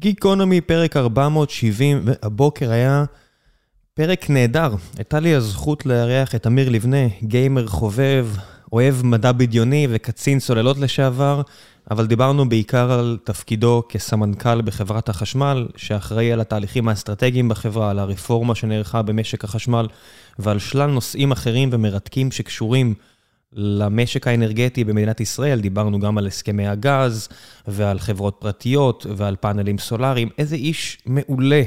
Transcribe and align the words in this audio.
גיקונומי, 0.00 0.60
פרק 0.60 0.96
470, 0.96 2.02
והבוקר 2.04 2.70
היה 2.70 3.04
פרק 3.94 4.30
נהדר. 4.30 4.74
הייתה 4.96 5.20
לי 5.20 5.34
הזכות 5.34 5.86
לארח 5.86 6.34
את 6.34 6.46
אמיר 6.46 6.68
לבנה, 6.68 7.06
גיימר 7.22 7.66
חובב, 7.66 8.28
אוהב 8.72 8.94
מדע 9.04 9.32
בדיוני 9.32 9.86
וקצין 9.90 10.40
סוללות 10.40 10.78
לשעבר, 10.78 11.42
אבל 11.90 12.06
דיברנו 12.06 12.48
בעיקר 12.48 12.92
על 12.92 13.18
תפקידו 13.24 13.82
כסמנכ"ל 13.88 14.62
בחברת 14.62 15.08
החשמל, 15.08 15.68
שאחראי 15.76 16.32
על 16.32 16.40
התהליכים 16.40 16.88
האסטרטגיים 16.88 17.48
בחברה, 17.48 17.90
על 17.90 17.98
הרפורמה 17.98 18.54
שנערכה 18.54 19.02
במשק 19.02 19.44
החשמל, 19.44 19.86
ועל 20.38 20.58
שלל 20.58 20.90
נושאים 20.90 21.32
אחרים 21.32 21.68
ומרתקים 21.72 22.30
שקשורים 22.30 22.94
למשק 23.52 24.26
האנרגטי 24.26 24.84
במדינת 24.84 25.20
ישראל, 25.20 25.60
דיברנו 25.60 26.00
גם 26.00 26.18
על 26.18 26.26
הסכמי 26.26 26.66
הגז 26.66 27.28
ועל 27.68 27.98
חברות 27.98 28.36
פרטיות 28.38 29.06
ועל 29.16 29.36
פאנלים 29.36 29.78
סולאריים. 29.78 30.28
איזה 30.38 30.56
איש 30.56 30.98
מעולה. 31.06 31.62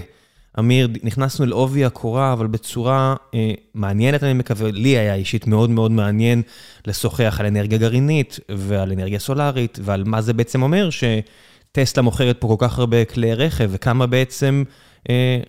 אמיר, 0.60 0.88
נכנסנו 1.04 1.46
לעובי 1.46 1.86
הקורה, 1.86 2.34
אבל 2.34 2.48
בצורה 2.48 3.16
אה, 3.34 3.52
מעניינת, 3.74 4.24
אני 4.24 4.34
מקווה. 4.34 4.72
לי 4.72 4.90
היה 4.90 5.16
אישית 5.16 5.48
מאוד 5.48 5.70
מאוד 5.70 5.92
מעניין 5.92 6.42
לשוחח 6.88 7.38
על 7.40 7.46
אנרגיה 7.46 7.78
גרעינית 7.78 8.40
ועל 8.50 8.92
אנרגיה 8.92 9.20
סולארית, 9.20 9.80
ועל 9.82 10.04
מה 10.04 10.22
זה 10.22 10.34
בעצם 10.34 10.64
אומר 10.64 10.90
שטסלה 10.90 12.04
מוכרת 12.04 12.38
פה 12.40 12.48
כל 12.48 12.68
כך 12.68 12.80
הרבה 12.80 13.06
כלי 13.06 13.34
רכב, 13.34 13.70
וכמה 13.72 14.08
בעצם 14.08 14.64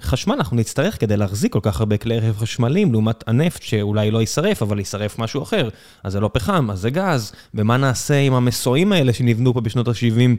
חשמל 0.00 0.34
אנחנו 0.34 0.56
נצטרך 0.56 1.00
כדי 1.00 1.16
להחזיק 1.16 1.52
כל 1.52 1.60
כך 1.62 1.80
הרבה 1.80 1.96
כלי 1.96 2.18
רכב 2.18 2.38
חשמליים, 2.38 2.92
לעומת 2.92 3.28
הנפט 3.28 3.62
שאולי 3.62 4.10
לא 4.10 4.18
יישרף, 4.18 4.62
אבל 4.62 4.78
יישרף 4.78 5.18
משהו 5.18 5.42
אחר. 5.42 5.68
אז 6.04 6.12
זה 6.12 6.20
לא 6.20 6.30
פחם, 6.32 6.70
אז 6.70 6.80
זה 6.80 6.90
גז. 6.90 7.32
ומה 7.54 7.76
נעשה 7.76 8.18
עם 8.18 8.34
המסועים 8.34 8.92
האלה 8.92 9.12
שנבנו 9.12 9.54
פה 9.54 9.60
בשנות 9.60 9.88
ה-70, 9.88 10.36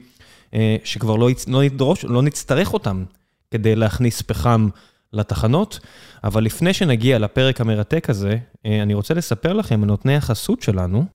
אה, 0.54 0.76
שכבר 0.84 1.16
לא, 1.16 1.30
לא, 1.48 1.63
נדרוש, 1.63 2.05
לא 2.05 2.21
נצטרך 2.21 2.73
אותם 2.73 3.04
כדי 3.52 3.76
להכניס 3.76 4.21
פחם 4.21 4.70
לתחנות. 5.13 5.80
אבל 6.24 6.43
לפני 6.43 6.74
שנגיע 6.74 7.20
לפרק 7.20 7.62
המרתק 7.62 8.09
הזה, 8.09 8.37
אה, 8.65 8.84
אני 8.84 8.93
רוצה 8.93 9.13
לספר 9.13 9.54
לכם 9.54 9.84
על 9.84 9.87
נותני 9.87 10.15
החסות 10.15 10.62
שלנו, 10.62 11.05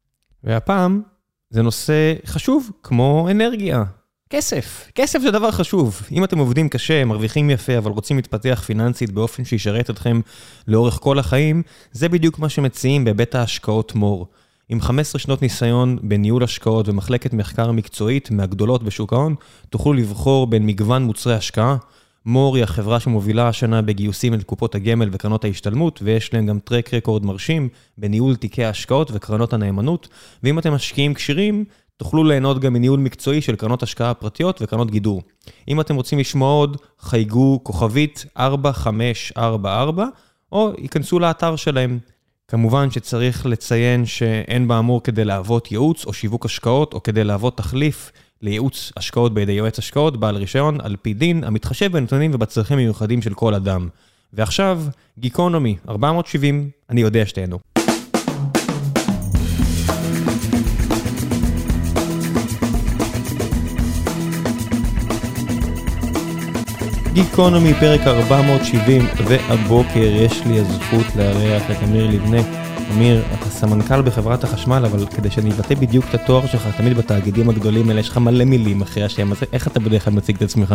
והפעם 0.44 1.03
זה 1.50 1.62
נושא 1.62 2.15
חשוב, 2.27 2.70
כמו 2.83 3.28
אנרגיה. 3.31 3.84
כסף, 4.31 4.91
כסף 4.95 5.19
זה 5.23 5.31
דבר 5.31 5.51
חשוב. 5.51 6.03
אם 6.12 6.25
אתם 6.25 6.39
עובדים 6.39 6.69
קשה, 6.69 7.05
מרוויחים 7.05 7.51
יפה, 7.51 7.79
אבל 7.79 7.91
רוצים 7.91 8.17
להתפתח 8.17 8.62
פיננסית 8.67 9.11
באופן 9.11 9.45
שישרת 9.45 9.91
אתכם 9.91 10.21
לאורך 10.69 10.98
כל 11.03 11.19
החיים, 11.19 11.62
זה 11.93 12.09
בדיוק 12.09 12.39
מה 12.39 12.49
שמציעים 12.49 13.05
בהיבט 13.05 13.34
ההשקעות 13.34 13.95
מור. 13.95 14.27
עם 14.69 14.81
15 14.81 15.19
שנות 15.19 15.43
ניסיון 15.43 15.99
בניהול 16.03 16.45
השקעות 16.45 16.89
ומחלקת 16.89 17.33
מחקר 17.33 17.73
מקצועית 17.73 18.31
מהגדולות 18.31 18.83
בשוק 18.83 19.12
ההון, 19.12 19.34
תוכלו 19.71 19.93
לבחור 19.93 20.47
בין 20.47 20.67
מגוון 20.67 21.03
מוצרי 21.03 21.34
השקעה. 21.34 21.77
מור 22.27 22.56
היא 22.56 22.65
החברה 22.65 23.01
שמובילה 23.01 23.49
השנה 23.49 23.83
בגיוסים 23.83 24.34
אל 24.34 24.43
קופות 24.43 24.75
הגמל 24.75 25.09
וקרנות 25.12 25.45
ההשתלמות, 25.45 26.01
ויש 26.03 26.34
להם 26.34 26.47
גם 26.47 26.59
טרק 26.59 26.95
רקורד 26.95 27.27
מרשים 27.27 27.69
בניהול 27.99 28.37
תיקי 28.37 28.65
ההשקעות 28.65 29.11
וקרנות 29.15 29.53
הנאמנות. 29.53 30.09
ואם 30.43 30.59
אתם 30.59 30.73
משקיעים 30.73 31.15
כשירים, 31.15 31.65
תוכלו 31.98 32.24
ליהנות 32.24 32.58
גם 32.58 32.72
מניהול 32.72 33.00
מקצועי 33.00 33.41
של 33.41 33.56
קרנות 33.56 33.82
השקעה 33.82 34.14
פרטיות 34.14 34.62
וקרנות 34.62 34.91
גידור. 34.91 35.22
אם 35.68 35.80
אתם 35.80 35.94
רוצים 35.94 36.18
לשמוע 36.18 36.52
עוד, 36.52 36.77
חייגו 37.00 37.60
כוכבית 37.62 38.27
4544, 38.38 40.06
או 40.52 40.72
ייכנסו 40.78 41.19
לאתר 41.19 41.56
שלהם. 41.56 41.98
כמובן 42.48 42.91
שצריך 42.91 43.46
לציין 43.46 44.06
שאין 44.06 44.69
באמור 44.69 45.02
כדי 45.02 45.24
להוות 45.24 45.72
ייעוץ 45.72 46.04
או 46.04 46.12
שיווק 46.12 46.44
השקעות, 46.44 46.94
או 46.94 47.02
כדי 47.02 47.24
להוות 47.24 47.56
תחליף 47.56 48.12
לייעוץ 48.42 48.92
השקעות 48.96 49.34
בידי 49.34 49.52
יועץ 49.52 49.78
השקעות, 49.78 50.20
בעל 50.20 50.36
רישיון, 50.36 50.80
על 50.80 50.96
פי 51.02 51.14
דין, 51.14 51.44
המתחשב 51.44 51.92
בנתונים 51.92 52.30
ובצרכים 52.34 52.76
מיוחדים 52.78 53.22
של 53.22 53.34
כל 53.34 53.54
אדם. 53.54 53.88
ועכשיו, 54.32 54.82
גיקונומי, 55.19 55.76
470, 55.88 56.70
אני 56.91 57.00
יודע 57.00 57.26
שתהנו. 57.26 57.58
גיקונומי, 67.23 67.75
פרק 67.75 68.01
470, 68.01 69.03
והבוקר 69.29 69.99
יש 69.99 70.47
לי 70.47 70.59
הזכות 70.59 71.06
לארח 71.17 71.71
את 71.71 71.77
אמיר 71.83 72.11
לבנה. 72.11 72.41
אמיר, 72.93 73.23
אתה 73.34 73.45
סמנכ"ל 73.45 74.03
בחברת 74.03 74.45
החשמל, 74.45 74.83
אבל 74.87 75.06
כדי 75.06 75.31
שאני 75.31 75.51
אבטא 75.51 75.75
בדיוק 75.75 76.05
את 76.09 76.15
התואר 76.15 76.47
שלך, 76.47 76.69
תמיד 76.77 76.97
בתאגידים 76.97 77.49
הגדולים 77.49 77.89
האלה 77.89 78.01
יש 78.01 78.09
לך 78.09 78.17
מלא 78.17 78.45
מילים 78.45 78.83
אחרי 78.83 79.03
השם 79.05 79.33
הזה, 79.33 79.47
איך 79.53 79.67
אתה 79.67 79.81
בדרך 79.81 80.05
כלל 80.05 80.12
מציג 80.15 80.37
את 80.37 80.43
עצמך? 80.43 80.75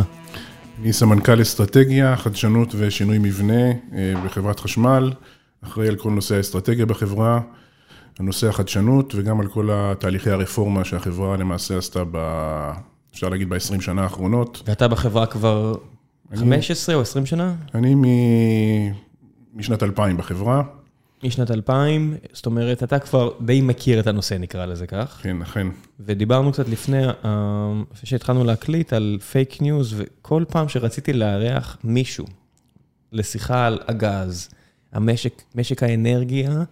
אני 0.82 0.94
סמנכ"ל 0.94 1.42
אסטרטגיה, 1.42 2.16
חדשנות 2.16 2.76
ושינוי 2.78 3.18
מבנה 3.18 3.72
אה, 3.94 4.14
בחברת 4.26 4.60
חשמל, 4.60 5.12
אחראי 5.64 5.88
על 5.88 5.96
כל 5.96 6.12
נושא 6.12 6.36
האסטרטגיה 6.36 6.86
בחברה, 6.86 7.40
נושא 8.20 8.48
החדשנות 8.48 9.16
וגם 9.16 9.40
על 9.40 9.48
כל 9.48 9.70
התהליכי 9.72 10.30
הרפורמה 10.30 10.86
שהחברה 10.86 11.38
למעשה 11.38 11.78
עשתה 11.78 12.04
ב... 12.12 12.18
אפשר 13.14 13.30
להגיד 13.30 13.50
ב-20 13.50 13.82
שנה 13.82 14.04
האחרונות. 14.04 14.64
ואתה 14.66 14.88
בחברה 14.88 15.26
כבר 15.26 15.76
15 16.36 16.96
או 16.96 17.02
20 17.02 17.26
שנה? 17.26 17.56
אני 17.76 17.96
מ... 17.96 18.04
משנת 19.54 19.84
2000 19.84 20.18
בחברה. 20.18 20.64
משנת 21.24 21.52
2000, 21.52 22.16
זאת 22.34 22.46
אומרת, 22.46 22.84
אתה 22.84 23.00
כבר 23.00 23.32
די 23.42 23.62
מכיר 23.62 24.00
את 24.00 24.08
הנושא, 24.08 24.34
נקרא 24.34 24.66
לזה 24.66 24.88
כך. 24.88 25.20
כן, 25.22 25.42
אכן. 25.42 25.68
ודיברנו 26.00 26.52
קצת 26.52 26.70
לפני, 26.70 27.08
לפני 27.08 27.18
אה, 27.26 27.74
שהתחלנו 28.04 28.44
להקליט 28.44 28.94
על 28.94 29.18
fake 29.32 29.62
news, 29.62 29.96
וכל 29.98 30.44
פעם 30.48 30.70
שרציתי 30.70 31.14
לארח 31.14 31.78
מישהו 31.84 32.26
לשיחה 33.12 33.68
על 33.68 33.80
הגז, 33.88 34.50
המשק, 34.94 35.42
משק 35.56 35.84
האנרגיה, 35.84 36.64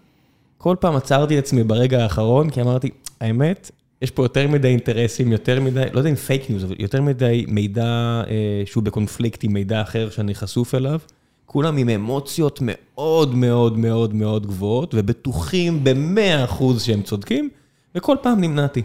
כל 0.58 0.76
פעם 0.80 0.96
עצרתי 0.96 1.40
את 1.40 1.44
עצמי 1.44 1.64
ברגע 1.64 2.04
האחרון, 2.04 2.50
כי 2.50 2.62
אמרתי, 2.62 2.90
האמת, 3.22 3.72
יש 4.02 4.12
פה 4.12 4.26
יותר 4.26 4.48
מדי 4.48 4.68
אינטרסים, 4.68 5.32
יותר 5.32 5.62
מדי, 5.62 5.84
לא 5.94 6.00
יודע 6.00 6.10
אם 6.10 6.16
fake 6.16 6.50
news, 6.50 6.64
אבל 6.64 6.76
יותר 6.80 7.02
מדי 7.02 7.46
מידע 7.48 7.84
אה, 8.28 8.64
שהוא 8.66 8.84
בקונפליקט 8.84 9.44
עם 9.44 9.54
מידע 9.54 9.82
אחר 9.82 10.10
שאני 10.10 10.36
חשוף 10.36 10.76
אליו. 10.76 11.00
כולם 11.46 11.78
עם 11.78 11.90
אמוציות 11.90 12.60
מאוד 12.62 13.36
מאוד 13.36 13.78
מאוד 13.78 14.14
מאוד 14.14 14.48
גבוהות, 14.48 14.94
ובטוחים 14.98 15.84
ב-100% 15.84 16.64
שהם 16.80 17.02
צודקים, 17.02 17.50
וכל 17.96 18.18
פעם 18.22 18.42
נמנעתי. 18.42 18.82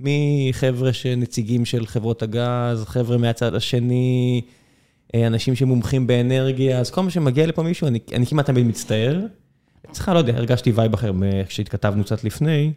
מחבר'ה 0.00 0.92
שנציגים 0.92 1.64
של 1.64 1.86
חברות 1.86 2.22
הגז, 2.22 2.84
חבר'ה 2.86 3.18
מהצד 3.18 3.54
השני, 3.54 4.40
אה, 5.14 5.26
אנשים 5.26 5.54
שמומחים 5.54 6.06
באנרגיה, 6.06 6.78
אז 6.78 6.90
כל 6.90 7.02
מה 7.02 7.10
שמגיע 7.10 7.46
לפה 7.46 7.62
מישהו, 7.62 7.86
אני, 7.86 7.98
אני 8.12 8.26
כמעט 8.26 8.46
תמיד 8.46 8.66
מצטער. 8.66 9.20
אצלך, 9.90 10.08
לא 10.08 10.18
יודע, 10.18 10.36
הרגשתי 10.36 10.72
vibe 10.72 10.94
אחר 10.94 11.12
כשהתכתבנו 11.48 12.04
קצת 12.04 12.24
לפני. 12.24 12.72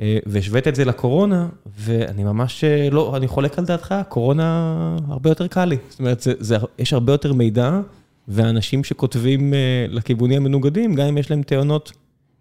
אה, 0.00 0.18
והשווית 0.26 0.68
את 0.68 0.74
זה 0.74 0.84
לקורונה, 0.84 1.48
ואני 1.78 2.24
ממש 2.24 2.64
אה, 2.64 2.88
לא, 2.90 3.16
אני 3.16 3.28
חולק 3.28 3.58
על 3.58 3.64
דעתך, 3.64 3.94
קורונה 4.08 4.96
הרבה 5.08 5.30
יותר 5.30 5.46
קל 5.46 5.64
לי. 5.64 5.76
זאת 5.88 5.98
אומרת, 5.98 6.20
זה, 6.20 6.32
זה, 6.38 6.56
יש 6.78 6.92
הרבה 6.92 7.12
יותר 7.12 7.32
מידע, 7.32 7.80
ואנשים 8.28 8.84
שכותבים 8.84 9.54
אה, 9.54 9.86
לכיוונים 9.88 10.42
המנוגדים, 10.42 10.94
גם 10.94 11.06
אם 11.06 11.18
יש 11.18 11.30
להם 11.30 11.42
טענות 11.42 11.92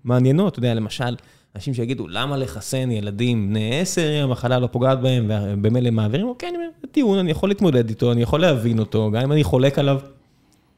מעניינות, 0.04 0.52
אתה 0.52 0.60
יודע, 0.60 0.74
למשל, 0.74 1.16
אנשים 1.56 1.74
שיגידו, 1.74 2.08
למה 2.08 2.38
לחסן 2.38 2.92
ילדים 2.92 3.50
בני 3.50 3.80
עשר, 3.80 4.20
אם 4.20 4.24
המחלה 4.24 4.60
לא 4.60 4.68
פוגעת 4.68 5.02
בהם, 5.02 5.26
ובמילא 5.30 5.90
מעבירים, 5.90 6.28
אוקיי, 6.28 6.50
אני 6.50 6.58
אומר, 6.58 6.68
טיעון, 6.92 7.18
אני 7.18 7.32
יכול 7.32 7.50
להתמודד 7.50 7.90
איתו, 7.90 8.12
אני 8.12 8.22
יכול 8.22 8.42
להבין 8.42 8.80
אותו, 8.80 9.12
גם 9.12 9.22
אם 9.22 9.32
אני 9.32 9.44
חולק 9.44 9.80
עליו. 9.80 10.00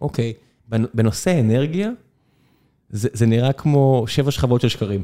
אוקיי, 0.01 0.34
בנושא 0.69 1.40
אנרגיה, 1.40 1.90
זה, 2.90 3.09
זה 3.13 3.25
נראה 3.25 3.53
כמו 3.53 4.05
שבע 4.07 4.31
שכבות 4.31 4.61
של 4.61 4.69
שקרים, 4.69 5.01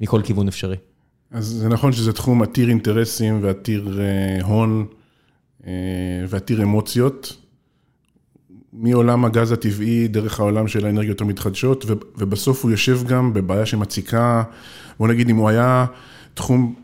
מכל 0.00 0.22
כיוון 0.22 0.48
אפשרי. 0.48 0.76
אז 1.30 1.46
זה 1.46 1.68
נכון 1.68 1.92
שזה 1.92 2.12
תחום 2.12 2.42
עתיר 2.42 2.68
אינטרסים 2.68 3.38
ועתיר 3.42 4.00
אה, 4.00 4.44
הון 4.44 4.86
אה, 5.66 5.72
ועתיר 6.28 6.62
אמוציות, 6.62 7.36
מעולם 8.72 9.24
הגז 9.24 9.52
הטבעי 9.52 10.08
דרך 10.08 10.40
העולם 10.40 10.68
של 10.68 10.86
האנרגיות 10.86 11.20
המתחדשות, 11.20 11.84
ובסוף 12.18 12.64
הוא 12.64 12.70
יושב 12.70 13.00
גם 13.06 13.32
בבעיה 13.32 13.66
שמציקה, 13.66 14.42
בוא 14.98 15.08
נגיד 15.08 15.30
אם 15.30 15.36
הוא 15.36 15.48
היה 15.48 15.86
תחום 16.34 16.74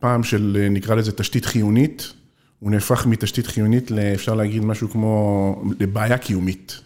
פעם 0.00 0.22
של 0.22 0.58
אה, 0.60 0.68
נקרא 0.68 0.94
לזה 0.94 1.12
תשתית 1.12 1.44
חיונית, 1.44 2.12
הוא 2.58 2.70
נהפך 2.70 3.06
מתשתית 3.06 3.46
חיונית 3.46 3.90
לאפשר 3.90 4.34
להגיד 4.34 4.64
משהו 4.64 4.90
כמו 4.90 5.62
לבעיה 5.80 6.18
קיומית. 6.18 6.80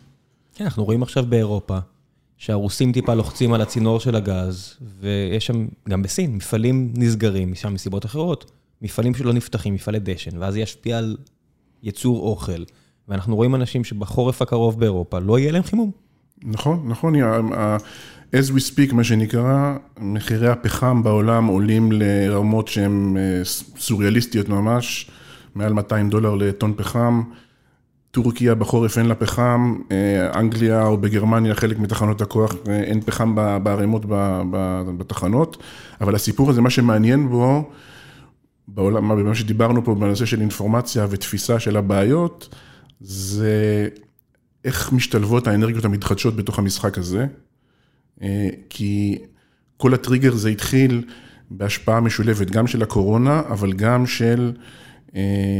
כן, 0.54 0.64
אנחנו 0.64 0.84
רואים 0.84 1.02
עכשיו 1.02 1.26
באירופה. 1.26 1.78
שהרוסים 2.36 2.92
טיפה 2.92 3.14
לוחצים 3.14 3.52
על 3.52 3.60
הצינור 3.60 4.00
של 4.00 4.16
הגז, 4.16 4.76
ויש 5.00 5.46
שם, 5.46 5.66
גם 5.88 6.02
בסין, 6.02 6.36
מפעלים 6.36 6.92
נסגרים, 6.96 7.52
משם 7.52 7.74
מסיבות 7.74 8.04
אחרות, 8.04 8.50
מפעלים 8.82 9.14
שלא 9.14 9.32
נפתחים, 9.32 9.74
מפעלי 9.74 9.98
דשן, 9.98 10.38
ואז 10.38 10.54
זה 10.54 10.60
ישפיע 10.60 10.98
על 10.98 11.16
ייצור 11.82 12.20
אוכל. 12.20 12.62
ואנחנו 13.08 13.36
רואים 13.36 13.54
אנשים 13.54 13.84
שבחורף 13.84 14.42
הקרוב 14.42 14.80
באירופה 14.80 15.18
לא 15.18 15.38
יהיה 15.38 15.52
להם 15.52 15.62
חימום. 15.62 15.90
נכון, 16.44 16.88
נכון, 16.88 17.14
as 18.32 18.50
we 18.50 18.60
speak, 18.72 18.94
מה 18.94 19.04
שנקרא, 19.04 19.76
מחירי 20.00 20.48
הפחם 20.48 21.02
בעולם 21.02 21.46
עולים 21.46 21.92
לרמות 21.92 22.68
שהן 22.68 23.16
אה, 23.16 23.44
סוריאליסטיות 23.76 24.48
ממש, 24.48 25.10
מעל 25.54 25.72
200 25.72 26.10
דולר 26.10 26.34
לטון 26.34 26.74
פחם. 26.76 27.22
טורקיה 28.10 28.54
בחורף 28.54 28.98
אין 28.98 29.06
לה 29.06 29.14
פחם, 29.14 29.76
אה, 29.92 30.40
אנגליה 30.40 30.86
או 30.86 30.96
בגרמניה 30.96 31.54
חלק 31.54 31.78
מתחנות 31.78 32.20
הכוח 32.20 32.54
אה, 32.68 32.80
אין 32.80 33.00
פחם 33.00 33.34
בערימות 33.62 34.02
בתחנות, 34.98 35.56
אבל 36.00 36.14
הסיפור 36.14 36.50
הזה, 36.50 36.60
מה 36.60 36.70
שמעניין 36.70 37.28
בו, 37.28 37.70
בעולם, 38.68 39.08
במה 39.08 39.34
שדיברנו 39.34 39.84
פה 39.84 39.94
בנושא 39.94 40.24
של 40.24 40.40
אינפורמציה 40.40 41.06
ותפיסה 41.10 41.58
של 41.58 41.76
הבעיות, 41.76 42.54
זה 43.00 43.88
איך 44.64 44.92
משתלבות 44.92 45.46
האנרגיות 45.46 45.84
המתחדשות 45.84 46.36
בתוך 46.36 46.58
המשחק 46.58 46.98
הזה, 46.98 47.26
אה, 48.22 48.48
כי 48.70 49.18
כל 49.76 49.94
הטריגר 49.94 50.34
זה 50.34 50.48
התחיל 50.48 51.04
בהשפעה 51.50 52.00
משולבת 52.00 52.50
גם 52.50 52.66
של 52.66 52.82
הקורונה, 52.82 53.42
אבל 53.48 53.72
גם 53.72 54.06
של 54.06 54.52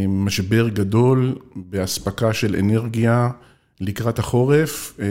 משבר 0.09 0.69
גדול 0.69 1.35
באספקה 1.57 2.33
של 2.33 2.57
אנרגיה 2.57 3.31
לקראת 3.81 4.19
החורף, 4.19 4.97
אה, 5.01 5.07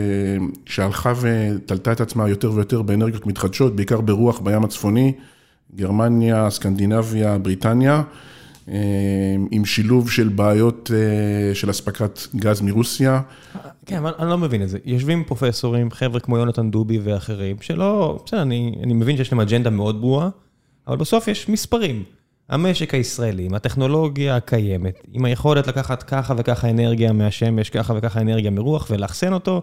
שהלכה 0.65 1.13
ותלתה 1.21 1.91
את 1.91 2.01
עצמה 2.01 2.29
יותר 2.29 2.51
ויותר 2.51 2.81
באנרגיות 2.81 3.27
מתחדשות, 3.27 3.75
בעיקר 3.75 4.01
ברוח 4.01 4.39
בים 4.39 4.63
הצפוני, 4.63 5.13
גרמניה, 5.75 6.49
סקנדינביה, 6.49 7.37
בריטניה, 7.37 8.03
אה, 8.69 8.75
עם 9.51 9.65
שילוב 9.65 10.11
של 10.11 10.27
בעיות 10.27 10.91
של 11.53 11.69
אספקת 11.69 12.19
גז 12.35 12.61
מרוסיה. 12.61 13.21
כן, 13.85 13.97
אבל 13.97 14.11
אני 14.19 14.29
לא 14.29 14.37
מבין 14.37 14.63
את 14.63 14.69
זה. 14.69 14.77
יושבים 14.85 15.23
פרופסורים, 15.23 15.91
חבר'ה 15.91 16.19
כמו 16.19 16.37
יונתן 16.37 16.71
דובי 16.71 16.99
ואחרים, 17.03 17.55
שלא, 17.61 18.19
בסדר, 18.25 18.41
אני, 18.41 18.75
אני 18.83 18.93
מבין 18.93 19.17
שיש 19.17 19.31
להם 19.31 19.39
אג'נדה 19.39 19.69
מאוד 19.69 20.01
ברורה, 20.01 20.29
אבל 20.87 20.97
בסוף 20.97 21.27
יש 21.27 21.49
מספרים. 21.49 22.03
המשק 22.49 22.93
הישראלי, 22.93 23.45
עם 23.45 23.53
הטכנולוגיה 23.53 24.35
הקיימת, 24.35 25.01
עם 25.13 25.25
היכולת 25.25 25.67
לקחת 25.67 26.03
ככה 26.03 26.33
וככה 26.37 26.69
אנרגיה 26.69 27.13
מהשמש, 27.13 27.69
ככה 27.69 27.93
וככה 27.97 28.21
אנרגיה 28.21 28.51
מרוח 28.51 28.87
ולאחסן 28.89 29.33
אותו, 29.33 29.61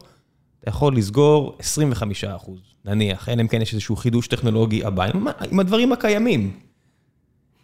אתה 0.61 0.69
יכול 0.69 0.97
לסגור 0.97 1.57
25 1.59 2.25
אחוז, 2.25 2.61
נניח, 2.85 3.29
אלא 3.29 3.43
אם 3.43 3.49
כן 3.49 3.63
יש 3.63 3.73
איזשהו 3.73 3.97
חידוש 3.97 4.29
טכנולוגי 4.29 4.85
הבא, 4.85 5.05
עם, 5.05 5.27
עם 5.51 5.61
הדברים 5.61 5.93
הקיימים. 5.93 6.53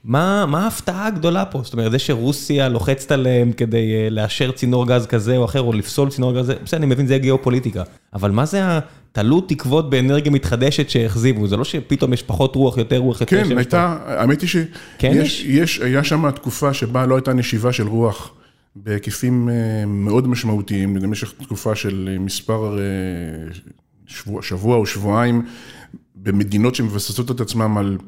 מה, 0.05 0.47
מה 0.47 0.65
ההפתעה 0.65 1.07
הגדולה 1.07 1.45
פה? 1.45 1.61
זאת 1.65 1.73
אומרת, 1.73 1.93
זה 1.93 1.99
שרוסיה 1.99 2.69
לוחצת 2.69 3.13
עליהם 3.13 3.53
כדי 3.53 3.93
uh, 4.09 4.11
לאשר 4.11 4.51
צינור 4.51 4.87
גז 4.87 5.07
כזה 5.07 5.37
או 5.37 5.45
אחר, 5.45 5.61
או 5.61 5.73
לפסול 5.73 6.11
צינור 6.11 6.33
גז, 6.41 6.53
בסדר, 6.65 6.79
אני 6.79 6.87
מבין, 6.87 7.07
זה 7.07 7.19
גיאופוליטיקה. 7.19 7.83
אבל 8.15 8.31
מה 8.31 8.47
זה 8.47 8.63
התלות 8.65 9.49
תקוות 9.49 9.91
באנרגיה 9.91 10.33
מתחדשת 10.33 10.91
שהכזיבו? 10.91 11.47
זה 11.47 11.57
לא 11.57 11.65
שפתאום 11.65 12.13
יש 12.13 12.23
פחות 12.23 12.57
רוח, 12.57 12.79
יותר 12.79 12.99
רוח, 12.99 13.21
יותר. 13.21 13.45
כן, 13.45 13.59
הייתה, 13.59 13.99
האמת 14.07 14.41
היא 14.41 14.49
שיש, 14.49 15.79
כן 15.79 15.87
היה 15.87 16.05
שם 16.05 16.31
תקופה 16.31 16.75
שבה 16.75 17.07
לא 17.07 17.15
הייתה 17.15 17.33
נשיבה 17.33 17.73
של 17.73 17.87
רוח 17.87 18.35
בהיקפים 18.77 19.49
uh, 19.49 19.87
מאוד 19.87 20.29
משמעותיים, 20.29 20.95
במשך 20.95 21.33
תקופה 21.43 21.75
של 21.75 22.17
מספר, 22.21 22.79
uh, 22.79 23.57
שבוע, 24.07 24.43
שבוע 24.43 24.77
או 24.77 24.87
שבועיים, 24.87 25.43
במדינות 26.17 26.75
שמבססות 26.75 27.31
את 27.31 27.41
עצמם 27.41 27.79
על... 27.79 27.99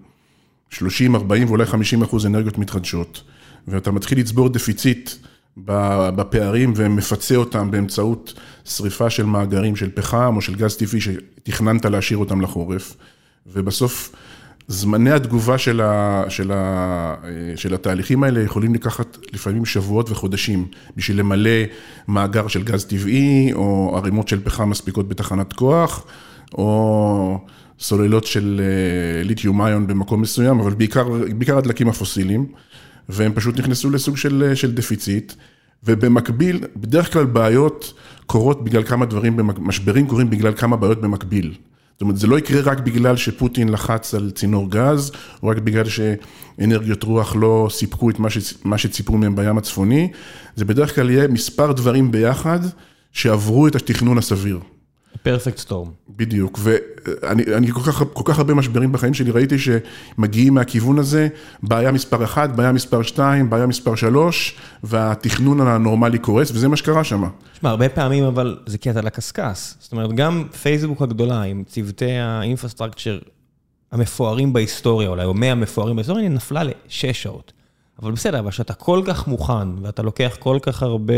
30, 0.70 1.14
40 1.14 1.48
ואולי 1.48 1.66
50 1.66 2.02
אחוז 2.02 2.26
אנרגיות 2.26 2.58
מתחדשות, 2.58 3.22
ואתה 3.68 3.90
מתחיל 3.90 4.18
לצבור 4.18 4.48
דפיציט 4.48 5.10
בפערים 5.56 6.72
ומפצה 6.76 7.36
אותם 7.36 7.70
באמצעות 7.70 8.34
שריפה 8.64 9.10
של 9.10 9.24
מאגרים 9.24 9.76
של 9.76 9.90
פחם 9.94 10.32
או 10.36 10.40
של 10.40 10.54
גז 10.54 10.76
טבעי 10.76 11.00
שתכננת 11.00 11.84
להשאיר 11.84 12.18
אותם 12.18 12.40
לחורף, 12.40 12.96
ובסוף 13.46 14.12
זמני 14.68 15.10
התגובה 15.10 15.58
של, 15.58 15.80
ה, 15.80 16.24
של, 16.28 16.52
ה, 16.52 17.14
של 17.56 17.74
התהליכים 17.74 18.24
האלה 18.24 18.40
יכולים 18.40 18.74
לקחת 18.74 19.18
לפעמים 19.32 19.64
שבועות 19.64 20.10
וחודשים 20.10 20.66
בשביל 20.96 21.18
למלא 21.18 21.50
מאגר 22.08 22.48
של 22.48 22.62
גז 22.62 22.84
טבעי 22.84 23.52
או 23.52 23.96
ערימות 23.96 24.28
של 24.28 24.40
פחם 24.44 24.70
מספיקות 24.70 25.08
בתחנת 25.08 25.52
כוח, 25.52 26.06
או... 26.54 27.38
סוללות 27.80 28.26
של 28.26 28.60
אה, 28.60 29.22
ליתיום 29.22 29.62
איון 29.62 29.86
במקום 29.86 30.20
מסוים, 30.22 30.60
אבל 30.60 30.74
בעיקר, 30.74 31.08
בעיקר 31.36 31.58
הדלקים 31.58 31.88
הפוסיליים, 31.88 32.46
והם 33.08 33.32
פשוט 33.34 33.58
נכנסו 33.58 33.90
לסוג 33.90 34.16
של, 34.16 34.44
אה, 34.48 34.56
של 34.56 34.74
דפיציט, 34.74 35.32
ובמקביל, 35.84 36.60
בדרך 36.76 37.12
כלל 37.12 37.24
בעיות 37.24 37.92
קורות 38.26 38.64
בגלל 38.64 38.82
כמה 38.82 39.06
דברים, 39.06 39.40
משברים 39.58 40.06
קורים 40.06 40.30
בגלל 40.30 40.52
כמה 40.54 40.76
בעיות 40.76 41.00
במקביל. 41.00 41.54
זאת 41.92 42.02
אומרת, 42.02 42.16
זה 42.16 42.26
לא 42.26 42.38
יקרה 42.38 42.60
רק 42.60 42.80
בגלל 42.80 43.16
שפוטין 43.16 43.68
לחץ 43.68 44.14
על 44.14 44.30
צינור 44.30 44.70
גז, 44.70 45.12
או 45.42 45.48
רק 45.48 45.58
בגלל 45.58 45.84
שאנרגיות 45.88 47.02
רוח 47.02 47.36
לא 47.36 47.68
סיפקו 47.70 48.10
את 48.10 48.18
מה, 48.18 48.30
ש, 48.30 48.54
מה 48.64 48.78
שציפו 48.78 49.16
מהם 49.16 49.36
בים 49.36 49.58
הצפוני, 49.58 50.08
זה 50.56 50.64
בדרך 50.64 50.94
כלל 50.94 51.10
יהיה 51.10 51.28
מספר 51.28 51.72
דברים 51.72 52.10
ביחד 52.10 52.60
שעברו 53.12 53.66
את 53.66 53.74
התכנון 53.74 54.18
הסביר. 54.18 54.60
פרפקט 55.22 55.58
סטורם. 55.58 55.90
בדיוק, 56.16 56.58
ואני 56.62 57.72
כל 57.72 57.80
כך, 57.80 58.02
כל 58.12 58.22
כך 58.32 58.38
הרבה 58.38 58.54
משברים 58.54 58.92
בחיים 58.92 59.14
שלי, 59.14 59.30
ראיתי 59.30 59.56
שמגיעים 59.58 60.54
מהכיוון 60.54 60.98
הזה, 60.98 61.28
בעיה 61.62 61.92
מספר 61.92 62.24
1, 62.24 62.50
בעיה 62.50 62.72
מספר 62.72 63.02
2, 63.02 63.50
בעיה 63.50 63.66
מספר 63.66 63.94
3, 63.94 64.56
והתכנון 64.84 65.60
הנורמלי 65.60 66.18
קורס, 66.18 66.50
וזה 66.50 66.68
מה 66.68 66.76
שקרה 66.76 67.04
שם. 67.04 67.24
תשמע, 67.52 67.70
הרבה 67.70 67.88
פעמים 67.88 68.24
אבל 68.24 68.58
זה 68.66 68.78
קטע 68.78 69.00
לקשקש. 69.00 69.74
זאת 69.80 69.92
אומרת, 69.92 70.12
גם 70.12 70.44
פייסבוק 70.62 71.02
הגדולה 71.02 71.42
עם 71.42 71.64
צוותי 71.66 72.12
האינפרסטרקצ'ר 72.12 73.18
המפוארים 73.92 74.52
בהיסטוריה, 74.52 75.08
אולי, 75.08 75.24
או 75.24 75.34
100 75.34 75.54
מפוארים 75.54 75.96
בהיסטוריה, 75.96 76.22
היא 76.22 76.30
נפלה 76.30 76.62
לשש 76.64 77.22
שעות. 77.22 77.52
אבל 78.02 78.12
בסדר, 78.12 78.38
אבל 78.38 78.50
כשאתה 78.50 78.74
כל 78.74 79.02
כך 79.06 79.28
מוכן, 79.28 79.68
ואתה 79.82 80.02
לוקח 80.02 80.36
כל 80.38 80.58
כך 80.62 80.82
הרבה 80.82 81.14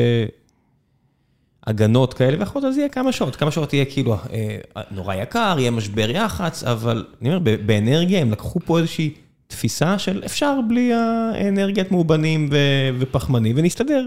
הגנות 1.66 2.14
כאלה 2.14 2.36
ואחרות, 2.40 2.64
אז 2.64 2.78
יהיה 2.78 2.88
כמה 2.88 3.12
שעות. 3.12 3.36
כמה 3.36 3.50
שעות 3.50 3.72
יהיה 3.72 3.84
כאילו 3.84 4.16
אה, 4.32 4.56
נורא 4.90 5.14
יקר, 5.14 5.56
יהיה 5.58 5.70
משבר 5.70 6.10
יח"צ, 6.10 6.64
אבל 6.64 7.04
אני 7.22 7.34
אומר, 7.34 7.38
באנרגיה 7.66 8.20
הם 8.20 8.30
לקחו 8.30 8.60
פה 8.64 8.78
איזושהי 8.78 9.14
תפיסה 9.46 9.98
של 9.98 10.22
אפשר 10.24 10.58
בלי 10.68 10.92
האנרגיית 10.94 11.92
מאובנים 11.92 12.48
ופחמני, 12.98 13.52
ונסתדר. 13.56 14.06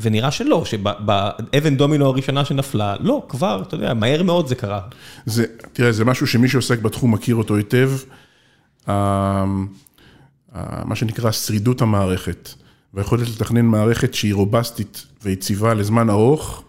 ונראה 0.00 0.30
שלא, 0.30 0.64
שבאבן 0.64 1.76
דומינו 1.76 2.06
הראשונה 2.06 2.44
שנפלה, 2.44 2.96
לא, 3.00 3.26
כבר, 3.28 3.62
אתה 3.68 3.74
יודע, 3.74 3.94
מהר 3.94 4.22
מאוד 4.22 4.48
זה 4.48 4.54
קרה. 4.54 4.80
זה, 5.26 5.44
תראה, 5.72 5.92
זה 5.92 6.04
משהו 6.04 6.26
שמי 6.26 6.48
שעוסק 6.48 6.78
בתחום 6.78 7.14
מכיר 7.14 7.34
אותו 7.36 7.56
היטב, 7.56 7.90
מה 10.84 10.94
שנקרא 10.94 11.32
שרידות 11.32 11.82
המערכת, 11.82 12.48
והיכולת 12.94 13.28
לתכנן 13.28 13.64
מערכת 13.64 14.14
שהיא 14.14 14.34
רובסטית 14.34 15.06
ויציבה 15.22 15.74
לזמן 15.74 16.10
ארוך, 16.10 16.62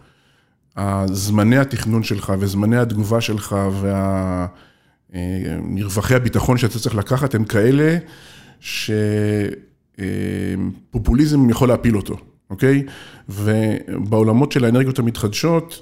הזמני 0.78 1.57
התכנון 1.57 2.04
שלך 2.04 2.34
וזמני 2.40 2.78
התגובה 2.78 3.22
שלך 3.22 3.56
והמרווחי 5.14 6.16
הביטחון 6.16 6.57
שאתה 6.57 6.80
צריך 6.80 6.96
לקחת 6.96 7.36
הם 7.36 7.44
כאלה 7.44 7.98
שפופוליזם 10.00 11.50
יכול 11.50 11.68
להפיל 11.68 11.98
אותו, 11.98 12.18
אוקיי? 12.50 12.84
ובעולמות 13.30 14.52
של 14.52 14.66
האנרגיות 14.66 15.00
המתחדשות, 15.00 15.81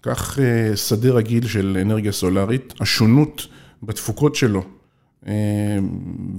קח 0.00 0.38
אה, 0.38 0.76
שדה 0.76 1.10
רגיל 1.10 1.46
של 1.46 1.78
אנרגיה 1.82 2.12
סולארית, 2.12 2.74
השונות 2.80 3.46
בתפוקות 3.82 4.34
שלו 4.34 4.62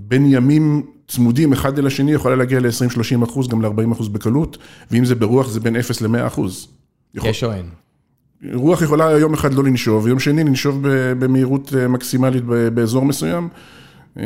בין 0.07 0.25
ימים 0.25 0.85
צמודים 1.07 1.53
אחד 1.53 1.79
אל 1.79 1.87
השני 1.87 2.13
יכולה 2.13 2.35
להגיע 2.35 2.59
ל-20-30 2.59 3.23
אחוז, 3.23 3.47
גם 3.47 3.61
ל-40 3.61 3.91
אחוז 3.91 4.07
בקלות, 4.07 4.57
ואם 4.91 5.05
זה 5.05 5.15
ברוח 5.15 5.47
זה 5.47 5.59
בין 5.59 5.75
0 5.75 6.01
ל-100 6.01 6.27
אחוז. 6.27 6.67
יש 7.13 7.43
או 7.43 7.51
אין? 7.51 7.65
רוח 8.53 8.81
יכולה 8.81 9.11
יום 9.11 9.33
אחד 9.33 9.53
לא 9.53 9.63
לנשוב, 9.63 10.07
יום 10.07 10.19
שני 10.19 10.43
לנשוב 10.43 10.87
במהירות 11.19 11.73
אה, 11.77 11.87
מקסימלית 11.87 12.43
באזור 12.73 13.05
מסוים. 13.05 13.49
אה, 14.17 14.23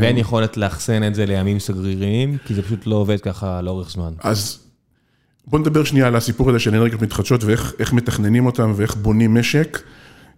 ואין 0.00 0.18
יכולת 0.18 0.56
לאחסן 0.56 1.02
את 1.06 1.14
זה 1.14 1.26
לימים 1.26 1.58
סגריריים, 1.58 2.36
כי 2.44 2.54
זה 2.54 2.62
פשוט 2.62 2.86
לא 2.86 2.96
עובד 2.96 3.20
ככה 3.20 3.60
לאורך 3.60 3.90
זמן. 3.90 4.12
אז 4.20 4.58
בוא 5.46 5.58
נדבר 5.58 5.84
שנייה 5.84 6.06
על 6.06 6.16
הסיפור 6.16 6.50
הזה 6.50 6.58
של 6.58 6.74
אנרגיות 6.74 7.02
מתחדשות 7.02 7.44
ואיך 7.44 7.92
מתכננים 7.92 8.46
אותם 8.46 8.72
ואיך 8.76 8.96
בונים 8.96 9.34
משק, 9.34 9.82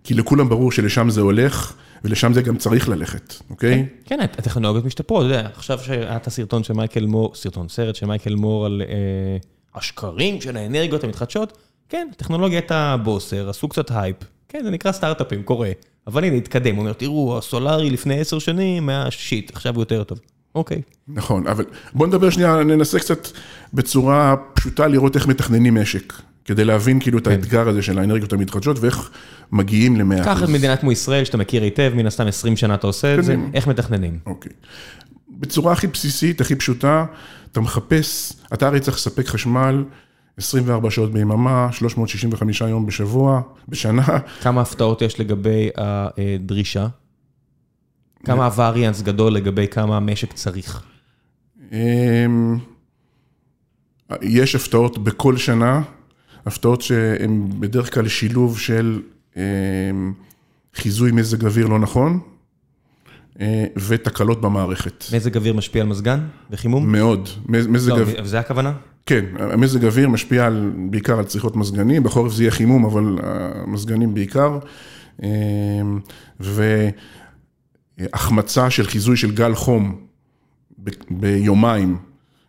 כי 0.04 0.14
לכולם 0.14 0.49
ברור 0.49 0.73
שלשם 0.73 1.11
זה 1.11 1.21
הולך. 1.21 1.75
ולשם 2.04 2.33
זה 2.33 2.43
גם 2.43 2.57
צריך 2.57 2.88
ללכת, 2.88 3.35
אוקיי? 3.50 3.87
כן, 4.04 4.16
כן, 4.16 4.21
הטכנולוגיות 4.21 4.85
משתפרות, 4.85 5.26
אתה 5.26 5.35
יודע, 5.35 5.49
עכשיו 5.57 5.78
שהיה 5.78 6.16
את 6.16 6.26
הסרטון 6.26 6.64
של 6.64 6.75
מייקל 6.75 7.07
מור, 7.07 7.35
סרטון, 7.35 7.69
סרט 7.69 7.95
של 7.95 8.07
מייקל 8.07 8.35
מור 8.35 8.66
על 8.66 8.83
אה, 8.88 9.37
השקרים 9.75 10.40
של 10.40 10.57
האנרגיות 10.57 11.04
המתחדשות, 11.04 11.59
כן, 11.88 12.09
הטכנולוגיה 12.12 12.59
הייתה 12.59 12.97
בוסר, 13.03 13.50
עשו 13.50 13.69
קצת 13.69 13.91
הייפ, 13.91 14.17
כן, 14.49 14.61
זה 14.64 14.71
נקרא 14.71 14.93
סטארט-אפים, 14.93 15.43
קורה. 15.43 15.71
אבל 16.07 16.25
הנה, 16.25 16.37
התקדם, 16.37 16.75
הוא 16.75 16.81
אומר, 16.81 16.93
תראו, 16.93 17.38
הסולארי 17.38 17.91
לפני 17.91 18.21
עשר 18.21 18.38
שנים 18.38 18.88
היה 18.88 19.11
shit, 19.11 19.50
עכשיו 19.55 19.75
הוא 19.75 19.83
יותר 19.83 20.05
טוב. 20.05 20.19
אוקיי. 20.55 20.83
נכון, 21.09 21.47
אבל 21.47 21.64
בוא 21.93 22.07
נדבר 22.07 22.31
שנייה, 22.31 22.62
ננסה 22.64 22.99
קצת 22.99 23.29
בצורה 23.75 24.37
פשוטה 24.55 24.87
לראות 24.87 25.17
איך 25.17 25.26
מתכננים 25.26 25.75
משק. 25.75 26.12
כדי 26.45 26.64
להבין 26.64 27.00
כאילו 27.00 27.19
את 27.19 27.25
כן. 27.25 27.31
האתגר 27.31 27.69
הזה 27.69 27.83
של 27.83 27.99
האנרגיות 27.99 28.33
המתחדשות 28.33 28.79
ואיך 28.81 29.11
מגיעים 29.53 29.97
ל-100%. 29.97 30.25
קח 30.25 30.43
את 30.43 30.49
מדינה 30.49 30.76
כמו 30.76 30.93
ישראל, 30.93 31.25
שאתה 31.25 31.37
מכיר 31.37 31.62
היטב, 31.62 31.93
מן 31.95 32.07
הסתם 32.07 32.26
20 32.26 32.57
שנה 32.57 32.75
אתה 32.75 32.87
עושה 32.87 33.19
את 33.19 33.25
זה, 33.25 33.37
איך 33.55 33.67
מתכננים? 33.67 34.19
אוקיי. 34.26 34.53
בצורה 35.29 35.73
הכי 35.73 35.87
בסיסית, 35.87 36.41
הכי 36.41 36.55
פשוטה, 36.55 37.05
אתה 37.53 37.61
מחפש, 37.61 38.33
אתה 38.55 38.67
הרי 38.67 38.81
צריך 38.81 38.97
לספק 38.97 39.26
חשמל 39.26 39.85
24 40.38 40.91
שעות 40.91 41.12
ביממה, 41.12 41.69
365 41.73 42.61
יום 42.61 42.87
בשבוע, 42.87 43.41
בשנה. 43.69 44.03
כמה 44.43 44.61
הפתעות 44.61 45.03
יש 45.03 45.21
לגבי 45.21 45.71
הדרישה? 45.76 46.87
כמה 48.25 48.45
הווריאנס 48.45 49.03
גדול 49.03 49.33
לגבי 49.33 49.69
כמה 49.69 49.97
המשק 49.97 50.33
צריך? 50.33 50.83
אמ, 51.73 52.59
יש 54.23 54.55
הפתעות 54.55 54.99
בכל 54.99 55.37
שנה, 55.37 55.83
הפתעות 56.47 56.83
שהן 56.83 57.47
בדרך 57.61 57.95
כלל 57.95 58.09
שילוב 58.09 58.59
של 58.59 59.03
אמ, 59.37 59.43
חיזוי 60.75 61.12
מזג 61.12 61.45
אוויר 61.45 61.67
לא 61.67 61.79
נכון 61.79 62.21
אה, 63.41 63.64
ותקלות 63.88 64.41
במערכת. 64.41 65.05
מזג 65.14 65.37
אוויר 65.37 65.55
משפיע 65.55 65.83
על 65.83 65.88
מזגן 65.88 66.21
וחימום? 66.50 66.93
מאוד. 66.93 67.29
מזג 67.49 67.91
לא, 67.91 68.00
אוויר... 68.00 68.25
זה 68.25 68.41
הכוונה? 68.41 68.73
כן, 69.06 69.25
המזג 69.38 69.84
אוויר 69.84 70.08
משפיע 70.08 70.46
על, 70.46 70.73
בעיקר 70.90 71.18
על 71.18 71.25
צריכות 71.25 71.56
מזגנים, 71.56 72.02
בחורף 72.02 72.32
זה 72.32 72.42
יהיה 72.42 72.50
חימום, 72.50 72.84
אבל 72.84 73.18
המזגנים 73.23 74.14
בעיקר. 74.14 74.58
אמ, 75.23 76.00
והחמצה 78.00 78.70
של 78.70 78.87
חיזוי 78.87 79.16
של 79.16 79.34
גל 79.34 79.54
חום 79.54 80.00
ביומיים, 81.11 81.96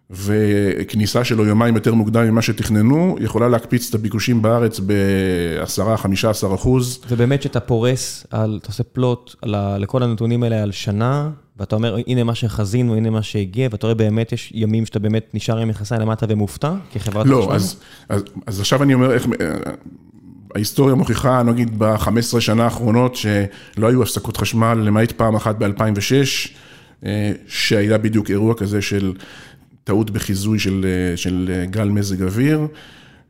וכניסה 0.09 1.23
שלו 1.23 1.45
יומיים 1.45 1.75
יותר 1.75 1.93
מוקדם 1.93 2.23
ממה 2.23 2.41
שתכננו, 2.41 3.17
יכולה 3.21 3.47
להקפיץ 3.49 3.89
את 3.89 3.95
הביקושים 3.95 4.41
בארץ 4.41 4.79
ב-10-15 4.79 6.55
אחוז. 6.55 7.01
ובאמת 7.09 7.41
שאתה 7.41 7.59
פורס, 7.59 8.27
על, 8.31 8.59
אתה 8.61 8.67
עושה 8.67 8.83
פלוט 8.83 9.35
על 9.41 9.55
לכל 9.77 10.03
הנתונים 10.03 10.43
האלה 10.43 10.63
על 10.63 10.71
שנה, 10.71 11.29
ואתה 11.59 11.75
אומר, 11.75 11.97
הנה 12.07 12.23
מה 12.23 12.35
שחזינו, 12.35 12.95
הנה 12.95 13.09
מה 13.09 13.23
שהגיע, 13.23 13.69
ואתה 13.71 13.87
רואה 13.87 13.95
באמת 13.95 14.31
יש 14.31 14.51
ימים 14.55 14.85
שאתה 14.85 14.99
באמת 14.99 15.29
נשאר 15.33 15.57
עם 15.57 15.67
מכנסיים 15.67 16.01
למטה 16.01 16.25
ומופתע, 16.29 16.73
כחברת 16.91 17.25
לא, 17.25 17.53
אז, 17.53 17.79
אז, 18.09 18.23
אז 18.47 18.59
עכשיו 18.59 18.83
אני 18.83 18.93
אומר 18.93 19.13
איך... 19.13 19.27
ההיסטוריה 20.55 20.95
מוכיחה, 20.95 21.43
נגיד, 21.43 21.79
ב-15 21.79 22.39
שנה 22.39 22.63
האחרונות, 22.63 23.15
שלא 23.15 23.87
היו 23.87 24.03
הפסקות 24.03 24.37
חשמל, 24.37 24.73
למעט 24.73 25.11
פעם 25.11 25.35
אחת 25.35 25.55
ב-2006, 25.55 27.05
שהיה 27.47 27.97
בדיוק 27.97 28.29
אירוע 28.29 28.53
כזה 28.53 28.81
של 28.81 29.13
טעות 29.85 30.11
בחיזוי 30.11 30.59
של, 30.59 30.85
של 31.15 31.65
גל 31.69 31.89
מזג 31.89 32.23
אוויר, 32.23 32.67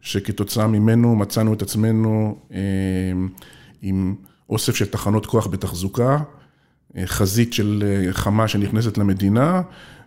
שכתוצאה 0.02 0.68
ממנו 0.68 1.16
מצאנו 1.16 1.54
את 1.54 1.62
עצמנו 1.62 2.38
עם 3.82 4.16
אוסף 4.50 4.76
של 4.76 4.86
תחנות 4.86 5.26
כוח 5.26 5.48
בתחזוקה, 5.48 6.18
חזית 7.06 7.54
של 7.54 7.84
חמה 8.12 8.48
שנכנסת 8.48 8.98
למדינה, 8.98 9.62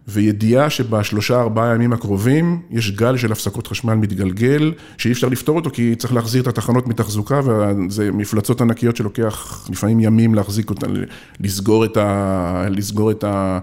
וידיעה 0.08 0.70
שבשלושה 0.70 1.40
ארבעה 1.40 1.74
ימים 1.74 1.92
הקרובים 1.92 2.62
יש 2.70 2.90
גל 2.90 3.16
של 3.16 3.32
הפסקות 3.32 3.66
חשמל 3.66 3.94
מתגלגל, 3.94 4.72
שאי 4.98 5.12
אפשר 5.12 5.28
לפתור 5.28 5.56
אותו 5.56 5.70
כי 5.70 5.94
צריך 5.94 6.14
להחזיר 6.14 6.42
את 6.42 6.46
התחנות 6.46 6.86
מתחזוקה, 6.86 7.40
וזה 7.44 8.12
מפלצות 8.12 8.60
ענקיות 8.60 8.96
שלוקח 8.96 9.68
לפעמים 9.70 10.00
ימים 10.00 10.34
להחזיק 10.34 10.70
אותן, 10.70 10.94
לסגור 11.40 11.84
את, 11.84 11.96
ה, 11.96 12.64
לסגור 12.70 13.10
את 13.10 13.24
ה, 13.24 13.58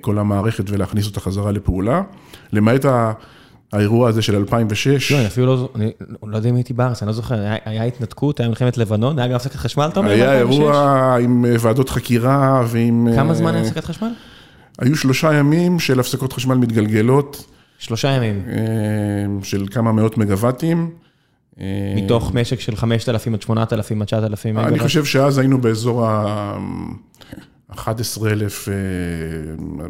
כל 0.00 0.18
המערכת 0.18 0.70
ולהכניס 0.70 1.06
אותה 1.06 1.20
חזרה 1.20 1.52
לפעולה. 1.52 2.02
למעט 2.52 2.84
ה... 2.84 3.12
האירוע 3.72 4.08
הזה 4.08 4.22
של 4.22 4.36
2006. 4.36 5.12
לא, 5.12 5.18
אני 5.18 5.26
אפילו 5.26 5.46
לא, 5.46 5.68
אני 5.74 5.92
לא 6.22 6.36
יודע 6.36 6.50
אם 6.50 6.54
הייתי 6.54 6.72
בארץ, 6.72 7.02
אני 7.02 7.06
לא 7.06 7.12
זוכר, 7.12 7.34
היה, 7.34 7.56
היה 7.64 7.84
התנתקות, 7.84 8.40
היה 8.40 8.48
מלחמת 8.48 8.78
לבנון, 8.78 9.18
היה 9.18 9.28
גם 9.28 9.34
הפסקת 9.34 9.56
חשמל, 9.56 9.88
אתה 9.92 10.00
אומר? 10.00 10.10
היה 10.10 10.38
אירוע 10.38 11.16
עם 11.20 11.44
ועדות 11.60 11.88
חקירה 11.88 12.62
ועם... 12.66 13.08
כמה 13.16 13.34
זמן 13.34 13.54
היה 13.54 13.62
הפסקת 13.62 13.84
חשמל? 13.84 14.10
היו 14.78 14.96
שלושה 14.96 15.34
ימים 15.34 15.78
של 15.78 16.00
הפסקות 16.00 16.32
חשמל 16.32 16.54
מתגלגלות. 16.54 17.46
שלושה 17.78 18.08
ימים. 18.08 18.42
של 19.42 19.66
כמה 19.70 19.92
מאות 19.92 20.18
מגוואטים. 20.18 20.90
מתוך 21.96 22.34
משק 22.34 22.60
של 22.60 22.76
5,000 22.76 23.34
עד 23.34 23.42
8,000 23.42 24.02
עד 24.02 24.06
9,000 24.06 24.54
מגוואט? 24.54 24.72
אני 24.72 24.78
חושב 24.78 25.04
שאז 25.04 25.38
היינו 25.38 25.60
באזור 25.60 26.06
ה... 26.06 26.58
11,000, 27.78 28.68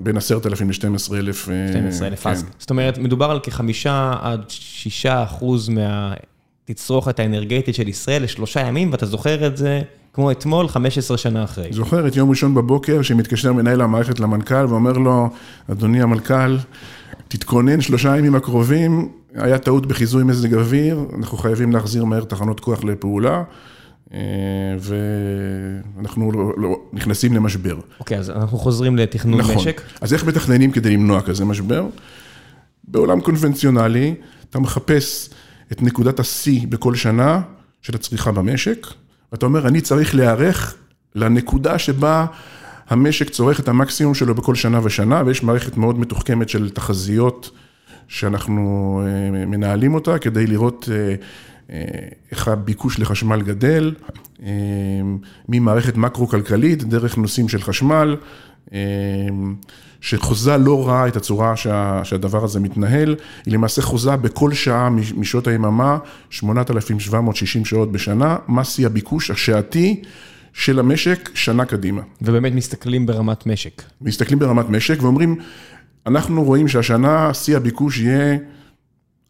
בין 0.03 0.17
10,000 0.17 0.71
ל-12,000. 0.71 1.51
12,000, 1.71 2.27
אז 2.27 2.45
זאת 2.59 2.71
אומרת, 2.71 2.99
מדובר 2.99 3.31
על 3.31 3.41
כחמישה 3.43 4.15
עד 4.21 4.45
שישה 4.49 5.23
אחוז 5.23 5.69
מהתצרוכת 5.69 7.19
האנרגטית 7.19 7.75
של 7.75 7.89
ישראל 7.89 8.23
לשלושה 8.23 8.61
ימים, 8.61 8.93
ואתה 8.93 9.07
זוכר 9.07 9.47
את 9.47 9.57
זה 9.57 9.83
כמו 10.13 10.31
אתמול, 10.31 10.69
15 10.69 11.19
שנה 11.19 11.45
אחרי. 11.45 11.73
זוכר 11.73 12.09
את 12.09 12.17
יום 12.17 12.31
ראשון 12.31 12.55
בבוקר, 12.55 13.03
שמתקשר 13.03 13.53
מנהל 13.53 13.81
המערכת 13.81 14.21
למנכ"ל 14.21 14.67
ואומר 14.69 14.93
לו, 14.93 15.29
אדוני 15.71 16.03
המנכ"ל, 16.03 16.57
תתכונן 17.29 17.81
שלושה 17.81 18.17
ימים 18.17 18.35
הקרובים, 18.35 19.09
היה 19.35 19.59
טעות 19.59 19.87
בחיזוי 19.87 20.25
מזג 20.25 20.55
אוויר, 20.55 21.05
אנחנו 21.19 21.39
חייבים 21.39 21.73
להחזיר 21.73 22.05
מהר 22.05 22.25
תחנות 22.25 22.61
כוח 22.61 22.85
לפעולה. 22.85 23.43
ואנחנו 24.81 26.33
לא, 26.33 26.53
לא, 26.57 26.81
נכנסים 26.93 27.35
למשבר. 27.35 27.79
אוקיי, 28.01 28.17
okay, 28.17 28.21
אז 28.21 28.31
אנחנו 28.31 28.59
חוזרים 28.59 28.97
לתכנון 28.97 29.41
נכון. 29.41 29.55
משק. 29.55 29.83
אז 30.01 30.15
איך 30.15 30.25
מתכננים 30.25 30.73
כדי 30.73 30.91
למנוע 30.91 31.21
כזה 31.21 31.45
משבר? 31.45 31.87
בעולם 32.85 33.21
קונבנציונלי, 33.21 34.15
אתה 34.51 34.59
מחפש 34.59 35.31
את 35.73 35.83
נקודת 35.83 36.21
השיא 36.21 36.67
בכל 36.69 36.95
שנה 36.95 37.41
של 37.83 37.95
הצריכה 37.95 38.33
במשק, 38.33 38.87
ואתה 39.33 39.47
אומר, 39.47 39.69
אני 39.69 39.81
צריך 39.81 40.15
להיערך 40.15 40.75
לנקודה 41.15 41.79
שבה 41.79 42.27
המשק 42.89 43.31
צורך 43.31 43.61
את 43.61 43.69
המקסימום 43.69 44.15
שלו 44.15 44.35
בכל 44.35 44.55
שנה 44.55 44.81
ושנה, 44.85 45.23
ויש 45.27 45.43
מערכת 45.43 45.77
מאוד 45.77 45.99
מתוחכמת 45.99 46.49
של 46.49 46.71
תחזיות 46.71 47.51
שאנחנו 48.09 49.03
מנהלים 49.47 49.95
אותה 49.95 50.19
כדי 50.19 50.47
לראות 50.47 50.89
איך 52.31 52.49
הביקוש 52.49 52.99
לחשמל 52.99 53.43
גדל, 53.43 53.95
ממערכת 55.49 55.97
מקרו-כלכלית, 55.97 56.85
דרך 56.85 57.19
נושאים 57.19 57.49
של 57.49 57.63
חשמל, 57.63 58.17
שחוזה 60.01 60.57
לא 60.57 60.89
ראה 60.89 61.09
את 61.09 61.17
הצורה 61.17 61.57
שה, 61.57 62.01
שהדבר 62.05 62.45
הזה 62.45 62.61
מתנהל, 62.61 63.17
היא 63.47 63.55
למעשה 63.55 63.83
חוזה 63.83 64.17
בכל 64.17 64.53
שעה 64.53 64.91
משעות 65.17 65.47
היממה, 65.47 65.99
8,760 66.31 67.65
שעות 67.65 67.93
בשנה, 67.93 68.37
מה 68.49 68.65
שיא 68.65 68.87
הביקוש 68.87 69.31
השעתי 69.31 70.03
של 70.53 70.79
המשק 70.79 71.31
שנה 71.35 71.65
קדימה. 71.65 72.03
ובאמת 72.23 72.53
מסתכלים 72.53 73.07
ברמת 73.07 73.47
משק. 73.47 73.83
מסתכלים 74.01 74.39
ברמת 74.39 74.69
משק 74.69 75.03
ואומרים, 75.03 75.37
אנחנו 76.07 76.45
רואים 76.45 76.69
שהשנה 76.69 77.35
שיא 77.35 77.57
הביקוש 77.57 77.99
יהיה 77.99 78.39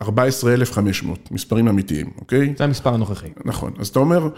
14,500, 0.02 1.28
מספרים 1.30 1.68
אמיתיים, 1.68 2.10
אוקיי? 2.20 2.54
זה 2.58 2.64
המספר 2.64 2.94
הנוכחי. 2.94 3.28
נכון, 3.44 3.72
אז 3.78 3.88
אתה 3.88 3.98
אומר, 3.98 4.28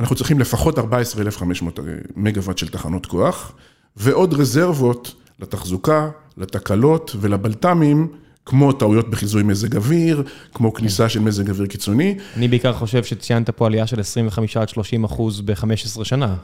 אנחנו 0.00 0.16
צריכים 0.16 0.38
לפחות 0.38 0.78
14,500 0.78 1.78
מגוואט 2.16 2.58
של 2.58 2.68
תחנות 2.68 3.06
כוח, 3.06 3.52
ועוד 3.96 4.34
רזרבות 4.34 5.14
לתחזוקה, 5.38 6.10
לתקלות 6.36 7.16
ולבלת"מים, 7.20 8.08
כמו 8.46 8.72
טעויות 8.72 9.10
בחיזוי 9.10 9.42
מזג 9.42 9.76
אוויר, 9.76 10.22
כמו 10.54 10.74
כניסה 10.74 11.08
של 11.08 11.20
מזג 11.20 11.50
אוויר 11.50 11.66
קיצוני. 11.66 12.18
אני 12.36 12.48
בעיקר 12.48 12.72
חושב 12.72 13.04
שציינת 13.04 13.50
פה 13.50 13.66
עלייה 13.66 13.86
של 13.86 14.00
25 14.00 14.56
עד 14.56 14.68
30 14.68 15.04
אחוז 15.04 15.40
ב-15 15.40 16.04
שנה. 16.04 16.36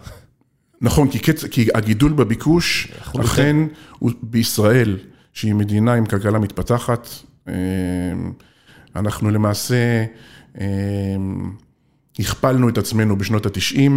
נכון, 0.81 1.09
כי, 1.11 1.19
קצ... 1.19 1.45
כי 1.45 1.69
הגידול 1.75 2.13
בביקוש, 2.13 2.89
אכן, 3.21 3.57
הוא 3.99 4.11
בישראל, 4.23 4.99
שהיא 5.33 5.55
מדינה 5.55 5.95
עם 5.95 6.07
כלכלה 6.07 6.39
מתפתחת, 6.39 7.09
אנחנו 8.97 9.31
למעשה 9.31 10.05
הכפלנו 12.19 12.69
את 12.69 12.79
עצמנו 12.79 13.19
בשנות 13.19 13.47
ה-90, 13.47 13.91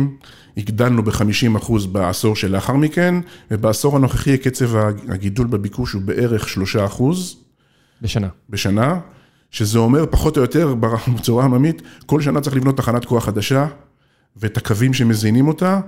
הגדלנו 0.57 1.03
ב-50% 1.03 1.87
בעשור 1.91 2.35
שלאחר 2.35 2.73
מכן, 2.73 3.15
ובעשור 3.51 3.95
הנוכחי 3.95 4.37
קצב 4.37 4.75
הגידול 5.09 5.47
בביקוש 5.47 5.93
הוא 5.93 6.01
בערך 6.01 6.47
3%. 6.99 7.03
בשנה. 8.01 8.27
בשנה, 8.49 8.99
שזה 9.51 9.79
אומר 9.79 10.05
פחות 10.11 10.37
או 10.37 10.41
יותר 10.41 10.75
בצורה 11.15 11.45
עממית, 11.45 11.81
כל 12.05 12.21
שנה 12.21 12.41
צריך 12.41 12.55
לבנות 12.55 12.77
תחנת 12.77 13.05
כוח 13.05 13.25
חדשה, 13.25 13.67
ואת 14.37 14.57
הקווים 14.57 14.93
שמזינים 14.93 15.47
אותה. 15.47 15.79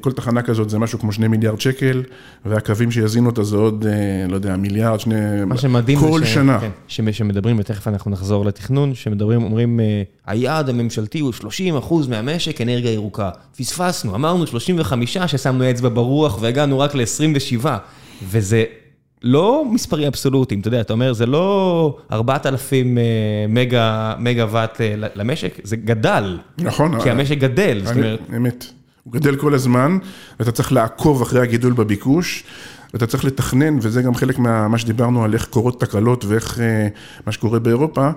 כל 0.00 0.12
תחנה 0.12 0.42
כזאת 0.42 0.70
זה 0.70 0.78
משהו 0.78 0.98
כמו 0.98 1.12
שני 1.12 1.28
מיליארד 1.28 1.60
שקל, 1.60 2.02
והקווים 2.44 2.90
שיזינו 2.90 3.30
אותה 3.30 3.42
זה 3.42 3.56
עוד, 3.56 3.84
לא 4.28 4.34
יודע, 4.34 4.56
מיליארד, 4.56 5.00
שני... 5.00 5.44
מה 5.46 5.56
שמדהים 5.56 5.98
כל 5.98 6.24
ש... 6.24 6.34
שנה. 6.34 6.60
כן, 6.60 7.12
שמדברים, 7.12 7.58
ותכף 7.58 7.88
אנחנו 7.88 8.10
נחזור 8.10 8.44
לתכנון, 8.44 8.94
שמדברים, 8.94 9.42
אומרים, 9.42 9.80
היעד 10.26 10.68
הממשלתי 10.68 11.20
הוא 11.20 11.32
30 11.32 11.76
אחוז 11.76 12.08
מהמשק 12.08 12.60
אנרגיה 12.60 12.92
ירוקה. 12.92 13.30
פספסנו, 13.56 14.14
אמרנו 14.14 14.46
35 14.46 15.18
ששמנו 15.18 15.70
אצבע 15.70 15.88
ברוח 15.88 16.38
והגענו 16.42 16.78
רק 16.78 16.94
ל-27, 16.94 17.66
וזה 18.22 18.64
לא 19.22 19.64
מספרים 19.72 20.06
אבסולוטיים, 20.06 20.60
אתה 20.60 20.68
יודע, 20.68 20.80
אתה 20.80 20.92
אומר, 20.92 21.12
זה 21.12 21.26
לא 21.26 21.96
4,000 22.12 22.98
מגה, 23.48 24.14
מגה 24.18 24.44
וואט 24.44 24.80
למשק, 25.14 25.58
זה 25.62 25.76
גדל. 25.76 26.38
נכון. 26.58 27.02
כי 27.02 27.10
המשק 27.10 27.38
גדל, 27.38 27.80
זאת 27.84 27.96
אומרת... 27.96 28.20
אמת. 28.36 28.64
הוא 29.04 29.12
גדל 29.12 29.36
כל 29.36 29.54
הזמן, 29.54 29.98
ואתה 30.40 30.52
צריך 30.52 30.72
לעקוב 30.72 31.22
אחרי 31.22 31.40
הגידול 31.40 31.72
בביקוש, 31.72 32.44
ואתה 32.94 33.06
צריך 33.06 33.24
לתכנן, 33.24 33.78
וזה 33.82 34.02
גם 34.02 34.14
חלק 34.14 34.38
ממה 34.38 34.78
שדיברנו 34.78 35.24
על 35.24 35.34
איך 35.34 35.44
קורות 35.46 35.80
תקלות 35.80 36.24
ואיך 36.24 36.58
מה 37.26 37.32
שקורה 37.32 37.58
באירופה, 37.58 38.10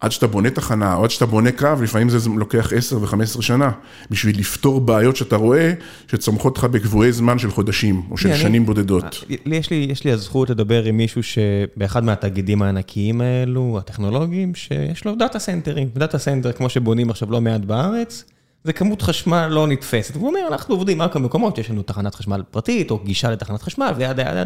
עד 0.00 0.12
שאתה 0.12 0.26
בונה 0.26 0.50
תחנה, 0.50 0.94
או 0.94 1.04
עד 1.04 1.10
שאתה 1.10 1.26
בונה 1.26 1.52
קו, 1.52 1.68
לפעמים 1.82 2.08
זה 2.08 2.28
לוקח 2.36 2.72
10 2.76 3.00
ו-15 3.02 3.42
שנה, 3.42 3.70
בשביל 4.10 4.38
לפתור 4.38 4.80
בעיות 4.80 5.16
שאתה 5.16 5.36
רואה, 5.36 5.72
שצומחות 6.10 6.58
לך 6.58 6.64
בקבועי 6.64 7.12
זמן 7.12 7.38
של 7.38 7.50
חודשים, 7.50 8.02
או 8.10 8.18
של 8.18 8.28
אני- 8.28 8.38
שנים 8.38 8.66
בודדות. 8.66 9.24
יש 9.46 9.70
לי, 9.70 9.86
יש 9.90 10.04
לי 10.04 10.12
הזכות 10.12 10.50
לדבר 10.50 10.84
עם 10.84 10.96
מישהו 10.96 11.22
שבאחד 11.22 12.04
מהתאגידים 12.04 12.62
הענקיים 12.62 13.20
האלו, 13.20 13.78
הטכנולוגיים, 13.78 14.54
שיש 14.54 15.04
לו 15.04 15.14
data 15.14 15.38
center 15.38 15.71
ים. 15.71 15.88
data 15.96 16.18
center, 16.18 16.52
כמו 16.52 16.68
שבונים 16.68 17.10
עכשיו 17.10 17.30
לא 17.30 17.40
מעט 17.40 17.60
בארץ, 17.60 18.24
זה 18.64 18.72
כמות 18.72 19.02
חשמל 19.02 19.46
לא 19.46 19.66
נתפסת. 19.66 20.16
והוא 20.16 20.28
אומר, 20.28 20.40
אנחנו 20.48 20.74
עובדים 20.74 21.02
רק 21.02 21.16
במקומות 21.16 21.56
שיש 21.56 21.70
לנו 21.70 21.82
תחנת 21.82 22.14
חשמל 22.14 22.42
פרטית, 22.50 22.90
או 22.90 22.98
גישה 22.98 23.30
לתחנת 23.30 23.62
חשמל, 23.62 23.92
וידה 23.96 24.22
ידה. 24.22 24.44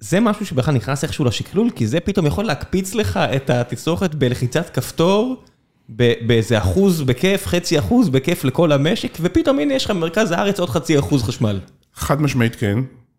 זה 0.00 0.20
משהו 0.20 0.46
שבכלל 0.46 0.74
נכנס 0.74 1.04
איכשהו 1.04 1.24
לשקלול, 1.24 1.70
כי 1.70 1.86
זה 1.86 2.00
פתאום 2.00 2.26
יכול 2.26 2.44
להקפיץ 2.44 2.94
לך 2.94 3.16
את 3.16 3.50
התצרוכת 3.50 4.14
בלחיצת 4.14 4.70
כפתור, 4.70 5.42
באיזה 5.88 6.58
אחוז 6.58 7.02
בכיף, 7.02 7.46
חצי 7.46 7.78
אחוז 7.78 8.08
בכיף 8.08 8.44
לכל 8.44 8.72
המשק, 8.72 9.18
ופתאום 9.20 9.58
הנה 9.58 9.74
יש 9.74 9.84
לך 9.84 9.90
במרכז 9.90 10.30
הארץ 10.30 10.60
עוד 10.60 10.70
חצי 10.70 10.98
אחוז 10.98 11.22
חשמל. 11.22 11.60
חד 11.94 12.22
משמעית 12.22 12.56
כן, 12.56 12.78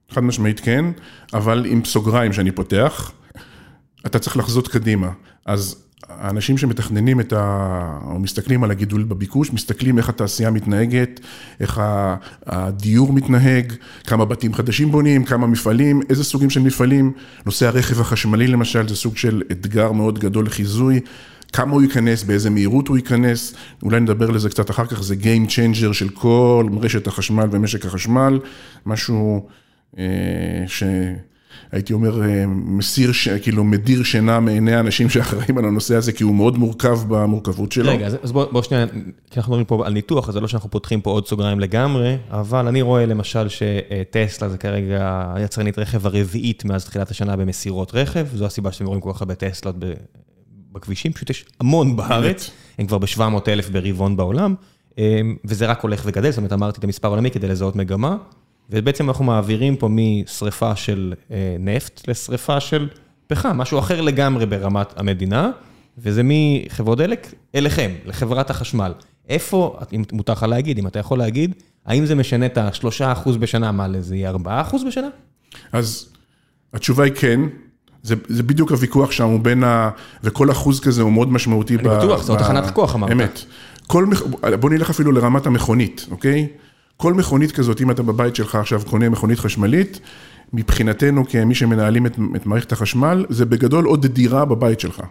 חד 0.10 0.24
משמעית 0.24 0.60
כן, 0.60 0.86
אבל 1.34 1.66
עם 1.66 1.86
סוגריים 1.86 2.34
שאני 2.34 2.52
פותח, 2.52 3.12
אתה 4.06 4.20
צריך 4.20 4.38
לחזות 4.38 4.68
קדימה. 4.68 5.10
אז 5.46 5.87
האנשים 6.10 6.58
שמתכננים 6.58 7.20
את 7.20 7.34
ה... 7.34 8.00
או 8.06 8.20
מסתכלים 8.20 8.64
על 8.64 8.72
הגידול 8.72 9.04
בביקוש, 9.04 9.54
מסתכלים 9.54 9.98
איך 9.98 10.10
התעשייה 10.10 10.52
מתנהגת, 10.52 11.20
איך 11.60 11.82
הדיור 12.46 13.14
מתנהג, 13.14 13.74
כמה 14.08 14.26
בתים 14.26 14.54
חדשים 14.54 14.92
בונים, 14.92 15.26
כמה 15.26 15.48
מפעלים, 15.48 16.02
איזה 16.10 16.24
סוגים 16.24 16.50
של 16.50 16.60
מפעלים. 16.60 17.14
נושא 17.46 17.68
הרכב 17.68 18.02
החשמלי 18.02 18.48
למשל, 18.48 18.88
זה 18.88 18.96
סוג 18.96 19.18
של 19.18 19.44
אתגר 19.52 19.92
מאוד 19.92 20.20
גדול 20.20 20.46
לחיזוי. 20.46 21.00
כמה 21.54 21.72
הוא 21.72 21.82
ייכנס, 21.82 22.24
באיזה 22.24 22.50
מהירות 22.50 22.88
הוא 22.88 22.98
ייכנס, 22.98 23.54
אולי 23.84 24.00
נדבר 24.00 24.32
לזה 24.32 24.50
קצת 24.50 24.70
אחר 24.70 24.86
כך, 24.86 25.04
זה 25.04 25.16
Game 25.22 25.50
Changer 25.50 25.94
של 25.94 26.10
כל 26.10 26.68
רשת 26.82 27.08
החשמל 27.08 27.48
ומשק 27.52 27.86
החשמל, 27.86 28.40
משהו 28.86 29.48
אה, 29.98 30.04
שהייתי 31.72 31.94
אומר, 31.94 32.22
אה, 32.22 32.46
מסיר, 32.48 33.12
ש... 33.12 33.28
כאילו 33.28 33.64
מדיר 33.64 34.04
שינה 34.04 34.40
מעיני 34.40 34.76
האנשים 34.76 35.10
שאחראים 35.10 35.58
על 35.58 35.66
הנושא 35.66 35.96
הזה, 35.96 36.12
כי 36.12 36.24
הוא 36.24 36.36
מאוד 36.36 36.58
מורכב 36.58 37.00
במורכבות 37.08 37.72
שלו. 37.72 37.92
רגע, 37.92 38.08
אז 38.08 38.32
בוא 38.32 38.46
בוא 38.52 38.64
שנייה, 38.64 38.88
כי 39.32 39.40
אנחנו 39.40 39.52
מדברים 39.52 39.66
פה 39.66 39.86
על 39.86 39.94
ניתוח, 39.94 40.28
אז 40.28 40.34
זה 40.34 40.40
לא 40.40 40.48
שאנחנו 40.48 40.72
פותחים 40.72 41.02
פה 41.02 41.10
עוד 41.10 41.28
סוגריים 41.28 41.60
לגמרי, 41.60 42.18
אבל 42.32 42.68
אני 42.68 42.82
רואה 42.82 43.06
למשל 43.06 43.48
שטסלה 43.48 44.50
זה 44.50 44.58
כרגע 44.58 45.32
היצרנית 45.36 45.80
רכב 45.80 46.06
הרביעית 46.06 46.66
מאז 46.66 46.86
תחילת 46.86 47.12
השנה 47.12 47.36
במסירות 47.36 47.96
רכב, 47.96 48.28
זו 48.34 48.46
הסיבה 48.46 48.72
שאתם 48.72 48.86
רואים 48.86 49.02
כל 49.02 49.12
כך 49.14 49.22
הרבה 49.22 49.36
טסלות 49.36 49.76
בכבישים, 50.72 51.14
פשוט 51.14 51.30
יש 51.30 51.46
המון 51.60 51.96
בארץ, 51.96 52.50
הם 52.78 52.88
כבר 52.88 52.98
ב-700 52.98 53.22
אלף 53.48 53.70
ברבעון 53.70 54.18
בעולם, 54.18 54.56
אמ, 54.98 55.36
וזה 55.46 55.66
רק 55.66 55.82
הולך 55.82 56.02
וגדל, 56.06 56.30
זאת 56.30 56.38
אומרת 56.38 56.54
אמרתי 56.54 56.80
את 56.80 56.84
המספר 56.84 57.08
העולמי 57.08 57.32
כדי 57.32 57.48
לזהות 57.48 57.76
מגמה, 57.76 58.18
ובעצם 58.70 59.10
אנחנו 59.10 59.26
מעבירים 59.26 59.76
פה 59.76 59.90
משריפה 59.92 60.76
של 60.76 61.14
אה, 61.32 61.56
נפט 61.60 62.08
לשריפה 62.08 62.60
של 62.60 62.88
פחם, 63.28 63.58
משהו 63.58 63.80
אחר 63.80 64.02
לגמרי 64.02 64.46
ברמת 64.46 65.00
המדינה, 65.00 65.52
וזה 65.98 66.22
מחברות 66.26 66.98
דלק 66.98 67.34
אליכם, 67.56 67.92
לחברת 68.06 68.50
החשמל. 68.50 68.92
איפה, 69.30 69.80
אם 69.96 70.04
מותר 70.12 70.34
לך 70.34 70.44
להגיד, 70.44 70.78
אם 70.80 70.88
אתה 70.88 71.00
יכול 71.00 71.18
להגיד, 71.18 71.54
האם 71.86 72.06
זה 72.06 72.16
משנה 72.16 72.46
את 72.46 72.58
ה-3% 72.58 73.30
בשנה, 73.40 73.72
מה 73.72 73.88
לזה 73.88 74.16
יהיה 74.16 74.32
4% 74.32 74.88
בשנה? 74.88 75.08
אז 75.72 76.10
התשובה 76.74 77.04
היא 77.04 77.14
כן, 77.14 77.40
זה, 78.04 78.16
זה 78.28 78.44
בדיוק 78.44 78.72
הוויכוח 78.72 79.12
שם, 79.12 79.26
הוא 79.26 79.40
בין 79.40 79.64
ה... 79.64 79.90
וכל 80.24 80.52
אחוז 80.52 80.80
כזה 80.80 81.02
הוא 81.02 81.12
מאוד 81.12 81.32
משמעותי. 81.32 81.76
אני 81.76 81.84
בטוח, 81.84 82.24
זו 82.24 82.36
תחנת 82.36 82.72
כוח, 82.72 82.96
אמרת. 82.96 83.12
אמת. 83.12 83.46
כל, 83.88 84.06
בוא 84.60 84.70
נלך 84.70 84.90
אפילו 84.90 85.12
לרמת 85.12 85.46
המכונית, 85.46 86.06
אוקיי? 86.12 86.48
כל 86.98 87.14
מכונית 87.14 87.52
כזאת, 87.52 87.82
אם 87.82 87.92
אתה 87.92 88.04
בבית 88.04 88.36
שלך 88.36 88.56
עכשיו 88.56 88.82
קונה 88.86 89.10
מכונית 89.10 89.40
חשמלית, 89.40 90.00
מבחינתנו 90.54 91.28
כמי 91.28 91.56
שמנהלים 91.56 92.06
את, 92.06 92.20
את 92.36 92.46
מערכת 92.46 92.72
החשמל, 92.72 93.26
זה 93.30 93.46
בגדול 93.46 93.86
עוד 93.86 94.06
דירה 94.06 94.46
בבית 94.46 94.80
שלך. 94.80 95.02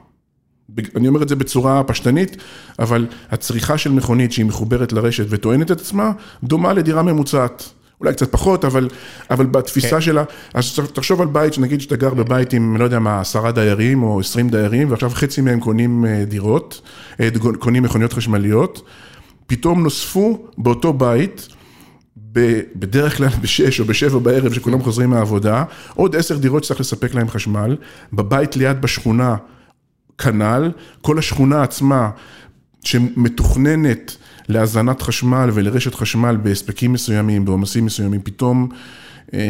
אני 0.96 1.08
אומר 1.08 1.22
את 1.22 1.28
זה 1.28 1.36
בצורה 1.36 1.82
פשטנית, 1.82 2.36
אבל 2.78 3.06
הצריכה 3.30 3.78
של 3.78 3.92
מכונית 3.92 4.32
שהיא 4.32 4.46
מחוברת 4.46 4.92
לרשת 4.92 5.24
וטוענת 5.28 5.70
את 5.70 5.80
עצמה, 5.80 6.12
דומה 6.44 6.72
לדירה 6.72 7.02
ממוצעת. 7.02 7.72
אולי 8.00 8.12
קצת 8.12 8.32
פחות, 8.32 8.64
אבל, 8.64 8.88
אבל 9.30 9.46
בתפיסה 9.46 9.90
כן. 9.90 10.00
שלה, 10.00 10.24
אז 10.54 10.80
תחשוב 10.92 11.20
על 11.20 11.28
בית, 11.28 11.54
שנגיד 11.54 11.80
שאתה 11.80 11.96
גר 11.96 12.14
בבית 12.14 12.52
עם, 12.52 12.76
לא 12.76 12.84
יודע 12.84 12.98
מה, 12.98 13.20
עשרה 13.20 13.52
דיירים 13.52 14.02
או 14.02 14.20
עשרים 14.20 14.48
דיירים, 14.48 14.90
ועכשיו 14.90 15.10
חצי 15.10 15.40
מהם 15.40 15.60
קונים 15.60 16.04
אה, 16.06 16.24
דירות, 16.24 16.80
אה, 17.20 17.28
קונים 17.58 17.82
מכוניות 17.82 18.12
חשמליות, 18.12 18.82
פתאום 19.46 19.82
נוספו 19.82 20.46
באותו 20.58 20.92
בית, 20.92 21.48
בדרך 22.76 23.16
כלל 23.16 23.28
בשש 23.42 23.80
או 23.80 23.84
בשבע 23.84 24.18
בערב, 24.18 24.52
שכולם 24.52 24.82
חוזרים 24.82 25.10
מהעבודה, 25.10 25.64
עוד 25.94 26.16
עשר 26.16 26.36
דירות 26.36 26.64
שצריך 26.64 26.80
לספק 26.80 27.14
להם 27.14 27.28
חשמל, 27.28 27.76
בבית 28.12 28.56
ליד 28.56 28.80
בשכונה, 28.80 29.36
כנ"ל, 30.18 30.70
כל 31.02 31.18
השכונה 31.18 31.62
עצמה 31.62 32.10
שמתוכננת 32.84 34.16
להזנת 34.48 35.02
חשמל 35.02 35.50
ולרשת 35.52 35.94
חשמל 35.94 36.36
בהספקים 36.42 36.92
מסוימים, 36.92 37.44
בעומסים 37.44 37.86
מסוימים, 37.86 38.20
פתאום, 38.22 38.68
אה, 39.34 39.40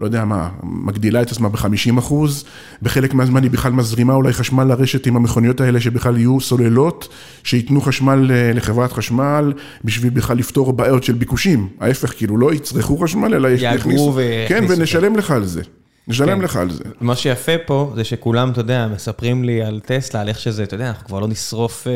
לא 0.00 0.06
יודע 0.06 0.24
מה, 0.24 0.48
מגדילה 0.62 1.22
את 1.22 1.32
עצמה 1.32 1.48
ב-50 1.48 1.98
אחוז, 1.98 2.44
בחלק 2.82 3.14
מהזמן 3.14 3.42
היא 3.42 3.50
בכלל 3.50 3.72
מזרימה 3.72 4.14
אולי 4.14 4.32
חשמל 4.32 4.64
לרשת 4.64 5.06
עם 5.06 5.16
המכוניות 5.16 5.60
האלה, 5.60 5.80
שבכלל 5.80 6.16
יהיו 6.18 6.40
סוללות, 6.40 7.08
שייתנו 7.44 7.80
חשמל 7.80 8.30
אה, 8.32 8.52
לחברת 8.54 8.92
חשמל, 8.92 9.52
בשביל 9.84 10.10
בכלל 10.10 10.36
לפתור 10.36 10.72
בעיות 10.72 11.04
של 11.04 11.12
ביקושים. 11.12 11.68
ההפך, 11.80 12.12
כאילו 12.16 12.38
לא 12.38 12.54
יצרכו 12.54 12.98
חשמל, 12.98 13.34
אלא 13.34 13.48
יאגרו 13.48 13.74
יכניסו- 13.90 14.12
כן, 14.48 14.54
ויכניסו, 14.58 14.78
ונשלם 14.78 15.16
לך 15.16 15.30
על 15.30 15.44
זה. 15.44 15.62
נשלם 16.08 16.38
כן. 16.38 16.44
לך 16.44 16.56
על 16.56 16.70
זה. 16.70 16.84
מה 17.00 17.16
שיפה 17.16 17.52
פה 17.66 17.92
זה 17.96 18.04
שכולם, 18.04 18.50
אתה 18.50 18.60
יודע, 18.60 18.88
מספרים 18.94 19.44
לי 19.44 19.62
על 19.62 19.80
טסלה, 19.86 20.20
על 20.20 20.28
איך 20.28 20.40
שזה, 20.40 20.62
אתה 20.62 20.74
יודע, 20.74 20.88
אנחנו 20.88 21.06
כבר 21.06 21.20
לא 21.20 21.28
נשרוף 21.28 21.86
אה, 21.86 21.92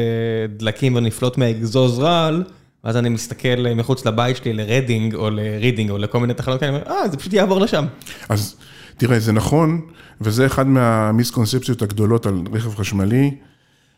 דלקים 0.57 0.95
ונפלוט 0.97 1.39
מהאגזוז 1.39 1.99
רעל, 1.99 2.45
ואז 2.85 2.97
אני 2.97 3.09
מסתכל 3.09 3.67
אה, 3.67 3.75
מחוץ 3.75 4.07
לבית 4.07 4.37
שלי 4.37 4.53
לרדינג 4.53 5.15
או 5.15 5.31
לרידינג 5.31 5.91
או 5.91 5.99
לכל 5.99 6.21
מיני 6.21 6.35
תחנות 6.35 6.61
כאלה, 6.61 6.79
אה, 6.87 7.09
זה 7.09 7.17
פשוט 7.17 7.33
יעבור 7.33 7.61
לשם. 7.61 7.85
אז 8.29 8.57
תראה, 8.97 9.19
זה 9.21 9.33
נכון, 9.33 9.81
וזה 10.21 10.47
אחד 10.47 10.67
מה 10.67 10.80
misconception 10.80 11.63
יות 11.63 11.83
הגדולות 11.83 12.27
על 12.27 12.43
רכב 12.53 12.75
חשמלי, 12.75 13.35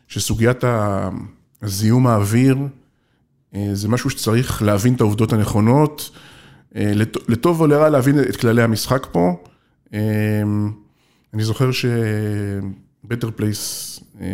שסוגיית 0.07 0.63
הזיהום 1.61 2.07
האוויר, 2.07 2.57
אה, 3.55 3.67
זה 3.73 3.87
משהו 3.89 4.09
שצריך 4.09 4.61
להבין 4.63 4.93
את 4.93 5.01
העובדות 5.01 5.33
הנכונות, 5.33 6.09
אה, 6.75 6.91
לט- 6.95 7.29
לטוב 7.29 7.61
או 7.61 7.67
לרע 7.67 7.89
להבין 7.89 8.19
את 8.19 8.35
כללי 8.35 8.63
המשחק 8.63 9.07
פה. 9.11 9.35
אני 11.33 11.43
זוכר 11.43 11.69
ש 13.05 13.12
Better 13.12 13.31
Place 13.35 13.99
אה, 14.21 14.25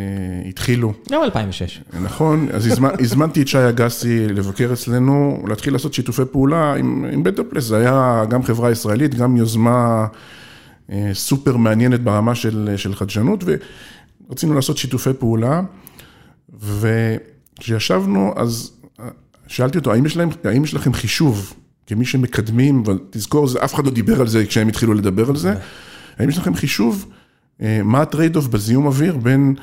התחילו. 0.50 0.94
גם 1.12 1.24
2006. 1.24 1.82
נכון, 2.02 2.48
אז 2.54 2.68
הזמנ, 2.68 2.90
הזמנתי 3.04 3.42
את 3.42 3.48
שי 3.48 3.70
אגסי 3.70 4.28
לבקר 4.28 4.74
אצלנו, 4.74 5.44
להתחיל 5.48 5.74
לעשות 5.74 5.94
שיתופי 5.94 6.22
פעולה 6.32 6.74
עם, 6.74 7.24
Better 7.24 7.44
Place, 7.50 7.64
זה 7.64 7.78
היה 7.78 8.24
גם 8.30 8.44
חברה 8.44 8.72
ישראלית, 8.72 9.16
גם 9.16 9.38
יוזמה 9.38 10.08
אה, 10.92 11.10
סופר 11.14 11.58
מעניינת 11.58 12.02
ברמה 12.02 12.36
של, 12.36 12.74
של 12.78 12.96
חדשנות, 12.96 13.44
ורצינו 14.30 14.54
לעשות 14.54 14.78
שיתופי 14.78 15.14
פעולה, 15.20 15.62
וכשישבנו, 16.60 18.34
אז 18.36 18.72
אה, 19.00 19.06
שאלתי 19.48 19.78
אותו, 19.78 19.94
האם 19.94 20.06
יש, 20.06 20.18
להם, 20.18 20.30
האם 20.44 20.64
יש 20.64 20.74
לכם 20.74 20.94
חישוב, 20.94 21.54
כמי 21.88 22.06
שמקדמים, 22.06 22.84
ותזכור, 22.86 23.48
אף 23.64 23.74
אחד 23.74 23.86
לא 23.86 23.92
דיבר 23.92 24.22
על 24.22 24.28
זה 24.28 24.46
כשהם 24.46 24.68
התחילו 24.68 24.94
לדבר 24.94 25.30
על 25.30 25.36
זה, 25.36 25.54
האם 26.18 26.30
יש 26.30 26.38
לכם 26.38 26.56
חישוב, 26.56 27.06
מה 27.60 28.02
ה 28.02 28.36
trade-off 28.36 28.48
בזיהום 28.48 28.86
אוויר 28.86 29.18
בין 29.18 29.56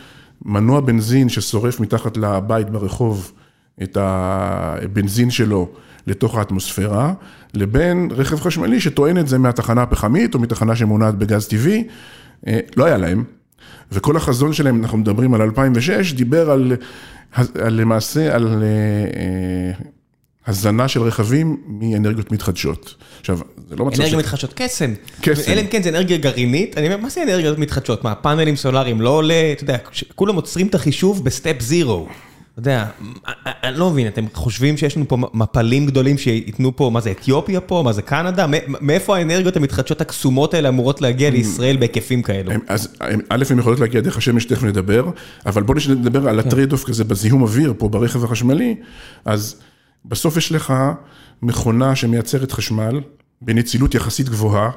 מנוע 0.44 0.80
בנזין 0.80 1.28
ששורף 1.28 1.80
מתחת 1.80 2.16
לבית 2.16 2.70
ברחוב 2.70 3.32
את 3.82 3.96
הבנזין 4.00 5.30
שלו 5.30 5.68
לתוך 6.06 6.38
האטמוספירה, 6.38 7.12
לבין 7.54 8.08
רכב 8.10 8.40
חשמלי 8.40 8.80
שטוען 8.80 9.18
את 9.18 9.28
זה 9.28 9.38
מהתחנה 9.38 9.82
הפחמית 9.82 10.34
או 10.34 10.40
מתחנה 10.40 10.76
שמונעת 10.76 11.14
בגז 11.14 11.48
טבעי, 11.48 11.86
אה, 12.46 12.60
לא 12.76 12.84
היה 12.84 12.96
להם. 12.96 13.24
וכל 13.92 14.16
החזון 14.16 14.52
שלהם, 14.52 14.82
אנחנו 14.82 14.98
מדברים 14.98 15.34
על 15.34 15.42
2006, 15.42 16.12
דיבר 16.12 16.50
על, 16.50 16.72
על 17.34 17.74
למעשה 17.74 18.34
על 18.34 18.62
אה, 18.62 18.68
אה, 19.20 19.72
הזנה 20.46 20.88
של 20.88 21.02
רכבים 21.02 21.56
מאנרגיות 21.66 22.32
מתחדשות. 22.32 22.94
עכשיו, 23.20 23.38
זה 23.74 23.78
לא 23.78 23.84
מצב 23.86 24.00
אנרגיה 24.00 24.18
מתחדשות, 24.18 24.52
קסם. 24.56 24.94
קסם. 25.20 25.52
אלא 25.52 25.60
אם 25.60 25.66
כן 25.66 25.82
זה 25.82 25.88
אנרגיה 25.88 26.16
גרעינית, 26.16 26.78
אני 26.78 26.86
אומר, 26.86 26.96
מה 26.96 27.08
זה 27.08 27.22
אנרגיות 27.22 27.58
מתחדשות? 27.58 28.04
מה, 28.04 28.14
פאנלים 28.14 28.56
סולאריים 28.56 29.00
לא 29.00 29.10
עולה, 29.10 29.52
אתה 29.52 29.62
יודע, 29.62 29.76
כולם 30.14 30.34
עוצרים 30.34 30.66
את 30.66 30.74
החישוב 30.74 31.24
ב 31.24 31.31
step 31.31 31.60
zero. 31.60 32.06
אתה 32.52 32.60
יודע, 32.60 32.86
אני 33.46 33.78
לא 33.78 33.90
מבין, 33.90 34.06
אתם 34.06 34.24
חושבים 34.34 34.76
שיש 34.76 34.96
לנו 34.96 35.08
פה 35.08 35.16
מפלים 35.34 35.86
גדולים 35.86 36.18
שייתנו 36.18 36.76
פה, 36.76 36.90
מה 36.90 37.00
זה, 37.00 37.10
אתיופיה 37.10 37.60
פה? 37.60 37.82
מה 37.84 37.92
זה, 37.92 38.02
קנדה? 38.02 38.46
מאיפה 38.68 39.16
האנרגיות 39.16 39.56
המתחדשות 39.56 40.00
הקסומות 40.00 40.54
האלה 40.54 40.68
אמורות 40.68 41.00
להגיע 41.00 41.30
לישראל 41.30 41.76
בהיקפים 41.76 42.22
כאלו? 42.22 42.52
אז 42.68 42.88
א', 43.28 43.44
הן 43.50 43.58
יכולות 43.58 43.80
להגיע 43.80 44.00
דרך 44.00 44.16
השמש, 44.16 44.44
תכף 44.44 44.62
נדבר, 44.62 45.04
אבל 45.46 45.62
בואו 45.62 45.78
נדבר 45.90 46.28
על 46.28 46.40
ה 46.40 46.72
trade-off 46.72 46.84
כזה 46.84 47.04
בזיהום 47.04 47.42
אוויר 47.42 47.74
פה 47.78 47.88
ברכב 47.88 48.24
החשמלי, 48.24 48.76
אז 49.24 49.56
בסוף 50.04 50.36
יש 50.36 50.52
לך 50.52 50.74
מכונה 51.42 51.96
שמייצרת 51.96 52.52
חשמל 52.52 53.00
בנצילות 53.44 53.94
יחסית 53.94 54.28
גבוהה, 54.28 54.70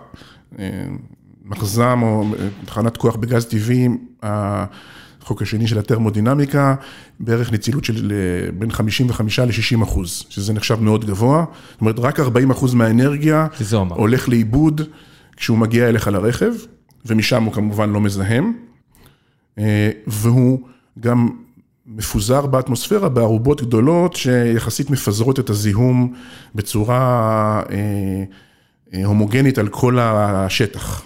מחז"ם 1.45 1.99
או 2.01 2.25
תחנת 2.65 2.97
כוח 2.97 3.15
בגז 3.15 3.45
טבעי, 3.45 3.87
החוק 4.23 5.41
השני 5.41 5.67
של 5.67 5.79
התרמודינמיקה, 5.79 6.75
בערך 7.19 7.51
נצילות 7.51 7.83
של 7.83 8.13
בין 8.57 8.71
55 8.71 9.39
ל-60 9.39 9.83
אחוז, 9.83 10.25
שזה 10.29 10.53
נחשב 10.53 10.79
מאוד 10.81 11.05
גבוה. 11.05 11.45
זאת 11.71 11.81
אומרת, 11.81 11.99
רק 11.99 12.19
40 12.19 12.51
אחוז 12.51 12.73
מהאנרגיה 12.73 13.47
הולך 13.89 14.29
לאיבוד 14.29 14.81
כשהוא 15.37 15.57
מגיע 15.57 15.89
אליך 15.89 16.07
לרכב, 16.07 16.51
ומשם 17.05 17.43
הוא 17.43 17.53
כמובן 17.53 17.89
לא 17.89 18.01
מזהם. 18.01 18.53
והוא 20.07 20.59
גם 20.99 21.29
מפוזר 21.85 22.45
באטמוספירה 22.45 23.09
בערובות 23.09 23.61
גדולות 23.61 24.15
שיחסית 24.15 24.89
מפזרות 24.89 25.39
את 25.39 25.49
הזיהום 25.49 26.13
בצורה 26.55 27.63
הומוגנית 29.05 29.57
על 29.57 29.67
כל 29.67 29.97
השטח. 29.99 31.03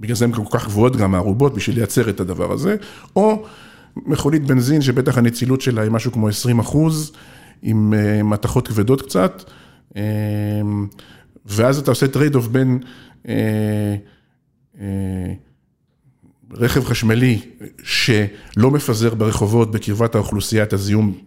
בגלל 0.00 0.16
זה 0.16 0.24
הן 0.24 0.32
כל 0.32 0.42
כך 0.58 0.66
גבוהות 0.66 0.96
גם 0.96 1.14
הארובות, 1.14 1.54
בשביל 1.54 1.76
לייצר 1.76 2.10
את 2.10 2.20
הדבר 2.20 2.52
הזה, 2.52 2.76
או 3.16 3.44
מכונית 3.96 4.44
בנזין 4.44 4.82
שבטח 4.82 5.18
הנצילות 5.18 5.60
שלה 5.60 5.82
היא 5.82 5.90
משהו 5.90 6.12
כמו 6.12 6.28
20 6.28 6.58
אחוז, 6.58 7.12
עם 7.62 7.94
מתכות 8.24 8.68
כבדות 8.68 9.02
קצת, 9.02 9.50
ואז 11.46 11.78
אתה 11.78 11.90
עושה 11.90 12.08
trade-off 12.08 12.46
בין 12.46 12.78
רכב 16.50 16.84
חשמלי 16.84 17.40
שלא 17.82 18.70
מפזר 18.70 19.14
ברחובות 19.14 19.70
בקרבת 19.70 20.14
האוכלוסייה 20.14 20.62
את 20.62 20.72
הזיהום, 20.72 21.18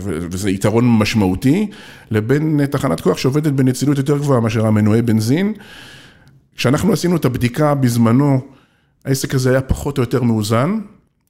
וזה 0.00 0.50
יתרון 0.50 0.98
משמעותי, 0.98 1.70
לבין 2.10 2.66
תחנת 2.70 3.00
כוח 3.00 3.18
שעובדת 3.18 3.52
בנצילות 3.52 3.98
יותר 3.98 4.18
גבוהה 4.18 4.40
מאשר 4.40 4.66
המנועי 4.66 5.02
בנזין. 5.02 5.52
כשאנחנו 6.56 6.92
עשינו 6.92 7.16
את 7.16 7.24
הבדיקה 7.24 7.74
בזמנו, 7.74 8.40
העסק 9.04 9.34
הזה 9.34 9.50
היה 9.50 9.60
פחות 9.60 9.98
או 9.98 10.02
יותר 10.02 10.22
מאוזן, 10.22 10.78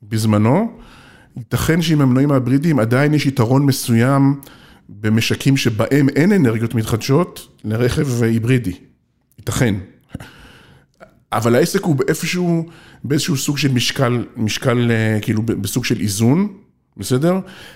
בזמנו. 0.02 0.72
ייתכן 1.36 1.82
שעם 1.82 2.00
המנועים 2.00 2.30
ההיברידיים 2.30 2.78
עדיין 2.78 3.14
יש 3.14 3.26
יתרון 3.26 3.66
מסוים 3.66 4.40
במשקים 4.88 5.56
שבהם 5.56 6.08
אין 6.08 6.32
אנרגיות 6.32 6.74
מתחדשות 6.74 7.48
לרכב 7.64 8.22
היברידי. 8.22 8.74
ייתכן. 9.38 9.74
אבל 11.32 11.54
העסק 11.54 11.84
הוא 11.84 11.96
באיפשהו, 11.96 12.66
באיזשהו 13.04 13.36
סוג 13.36 13.58
של 13.58 13.72
משקל, 13.72 14.24
משקל 14.36 14.90
כאילו 15.22 15.42
בסוג 15.42 15.84
של 15.84 16.00
איזון. 16.00 16.48
בסדר? 16.98 17.34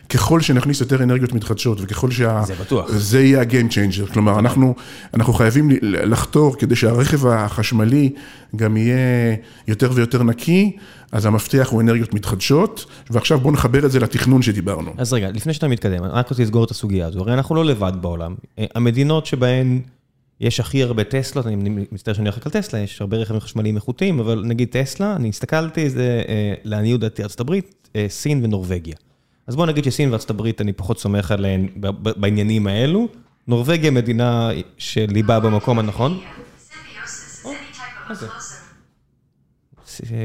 ככל 0.08 0.40
שנכניס 0.40 0.80
יותר 0.80 1.02
אנרגיות 1.02 1.32
מתחדשות 1.32 1.78
וככל 1.80 2.10
שה... 2.10 2.42
זה 2.46 2.54
בטוח. 2.54 2.90
זה 2.90 3.22
יהיה 3.22 3.40
ה-game 3.40 3.72
changer. 3.72 4.12
כלומר, 4.12 4.38
אנחנו, 4.38 4.74
אנחנו 5.14 5.32
חייבים 5.32 5.68
לחתור 5.82 6.56
כדי 6.58 6.76
שהרכב 6.76 7.26
החשמלי 7.26 8.10
גם 8.56 8.76
יהיה 8.76 9.36
יותר 9.68 9.90
ויותר 9.94 10.22
נקי, 10.22 10.76
אז 11.12 11.26
המפתח 11.26 11.68
הוא 11.70 11.80
אנרגיות 11.80 12.14
מתחדשות, 12.14 12.86
ועכשיו 13.10 13.40
בואו 13.40 13.52
נחבר 13.52 13.86
את 13.86 13.90
זה 13.90 14.00
לתכנון 14.00 14.42
שדיברנו. 14.42 14.94
אז 14.98 15.12
רגע, 15.12 15.30
לפני 15.30 15.54
שאתה 15.54 15.68
מתקדם, 15.68 16.04
אני 16.04 16.12
רק 16.12 16.28
רוצה 16.28 16.42
לסגור 16.42 16.64
את 16.64 16.70
הסוגיה 16.70 17.06
הזו, 17.06 17.20
הרי 17.20 17.34
אנחנו 17.34 17.54
לא 17.54 17.64
לבד 17.64 17.92
בעולם. 18.00 18.34
המדינות 18.58 19.26
שבהן 19.26 19.80
יש 20.40 20.60
הכי 20.60 20.82
הרבה 20.82 21.04
טסלות, 21.04 21.46
אני 21.46 21.86
מצטער 21.92 22.14
שאני 22.14 22.28
הולך 22.28 22.46
על 22.46 22.52
טסלה, 22.52 22.80
יש 22.80 23.00
הרבה 23.00 23.16
רכבים 23.16 23.40
חשמליים 23.40 23.76
איכותיים, 23.76 24.20
אבל 24.20 24.42
נגיד 24.46 24.68
טסלה, 24.68 25.16
אני 25.16 25.28
הסתכלתי, 25.28 25.90
זה 25.90 26.22
לעניות 26.64 27.00
דעתי 27.00 27.22
ארצות 27.22 27.40
הברית, 27.40 27.88
סין 28.08 28.44
ונורווגיה. 28.44 28.96
אז 29.46 29.56
בוא 29.56 29.66
נגיד 29.66 29.84
שסין 29.84 30.10
וארצות 30.10 30.30
הברית, 30.30 30.60
אני 30.60 30.72
פחות 30.72 30.98
סומך 30.98 31.30
עליהן 31.30 31.68
בעניינים 32.16 32.66
האלו. 32.66 33.08
נורווגיה 33.46 33.90
מדינה 33.90 34.50
של 34.78 35.06
ליבה 35.08 35.40
במקום 35.40 35.78
הנכון. 35.78 36.20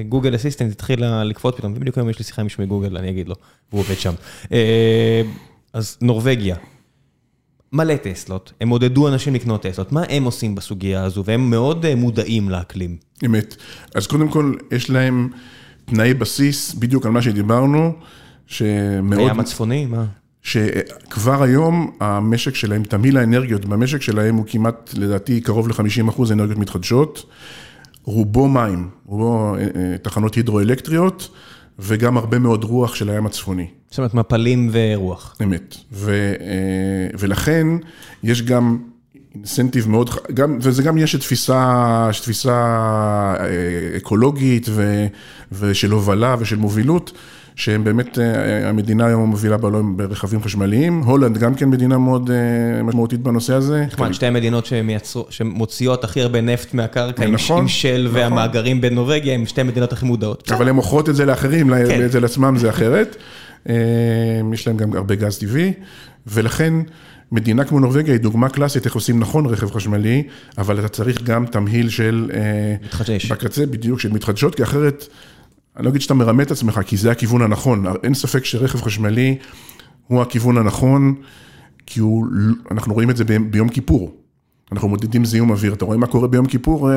גוגל 0.09 0.35
אסיסטנט 0.35 0.71
התחילה 0.71 1.23
לקפוץ 1.23 1.55
פתאום, 1.55 1.73
בדיוק 1.73 1.97
היום 1.97 2.09
יש 2.09 2.19
לי 2.19 2.25
שיחה 2.25 2.41
עם 2.41 2.49
שמי 2.49 2.65
גוגל, 2.65 2.97
אני 2.97 3.09
אגיד 3.09 3.29
לו, 3.29 3.35
והוא 3.71 3.81
עובד 3.81 3.95
שם. 3.95 4.13
אז 5.73 5.97
נורווגיה, 6.01 6.55
מלא 7.73 7.95
טסלות, 7.95 8.53
הם 8.61 8.69
עודדו 8.69 9.07
אנשים 9.07 9.35
לקנות 9.35 9.61
טסלות, 9.61 9.91
מה 9.91 10.03
הם 10.09 10.23
עושים 10.23 10.55
בסוגיה 10.55 11.03
הזו? 11.03 11.23
והם 11.25 11.49
מאוד 11.49 11.95
מודעים 11.95 12.49
לאקלים. 12.49 12.97
אמת. 13.25 13.55
אז 13.95 14.07
קודם 14.07 14.29
כל, 14.29 14.53
יש 14.71 14.89
להם 14.89 15.29
תנאי 15.85 16.13
בסיס, 16.13 16.73
בדיוק 16.73 17.05
על 17.05 17.11
מה 17.11 17.21
שדיברנו. 17.21 17.93
שמאוד... 18.47 19.19
הים 19.19 19.39
הצפוני? 19.39 19.85
מה? 19.85 20.05
שכבר 20.41 21.43
היום 21.43 21.91
המשק 21.99 22.55
שלהם, 22.55 22.83
תמהיל 22.83 23.17
האנרגיות 23.17 23.65
במשק 23.65 24.01
שלהם 24.01 24.35
הוא 24.35 24.45
כמעט, 24.47 24.89
לדעתי, 24.93 25.41
קרוב 25.41 25.67
ל-50 25.67 26.09
אחוז 26.09 26.31
אנרגיות 26.31 26.57
מתחדשות. 26.57 27.25
רובו 28.03 28.47
מים, 28.47 28.89
רובו 29.05 29.55
תחנות 30.01 30.35
הידרואלקטריות, 30.35 31.29
וגם 31.79 32.17
הרבה 32.17 32.39
מאוד 32.39 32.63
רוח 32.63 32.95
של 32.95 33.09
הים 33.09 33.25
הצפוני. 33.25 33.67
זאת 33.89 33.97
אומרת, 33.97 34.13
מפלים 34.13 34.69
ורוח. 34.71 35.35
אמת. 35.43 35.75
ו, 35.91 36.33
ולכן 37.19 37.67
יש 38.23 38.41
גם 38.41 38.77
אינסנטיב 39.35 39.89
מאוד, 39.89 40.09
גם, 40.33 40.57
וזה 40.61 40.83
גם 40.83 40.97
יש 40.97 41.15
תפיסה, 41.15 42.09
תפיסה 42.21 43.35
אקולוגית 43.97 44.65
ו, 44.69 45.07
ושל 45.51 45.91
הובלה 45.91 46.35
ושל 46.39 46.55
מובילות. 46.55 47.11
שהם 47.57 47.83
באמת, 47.83 48.17
המדינה 48.63 49.05
היום 49.05 49.21
המובילה 49.21 49.57
בעולם 49.57 49.97
ברכבים 49.97 50.43
חשמליים, 50.43 50.99
הולנד 50.99 51.37
גם 51.37 51.55
כן 51.55 51.69
מדינה 51.69 51.97
מאוד 51.97 52.29
משמעותית 52.83 53.19
בנושא 53.19 53.53
הזה. 53.53 53.85
נחמד, 53.87 54.11
שתי 54.11 54.25
המדינות 54.25 54.69
שמוציאות 55.29 56.03
הכי 56.03 56.21
הרבה 56.21 56.41
נפט 56.41 56.73
מהקרקע, 56.73 57.25
עם 57.25 57.67
של 57.67 58.09
והמאגרים 58.11 58.81
בנורבגיה, 58.81 59.33
הם 59.33 59.45
שתי 59.45 59.61
המדינות 59.61 59.93
הכי 59.93 60.05
מודעות. 60.05 60.51
אבל 60.51 60.69
הן 60.69 60.75
מוכרות 60.75 61.09
את 61.09 61.15
זה 61.15 61.25
לאחרים, 61.25 61.73
אצל 62.05 62.25
עצמם 62.25 62.57
זה 62.57 62.69
אחרת. 62.69 63.15
יש 64.53 64.67
להם 64.67 64.77
גם 64.77 64.93
הרבה 64.93 65.15
גז 65.15 65.37
טבעי, 65.37 65.73
ולכן 66.27 66.73
מדינה 67.31 67.63
כמו 67.63 67.79
נורבגיה 67.79 68.13
היא 68.13 68.21
דוגמה 68.21 68.49
קלאסית 68.49 68.85
איך 68.85 68.95
עושים 68.95 69.19
נכון 69.19 69.45
רכב 69.45 69.71
חשמלי, 69.71 70.23
אבל 70.57 70.79
אתה 70.79 70.87
צריך 70.87 71.23
גם 71.23 71.45
תמהיל 71.45 71.89
של... 71.89 72.31
מתחדש. 72.85 73.31
בקצה, 73.31 73.65
בדיוק, 73.65 73.99
של 73.99 74.11
מתחדשות, 74.11 74.55
כי 74.55 74.63
אחרת... 74.63 75.07
אני 75.77 75.85
לא 75.85 75.89
אגיד 75.89 76.01
שאתה 76.01 76.13
מרמה 76.13 76.43
את 76.43 76.51
עצמך, 76.51 76.79
כי 76.85 76.97
זה 76.97 77.11
הכיוון 77.11 77.41
הנכון. 77.41 77.85
אין 78.03 78.13
ספק 78.13 78.45
שרכב 78.45 78.81
חשמלי 78.81 79.37
הוא 80.07 80.21
הכיוון 80.21 80.57
הנכון, 80.57 81.15
כי 81.85 81.99
הוא, 81.99 82.25
אנחנו 82.71 82.93
רואים 82.93 83.09
את 83.09 83.17
זה 83.17 83.23
ביום 83.23 83.69
כיפור. 83.69 84.15
אנחנו 84.71 84.87
מודדים 84.87 85.25
זיהום 85.25 85.49
אוויר. 85.49 85.73
אתה 85.73 85.85
רואה 85.85 85.97
מה 85.97 86.07
קורה 86.07 86.27
ביום 86.27 86.45
כיפור? 86.45 86.89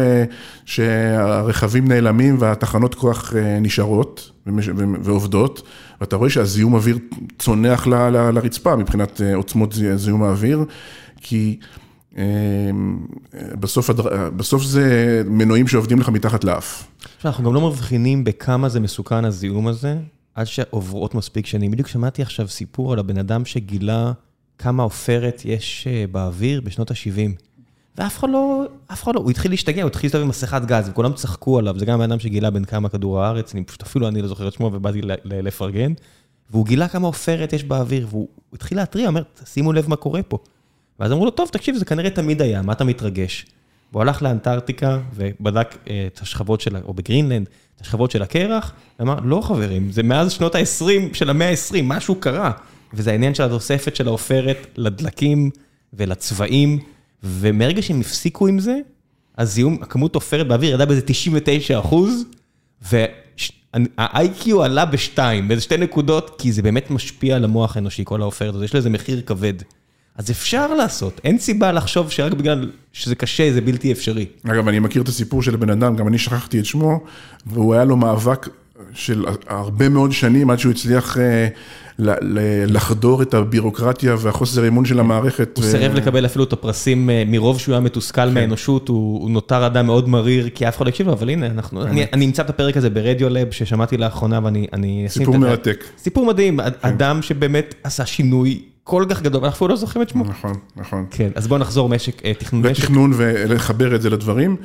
שהרכבים 0.64 1.88
נעלמים 1.88 2.36
והתחנות 2.38 2.94
כוח 2.94 3.32
נשארות 3.60 4.30
ועובדות, 5.02 5.62
ואתה 6.00 6.16
רואה 6.16 6.30
שהזיהום 6.30 6.74
אוויר 6.74 6.98
צונח 7.38 7.86
לרצפה 7.86 8.76
מבחינת 8.76 9.20
עוצמות 9.34 9.74
זיהום 9.94 10.22
האוויר, 10.22 10.64
כי 11.20 11.58
בסוף, 13.61 13.90
בסוף 14.37 14.62
זה 14.62 15.23
מנועים 15.27 15.68
שעובדים 15.68 16.01
לך 16.01 16.09
מתחת 16.09 16.44
לאף. 16.44 16.87
אנחנו 17.25 17.44
גם 17.44 17.55
לא 17.55 17.70
מבחינים 17.70 18.25
בכמה 18.25 18.68
זה 18.68 18.81
מסוכן 18.81 19.25
הזיהום 19.25 19.66
הזה, 19.66 19.99
עד 20.35 20.46
שעוברות 20.46 21.14
מספיק 21.14 21.46
שנים. 21.46 21.70
בדיוק 21.70 21.88
שמעתי 21.88 22.23
עכשיו 22.23 22.49
סיפור 22.49 22.92
על 22.92 22.99
הבן 22.99 23.18
אדם 23.18 23.44
שגילה 23.44 24.12
כמה 24.59 24.83
עופרת 24.83 25.42
יש 25.44 25.87
באוויר 26.12 26.61
בשנות 26.61 26.90
ה-70. 26.90 27.31
ואף 27.99 28.18
אחד 28.18 28.29
לא, 28.31 28.64
אף 28.92 29.03
אחד 29.03 29.14
לא, 29.14 29.20
הוא 29.20 29.31
התחיל 29.31 29.51
להשתגע, 29.51 29.83
הוא 29.83 29.88
התחיל 29.88 30.07
להסתובב 30.07 30.23
עם 30.23 30.29
מסכת 30.29 30.62
גז, 30.66 30.88
וכולם 30.88 31.12
צחקו 31.12 31.59
עליו, 31.59 31.79
זה 31.79 31.87
גם 31.87 32.01
הבן 32.01 32.11
אדם 32.11 32.18
שגילה 32.18 32.51
בין 32.51 32.64
כמה 32.64 32.88
כדור 32.88 33.23
הארץ, 33.23 33.55
אני 33.55 33.64
פשוט 33.64 33.83
אפילו 33.83 34.09
אני 34.09 34.23
לא 34.23 34.29
זוכר 34.29 34.49
את 34.49 34.53
שמו 34.53 34.70
ובאתי 34.73 35.01
לפרגן, 35.25 35.92
והוא 36.51 36.66
גילה 36.66 36.88
כמה 36.88 37.07
עופרת 37.07 37.53
יש 37.53 37.64
באוויר, 37.64 38.07
והוא 38.11 38.29
התחיל 38.53 38.79
להתריע, 38.79 39.09
אומר, 39.09 39.23
שימו 39.44 39.73
לב 39.73 39.88
מה 39.88 39.96
קורה 39.96 40.23
פה. 40.23 40.38
ואז 41.00 41.12
אמרו 41.12 41.24
לו, 41.24 41.30
טוב, 41.30 41.48
תקשיב, 41.52 41.76
זה 41.76 41.84
כנראה 41.84 42.10
תמיד 42.10 42.42
היה, 42.42 42.62
מה 42.62 42.72
אתה 42.72 42.84
מתרגש? 42.84 43.46
והוא 43.92 44.02
הלך 44.02 44.22
לאנטארקטיקה 44.22 44.98
ובדק 45.14 45.76
את 46.06 46.18
השכבות 46.22 46.60
של, 46.60 46.76
או 46.84 46.94
בגרינלנד, 46.94 47.48
את 47.76 47.80
השכבות 47.80 48.10
של 48.10 48.22
הקרח, 48.22 48.72
ואמר, 48.98 49.18
לא 49.24 49.40
חברים, 49.40 49.92
זה 49.92 50.02
מאז 50.02 50.32
שנות 50.32 50.54
ה-20 50.54 51.14
של 51.14 51.30
המאה 51.30 51.50
ה-20, 51.50 51.82
משהו 51.82 52.14
קרה. 52.14 52.52
וזה 52.94 53.10
העניין 53.10 53.34
של 53.34 53.42
התוספת 53.42 53.96
של 53.96 54.06
העופרת 54.06 54.66
לדלקים 54.76 55.50
ולצבעים, 55.92 56.78
ומרגע 57.22 57.82
שהם 57.82 58.00
הפסיקו 58.00 58.46
עם 58.46 58.58
זה, 58.58 58.78
הזיהום, 59.38 59.78
הכמות 59.82 60.14
עופרת 60.14 60.48
באוויר 60.48 60.70
ירדה 60.70 60.86
באיזה 60.86 61.02
99 61.02 61.78
אחוז, 61.78 62.24
ה-IQ 63.98 64.50
עלה 64.64 64.84
בשתיים, 64.84 65.48
באיזה 65.48 65.62
שתי 65.62 65.76
נקודות, 65.76 66.36
כי 66.38 66.52
זה 66.52 66.62
באמת 66.62 66.90
משפיע 66.90 67.36
על 67.36 67.44
המוח 67.44 67.76
האנושי, 67.76 68.02
כל 68.06 68.22
העופרת 68.22 68.54
הזאת, 68.54 68.64
יש 68.64 68.74
לזה 68.74 68.90
מחיר 68.90 69.22
כבד. 69.26 69.54
אז 70.20 70.30
אפשר 70.30 70.74
לעשות, 70.74 71.20
אין 71.24 71.38
סיבה 71.38 71.72
לחשוב 71.72 72.11
שרק 72.11 72.33
בגלל 72.33 72.70
שזה 72.92 73.14
קשה, 73.14 73.52
זה 73.52 73.61
בלתי 73.61 73.92
אפשרי. 73.92 74.26
אגב, 74.44 74.68
אני 74.68 74.78
מכיר 74.78 75.02
את 75.02 75.09
הסיפור 75.09 75.42
של 75.42 75.54
הבן 75.54 75.70
אדם, 75.70 75.96
גם 75.96 76.09
אני 76.09 76.18
שכחתי 76.18 76.61
את 76.61 76.64
שמו, 76.64 77.00
והוא 77.46 77.74
היה 77.74 77.85
לו 77.85 77.96
מאבק 77.96 78.48
של 78.94 79.24
הרבה 79.46 79.88
מאוד 79.88 80.12
שנים 80.12 80.50
עד 80.50 80.59
שהוא 80.59 80.72
הצליח 80.72 81.18
אה, 81.18 81.48
לחדור 82.66 83.22
את 83.22 83.35
הבירוקרטיה 83.35 84.16
והחוסר 84.18 84.68
אמון 84.68 84.85
של 84.85 85.00
המערכת. 85.00 85.56
הוא 85.56 85.64
סירב 85.64 85.94
לקבל 85.94 86.26
אפילו 86.26 86.44
את 86.44 86.52
הפרסים 86.52 87.11
אה, 87.11 87.22
מרוב 87.26 87.61
שהוא 87.61 87.72
היה 87.72 87.80
מתוסכל 87.80 88.28
כן. 88.28 88.35
מהאנושות, 88.35 88.88
הוא 88.88 89.30
נותר 89.30 89.66
אדם 89.66 89.87
מאוד 89.87 90.09
מריר, 90.09 90.48
כי 90.54 90.68
אף 90.68 90.76
אחד 90.76 90.85
לא 90.85 90.90
הקשיב 90.90 91.06
לו, 91.06 91.12
אבל 91.12 91.30
הנה, 91.30 91.46
אני 92.12 92.24
אמצא 92.24 92.42
את 92.42 92.50
הפרק 92.50 92.76
הזה 92.76 92.90
ברדיולב 92.90 93.50
ששמעתי 93.50 93.96
לאחרונה 93.96 94.40
ואני... 94.44 95.04
סיפור 95.09 95.38
מרתק. 95.38 95.85
סיפור 95.98 96.26
מדהים, 96.26 96.61
כן. 96.61 96.68
אדם 96.80 97.22
שבאמת 97.22 97.74
עשה 97.85 98.06
שינוי 98.06 98.62
כל 98.90 99.05
כך 99.11 99.22
גדול, 99.22 99.44
אנחנו 99.44 99.68
לא 99.68 99.76
זוכרים 99.76 100.03
את 100.03 100.09
שמו. 100.09 100.24
נכון, 100.24 100.53
נכון. 100.76 101.07
כן, 101.11 101.31
אז 101.35 101.48
בואו 101.48 101.61
נחזור 101.61 101.88
משק, 101.88 102.24
אה, 102.24 102.35
תכנון 102.35 102.66
משק. 102.66 102.83
לתכנון 102.83 103.12
ולחבר 103.16 103.94
את 103.94 104.03
זה 104.03 104.11
לדברים. 104.11 104.57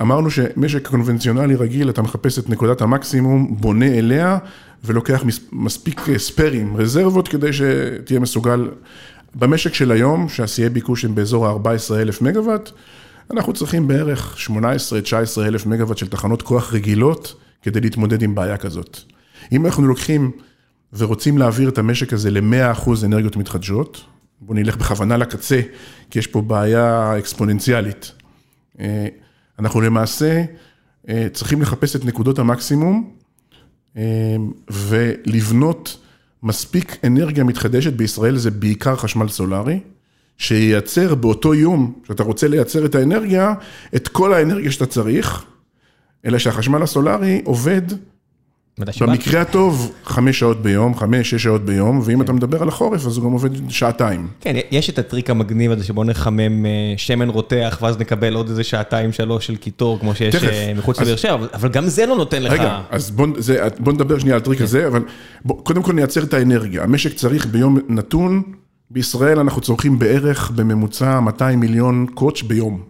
אמרנו 0.00 0.30
שמשק 0.30 0.88
קונבנציונלי 0.88 1.54
רגיל, 1.54 1.90
אתה 1.90 2.02
מחפש 2.02 2.38
את 2.38 2.50
נקודת 2.50 2.80
המקסימום, 2.80 3.56
בונה 3.60 3.98
אליה, 3.98 4.38
ולוקח 4.84 5.24
מספיק 5.52 6.08
אה, 6.08 6.18
ספיירים, 6.18 6.76
רזרבות, 6.76 7.28
כדי 7.28 7.52
שתהיה 7.52 8.20
מסוגל. 8.20 8.68
במשק 9.34 9.74
של 9.74 9.92
היום, 9.92 10.28
שהשיאי 10.28 10.68
ביקוש 10.68 11.04
הם 11.04 11.14
באזור 11.14 11.46
ה-14 11.46 11.94
אלף 11.94 12.22
מגוואט, 12.22 12.70
אנחנו 13.30 13.52
צריכים 13.52 13.88
בערך 13.88 14.36
18-19 14.46 14.50
אלף 15.40 15.66
מגוואט 15.66 15.98
של 15.98 16.08
תחנות 16.08 16.42
כוח 16.42 16.72
רגילות, 16.72 17.34
כדי 17.62 17.80
להתמודד 17.80 18.22
עם 18.22 18.34
בעיה 18.34 18.56
כזאת. 18.56 18.98
אם 19.52 19.66
אנחנו 19.66 19.86
לוקחים 19.86 20.30
ורוצים 20.92 21.38
להעביר 21.38 21.68
את 21.68 21.78
המשק 21.78 22.12
הזה 22.12 22.30
ל-100% 22.30 22.90
אנרגיות 23.04 23.36
מתחדשות, 23.36 24.04
בואו 24.40 24.58
נלך 24.58 24.76
בכוונה 24.76 25.16
לקצה, 25.16 25.60
כי 26.10 26.18
יש 26.18 26.26
פה 26.26 26.40
בעיה 26.40 27.18
אקספוננציאלית. 27.18 28.12
אה, 28.80 29.06
אנחנו 29.58 29.80
למעשה 29.80 30.44
אה, 31.08 31.26
צריכים 31.32 31.62
לחפש 31.62 31.96
את 31.96 32.04
נקודות 32.04 32.38
המקסימום 32.38 33.10
אה, 33.96 34.36
ולבנות 34.70 35.98
מספיק 36.42 36.96
אנרגיה 37.04 37.44
מתחדשת, 37.44 37.92
בישראל 37.92 38.36
זה 38.36 38.50
בעיקר 38.50 38.96
חשמל 38.96 39.28
סולארי, 39.28 39.80
שייצר 40.38 41.14
באותו 41.14 41.54
יום 41.54 42.00
שאתה 42.06 42.22
רוצה 42.22 42.48
לייצר 42.48 42.86
את 42.86 42.94
האנרגיה, 42.94 43.54
את 43.96 44.08
כל 44.08 44.34
האנרגיה 44.34 44.72
שאתה 44.72 44.86
צריך, 44.86 45.44
אלא 46.24 46.38
שהחשמל 46.38 46.82
הסולארי 46.82 47.42
עובד 47.44 47.82
במקרה 49.00 49.40
הטוב, 49.40 49.92
חמש 50.04 50.38
שעות 50.38 50.62
ביום, 50.62 50.94
חמש, 50.94 51.30
שש 51.30 51.42
שעות 51.42 51.64
ביום, 51.64 52.00
ואם 52.04 52.22
אתה 52.22 52.32
מדבר 52.32 52.62
על 52.62 52.68
החורף, 52.68 53.06
אז 53.06 53.16
הוא 53.16 53.24
גם 53.24 53.32
עובד 53.32 53.70
שעתיים. 53.70 54.28
כן, 54.40 54.56
יש 54.70 54.90
את 54.90 54.98
הטריק 54.98 55.30
המגניב 55.30 55.70
הזה 55.70 55.84
שבוא 55.84 56.04
נחמם 56.04 56.66
אה, 56.66 56.94
שמן 56.96 57.28
רותח, 57.28 57.78
ואז 57.82 57.98
נקבל 57.98 58.34
עוד 58.34 58.48
איזה 58.48 58.64
שעתיים, 58.64 59.12
שלוש 59.12 59.46
של 59.46 59.56
קיטור, 59.56 59.98
כמו 59.98 60.14
שיש 60.14 60.34
אה, 60.34 60.72
מחוץ 60.76 61.00
לבאר 61.00 61.16
שבע, 61.16 61.46
אבל 61.54 61.68
גם 61.68 61.88
זה 61.88 62.06
לא 62.06 62.16
נותן 62.16 62.42
לך... 62.42 62.52
רגע, 62.52 62.80
אז 62.90 63.10
בוא 63.78 63.92
נדבר 63.92 64.18
שנייה 64.18 64.34
על 64.34 64.42
הטריק 64.42 64.58
כן. 64.58 64.64
הזה, 64.64 64.86
אבל 64.86 65.02
קודם 65.46 65.82
כל 65.82 65.92
נייצר 65.92 66.22
את 66.22 66.34
האנרגיה. 66.34 66.82
המשק 66.82 67.14
צריך 67.14 67.46
ביום 67.46 67.78
נתון, 67.88 68.42
בישראל 68.90 69.38
אנחנו 69.38 69.60
צורכים 69.60 69.98
בערך 69.98 70.50
בממוצע 70.50 71.20
200 71.20 71.60
מיליון 71.60 72.06
קוטש 72.14 72.42
ביום. 72.42 72.82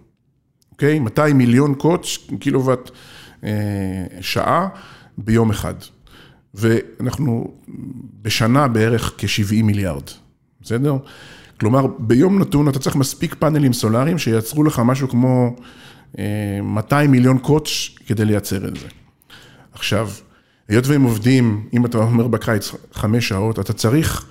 אוקיי? 0.73 0.99
200 0.99 1.39
מיליון 1.39 1.75
קוטש, 1.75 2.19
קילוואט 2.41 2.91
אה, 3.45 3.51
שעה. 4.21 4.69
ביום 5.19 5.51
אחד. 5.51 5.75
ואנחנו 6.55 7.55
בשנה 8.23 8.69
בערך 8.69 9.13
כ-70 9.19 9.63
מיליארד, 9.63 10.03
בסדר? 10.63 10.97
כלומר, 11.61 11.87
ביום 11.99 12.39
נתון 12.39 12.69
אתה 12.69 12.79
צריך 12.79 12.97
מספיק 12.97 13.35
פאנלים 13.35 13.73
סולאריים 13.73 14.19
שייצרו 14.19 14.65
לך 14.65 14.79
משהו 14.85 15.09
כמו 15.09 15.57
200 16.63 16.93
אה, 16.93 17.13
מיליון 17.13 17.39
קוטש 17.39 17.97
כדי 18.07 18.25
לייצר 18.25 18.69
את 18.69 18.77
זה. 18.77 18.87
עכשיו, 19.73 20.11
היות 20.69 20.87
והם 20.87 21.03
עובדים, 21.03 21.69
אם 21.73 21.87
אתה 21.87 21.99
אומר 21.99 22.27
בקיץ 22.27 22.73
חמש 22.93 23.29
שעות, 23.29 23.59
אתה 23.59 23.73
צריך 23.73 24.27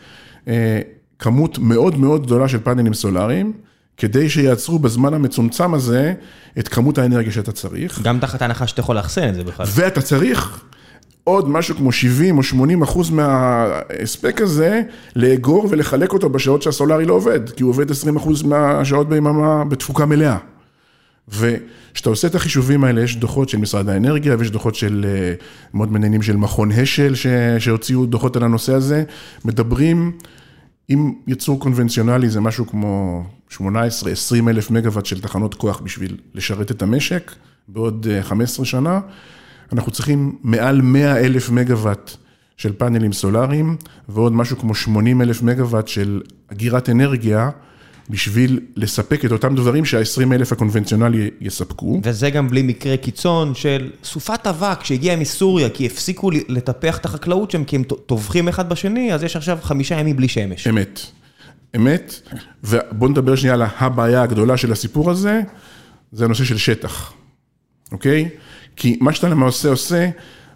אה, 0.48 0.82
כמות 1.20 1.58
מאוד 1.58 1.98
מאוד 1.98 2.26
גדולה 2.26 2.48
של 2.48 2.60
פאנלים 2.60 2.94
סולאריים, 2.94 3.54
כדי 3.98 4.30
שיעצרו 4.30 4.80
בזמן 4.80 5.14
המצומצם 5.14 5.74
הזה 5.74 6.14
את 6.60 6.68
כמות 6.68 6.98
האנרגיה 6.98 7.32
שאתה 7.32 7.52
צריך. 7.52 8.02
גם 8.02 8.20
תחת 8.20 8.42
ההנחה 8.42 8.68
שאתה 8.68 8.80
יכול 8.80 8.96
לאחסן 8.96 9.30
את 9.30 9.36
זה 9.36 9.44
בכלל. 9.44 9.66
ואתה 9.70 10.02
צריך 10.02 10.64
עוד 11.28 11.50
משהו 11.50 11.76
כמו 11.76 11.92
70 11.92 12.38
או 12.38 12.44
80 12.44 12.82
אחוז 12.82 13.10
מההספק 13.10 14.42
הזה, 14.42 14.82
לאגור 15.16 15.68
ולחלק 15.70 16.14
אותו 16.14 16.30
בשעות 16.30 16.62
שהסולארי 16.62 17.06
לא 17.06 17.14
עובד, 17.14 17.50
כי 17.50 17.64
הוא 17.64 17.70
עובד 17.70 17.92
20 17.92 18.16
אחוז 18.16 18.44
מהשעות 18.44 19.10
ביממה 19.10 19.66
בתפוקה 19.66 20.06
מלאה. 20.06 20.38
וכשאתה 21.28 22.10
עושה 22.10 22.28
את 22.28 22.36
החישובים 22.36 22.84
האלה, 22.84 23.02
יש 23.02 23.16
דוחות 23.16 23.50
של 23.50 23.58
משרד 23.58 23.90
האנרגיה 23.90 24.36
ויש 24.40 24.52
דוחות 24.52 24.76
של 24.76 25.06
אה, 25.08 25.34
מאוד 25.74 25.92
מעניינים 25.92 26.22
של 26.22 26.36
מכון 26.38 26.72
השל 26.72 27.14
שהוציאו 27.60 28.06
דוחות 28.06 28.36
על 28.36 28.44
הנושא 28.44 28.74
הזה, 28.74 29.04
מדברים, 29.46 30.12
אם 30.90 31.14
ייצור 31.28 31.60
קונבנציונלי 31.60 32.30
זה 32.30 32.42
משהו 32.42 32.68
כמו 32.68 33.24
18-20 33.52 33.60
אלף 34.48 34.72
מגוואט 34.72 35.06
של 35.06 35.22
תחנות 35.22 35.54
כוח 35.54 35.80
בשביל 35.80 36.18
לשרת 36.36 36.72
את 36.72 36.82
המשק 36.82 37.32
בעוד 37.68 38.08
15 38.22 38.64
אה, 38.64 38.70
שנה. 38.70 39.00
אנחנו 39.72 39.92
צריכים 39.92 40.36
מעל 40.44 40.82
100 40.82 41.18
אלף 41.18 41.50
מגוואט 41.50 42.12
של 42.58 42.74
פאנלים 42.74 43.14
סולאריים, 43.14 43.78
ועוד 44.10 44.34
משהו 44.34 44.58
כמו 44.58 44.76
80 44.76 45.22
אלף 45.22 45.42
מגוואט 45.42 45.88
של 45.88 46.22
אגירת 46.52 46.90
אנרגיה, 46.90 47.50
בשביל 48.10 48.60
לספק 48.76 49.26
את 49.26 49.32
אותם 49.32 49.56
דברים 49.56 49.86
שה-20 49.86 50.34
אלף 50.34 50.52
הקונבנציונלי 50.52 51.30
יספקו. 51.42 52.02
וזה 52.04 52.30
גם 52.30 52.50
בלי 52.50 52.62
מקרה 52.62 52.98
קיצון 52.98 53.56
של 53.56 53.92
סופת 54.04 54.48
אבק 54.48 54.84
שהגיעה 54.84 55.16
מסוריה, 55.16 55.70
כי 55.70 55.86
הפסיקו 55.86 56.32
לטפח 56.32 56.98
את 56.98 57.06
החקלאות 57.06 57.52
שם, 57.52 57.64
כי 57.64 57.76
הם 57.76 57.84
טובחים 57.84 58.48
אחד 58.48 58.70
בשני, 58.70 59.14
אז 59.14 59.24
יש 59.24 59.36
עכשיו 59.36 59.58
חמישה 59.62 60.00
ימים 60.00 60.16
בלי 60.16 60.28
שמש. 60.28 60.68
אמת. 60.68 61.00
אמת, 61.76 62.22
ובואו 62.64 63.12
נדבר 63.12 63.36
שנייה 63.36 63.54
על 63.54 63.64
הבעיה 63.78 64.22
הגדולה 64.22 64.58
של 64.58 64.72
הסיפור 64.72 65.12
הזה, 65.12 65.42
זה 66.12 66.26
הנושא 66.26 66.44
של 66.44 66.58
שטח, 66.58 67.14
אוקיי? 67.92 68.30
כי 68.78 68.98
מה 69.02 69.14
שאתה 69.14 69.30
למעשה 69.30 69.70
עושה, 69.70 70.10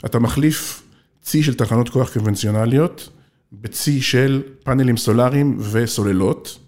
אתה 0.06 0.20
מחליף 0.20 0.84
צי 1.22 1.44
של 1.44 1.54
תחנות 1.54 1.90
כוח 1.90 2.14
קונבנציונליות 2.14 3.10
בצי 3.54 4.02
של 4.02 4.42
פאנלים 4.64 4.98
סולאריים 4.98 5.58
וסוללות, 5.72 6.60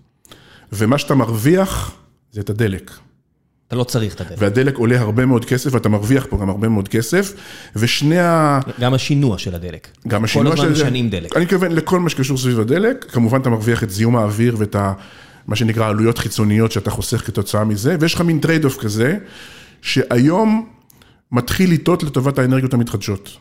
ומה 0.72 0.98
שאתה 0.98 1.16
מרוויח 1.16 1.96
זה 2.32 2.42
את 2.42 2.50
הדלק. 2.50 2.92
אתה 3.68 3.76
לא 3.76 3.84
צריך 3.84 4.16
את 4.16 4.22
הדלק. 4.22 4.38
והדלק 4.42 4.78
עולה 4.78 5.00
הרבה 5.00 5.26
מאוד 5.26 5.46
כסף, 5.46 5.74
ואתה 5.74 5.90
מרוויח 5.90 6.26
פה 6.30 6.38
גם 6.38 6.50
הרבה 6.50 6.70
מאוד 6.70 6.88
כסף, 6.88 7.34
ושני 7.76 8.20
ה... 8.20 8.60
גם 8.80 8.94
השינוע 8.94 9.38
של 9.38 9.56
הדלק. 9.56 9.88
גם 10.08 10.24
השינוע 10.24 10.56
של 10.56 10.62
הדלק. 10.62 10.68
כל 10.68 10.74
הזמן 10.74 10.88
משנים 10.88 11.10
דלק. 11.10 11.38
אני 11.38 11.46
מתכוון 11.46 11.72
לכל 11.72 12.00
מה 12.00 12.10
שקשור 12.10 12.38
סביב 12.38 12.60
הדלק, 12.60 13.06
כמובן 13.12 13.42
אתה 13.42 13.50
מרוויח 13.50 13.84
את 13.84 13.90
זיהום 13.90 14.16
האוויר 14.16 14.56
ואת 14.60 14.76
ה... 14.76 14.94
מה 15.48 15.56
שנקרא 15.56 15.90
עלויות 15.90 16.18
חיצוניות 16.18 16.72
שאתה 16.72 16.92
חוסך 16.92 17.26
כתוצאה 17.26 17.64
מזה, 17.64 17.96
ויש 18.00 18.14
לך 18.14 18.22
מין 18.22 18.40
trade-off 18.40 18.78
כזה, 18.78 19.18
שהיום 19.82 20.73
מתחיל 21.34 21.74
לטעות 21.74 22.04
לטובת 22.04 22.40
האנרגיות 22.40 22.74
המתחדשות. 22.74 23.38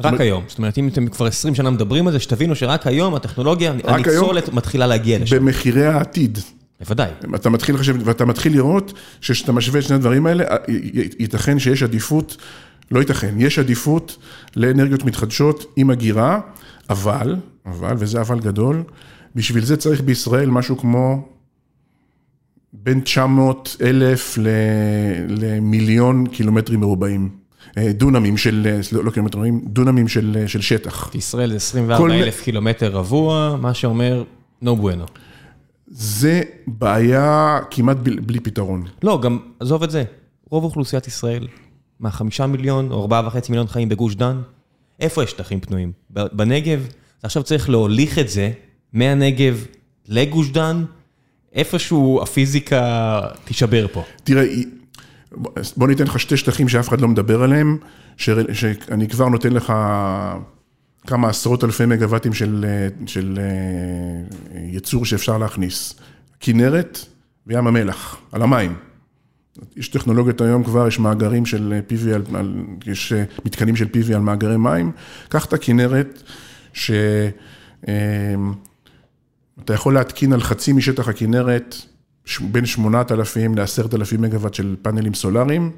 רק 0.00 0.20
היום, 0.20 0.44
זאת 0.48 0.58
אומרת, 0.58 0.78
אם 0.78 0.88
אתם 0.88 1.06
כבר 1.06 1.26
20 1.26 1.54
שנה 1.54 1.70
מדברים 1.70 2.06
על 2.06 2.12
זה, 2.12 2.20
שתבינו 2.20 2.54
שרק 2.54 2.86
היום 2.86 3.14
הטכנולוגיה, 3.14 3.72
הניצולת 3.84 4.52
מתחילה 4.52 4.86
להגיע 4.86 5.18
לשם. 5.18 5.36
במחירי 5.36 5.86
העתיד. 5.86 6.38
בוודאי. 6.80 7.10
אתה 7.34 7.50
מתחיל 7.50 7.74
לחשב, 7.74 7.96
ואתה 8.04 8.24
מתחיל 8.24 8.52
לראות 8.52 8.92
שכשאתה 9.20 9.52
משווה 9.52 9.80
את 9.80 9.84
שני 9.84 9.96
הדברים 9.96 10.26
האלה, 10.26 10.44
ייתכן 11.18 11.58
שיש 11.58 11.82
עדיפות, 11.82 12.36
לא 12.90 13.00
ייתכן, 13.00 13.34
יש 13.38 13.58
עדיפות 13.58 14.16
לאנרגיות 14.56 15.04
מתחדשות 15.04 15.72
עם 15.76 15.90
הגירה, 15.90 16.40
אבל, 16.90 17.36
אבל, 17.66 17.94
וזה 17.98 18.20
אבל 18.20 18.40
גדול, 18.40 18.82
בשביל 19.34 19.64
זה 19.64 19.76
צריך 19.76 20.00
בישראל 20.00 20.50
משהו 20.50 20.78
כמו 20.78 21.28
בין 22.72 23.00
900 23.00 23.76
אלף 23.82 24.38
למיליון 25.28 26.26
קילומטרים 26.26 26.80
מרובעים. 26.80 27.40
אה, 27.78 27.92
דונמים 27.92 28.36
של, 28.36 28.66
אה, 28.66 29.02
לא 29.02 29.10
קילומטרים, 29.10 29.60
דונמים 29.66 30.08
של, 30.08 30.36
אה, 30.40 30.48
של 30.48 30.60
שטח. 30.60 31.14
ישראל 31.14 31.50
זה 31.50 31.56
24 31.56 32.14
אלף 32.14 32.42
קילומטר 32.42 32.90
רבוע, 32.92 33.56
מה 33.60 33.74
שאומר 33.74 34.24
no 34.64 34.66
bueno. 34.66 35.10
זה 35.86 36.42
בעיה 36.66 37.58
כמעט 37.70 37.96
בלי, 37.96 38.20
בלי 38.20 38.40
פתרון. 38.40 38.84
לא, 39.02 39.20
גם, 39.22 39.38
עזוב 39.60 39.82
את 39.82 39.90
זה, 39.90 40.04
רוב 40.50 40.64
אוכלוסיית 40.64 41.06
ישראל, 41.06 41.46
מה, 42.00 42.10
חמישה 42.10 42.46
מיליון 42.46 42.90
או 42.90 43.00
ארבעה 43.00 43.26
וחצי 43.26 43.52
מיליון 43.52 43.66
חיים 43.66 43.88
בגוש 43.88 44.14
דן? 44.14 44.40
איפה 45.00 45.22
יש 45.22 45.30
שטחים 45.30 45.60
פנויים? 45.60 45.92
בנגב? 46.10 46.86
עכשיו 47.22 47.42
צריך 47.42 47.70
להוליך 47.70 48.18
את 48.18 48.28
זה 48.28 48.50
מהנגב 48.92 49.64
לגוש 50.08 50.50
דן, 50.50 50.84
איפשהו 51.54 52.20
הפיזיקה 52.22 53.20
תישבר 53.44 53.86
פה. 53.92 54.04
תראה, 54.24 54.44
בוא 55.76 55.88
ניתן 55.88 56.04
לך 56.04 56.20
שתי 56.20 56.36
שטחים 56.36 56.68
שאף 56.68 56.88
אחד 56.88 57.00
לא 57.00 57.08
מדבר 57.08 57.42
עליהם, 57.42 57.78
שאני 58.16 59.08
כבר 59.08 59.28
נותן 59.28 59.52
לך 59.52 59.72
כמה 61.06 61.28
עשרות 61.28 61.64
אלפי 61.64 61.86
מגוואטים 61.86 62.34
של, 62.34 62.66
של 63.06 63.38
ייצור 64.54 65.04
שאפשר 65.04 65.38
להכניס. 65.38 65.94
כנרת 66.40 66.98
וים 67.46 67.66
המלח, 67.66 68.16
על 68.32 68.42
המים. 68.42 68.74
יש 69.76 69.88
טכנולוגיות 69.88 70.40
היום 70.40 70.64
כבר, 70.64 70.88
יש 70.88 70.98
מאגרים 70.98 71.46
של 71.46 71.80
PV, 71.88 72.14
על, 72.14 72.22
על, 72.34 72.54
יש 72.86 73.12
מתקנים 73.44 73.76
של 73.76 73.86
PV 73.86 74.14
על 74.14 74.20
מאגרי 74.20 74.56
מים. 74.56 74.92
קח 75.28 75.44
את 75.44 75.52
הכנרת, 75.52 76.22
שאתה 79.60 79.74
יכול 79.74 79.94
להתקין 79.94 80.32
על 80.32 80.40
חצי 80.40 80.72
משטח 80.72 81.08
הכנרת 81.08 81.74
בין 82.40 82.66
8,000 82.66 83.54
ל-10,000 83.58 84.18
מגוואט 84.18 84.54
של 84.54 84.76
פאנלים 84.82 85.14
סולאריים, 85.14 85.70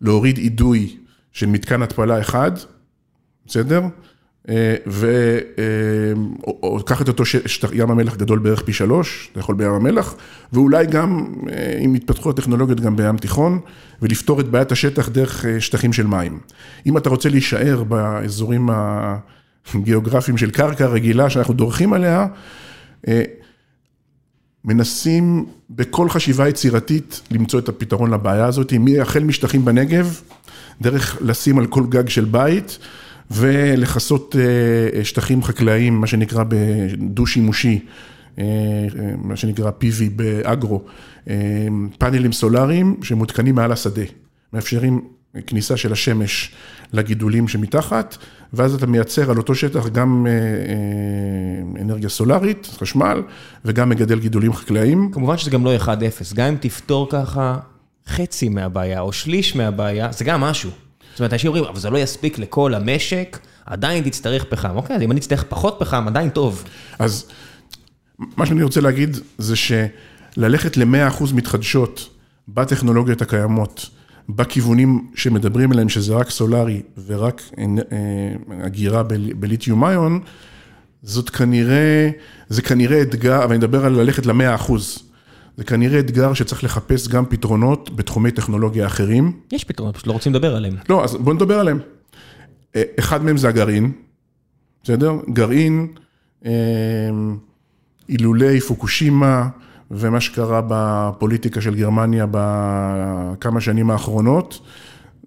להוריד 0.00 0.38
אידוי 0.38 0.96
של 1.32 1.46
מתקן 1.46 1.82
התפלה 1.82 2.20
אחד, 2.20 2.52
בסדר? 3.46 3.82
או 6.44 6.80
קח 6.84 7.02
את 7.02 7.08
אותו 7.08 7.24
שטח, 7.24 7.70
ים 7.72 7.90
המלח 7.90 8.16
גדול 8.16 8.38
בערך 8.38 8.62
פי 8.62 8.72
שלוש, 8.72 9.28
אתה 9.32 9.40
יכול 9.40 9.54
בים 9.54 9.72
המלח, 9.72 10.14
ואולי 10.52 10.86
גם, 10.86 11.26
אם 11.84 11.94
יתפתחו 11.94 12.30
הטכנולוגיות 12.30 12.80
גם 12.80 12.96
בים 12.96 13.16
תיכון, 13.16 13.60
ולפתור 14.02 14.40
את 14.40 14.48
בעיית 14.48 14.72
השטח 14.72 15.08
דרך 15.08 15.44
שטחים 15.58 15.92
של 15.92 16.06
מים. 16.06 16.38
אם 16.86 16.96
אתה 16.96 17.10
רוצה 17.10 17.28
להישאר 17.28 17.84
באזורים 17.84 18.68
הגיאוגרפיים 19.74 20.38
של 20.38 20.50
קרקע 20.50 20.86
רגילה 20.86 21.30
שאנחנו 21.30 21.54
דורכים 21.54 21.92
עליה, 21.92 22.26
מנסים 24.64 25.46
בכל 25.70 26.08
חשיבה 26.08 26.48
יצירתית 26.48 27.20
למצוא 27.30 27.58
את 27.58 27.68
הפתרון 27.68 28.10
לבעיה 28.10 28.46
הזאת, 28.46 28.72
החל 29.00 29.24
משטחים 29.24 29.64
בנגב, 29.64 30.20
דרך 30.82 31.18
לשים 31.20 31.58
על 31.58 31.66
כל 31.66 31.86
גג 31.88 32.08
של 32.08 32.24
בית, 32.24 32.78
ולכסות 33.30 34.36
שטחים 35.02 35.42
חקלאיים, 35.42 36.00
מה 36.00 36.06
שנקרא 36.06 36.44
בדו-שימושי, 36.48 37.84
מה 39.18 39.36
שנקרא 39.36 39.70
PV 39.70 40.10
באגרו, 40.16 40.82
פאנלים 41.98 42.32
סולאריים 42.32 42.96
שמותקנים 43.02 43.54
מעל 43.54 43.72
השדה, 43.72 44.02
מאפשרים 44.52 45.00
כניסה 45.46 45.76
של 45.76 45.92
השמש 45.92 46.50
לגידולים 46.92 47.48
שמתחת, 47.48 48.16
ואז 48.52 48.74
אתה 48.74 48.86
מייצר 48.86 49.30
על 49.30 49.36
אותו 49.36 49.54
שטח 49.54 49.88
גם 49.88 50.26
אנרגיה 51.80 52.08
סולארית, 52.08 52.70
חשמל, 52.78 53.22
וגם 53.64 53.88
מגדל 53.88 54.18
גידולים 54.18 54.52
חקלאיים. 54.52 55.10
כמובן 55.12 55.38
שזה 55.38 55.50
גם 55.50 55.64
לא 55.64 55.76
1-0, 55.76 55.88
גם 56.34 56.46
אם 56.46 56.56
תפתור 56.60 57.08
ככה 57.10 57.58
חצי 58.08 58.48
מהבעיה 58.48 59.00
או 59.00 59.12
שליש 59.12 59.56
מהבעיה, 59.56 60.12
זה 60.12 60.24
גם 60.24 60.40
משהו. 60.40 60.70
זאת 61.10 61.20
אומרת, 61.20 61.32
אנשים 61.32 61.48
אומרים, 61.48 61.64
אבל 61.64 61.78
זה 61.78 61.90
לא 61.90 61.98
יספיק 61.98 62.38
לכל 62.38 62.74
המשק, 62.74 63.38
עדיין 63.66 64.04
תצטרך 64.04 64.44
פחם. 64.44 64.76
אוקיי, 64.76 64.96
אז 64.96 65.02
אם 65.02 65.10
אני 65.10 65.20
אצטרך 65.20 65.44
פחות 65.48 65.76
פחם, 65.78 66.08
עדיין 66.08 66.30
טוב. 66.30 66.64
אז 66.98 67.28
מה 68.18 68.46
שאני 68.46 68.62
רוצה 68.62 68.80
להגיד 68.80 69.16
זה 69.38 69.54
שללכת 69.56 70.76
ל-100% 70.76 71.34
מתחדשות 71.34 72.08
בטכנולוגיות 72.48 73.22
הקיימות, 73.22 73.90
בכיוונים 74.28 75.06
שמדברים 75.14 75.72
עליהם, 75.72 75.88
שזה 75.88 76.14
רק 76.14 76.30
סולארי 76.30 76.82
ורק 77.06 77.42
אגירה 78.66 79.02
בליתיום 79.38 79.84
איון, 79.84 80.20
זאת 81.02 81.30
כנראה, 81.30 82.10
זה 82.48 82.62
כנראה 82.62 83.02
אתגר, 83.02 83.44
אבל 83.44 83.50
אני 83.50 83.58
מדבר 83.58 83.84
על 83.84 83.92
ללכת 83.92 84.26
ל-100%. 84.26 84.72
זה 85.56 85.64
כנראה 85.64 85.98
אתגר 85.98 86.34
שצריך 86.34 86.64
לחפש 86.64 87.08
גם 87.08 87.26
פתרונות 87.26 87.96
בתחומי 87.96 88.30
טכנולוגיה 88.30 88.86
אחרים. 88.86 89.32
יש 89.52 89.64
פתרונות, 89.64 89.94
פשוט 89.94 90.06
לא 90.06 90.12
רוצים 90.12 90.34
לדבר 90.34 90.56
עליהם. 90.56 90.76
לא, 90.88 91.04
אז 91.04 91.14
בואו 91.14 91.34
נדבר 91.34 91.58
עליהם. 91.58 91.78
אחד 92.98 93.24
מהם 93.24 93.36
זה 93.36 93.48
הגרעין, 93.48 93.92
בסדר? 94.82 95.12
גרעין, 95.32 95.86
אילולי 98.08 98.60
פוקושימה 98.60 99.48
ומה 99.90 100.20
שקרה 100.20 100.60
בפוליטיקה 100.68 101.60
של 101.60 101.74
גרמניה 101.74 102.26
בכמה 102.30 103.60
שנים 103.60 103.90
האחרונות, 103.90 104.60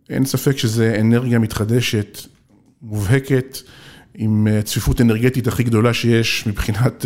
אין 0.09 0.25
ספק 0.25 0.57
שזה 0.57 0.97
אנרגיה 1.01 1.39
מתחדשת, 1.39 2.19
מובהקת, 2.81 3.57
עם 4.15 4.47
צפיפות 4.63 5.01
אנרגטית 5.01 5.47
הכי 5.47 5.63
גדולה 5.63 5.93
שיש 5.93 6.47
מבחינת... 6.47 7.05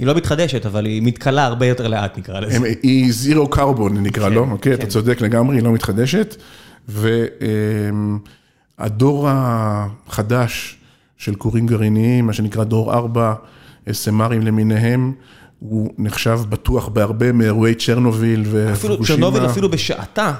היא 0.00 0.06
לא 0.06 0.14
מתחדשת, 0.14 0.66
אבל 0.66 0.84
היא 0.84 1.02
מתכלה 1.02 1.44
הרבה 1.44 1.66
יותר 1.66 1.88
לאט, 1.88 2.18
נקרא 2.18 2.40
לזה. 2.40 2.72
היא 2.82 3.12
זירו 3.12 3.50
קרבון, 3.50 3.96
נקרא 4.02 4.28
לו, 4.28 4.50
אוקיי? 4.50 4.74
אתה 4.74 4.86
צודק 4.86 5.20
לגמרי, 5.20 5.56
היא 5.56 5.62
לא 5.62 5.72
מתחדשת. 5.72 6.36
והדור 8.78 9.28
החדש 9.30 10.78
של 11.16 11.34
כורים 11.34 11.66
גרעיניים, 11.66 12.26
מה 12.26 12.32
שנקרא 12.32 12.64
דור 12.64 12.94
4, 12.94 13.34
SMRים 13.88 14.42
למיניהם, 14.42 15.12
הוא 15.58 15.90
נחשב 15.98 16.40
בטוח 16.48 16.88
בהרבה 16.88 17.32
מאירועי 17.32 17.74
צ'רנוביל 17.74 18.40
ופוגושימה. 18.40 18.72
אפילו 18.72 19.04
צ'רנוביל, 19.04 19.46
אפילו 19.46 19.70
בשעתה. 19.70 20.34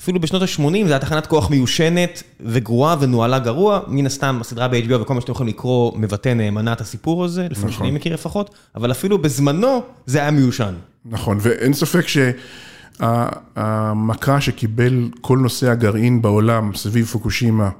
אפילו 0.00 0.20
בשנות 0.20 0.42
ה-80 0.42 0.58
זו 0.58 0.68
הייתה 0.70 0.98
תחנת 0.98 1.26
כוח 1.26 1.50
מיושנת 1.50 2.22
וגרועה 2.40 2.96
ונוהלה 3.00 3.38
גרוע, 3.38 3.80
מן 3.86 4.06
הסתם 4.06 4.38
הסדרה 4.40 4.68
ב-HBO 4.68 4.94
וכל 5.00 5.14
מה 5.14 5.20
שאתם 5.20 5.32
יכולים 5.32 5.54
לקרוא 5.54 5.92
מבטא 5.98 6.28
נאמנה 6.28 6.72
את 6.72 6.80
הסיפור 6.80 7.24
הזה, 7.24 7.46
לפני 7.50 7.72
שאני 7.72 7.90
מכיר 7.90 8.14
לפחות, 8.14 8.54
אבל 8.74 8.90
אפילו 8.90 9.18
בזמנו 9.18 9.82
זה 10.06 10.18
היה 10.18 10.30
מיושן. 10.30 10.74
נכון, 11.04 11.38
ואין 11.40 11.72
ספק 11.72 12.04
שהמכה 13.00 14.40
שקיבל 14.40 15.08
כל 15.20 15.38
נושא 15.38 15.70
הגרעין 15.70 16.22
בעולם 16.22 16.70
סביב 16.74 17.06
פוקושימה 17.06 17.70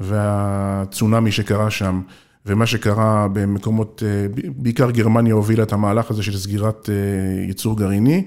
והצונאמי 0.00 1.32
שקרה 1.32 1.70
שם, 1.70 2.00
ומה 2.46 2.66
שקרה 2.66 3.28
במקומות, 3.32 4.02
בעיקר 4.56 4.90
גרמניה 4.90 5.34
הובילה 5.34 5.62
את 5.62 5.72
המהלך 5.72 6.10
הזה 6.10 6.22
של 6.22 6.36
סגירת 6.36 6.88
ייצור 7.46 7.76
גרעיני, 7.76 8.24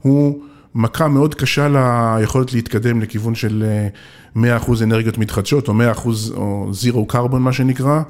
הוא 0.00 0.42
מכה 0.74 1.08
מאוד 1.08 1.34
קשה 1.34 1.68
ליכולת 1.68 2.52
להתקדם 2.52 3.00
לכיוון 3.00 3.34
של 3.34 3.64
100% 4.36 4.38
אנרגיות 4.82 5.18
מתחדשות, 5.18 5.68
או 5.68 5.74
100% 5.94 6.08
או 6.36 6.68
זירו 6.72 7.06
קרבון 7.06 7.42
מה 7.42 7.52
שנקרא, 7.52 8.02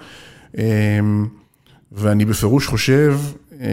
ואני 1.92 2.24
בפירוש 2.24 2.66
חושב 2.66 3.18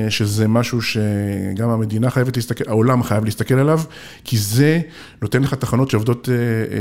שזה 0.09 0.47
משהו 0.47 0.81
שגם 0.81 1.69
המדינה 1.69 2.09
חייבת 2.09 2.35
להסתכל, 2.35 2.63
העולם 2.67 3.03
חייב 3.03 3.25
להסתכל 3.25 3.53
עליו, 3.53 3.81
כי 4.23 4.37
זה 4.37 4.81
נותן 5.21 5.43
לך 5.43 5.53
תחנות 5.53 5.89
שעובדות 5.89 6.29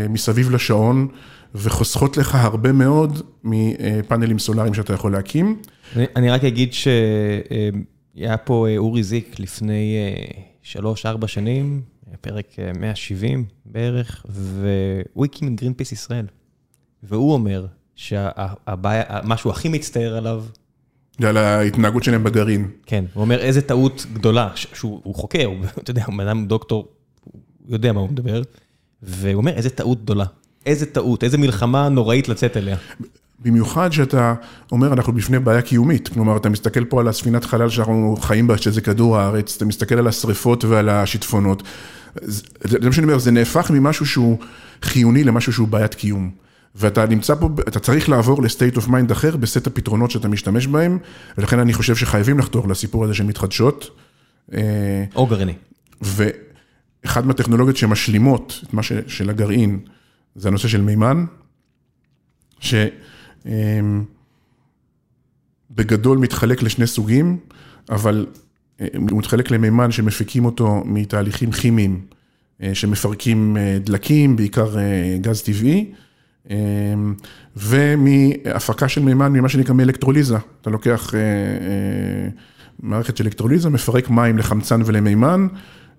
מסביב 0.08 0.50
לשעון, 0.50 1.08
וחוסכות 1.54 2.16
לך 2.16 2.34
הרבה 2.34 2.72
מאוד 2.72 3.22
מפאנלים 3.44 4.38
סולאריים 4.38 4.74
שאתה 4.74 4.92
יכול 4.92 5.12
להקים. 5.12 5.62
אני 5.96 6.30
רק 6.30 6.44
אגיד 6.44 6.72
שהיה 6.72 8.36
פה 8.36 8.66
אורי 8.76 9.02
זיק 9.02 9.40
לפני 9.40 9.96
3-4 10.62 11.26
שנים, 11.26 11.82
פרק 12.20 12.46
170 12.78 13.44
בערך, 13.64 14.26
והוא 14.28 15.24
הקים 15.24 15.48
את 15.48 15.60
גרינפיס 15.60 15.92
ישראל. 15.92 16.26
והוא 17.02 17.32
אומר 17.32 17.66
שמה 17.94 19.36
שהוא 19.36 19.52
הכי 19.52 19.68
מצטער 19.68 20.16
עליו... 20.16 20.44
זה 21.20 21.28
על 21.28 21.36
ההתנהגות 21.36 22.04
שלהם 22.04 22.24
בגרעין. 22.24 22.70
כן, 22.86 23.04
הוא 23.14 23.20
אומר 23.20 23.40
איזה 23.40 23.62
טעות 23.62 24.06
גדולה, 24.12 24.50
שהוא 24.54 25.14
חוקר, 25.14 25.50
אתה 25.78 25.90
יודע, 25.90 26.04
הוא 26.06 26.22
אדם 26.22 26.46
דוקטור, 26.46 26.88
הוא 27.24 27.40
יודע 27.68 27.92
מה 27.92 28.00
הוא 28.00 28.10
מדבר, 28.10 28.42
והוא 29.02 29.34
אומר 29.34 29.52
איזה 29.52 29.70
טעות 29.70 30.02
גדולה. 30.02 30.24
איזה 30.66 30.86
טעות, 30.86 31.24
איזה 31.24 31.38
מלחמה 31.38 31.88
נוראית 31.88 32.28
לצאת 32.28 32.56
אליה. 32.56 32.76
במיוחד 33.44 33.92
שאתה 33.92 34.34
אומר, 34.72 34.92
אנחנו 34.92 35.12
בפני 35.12 35.38
בעיה 35.38 35.62
קיומית, 35.62 36.08
כלומר, 36.08 36.36
אתה 36.36 36.48
מסתכל 36.48 36.84
פה 36.84 37.00
על 37.00 37.08
הספינת 37.08 37.44
חלל 37.44 37.68
שאנחנו 37.68 38.16
חיים 38.20 38.46
בה, 38.46 38.58
שזה 38.58 38.80
כדור 38.80 39.18
הארץ, 39.18 39.56
אתה 39.56 39.64
מסתכל 39.64 39.94
על 39.94 40.06
השריפות 40.06 40.64
ועל 40.64 40.88
השיטפונות, 40.88 41.62
זה 42.60 42.78
מה 42.82 42.92
שאני 42.92 43.06
אומר, 43.06 43.18
זה 43.18 43.30
נהפך 43.30 43.70
ממשהו 43.70 44.06
שהוא 44.06 44.38
חיוני 44.82 45.24
למשהו 45.24 45.52
שהוא 45.52 45.68
בעיית 45.68 45.94
קיום. 45.94 46.30
ואתה 46.74 47.06
נמצא 47.06 47.34
פה, 47.34 47.48
אתה 47.68 47.80
צריך 47.80 48.08
לעבור 48.08 48.42
ל 48.42 48.48
state 48.48 48.76
of 48.76 48.88
mind 48.88 49.10
אחר 49.10 49.36
בסט 49.36 49.66
הפתרונות 49.66 50.10
שאתה 50.10 50.28
משתמש 50.28 50.66
בהם, 50.66 50.98
ולכן 51.38 51.58
אני 51.58 51.72
חושב 51.72 51.96
שחייבים 51.96 52.38
לחתור 52.38 52.68
לסיפור 52.68 53.04
הזה 53.04 53.14
של 53.14 53.24
מתחדשות. 53.24 53.90
או 55.14 55.26
גרעיני. 55.26 55.54
ואחד 56.02 57.26
מהטכנולוגיות 57.26 57.76
שמשלימות 57.76 58.60
את 58.68 58.74
מה 58.74 58.82
של 59.06 59.30
הגרעין, 59.30 59.78
זה 60.34 60.48
הנושא 60.48 60.68
של 60.68 60.80
מימן, 60.80 61.24
שבגדול 65.70 66.18
מתחלק 66.18 66.62
לשני 66.62 66.86
סוגים, 66.86 67.38
אבל 67.90 68.26
הוא 69.10 69.18
מתחלק 69.18 69.50
למימן 69.50 69.92
שמפיקים 69.92 70.44
אותו 70.44 70.82
מתהליכים 70.84 71.50
כימיים, 71.50 72.00
שמפרקים 72.72 73.56
דלקים, 73.84 74.36
בעיקר 74.36 74.76
גז 75.20 75.42
טבעי, 75.42 75.92
ומהפקה 77.56 78.88
של 78.88 79.02
מימן 79.02 79.32
ממה 79.32 79.48
שנקרא 79.48 79.74
מאלקטרוליזה. 79.74 80.36
אתה 80.60 80.70
לוקח 80.70 81.14
מערכת 82.82 83.16
של 83.16 83.24
אלקטרוליזה, 83.24 83.70
מפרק 83.70 84.10
מים 84.10 84.38
לחמצן 84.38 84.80
ולמימן, 84.84 85.46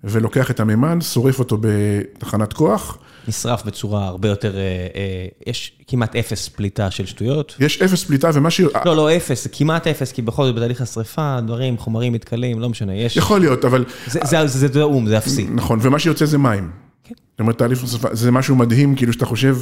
ולוקח 0.05 0.51
את 0.51 0.59
המימן, 0.59 1.01
שורף 1.01 1.39
אותו 1.39 1.57
בתחנת 1.61 2.53
כוח. 2.53 2.97
נשרף 3.27 3.65
בצורה 3.65 4.07
הרבה 4.07 4.29
יותר, 4.29 4.55
אה, 4.57 4.61
אה, 4.95 5.27
יש 5.47 5.71
כמעט 5.87 6.15
אפס 6.15 6.47
פליטה 6.47 6.91
של 6.91 7.05
שטויות. 7.05 7.55
יש 7.59 7.81
אפס 7.81 8.03
פליטה 8.03 8.29
ומה 8.33 8.49
ש... 8.49 8.61
לא, 8.85 8.95
לא 8.95 9.15
אפס, 9.15 9.47
כמעט 9.51 9.87
אפס, 9.87 10.11
כי 10.11 10.21
בכל 10.21 10.45
זאת 10.45 10.55
בתהליך 10.55 10.81
השרפה, 10.81 11.39
דברים, 11.41 11.77
חומרים 11.77 12.13
מתכלים, 12.13 12.59
לא 12.59 12.69
משנה, 12.69 12.95
יש... 12.95 13.17
יכול 13.17 13.39
להיות, 13.39 13.65
אבל... 13.65 13.85
זה, 14.07 14.19
זה, 14.23 14.47
זה, 14.47 14.67
זה 14.67 14.81
זה 15.07 15.17
אפסי. 15.17 15.47
נכון, 15.53 15.79
ומה 15.81 15.99
שיוצא 15.99 16.25
זה 16.25 16.37
מים. 16.37 16.71
כן. 17.03 17.15
זאת 17.31 17.39
אומרת, 17.39 17.57
תהליך 17.57 17.83
השרפה, 17.83 18.07
זה 18.11 18.31
משהו 18.31 18.55
מדהים, 18.55 18.95
כאילו 18.95 19.13
שאתה 19.13 19.25
חושב, 19.25 19.57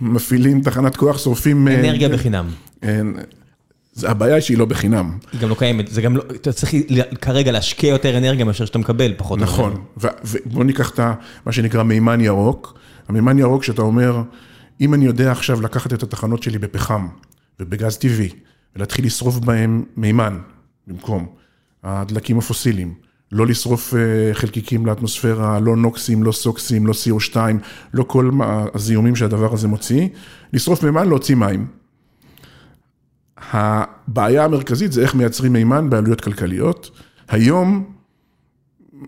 מפעילים 0.00 0.60
תחנת 0.60 0.96
כוח, 0.96 1.18
שורפים... 1.18 1.68
אה, 1.68 1.80
אנרגיה 1.80 2.08
בחינם. 2.08 2.46
זה 3.92 4.10
הבעיה 4.10 4.34
היא 4.34 4.42
שהיא 4.42 4.58
לא 4.58 4.64
בחינם. 4.64 5.18
היא 5.32 5.40
גם 5.40 5.48
לא 5.48 5.54
קיימת, 5.54 5.88
זה 5.88 6.02
גם 6.02 6.16
לא, 6.16 6.22
אתה 6.34 6.52
צריך 6.52 6.74
כרגע 7.20 7.52
להשקיע 7.52 7.90
יותר 7.90 8.18
אנרגיה 8.18 8.44
מאשר 8.44 8.64
שאתה 8.64 8.78
מקבל, 8.78 9.14
פחות 9.16 9.38
או 9.38 9.44
יותר. 9.44 9.54
נכון, 9.54 9.84
ובוא 10.24 10.64
ניקח 10.64 10.90
את 10.90 11.00
מה 11.46 11.52
שנקרא 11.52 11.82
מימן 11.82 12.20
ירוק. 12.20 12.78
המימן 13.08 13.38
ירוק 13.38 13.64
שאתה 13.64 13.82
אומר, 13.82 14.22
אם 14.80 14.94
אני 14.94 15.04
יודע 15.04 15.32
עכשיו 15.32 15.60
לקחת 15.60 15.92
את 15.92 16.02
התחנות 16.02 16.42
שלי 16.42 16.58
בפחם 16.58 17.08
ובגז 17.60 17.96
טבעי, 17.96 18.28
ולהתחיל 18.76 19.06
לשרוף 19.06 19.38
בהם 19.38 19.84
מימן 19.96 20.38
במקום 20.86 21.26
הדלקים 21.82 22.38
הפוסיליים, 22.38 22.94
לא 23.32 23.46
לשרוף 23.46 23.94
אה, 23.94 24.34
חלקיקים 24.34 24.86
לאטמוספירה, 24.86 25.60
לא 25.60 25.76
נוקסים, 25.76 26.22
לא 26.22 26.32
סוקסים, 26.32 26.86
לא 26.86 26.92
CO2, 26.92 27.36
לא 27.94 28.02
כל 28.02 28.30
הזיהומים 28.74 29.16
שהדבר 29.16 29.52
הזה 29.52 29.68
מוציא, 29.68 30.08
לשרוף 30.52 30.82
מימן, 30.82 31.08
להוציא 31.08 31.34
מים. 31.34 31.81
הבעיה 33.50 34.44
המרכזית 34.44 34.92
זה 34.92 35.02
איך 35.02 35.14
מייצרים 35.14 35.52
מימן 35.52 35.90
בעלויות 35.90 36.20
כלכליות. 36.20 36.90
היום 37.28 37.84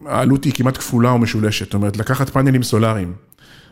העלות 0.06 0.44
היא 0.44 0.52
כמעט 0.52 0.76
כפולה 0.76 1.10
או 1.10 1.18
משולשת, 1.18 1.64
זאת 1.64 1.74
אומרת, 1.74 1.96
לקחת 1.96 2.30
פאנלים 2.30 2.62
סולאריים 2.62 3.12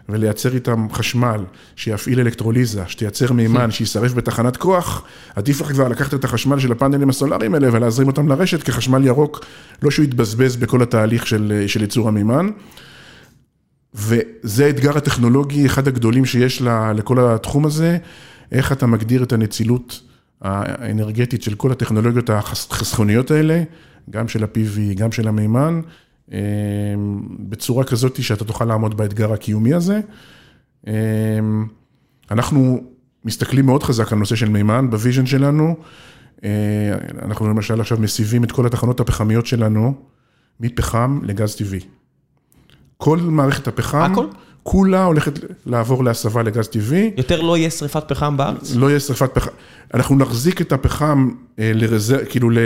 ולייצר 0.09 0.55
איתם 0.55 0.87
חשמל, 0.93 1.45
שיפעיל 1.77 2.21
אלקטרוליזה, 2.21 2.83
שתייצר 2.87 3.33
מימן, 3.33 3.71
שישרף 3.75 4.13
בתחנת 4.13 4.57
כוח, 4.57 5.05
עדיף 5.37 5.61
לך 5.61 5.73
כבר 5.73 5.89
לקחת 5.89 6.15
את 6.15 6.25
החשמל 6.25 6.59
של 6.59 6.73
הפאנלים 6.73 7.09
הסולאריים 7.09 7.55
האלה 7.55 7.69
ולהזרים 7.73 8.09
אותם 8.09 8.29
לרשת 8.29 8.63
כחשמל 8.63 9.07
ירוק, 9.07 9.45
לא 9.83 9.91
שהוא 9.91 10.05
יתבזבז 10.05 10.57
בכל 10.57 10.83
התהליך 10.83 11.27
של, 11.27 11.65
של 11.67 11.81
ייצור 11.81 12.09
המימן. 12.09 12.49
וזה 13.95 14.67
האתגר 14.67 14.97
הטכנולוגי, 14.97 15.67
אחד 15.67 15.89
הגדולים 15.89 16.25
שיש 16.25 16.63
לכל 16.95 17.21
התחום 17.21 17.67
הזה, 17.67 17.99
איך 18.53 18.73
אתה 18.73 18.87
מגדיר 18.87 19.23
את 19.23 19.33
הנצילות 19.33 20.01
האנרגטית 20.43 21.43
של 21.43 21.55
כל 21.55 21.73
הטכנולוגיות 21.73 22.31
החסכוניות 22.31 23.31
האלה, 23.31 23.63
גם 24.11 24.29
של 24.29 24.45
ה-PV, 24.45 24.95
גם 24.95 25.13
של 25.13 25.29
המימן, 25.29 25.81
אה, 26.33 26.39
בצורה 27.41 27.85
כזאת 27.85 28.23
שאתה 28.23 28.45
תוכל 28.45 28.65
לעמוד 28.65 28.97
באתגר 28.97 29.33
הקיומי 29.33 29.75
הזה. 29.75 30.01
אה, 30.87 30.93
אנחנו 32.31 32.81
מסתכלים 33.25 33.67
מאוד 33.67 33.83
חזק 33.83 34.13
על 34.13 34.19
נושא 34.19 34.37
של 34.37 34.49
מימן 34.49 34.91
ב 34.91 34.96
vision 34.96 35.27
שלנו. 35.27 35.77
אה, 36.45 36.51
אנחנו 37.23 37.49
למשל 37.49 37.81
עכשיו 37.81 37.99
מסיבים 37.99 38.45
את 38.45 38.53
כל 38.53 38.67
התחנות 38.67 39.01
הפחמיות 39.01 39.47
שלנו 39.47 39.95
מפחם 40.61 41.21
לגז 41.23 41.57
טבעי. 41.57 41.81
כל 42.97 43.19
מערכת 43.19 43.69
הפחם, 43.69 44.13
הכל? 44.13 44.27
כולה 44.63 45.05
הולכת 45.05 45.39
לעבור 45.67 46.05
להסבה 46.05 46.43
לגז 46.43 46.69
טבעי. 46.69 47.11
יותר 47.17 47.41
לא 47.41 47.57
יהיה 47.57 47.71
שריפת 47.71 48.05
פחם 48.09 48.37
בארץ? 48.37 48.75
לא 48.75 48.91
יהיה 48.91 49.01
שרפת 49.01 49.31
פחם. 49.35 49.51
אנחנו 49.95 50.17
נחזיק 50.17 50.61
את 50.61 50.73
הפחם 50.73 51.29
אה, 51.59 51.73
ל 51.75 51.79
reserve, 51.79 52.19
כאילו 52.31 52.51
ל- 52.51 52.59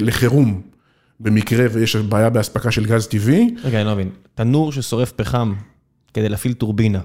לחירום, 0.00 0.60
במקרה 1.20 1.66
ויש 1.72 1.96
בעיה 1.96 2.30
באספקה 2.30 2.70
של 2.70 2.86
גז 2.86 3.06
טבעי. 3.06 3.54
רגע, 3.64 3.78
אני 3.80 3.86
לא 3.86 3.92
מבין. 3.94 4.10
תנור 4.34 4.72
ששורף 4.72 5.12
פחם 5.12 5.54
כדי 6.14 6.28
להפעיל 6.28 6.52
טורבינה, 6.52 7.00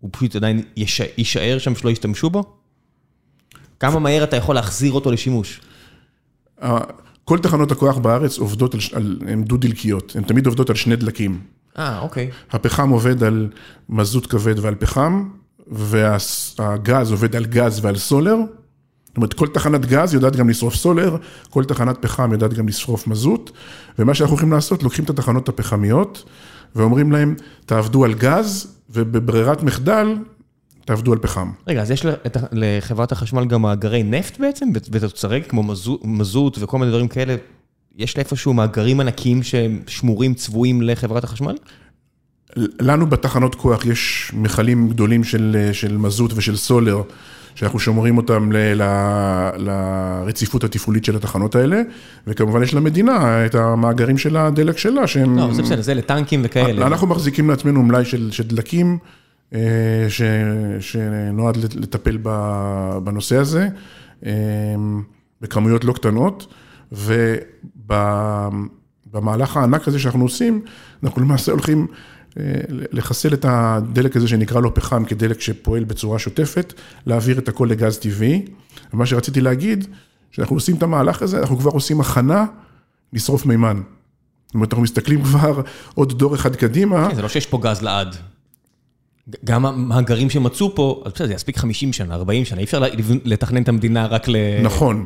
הוא 0.00 0.10
פשוט 0.12 0.36
עדיין 0.36 0.62
יש- 0.76 1.00
יישאר 1.18 1.58
שם 1.58 1.74
שלא 1.74 1.90
ישתמשו 1.90 2.30
בו? 2.30 2.44
כמה 3.80 3.98
מהר 3.98 4.24
אתה 4.24 4.36
יכול 4.36 4.54
להחזיר 4.54 4.92
אותו 4.92 5.10
לשימוש? 5.10 5.60
כל 7.24 7.38
תחנות 7.38 7.72
הכוח 7.72 7.98
בארץ 7.98 8.38
עובדות 8.38 8.74
על, 8.74 8.80
על 8.92 9.18
הן 9.28 9.44
דו-דלקיות, 9.44 10.16
הן 10.16 10.22
תמיד 10.22 10.46
עובדות 10.46 10.70
על 10.70 10.76
שני 10.76 10.96
דלקים. 10.96 11.40
אה, 11.78 11.98
אוקיי. 12.00 12.30
הפחם 12.50 12.88
עובד 12.88 13.22
על 13.22 13.48
מזוט 13.88 14.26
כבד 14.30 14.58
ועל 14.58 14.74
פחם, 14.74 15.28
והגז 15.66 17.10
עובד 17.10 17.36
על 17.36 17.44
גז 17.44 17.84
ועל 17.84 17.96
סולר. 17.96 18.36
זאת 19.06 19.16
אומרת, 19.16 19.34
כל 19.34 19.46
תחנת 19.48 19.86
גז 19.86 20.14
יודעת 20.14 20.36
גם 20.36 20.48
לשרוף 20.48 20.74
סולר, 20.74 21.16
כל 21.50 21.64
תחנת 21.64 21.98
פחם 22.00 22.32
יודעת 22.32 22.54
גם 22.54 22.68
לשרוף 22.68 23.06
מזוט, 23.06 23.50
ומה 23.98 24.14
שאנחנו 24.14 24.32
הולכים 24.34 24.52
לעשות, 24.52 24.82
לוקחים 24.82 25.04
את 25.04 25.10
התחנות 25.10 25.48
הפחמיות, 25.48 26.24
ואומרים 26.76 27.12
להם, 27.12 27.34
תעבדו 27.66 28.04
על 28.04 28.14
גז, 28.14 28.74
ובברירת 28.90 29.62
מחדל, 29.62 30.16
תעבדו 30.84 31.12
על 31.12 31.18
פחם. 31.18 31.50
רגע, 31.68 31.82
אז 31.82 31.90
יש 31.90 32.06
לחברת 32.52 33.12
החשמל 33.12 33.44
גם 33.44 33.62
מאגרי 33.62 34.02
נפט 34.02 34.40
בעצם? 34.40 34.68
ות- 34.74 34.88
ותוצרי 34.92 35.42
כמו 35.48 35.62
מזו- 35.62 35.98
מזוט 36.04 36.58
וכל 36.60 36.78
מיני 36.78 36.90
דברים 36.90 37.08
כאלה? 37.08 37.36
יש 37.98 38.16
לה 38.16 38.22
איפשהו 38.22 38.54
מאגרים 38.54 39.00
ענקיים 39.00 39.42
שהם 39.42 39.82
שמורים, 39.86 40.34
צבועים 40.34 40.82
לחברת 40.82 41.24
החשמל? 41.24 41.56
לנו 42.56 43.06
בתחנות 43.06 43.54
כוח 43.54 43.86
יש 43.86 44.32
מכלים 44.34 44.88
גדולים 44.88 45.24
של, 45.24 45.68
של 45.72 45.96
מזוט 45.96 46.32
ושל 46.36 46.56
סולר, 46.56 47.02
שאנחנו 47.54 47.78
שומרים 47.78 48.16
אותם 48.16 48.52
ל, 48.52 48.56
ל, 48.56 48.82
לרציפות 49.56 50.64
התפעולית 50.64 51.04
של 51.04 51.16
התחנות 51.16 51.54
האלה, 51.54 51.82
וכמובן 52.26 52.62
יש 52.62 52.74
למדינה 52.74 53.46
את 53.46 53.54
המאגרים 53.54 54.18
של 54.18 54.36
הדלק 54.36 54.78
שלה, 54.78 55.06
שהם... 55.06 55.38
לא, 55.38 55.54
זה 55.54 55.62
בסדר, 55.62 55.82
זה 55.82 55.94
לטנקים 55.94 56.40
וכאלה. 56.44 56.86
אנחנו 56.86 57.06
מחזיקים 57.06 57.50
לעצמנו 57.50 57.82
מלאי 57.82 58.04
של, 58.04 58.30
של 58.30 58.44
דלקים, 58.44 58.98
אה, 59.54 59.60
ש, 60.08 60.22
שנועד 60.80 61.56
לטפל 61.56 62.18
בנושא 63.04 63.36
הזה, 63.36 63.68
אה, 64.26 64.32
בכמויות 65.40 65.84
לא 65.84 65.92
קטנות, 65.92 66.46
ובמהלך 67.88 69.56
הענק 69.56 69.88
הזה 69.88 69.98
שאנחנו 69.98 70.22
עושים, 70.22 70.62
אנחנו 71.02 71.22
למעשה 71.22 71.52
הולכים 71.52 71.86
אה, 72.38 72.42
לחסל 72.68 73.34
את 73.34 73.44
הדלק 73.48 74.16
הזה 74.16 74.28
שנקרא 74.28 74.60
לו 74.60 74.74
פחם 74.74 75.04
כדלק 75.04 75.40
שפועל 75.40 75.84
בצורה 75.84 76.18
שוטפת, 76.18 76.72
להעביר 77.06 77.38
את 77.38 77.48
הכל 77.48 77.68
לגז 77.70 77.98
טבעי. 77.98 78.44
ומה 78.94 79.06
שרציתי 79.06 79.40
להגיד, 79.40 79.86
שאנחנו 80.30 80.56
עושים 80.56 80.76
את 80.76 80.82
המהלך 80.82 81.22
הזה, 81.22 81.40
אנחנו 81.40 81.58
כבר 81.58 81.70
עושים 81.70 82.00
הכנה 82.00 82.44
לשרוף 83.12 83.46
מימן. 83.46 83.82
זאת 84.46 84.54
אומרת, 84.54 84.72
אנחנו 84.72 84.82
מסתכלים 84.82 85.22
כבר 85.22 85.60
עוד 85.94 86.18
דור 86.18 86.34
אחד 86.34 86.56
קדימה. 86.56 87.08
כן, 87.08 87.14
זה 87.14 87.22
לא 87.22 87.28
שיש 87.28 87.46
פה 87.46 87.58
גז 87.62 87.82
לעד. 87.82 88.16
גם 89.44 89.66
המאגרים 89.66 90.30
שמצאו 90.30 90.74
פה, 90.74 91.02
אז 91.04 91.12
בסדר, 91.12 91.26
זה 91.26 91.34
יספיק 91.34 91.56
50 91.58 91.92
שנה, 91.92 92.14
40 92.14 92.44
שנה, 92.44 92.58
אי 92.58 92.64
אפשר 92.64 92.82
לתכנן 93.24 93.62
את 93.62 93.68
המדינה 93.68 94.06
רק 94.06 94.28
ל-2050. 94.28 94.62
נכון. 94.62 95.04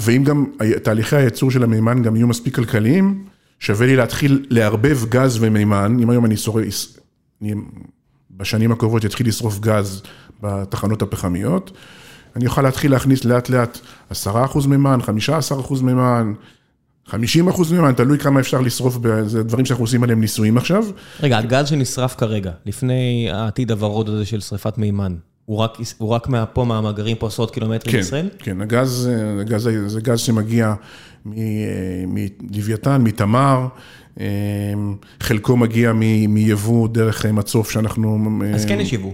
ואם 0.00 0.24
גם 0.24 0.46
תהליכי 0.82 1.16
הייצור 1.16 1.50
של 1.50 1.62
המימן 1.62 2.02
גם 2.02 2.16
יהיו 2.16 2.26
מספיק 2.26 2.54
כלכליים, 2.56 3.24
שווה 3.58 3.86
לי 3.86 3.96
להתחיל 3.96 4.46
לערבב 4.50 4.98
גז 5.08 5.38
ומימן, 5.40 5.96
אם 6.02 6.10
היום 6.10 6.24
אני 6.24 6.36
שורף, 6.36 6.86
אני 7.42 7.54
בשנים 8.30 8.72
הקרובות 8.72 9.04
אתחיל 9.04 9.28
לשרוף 9.28 9.60
גז 9.60 10.02
בתחנות 10.42 11.02
הפחמיות, 11.02 11.70
אני 12.36 12.46
אוכל 12.46 12.62
להתחיל 12.62 12.90
להכניס 12.90 13.24
לאט 13.24 13.48
לאט 13.48 13.78
10% 14.26 14.68
מימן, 14.68 14.98
15% 15.70 15.82
מימן, 15.82 16.32
50% 17.08 17.14
מימן, 17.72 17.92
תלוי 17.92 18.18
כמה 18.18 18.40
אפשר 18.40 18.60
לשרוף, 18.60 18.98
זה 19.26 19.42
דברים 19.42 19.66
שאנחנו 19.66 19.84
עושים 19.84 20.02
עליהם 20.02 20.20
ניסויים 20.20 20.56
עכשיו. 20.56 20.84
רגע, 21.22 21.38
הגז 21.38 21.68
שנשרף 21.68 22.14
כרגע, 22.14 22.50
לפני 22.66 23.28
העתיד 23.32 23.70
הוורוד 23.70 24.08
הזה 24.08 24.24
של 24.24 24.40
שריפת 24.40 24.78
מימן, 24.78 25.14
הוא 25.44 25.58
רק, 25.58 25.78
הוא 25.98 26.08
רק 26.08 26.28
מה- 26.28 26.46
פה 26.46 26.64
מהמאגרים 26.64 27.16
פה 27.16 27.26
עשרות 27.26 27.50
קילומטרים 27.50 27.92
כן, 27.92 27.98
מישראל? 27.98 28.28
כן, 28.38 28.60
הגז, 28.60 29.10
הגז 29.40 29.68
זה 29.86 30.00
גז 30.00 30.18
שמגיע 30.20 30.74
מלוויתן, 32.06 33.02
מתמר, 33.02 33.66
אה, 34.20 34.26
חלקו 35.20 35.56
מגיע 35.56 35.92
מ- 35.94 36.34
מיבוא 36.34 36.88
דרך 36.88 37.26
מצוף 37.26 37.70
שאנחנו... 37.70 38.18
אז 38.54 38.62
אה, 38.62 38.68
כן 38.68 38.80
יש 38.80 38.92
יבוא. 38.92 39.12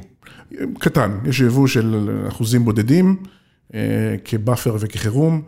קטן, 0.79 1.19
יש 1.27 1.41
יבוא 1.41 1.67
של 1.67 2.11
אחוזים 2.29 2.65
בודדים, 2.65 3.17
אה, 3.75 3.81
כבאפר 4.25 4.77
וכחירום, 4.81 5.43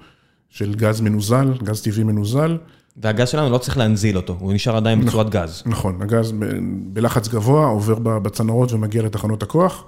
של 0.51 0.75
גז 0.75 1.01
מנוזל, 1.01 1.53
גז 1.63 1.83
טבעי 1.83 2.05
מנוזל. 2.05 2.59
והגז 2.97 3.29
שלנו 3.29 3.51
לא 3.51 3.59
צריך 3.59 3.79
להנזיל 3.79 4.17
אותו, 4.17 4.37
הוא 4.41 4.53
נשאר 4.53 4.77
עדיין 4.77 5.05
בצורת 5.05 5.31
גז. 5.31 5.63
נכון, 5.67 6.03
הגז 6.03 6.33
ב- 6.33 6.59
בלחץ 6.93 7.29
גבוה 7.29 7.67
עובר 7.67 8.19
בצנרות 8.19 8.73
ומגיע 8.73 9.03
לתחנות 9.03 9.43
הכוח, 9.43 9.85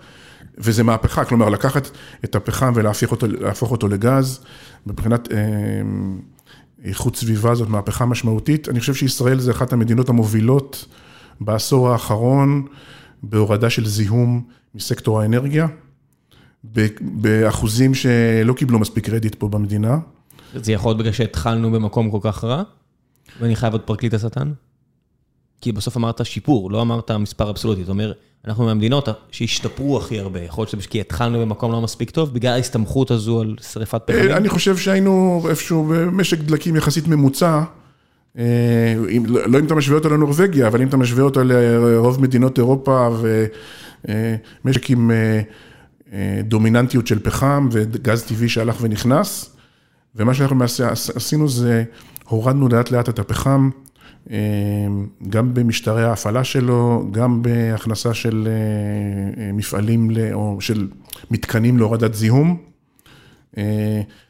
וזה 0.59 0.83
מהפכה, 0.83 1.25
כלומר 1.25 1.49
לקחת 1.49 1.91
את 2.25 2.37
הפחם 2.37 2.73
ולהפוך 2.75 3.11
אותו, 3.11 3.27
אותו 3.63 3.89
לגז, 3.89 4.41
מבחינת 4.87 5.33
אה, 5.33 5.39
איכות 6.85 7.17
סביבה 7.17 7.55
זאת 7.55 7.69
מהפכה 7.69 8.05
משמעותית. 8.05 8.69
אני 8.69 8.81
חושב 8.81 8.95
שישראל 8.95 9.41
זה 9.41 9.51
אחת 9.51 9.73
המדינות 9.73 10.09
המובילות 10.09 10.85
בעשור 11.41 11.91
האחרון 11.91 12.67
בהורדה 13.23 13.71
של 13.71 13.87
זיהום 13.87 14.43
מסקטור 14.75 15.21
האנרגיה, 15.21 15.67
באחוזים 17.01 17.95
שלא 17.95 18.53
קיבלו 18.53 18.79
מספיק 18.79 19.07
קרדיט 19.07 19.35
פה 19.35 19.49
במדינה. 19.49 19.99
זה 20.55 20.73
יכול 20.73 20.89
להיות 20.89 20.99
בגלל 20.99 21.13
שהתחלנו 21.13 21.71
במקום 21.71 22.11
כל 22.11 22.19
כך 22.21 22.45
רע, 22.45 22.63
ואני 23.41 23.57
חייב 23.57 23.73
להיות 23.73 23.87
פרקליט 23.87 24.15
השטן? 24.15 24.53
כי 25.61 25.73
בסוף 25.73 25.97
אמרת 25.97 26.27
שיפור, 26.27 26.71
לא 26.71 26.83
אמרת 26.83 27.11
מספר 27.11 27.51
אבסולוטי. 27.51 27.81
זאת 27.81 27.89
אומרת, 27.89 28.17
אנחנו 28.47 28.65
מהמדינות 28.65 29.09
שהשתפרו 29.31 29.99
הכי 29.99 30.19
הרבה. 30.19 30.41
יכול 30.41 30.63
להיות 30.63 30.71
שזה 30.71 30.89
כי 30.89 31.01
התחלנו 31.01 31.41
במקום 31.41 31.73
לא 31.73 31.81
מספיק 31.81 32.11
טוב, 32.11 32.35
בגלל 32.35 32.53
ההסתמכות 32.53 33.11
הזו 33.11 33.41
על 33.41 33.57
שריפת 33.73 34.03
פחמים. 34.07 34.31
אני 34.31 34.49
חושב 34.49 34.77
שהיינו 34.77 35.43
איפשהו 35.49 35.85
במשק 35.85 36.39
דלקים 36.39 36.77
יחסית 36.77 37.09
ממוצע. 37.09 37.63
לא 39.27 39.59
אם 39.59 39.67
אתה 39.67 39.75
משווה 39.75 39.99
אותו 39.99 40.09
לנורבגיה, 40.09 40.67
אבל 40.67 40.83
אם 40.83 40.89
אתה 40.89 40.97
משווה 40.97 41.23
אותו 41.23 41.45
לרוב 41.45 42.23
מדינות 42.23 42.59
אירופה 42.59 43.09
ומשק 44.65 44.91
עם 44.91 45.11
דומיננטיות 46.45 47.07
של 47.07 47.19
פחם 47.19 47.69
וגז 47.73 48.23
טבעי 48.23 48.49
שהלך 48.49 48.77
ונכנס. 48.81 49.57
ומה 50.17 50.35
שאנחנו 50.35 50.65
עשינו 51.15 51.49
זה, 51.49 51.85
הורדנו 52.25 52.69
לאט 52.69 52.91
לאט 52.91 53.09
את 53.09 53.19
הפחם, 53.19 53.71
גם 55.29 55.55
במשטרי 55.55 56.05
ההפעלה 56.05 56.45
שלו, 56.45 57.09
גם 57.11 57.43
בהכנסה 57.43 58.15
של 58.15 58.49
מפעלים 59.53 60.11
או 60.33 60.57
של 60.61 60.89
מתקנים 61.31 61.79
להורדת 61.79 62.15
זיהום. 62.15 62.63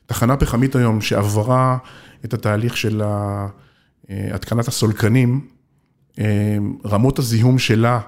תחנה 0.07 0.37
פחמית 0.37 0.77
היום 0.77 1.01
שעברה 1.01 1.79
את 2.25 2.35
התהליך 2.35 2.77
של 2.77 3.03
התקנת 4.09 4.69
הסולקנים, 4.69 5.47
רמות 6.87 7.19
הזיהום 7.19 7.59
שלה 7.59 8.01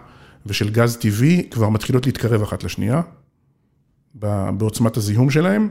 ושל 0.47 0.70
גז 0.70 0.97
טבעי 0.97 1.49
כבר 1.51 1.68
מתחילות 1.68 2.07
להתקרב 2.07 2.43
אחת 2.43 2.64
לשנייה, 2.64 3.01
בעוצמת 4.57 4.97
הזיהום 4.97 5.31
שלהם. 5.31 5.68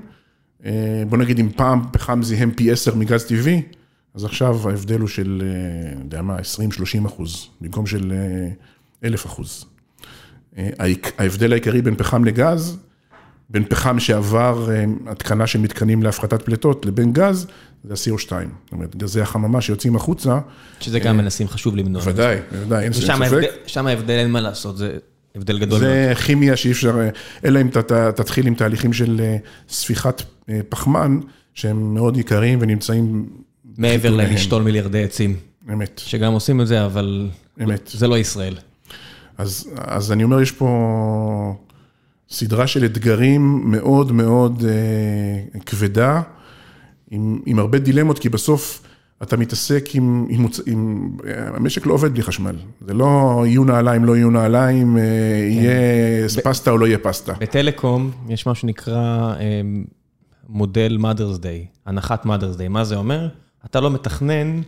בוא 1.09 1.17
נגיד, 1.17 1.39
אם 1.39 1.49
פעם 1.55 1.81
פחם 1.91 2.23
זיהם 2.23 2.51
פי 2.51 2.71
10 2.71 2.95
מגז 2.95 3.23
טבעי, 3.23 3.61
אז 4.15 4.25
עכשיו 4.25 4.69
ההבדל 4.69 4.99
הוא 4.99 5.07
של, 5.07 5.43
אני 5.93 6.03
יודע 6.03 6.21
מה, 6.21 6.37
20-30 6.37 7.07
אחוז, 7.07 7.47
במקום 7.61 7.85
של 7.85 8.13
1,000 9.03 9.25
אחוז. 9.25 9.65
ההבדל 11.17 11.51
העיקרי 11.51 11.81
בין 11.81 11.95
פחם 11.95 12.23
לגז, 12.25 12.77
בין 13.49 13.65
פחם 13.69 13.99
שעבר 13.99 14.69
התקנה 15.07 15.47
של 15.47 15.59
מתקנים 15.59 16.03
להפחתת 16.03 16.41
פליטות 16.41 16.85
לבין 16.85 17.13
גז, 17.13 17.47
זה 17.83 18.11
ה-CO2. 18.11 18.29
זאת 18.29 18.71
אומרת, 18.71 18.95
גזי 18.95 19.21
החממה 19.21 19.61
שיוצאים 19.61 19.95
החוצה. 19.95 20.39
שזה 20.79 20.99
גם 20.99 21.17
מנסים 21.17 21.47
חשוב 21.47 21.75
למנוע. 21.75 22.01
בוודאי, 22.01 22.37
בוודאי, 22.51 22.83
אין 22.83 22.93
ספק. 22.93 23.29
ושם 23.65 23.87
ההבדל 23.87 24.13
אין 24.13 24.31
מה 24.31 24.41
לעשות, 24.41 24.77
זה 24.77 24.97
הבדל 25.35 25.59
גדול. 25.59 25.79
זה 25.79 26.13
כימיה 26.25 26.55
שאי 26.55 26.71
אפשר, 26.71 27.09
אלא 27.45 27.61
אם 27.61 27.69
תתחיל 28.15 28.47
עם 28.47 28.55
תהליכים 28.55 28.93
של 28.93 29.21
ספיחת 29.69 30.23
פחמן, 30.69 31.19
שהם 31.53 31.93
מאוד 31.93 32.17
יקרים 32.17 32.59
ונמצאים... 32.61 33.29
מעבר 33.77 34.11
ללשתול 34.11 34.63
מיליארדי 34.63 35.03
עצים. 35.03 35.35
אמת. 35.73 36.01
שגם 36.05 36.33
עושים 36.33 36.61
את 36.61 36.67
זה, 36.67 36.85
אבל 36.85 37.29
אמת. 37.63 37.91
זה 37.93 38.07
לא 38.07 38.17
ישראל. 38.17 38.55
אז, 39.37 39.69
אז 39.77 40.11
אני 40.11 40.23
אומר, 40.23 40.41
יש 40.41 40.51
פה 40.51 41.55
סדרה 42.29 42.67
של 42.67 42.85
אתגרים 42.85 43.71
מאוד 43.71 44.11
מאוד 44.11 44.63
אה, 44.67 45.59
כבדה, 45.59 46.21
עם, 47.11 47.39
עם 47.45 47.59
הרבה 47.59 47.79
דילמות, 47.79 48.19
כי 48.19 48.29
בסוף 48.29 48.81
אתה 49.23 49.37
מתעסק 49.37 49.89
עם, 49.93 50.25
עם, 50.29 50.45
עם, 50.65 51.11
המשק 51.27 51.85
לא 51.85 51.93
עובד 51.93 52.13
בלי 52.13 52.23
חשמל. 52.23 52.55
זה 52.81 52.93
לא 52.93 53.43
יהיו 53.47 53.63
נעליים, 53.63 54.05
לא 54.05 54.15
יהיו 54.15 54.29
נעליים, 54.29 54.97
כן. 54.97 55.03
יהיה 55.51 56.27
ב, 56.37 56.41
פסטה 56.41 56.71
או 56.71 56.77
לא 56.77 56.85
יהיה 56.85 56.97
פסטה. 56.97 57.33
בטלקום 57.33 58.11
יש 58.29 58.47
משהו 58.47 58.61
שנקרא 58.61 59.35
מודל 60.49 60.97
Mother's 61.01 61.39
Day, 61.39 61.67
הנחת 61.85 62.25
Mother's 62.25 62.57
Day. 62.57 62.69
מה 62.69 62.83
זה 62.83 62.95
אומר? 62.95 63.27
אתה 63.65 63.79
לא 63.79 63.91
מתכנן 63.91 64.61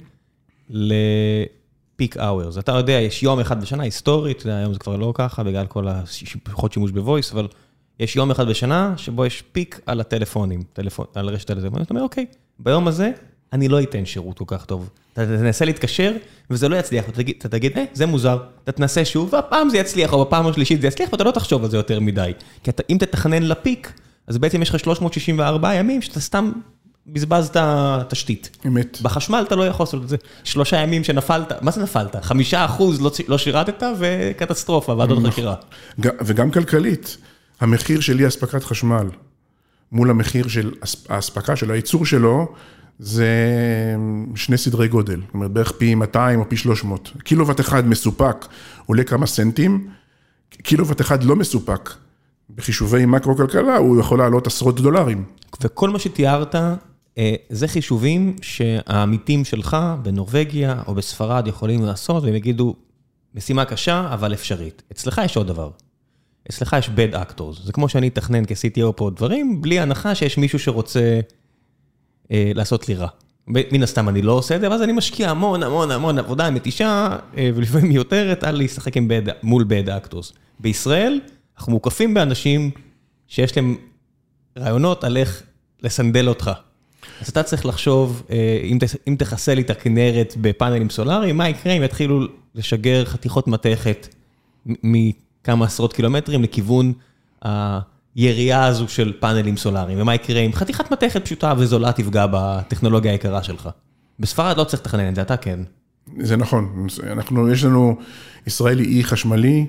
ל-peak 0.70 2.16
hours. 2.16 2.60
אתה 2.60 2.72
יודע, 2.72 2.94
יש 2.94 3.24
יום 3.24 3.40
אחד 3.40 3.62
בשנה, 3.62 3.84
היסטורית, 3.84 4.46
היום 4.46 4.74
זה 4.74 4.80
כבר 4.80 4.96
לא 4.96 5.12
ככה, 5.16 5.44
בגלל 5.44 5.66
כל 5.66 5.88
הפחות 5.88 6.74
שימוש 6.74 6.92
בוויס, 6.92 7.32
אבל 7.32 7.48
יש 8.00 8.16
יום 8.16 8.32
אחד 8.32 8.48
בשנה 8.48 8.94
שבו 8.98 9.26
יש 9.26 9.44
פיק 9.52 9.80
על 9.86 10.00
הטלפונים, 10.00 10.64
טלפון, 10.74 11.06
על 11.14 11.30
רשת 11.30 11.50
הטלפונים. 11.50 11.84
אתה 11.84 11.94
אומר, 11.94 12.04
אוקיי, 12.04 12.26
ביום 12.60 12.88
הזה 12.88 13.12
אני 13.54 13.68
לא 13.68 13.82
אתן 13.82 14.06
שירות 14.06 14.38
כל 14.38 14.46
כך 14.48 14.66
טוב. 14.66 14.90
אתה 15.14 15.26
תנסה 15.26 15.66
להתקשר, 15.66 16.14
וזה 16.50 16.70
לא 16.70 16.76
יצליח, 16.76 17.06
אתה 17.38 17.50
תגיד, 17.50 17.78
אה, 17.78 17.86
זה 17.94 18.06
מוזר. 18.06 18.38
אתה 18.64 18.72
תנסה 18.72 19.06
שוב, 19.06 19.34
והפעם 19.34 19.70
זה 19.70 19.78
יצליח, 19.78 20.14
או 20.14 20.26
בפעם 20.26 20.48
השלישית 20.48 20.82
זה 20.82 20.88
יצליח, 20.88 21.10
ואתה 21.12 21.24
לא 21.24 21.32
תחשוב 21.32 21.64
על 21.64 21.70
זה 21.70 21.78
יותר 21.78 22.00
מדי. 22.00 22.32
כי 22.64 22.70
אתה, 22.70 22.84
אם 22.90 22.98
תתכנן 23.00 23.44
לפיק, 23.44 23.94
אז 24.28 24.38
בעצם 24.38 24.62
יש 24.62 24.70
לך 24.70 24.80
364 24.80 25.74
ימים 25.74 26.02
שאתה 26.02 26.20
סתם 26.20 26.52
בזבזת 27.08 27.58
תשתית. 28.10 28.58
אמת. 28.68 28.98
בחשמל 29.02 29.44
אתה 29.48 29.56
לא 29.56 29.68
יכול 29.68 29.84
לעשות 29.84 30.04
את 30.04 30.10
זה. 30.10 30.18
שלושה 30.44 30.78
ימים 30.78 31.04
שנפלת, 31.04 31.52
מה 31.62 31.72
זה 31.72 31.84
נפלת? 31.84 32.16
חמישה 32.16 32.66
אחוז 32.66 33.02
לא 33.28 33.38
שירתת 33.38 33.84
וקטסטרופה, 34.00 34.94
ועדות 34.94 35.26
חקירה. 35.28 35.56
וגם 36.00 36.52
כלכלית, 36.52 37.18
המחיר 37.62 38.00
של 38.00 38.20
אי 38.20 38.28
אספקת 38.28 38.64
חשמל 38.64 39.08
מול 39.92 40.10
המחיר 40.10 40.48
של 40.48 40.72
האספקה 41.10 41.56
של 41.56 41.72
הייצור 41.72 42.06
שלו, 42.06 42.48
זה 43.00 43.28
שני 44.36 44.58
סדרי 44.58 44.88
גודל, 44.88 45.22
זאת 45.26 45.34
אומרת 45.34 45.52
בערך 45.52 45.72
פי 45.72 45.96
200 45.96 46.40
או 46.40 46.50
פי 46.50 46.58
300. 46.58 47.12
קילוואט 47.24 47.60
אחד 47.60 47.88
מסופק 47.88 48.46
עולה 48.86 49.04
כמה 49.04 49.26
סנטים, 49.28 49.88
קילוואט 50.50 51.02
אחד 51.02 51.24
לא 51.24 51.36
מסופק, 51.36 51.90
בחישובי 52.50 53.06
מקרו-כלכלה 53.06 53.78
הוא 53.78 54.00
יכול 54.00 54.20
לעלות 54.20 54.48
עשרות 54.48 54.80
דולרים. 54.80 55.24
וכל 55.62 55.90
מה 55.90 56.00
שתיארת, 56.00 56.56
זה 57.50 57.68
חישובים 57.68 58.36
שהעמיתים 58.42 59.46
שלך 59.46 59.78
בנורבגיה 60.02 60.82
או 60.88 60.96
בספרד 60.96 61.48
יכולים 61.48 61.86
לעשות, 61.86 62.24
והם 62.24 62.36
יגידו, 62.36 62.76
משימה 63.36 63.66
קשה, 63.66 64.14
אבל 64.14 64.34
אפשרית. 64.34 64.84
אצלך 64.92 65.22
יש 65.26 65.38
עוד 65.38 65.48
דבר. 65.48 65.70
אצלך 66.50 66.76
יש 66.80 66.90
bad 66.90 67.16
actors. 67.16 67.64
זה 67.64 67.74
כמו 67.74 67.90
שאני 67.90 68.08
אתכנן 68.08 68.46
כ-CTO 68.46 68.92
פה 68.96 69.10
דברים, 69.16 69.62
בלי 69.62 69.80
הנחה 69.80 70.16
שיש 70.16 70.38
מישהו 70.38 70.60
שרוצה 70.60 71.20
אה, 72.32 72.52
לעשות 72.56 72.90
לי 72.90 72.96
רע. 72.96 73.08
מן 73.48 73.84
הסתם 73.84 74.10
אני 74.10 74.22
לא 74.22 74.32
עושה 74.32 74.56
את 74.56 74.62
זה, 74.62 74.70
ואז 74.70 74.82
אני 74.82 74.92
משקיע 74.94 75.30
המון 75.30 75.64
המון 75.64 75.92
המון 75.92 76.20
עבודה 76.20 76.50
מתישה, 76.50 77.18
אה, 77.38 77.50
ולפעמים 77.56 77.88
מיותרת, 77.88 78.44
על 78.44 78.58
להשחק 78.58 78.98
עם 78.98 79.08
bad, 79.12 79.32
מול 79.44 79.66
bad 79.70 79.90
actors. 79.90 80.34
בישראל, 80.60 81.20
אנחנו 81.58 81.72
מוקפים 81.72 82.14
באנשים 82.14 82.72
שיש 83.28 83.58
להם 83.58 83.78
רעיונות 84.58 85.04
על 85.04 85.18
איך 85.18 85.44
לסנדל 85.84 86.30
אותך. 86.30 86.52
אז 87.22 87.30
אתה 87.30 87.44
צריך 87.44 87.66
לחשוב, 87.66 88.24
אם, 88.64 88.78
אם 89.08 89.16
תכסה 89.20 89.56
לי 89.56 89.62
את 89.62 89.70
הכנרת 89.70 90.34
בפאנלים 90.42 90.90
סולאריים, 90.90 91.38
מה 91.38 91.50
יקרה 91.50 91.74
אם 91.74 91.84
יתחילו 91.84 92.20
לשגר 92.56 93.06
חתיכות 93.06 93.48
מתכת 93.48 94.16
מכמה 94.66 95.66
עשרות 95.66 95.94
קילומטרים 95.94 96.44
לכיוון 96.44 96.94
היריעה 98.16 98.66
הזו 98.66 98.88
של 98.88 99.14
פאנלים 99.20 99.58
סולאריים, 99.58 100.02
ומה 100.02 100.16
יקרה 100.16 100.40
אם 100.40 100.54
חתיכת 100.54 100.92
מתכת 100.92 101.26
פשוטה 101.26 101.54
וזולה 101.58 101.92
תפגע 101.92 102.26
בטכנולוגיה 102.32 103.12
היקרה 103.12 103.44
שלך. 103.44 103.70
בספרד 104.20 104.58
לא 104.58 104.64
צריך 104.64 104.82
לתכנן 104.82 105.10
את 105.10 105.16
זה, 105.16 105.22
אתה 105.22 105.38
כן. 105.38 105.60
זה 106.20 106.38
נכון, 106.38 106.88
אנחנו, 107.04 107.52
יש 107.52 107.64
לנו, 107.64 107.98
ישראל 108.48 108.80
היא 108.80 108.98
אי 108.98 109.04
חשמלי, 109.04 109.66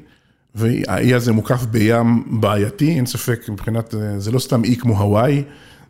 והאי 0.56 1.14
הזה 1.14 1.32
מוקף 1.32 1.64
בים 1.64 2.24
בעייתי, 2.40 2.96
אין 2.96 3.06
ספק 3.06 3.48
מבחינת, 3.48 3.94
זה 4.18 4.32
לא 4.32 4.38
סתם 4.38 4.64
אי 4.64 4.76
כמו 4.76 4.98
הוואי, 4.98 5.42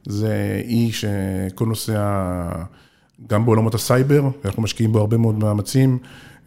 זה 0.07 0.61
אי 0.64 0.93
שכל 0.93 1.67
נושא, 1.67 1.95
גם 3.27 3.45
בעולמות 3.45 3.75
הסייבר, 3.75 4.29
אנחנו 4.45 4.62
משקיעים 4.62 4.93
בו 4.93 4.99
הרבה 4.99 5.17
מאוד 5.17 5.39
מאמצים, 5.39 5.99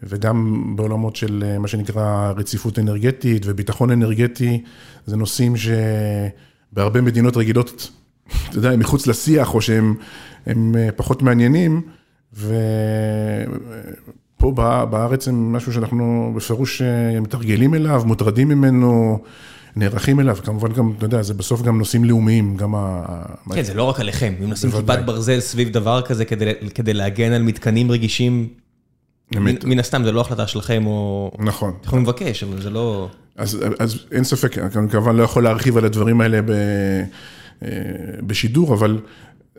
וגם 0.02 0.64
בעולמות 0.76 1.16
של 1.16 1.56
מה 1.58 1.68
שנקרא 1.68 2.32
רציפות 2.36 2.78
אנרגטית 2.78 3.42
וביטחון 3.46 3.90
אנרגטי, 3.90 4.62
זה 5.06 5.16
נושאים 5.16 5.54
שבהרבה 5.56 7.00
מדינות 7.00 7.36
רגילות, 7.36 7.90
אתה 8.48 8.58
יודע, 8.58 8.70
הם 8.70 8.80
מחוץ 8.80 9.06
לשיח 9.06 9.54
או 9.54 9.60
שהם 9.60 9.94
פחות 10.96 11.22
מעניינים, 11.22 11.82
ו... 12.34 12.54
פה 14.40 14.52
בארץ 14.90 15.24
זה 15.24 15.32
משהו 15.32 15.72
שאנחנו 15.72 16.32
בפירוש 16.36 16.82
אה, 16.82 17.20
מתרגלים 17.20 17.74
אליו, 17.74 18.02
מוטרדים 18.06 18.48
ממנו, 18.48 19.18
נערכים 19.76 20.20
אליו, 20.20 20.36
כמובן 20.44 20.72
גם, 20.72 20.92
אתה 20.98 21.06
יודע, 21.06 21.22
זה 21.22 21.34
בסוף 21.34 21.62
גם 21.62 21.78
נושאים 21.78 22.04
לאומיים, 22.04 22.56
גם 22.56 22.74
ה... 22.74 23.02
כן, 23.54 23.62
זה 23.62 23.74
לא 23.74 23.82
רק 23.82 24.00
עליכם, 24.00 24.34
אם 24.44 24.50
נשים 24.50 24.70
כיפת 24.70 24.98
ברזל 25.04 25.40
סביב 25.40 25.68
דבר 25.68 26.02
כזה 26.02 26.24
כדי 26.74 26.94
להגן 26.94 27.32
על 27.32 27.42
מתקנים 27.42 27.90
רגישים, 27.90 28.48
מן 29.64 29.78
הסתם 29.78 30.04
זה 30.04 30.12
לא 30.12 30.20
החלטה 30.20 30.46
שלכם 30.46 30.86
או... 30.86 31.30
נכון. 31.38 31.72
אתם 31.80 31.86
יכולים 31.86 32.04
לבקש, 32.04 32.42
אבל 32.44 32.62
זה 32.62 32.70
לא... 32.70 33.08
אז 33.36 33.98
אין 34.12 34.24
ספק, 34.24 34.58
אני 34.58 34.90
כמובן 34.90 35.16
לא 35.16 35.22
יכול 35.22 35.44
להרחיב 35.44 35.76
על 35.76 35.84
הדברים 35.84 36.20
האלה 36.20 36.40
אה, 37.62 37.68
בשידור, 38.26 38.74
אבל 38.74 38.98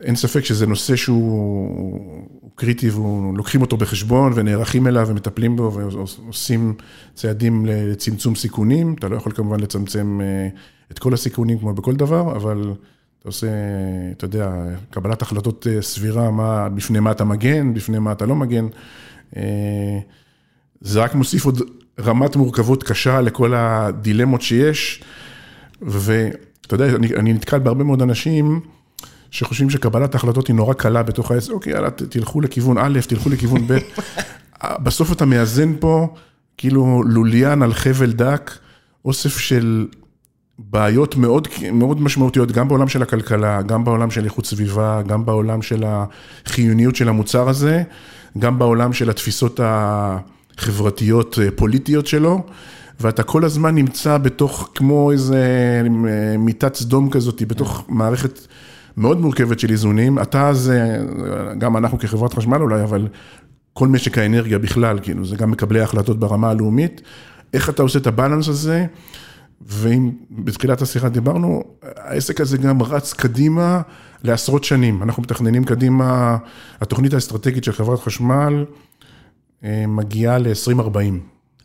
אין 0.02 0.16
ספק 0.16 0.44
שזה 0.44 0.66
נושא 0.66 0.96
שהוא 0.96 2.26
קריטי 2.54 2.90
ולוקחים 2.90 3.60
אותו 3.60 3.76
בחשבון 3.76 4.32
ונערכים 4.34 4.86
אליו 4.86 5.08
ומטפלים 5.08 5.56
בו 5.56 5.72
ועושים 5.72 6.74
צעדים 7.14 7.66
לצמצום 7.66 8.34
סיכונים. 8.34 8.94
אתה 8.98 9.08
לא 9.08 9.16
יכול 9.16 9.32
כמובן 9.32 9.60
לצמצם 9.60 10.20
אה, 10.22 10.48
את 10.90 10.98
כל 10.98 11.14
הסיכונים 11.14 11.58
כמו 11.58 11.74
בכל 11.74 11.94
דבר, 11.94 12.36
אבל 12.36 12.74
אתה 13.18 13.28
עושה, 13.28 13.46
אתה 14.12 14.24
יודע, 14.24 14.52
קבלת 14.90 15.22
החלטות 15.22 15.66
אה, 15.66 15.82
סבירה, 15.82 16.30
מה, 16.30 16.68
בפני 16.68 17.00
מה 17.00 17.10
אתה 17.10 17.24
מגן, 17.24 17.74
בפני 17.74 17.98
מה 17.98 18.12
אתה 18.12 18.26
לא 18.26 18.34
מגן. 18.36 18.66
אה, 19.36 19.98
זה 20.80 21.00
רק 21.02 21.14
מוסיף 21.14 21.44
עוד 21.44 21.62
רמת 22.00 22.36
מורכבות 22.36 22.82
קשה 22.82 23.20
לכל 23.20 23.54
הדילמות 23.56 24.42
שיש, 24.42 25.02
ואתה 25.82 26.74
יודע, 26.74 26.86
אני, 26.96 27.14
אני 27.16 27.32
נתקל 27.32 27.58
בהרבה 27.58 27.84
מאוד 27.84 28.02
אנשים 28.02 28.60
שחושבים 29.32 29.70
שקבלת 29.70 30.14
ההחלטות 30.14 30.46
היא 30.46 30.56
נורא 30.56 30.74
קלה 30.74 31.02
בתוך 31.02 31.30
העסק, 31.30 31.50
אוקיי, 31.50 31.72
יאללה, 31.72 31.90
תלכו 31.90 32.40
לכיוון 32.40 32.78
א', 32.78 33.00
תלכו 33.08 33.30
לכיוון 33.30 33.66
ב', 33.66 33.78
בסוף 34.84 35.12
אתה 35.12 35.24
מאזן 35.24 35.72
פה, 35.80 36.14
כאילו 36.56 37.02
לוליין 37.06 37.62
על 37.62 37.74
חבל 37.74 38.12
דק, 38.12 38.50
אוסף 39.04 39.38
של 39.38 39.86
בעיות 40.58 41.16
מאוד, 41.16 41.48
מאוד 41.72 42.00
משמעותיות, 42.00 42.52
גם 42.52 42.68
בעולם 42.68 42.88
של 42.88 43.02
הכלכלה, 43.02 43.62
גם 43.62 43.84
בעולם 43.84 44.10
של 44.10 44.24
איכות 44.24 44.46
סביבה, 44.46 45.02
גם 45.06 45.24
בעולם 45.24 45.62
של 45.62 45.84
החיוניות 45.86 46.96
של 46.96 47.08
המוצר 47.08 47.48
הזה, 47.48 47.82
גם 48.38 48.58
בעולם 48.58 48.92
של 48.92 49.10
התפיסות 49.10 49.60
החברתיות 49.62 51.38
אה, 51.42 51.48
פוליטיות 51.56 52.06
שלו, 52.06 52.42
ואתה 53.00 53.22
כל 53.22 53.44
הזמן 53.44 53.74
נמצא 53.74 54.18
בתוך, 54.18 54.70
כמו 54.74 55.12
איזה 55.12 55.44
אה, 56.08 56.36
מיטת 56.38 56.74
סדום 56.74 57.10
כזאת, 57.10 57.42
בתוך 57.42 57.84
מערכת 57.88 58.46
מאוד 58.96 59.20
מורכבת 59.20 59.58
של 59.58 59.70
איזונים. 59.70 60.18
אתה 60.18 60.54
זה, 60.54 60.98
גם 61.58 61.76
אנחנו 61.76 61.98
כחברת 61.98 62.34
חשמל 62.34 62.60
אולי, 62.60 62.82
אבל 62.82 63.08
כל 63.72 63.88
משק 63.88 64.18
האנרגיה 64.18 64.58
בכלל, 64.58 64.98
כאילו, 65.02 65.26
זה 65.26 65.36
גם 65.36 65.50
מקבלי 65.50 65.80
ההחלטות 65.80 66.18
ברמה 66.18 66.50
הלאומית. 66.50 67.02
איך 67.54 67.68
אתה 67.70 67.82
עושה 67.82 67.98
את 67.98 68.06
הבלנס 68.06 68.48
הזה? 68.48 68.86
ואם 69.66 70.10
בתחילת 70.30 70.82
השיחה 70.82 71.08
דיברנו, 71.08 71.62
העסק 71.82 72.40
הזה 72.40 72.58
גם 72.58 72.82
רץ 72.82 73.12
קדימה 73.12 73.80
לעשרות 74.24 74.64
שנים. 74.64 75.02
אנחנו 75.02 75.22
מתכננים 75.22 75.64
קדימה, 75.64 76.36
התוכנית 76.80 77.14
האסטרטגית 77.14 77.64
של 77.64 77.72
חברת 77.72 78.00
חשמל 78.00 78.64
אה, 79.64 79.84
מגיעה 79.88 80.38
ל-2040. 80.38 80.98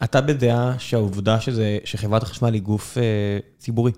אתה 0.04 0.22
בדעה 0.22 0.74
שהעובדה 0.78 1.40
שזה, 1.40 1.78
שחברת 1.86 2.24
החשמל 2.24 2.54
היא 2.54 2.62
גוף 2.62 2.98
אה, 2.98 3.04
ציבורי, 3.60 3.92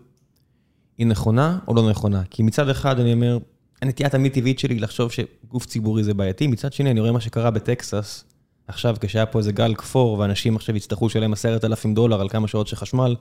היא 0.99 1.07
נכונה 1.07 1.59
או 1.67 1.73
לא 1.73 1.89
נכונה? 1.89 2.23
כי 2.29 2.43
מצד 2.43 2.69
אחד 2.69 2.99
אני 2.99 3.13
אומר, 3.13 3.37
הנטייה 3.81 4.09
תמיד 4.09 4.33
טבעית 4.33 4.59
שלי 4.59 4.79
לחשוב 4.79 5.11
שגוף 5.11 5.65
ציבורי 5.65 6.03
זה 6.03 6.13
בעייתי, 6.13 6.47
מצד 6.47 6.73
שני 6.73 6.91
אני 6.91 6.99
רואה 6.99 7.11
מה 7.11 7.21
שקרה 7.21 7.51
בטקסס, 7.51 8.23
עכשיו 8.67 8.95
כשהיה 8.99 9.25
פה 9.25 9.39
איזה 9.39 9.51
גל 9.51 9.75
כפור 9.75 10.19
ואנשים 10.19 10.55
עכשיו 10.55 10.75
יצטרכו 10.75 11.05
לשלם 11.05 11.33
עשרת 11.33 11.65
אלפים 11.65 11.93
דולר 11.93 12.21
על 12.21 12.29
כמה 12.29 12.47
שעות 12.47 12.67
של 12.67 12.75
חשמל, 12.75 13.15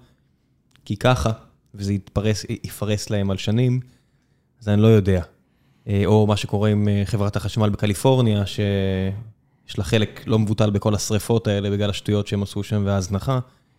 כי 0.85 0.97
ככה, 0.97 1.31
וזה 1.74 1.93
יתפרס, 1.93 2.45
יפרס 2.64 3.11
להם 3.11 3.31
על 3.31 3.37
שנים, 3.37 3.81
אז 4.61 4.68
אני 4.68 4.83
לא 4.83 4.87
יודע. 4.87 5.22
אה, 5.89 6.03
או 6.07 6.26
מה 6.26 6.37
שקורה 6.37 6.70
עם 6.70 6.89
אה, 6.89 7.03
חברת 7.05 7.37
החשמל 7.37 7.70
בקליפורניה, 7.70 8.47
שיש 8.47 9.79
לה 9.79 9.85
חלק 9.85 10.22
לא 10.26 10.39
מבוטל 10.39 10.70
בכל 10.70 10.95
השריפות 10.95 11.47
האלה 11.47 11.70
בגלל 11.70 11.91
השטויות 11.91 12.26
שהם 12.26 12.43
עשו 12.43 12.62
שם 12.62 12.83
וההזנחה. 12.87 13.39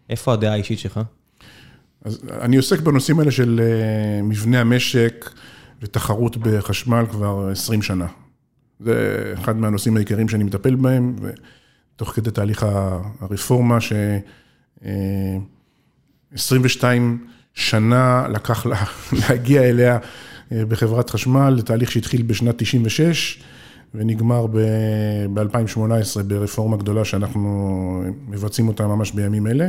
איפה 0.10 0.34
הדעה 0.34 0.54
האישית 0.54 0.80
שלך? 0.80 1.00
אז 2.06 2.20
אני 2.42 2.58
עוסק 2.58 2.80
בנושאים 2.80 3.20
האלה 3.20 3.32
של 3.32 3.62
אה, 3.64 4.22
מבנה 4.22 4.62
המשק 4.62 5.30
ותחרות 5.82 6.38
בחשמל 6.38 7.06
כבר 7.12 7.50
20 7.52 7.82
שנה. 7.82 8.08
זה 8.80 9.34
אחד 9.34 9.58
מהנושאים 9.58 9.96
העיקריים 9.96 10.30
שאני 10.30 10.44
מטפל 10.44 10.76
בהם, 10.76 11.16
ותוך 11.96 12.10
כדי 12.10 12.32
תהליך 12.32 12.66
הרפורמה, 13.22 13.82
ש... 13.82 13.94
22 16.34 17.26
שנה 17.54 18.28
לקח 18.30 18.66
לה, 18.66 18.84
להגיע 19.20 19.62
אליה 19.62 19.98
אה, 20.52 20.66
בחברת 20.66 21.10
חשמל, 21.10 21.50
לתהליך 21.50 21.92
שהתחיל 21.92 22.22
בשנת 22.22 22.56
96 22.58 23.44
ונגמר 23.96 24.46
ב-2018 24.48 26.24
ברפורמה 26.28 26.78
גדולה 26.78 27.06
שאנחנו 27.06 28.04
מבצעים 28.28 28.68
אותה 28.68 28.88
ממש 28.88 29.12
בימים 29.12 29.48
אלה. 29.48 29.68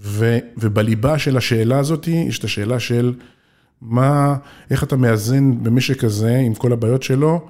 ו, 0.00 0.38
ובליבה 0.56 1.18
של 1.18 1.36
השאלה 1.36 1.78
הזאת 1.78 2.08
יש 2.08 2.38
את 2.38 2.44
השאלה 2.44 2.80
של 2.80 3.14
מה, 3.80 4.36
איך 4.70 4.84
אתה 4.84 4.96
מאזן 4.96 5.62
במשק 5.62 6.04
הזה 6.04 6.36
עם 6.36 6.54
כל 6.54 6.72
הבעיות 6.72 7.02
שלו, 7.02 7.48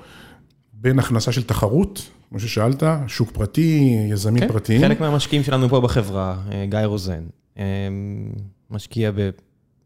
בין 0.73 0.99
הכנסה 0.99 1.33
של 1.33 1.43
תחרות, 1.43 2.11
כמו 2.29 2.41
ששאלת, 2.41 2.83
שוק 3.07 3.31
פרטי, 3.31 3.99
יזמים 4.11 4.43
כן, 4.43 4.49
פרטיים. 4.49 4.81
חלק 4.81 5.01
מהמשקיעים 5.01 5.43
שלנו 5.43 5.69
פה 5.69 5.81
בחברה, 5.81 6.37
אה, 6.53 6.67
גיא 6.69 6.79
רוזן, 6.79 7.25
אמ, 7.57 7.63
משקיע 8.71 9.11
ב... 9.11 9.31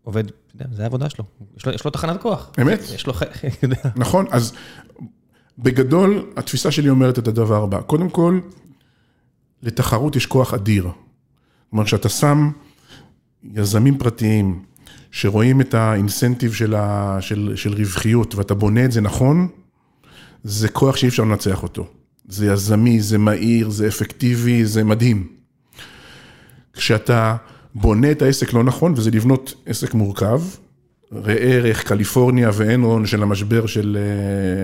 עובד, 0.02 0.24
זה 0.72 0.82
העבודה 0.82 1.10
שלו, 1.10 1.24
יש 1.56 1.66
לו, 1.66 1.72
יש 1.72 1.84
לו 1.84 1.90
תחנת 1.90 2.22
כוח. 2.22 2.50
אמת? 2.62 2.80
יש 2.94 3.06
לו, 3.06 3.12
נכון, 3.96 4.26
אז 4.30 4.52
בגדול, 5.58 6.30
התפיסה 6.36 6.70
שלי 6.70 6.88
אומרת 6.88 7.18
את 7.18 7.28
הדבר 7.28 7.62
הבא. 7.62 7.80
קודם 7.80 8.10
כל, 8.10 8.40
לתחרות 9.62 10.16
יש 10.16 10.26
כוח 10.26 10.54
אדיר. 10.54 10.88
כלומר, 11.70 11.84
כשאתה 11.84 12.08
שם 12.08 12.50
יזמים 13.54 13.98
פרטיים 13.98 14.62
שרואים 15.10 15.60
את 15.60 15.74
האינסנטיב 15.74 16.52
של, 16.52 16.74
ה, 16.74 17.18
של, 17.20 17.52
של 17.56 17.74
רווחיות 17.74 18.34
ואתה 18.34 18.54
בונה 18.54 18.84
את 18.84 18.92
זה 18.92 19.00
נכון, 19.00 19.48
זה 20.44 20.68
כוח 20.68 20.96
שאי 20.96 21.08
אפשר 21.08 21.22
לנצח 21.22 21.62
אותו. 21.62 21.86
זה 22.28 22.46
יזמי, 22.46 23.00
זה 23.00 23.18
מהיר, 23.18 23.70
זה 23.70 23.88
אפקטיבי, 23.88 24.64
זה 24.64 24.84
מדהים. 24.84 25.28
כשאתה 26.72 27.36
בונה 27.74 28.10
את 28.10 28.22
העסק 28.22 28.52
לא 28.52 28.64
נכון, 28.64 28.94
וזה 28.96 29.10
לבנות 29.10 29.54
עסק 29.66 29.94
מורכב. 29.94 30.42
ראה 31.12 31.34
ערך 31.34 31.82
קליפורניה 31.82 32.50
ואנרון 32.54 33.06
של 33.06 33.22
המשבר 33.22 33.66
של 33.66 33.98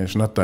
אה, 0.03 0.09
שנת 0.09 0.39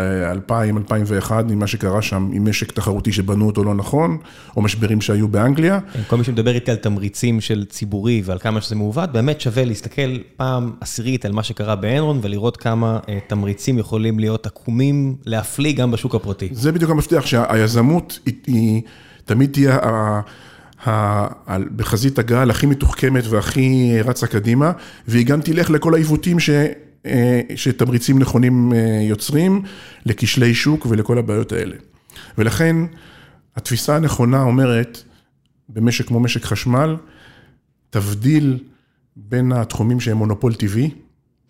2000-2001, 1.29 1.33
עם 1.51 1.59
מה 1.59 1.67
שקרה 1.67 2.03
שם, 2.03 2.31
עם 2.33 2.49
משק 2.49 2.73
תחרותי 2.73 3.13
שבנו 3.13 3.47
אותו 3.47 3.65
לא 3.65 3.75
נכון, 3.75 4.19
או 4.57 4.63
משברים 4.63 5.01
שהיו 5.01 5.29
באנגליה. 5.29 5.79
כן, 5.93 6.01
כל 6.07 6.17
מי 6.17 6.25
שמדבר 6.25 6.55
איתי 6.55 6.71
על 6.71 6.77
תמריצים 6.77 7.41
של 7.41 7.65
ציבורי 7.65 8.23
ועל 8.25 8.39
כמה 8.39 8.61
שזה 8.61 8.77
מעוות, 8.77 9.13
באמת 9.13 9.41
שווה 9.41 9.65
להסתכל 9.65 10.19
פעם 10.37 10.73
עשירית 10.81 11.25
על 11.25 11.33
מה 11.33 11.43
שקרה 11.43 11.77
באנרון 11.77 12.19
ולראות 12.23 12.57
כמה 12.57 12.99
אה, 13.09 13.19
תמריצים 13.27 13.79
יכולים 13.79 14.19
להיות 14.19 14.47
עקומים 14.47 15.17
להפליא 15.27 15.73
גם 15.73 15.91
בשוק 15.91 16.15
הפרטי. 16.15 16.49
זה 16.53 16.73
בדיוק 16.73 16.91
המפתח, 16.91 17.27
שהיזמות 17.27 18.19
היא, 18.27 18.35
היא 18.47 18.83
תמיד 19.25 19.53
תהיה... 19.53 19.79
בחזית 21.77 22.19
הגל 22.19 22.51
הכי 22.51 22.67
מתוחכמת 22.67 23.27
והכי 23.27 23.99
רצה 24.05 24.27
קדימה, 24.27 24.73
והיא 25.09 25.27
גם 25.27 25.41
תלך 25.41 25.71
לכל 25.71 25.95
העיוותים 25.95 26.41
ש... 26.41 26.51
אה, 27.07 27.41
שתמריצים 27.57 28.19
נכונים 28.19 28.73
אה, 28.73 28.79
יוצרים, 29.03 29.63
לכשלי 30.07 30.55
שוק 30.55 30.87
ולכל 30.87 31.19
הבעיות 31.19 31.53
האלה. 31.53 31.77
ולכן, 32.39 32.77
התפיסה 33.57 33.97
הנכונה 33.97 34.43
אומרת, 34.43 35.03
במשק 35.69 36.07
כמו 36.07 36.21
משק 36.21 36.45
חשמל, 36.45 36.97
תבדיל 37.91 38.59
בין 39.17 39.53
התחומים 39.53 40.01
שהם 40.01 40.17
מונופול 40.17 40.55
טבעי, 40.55 40.91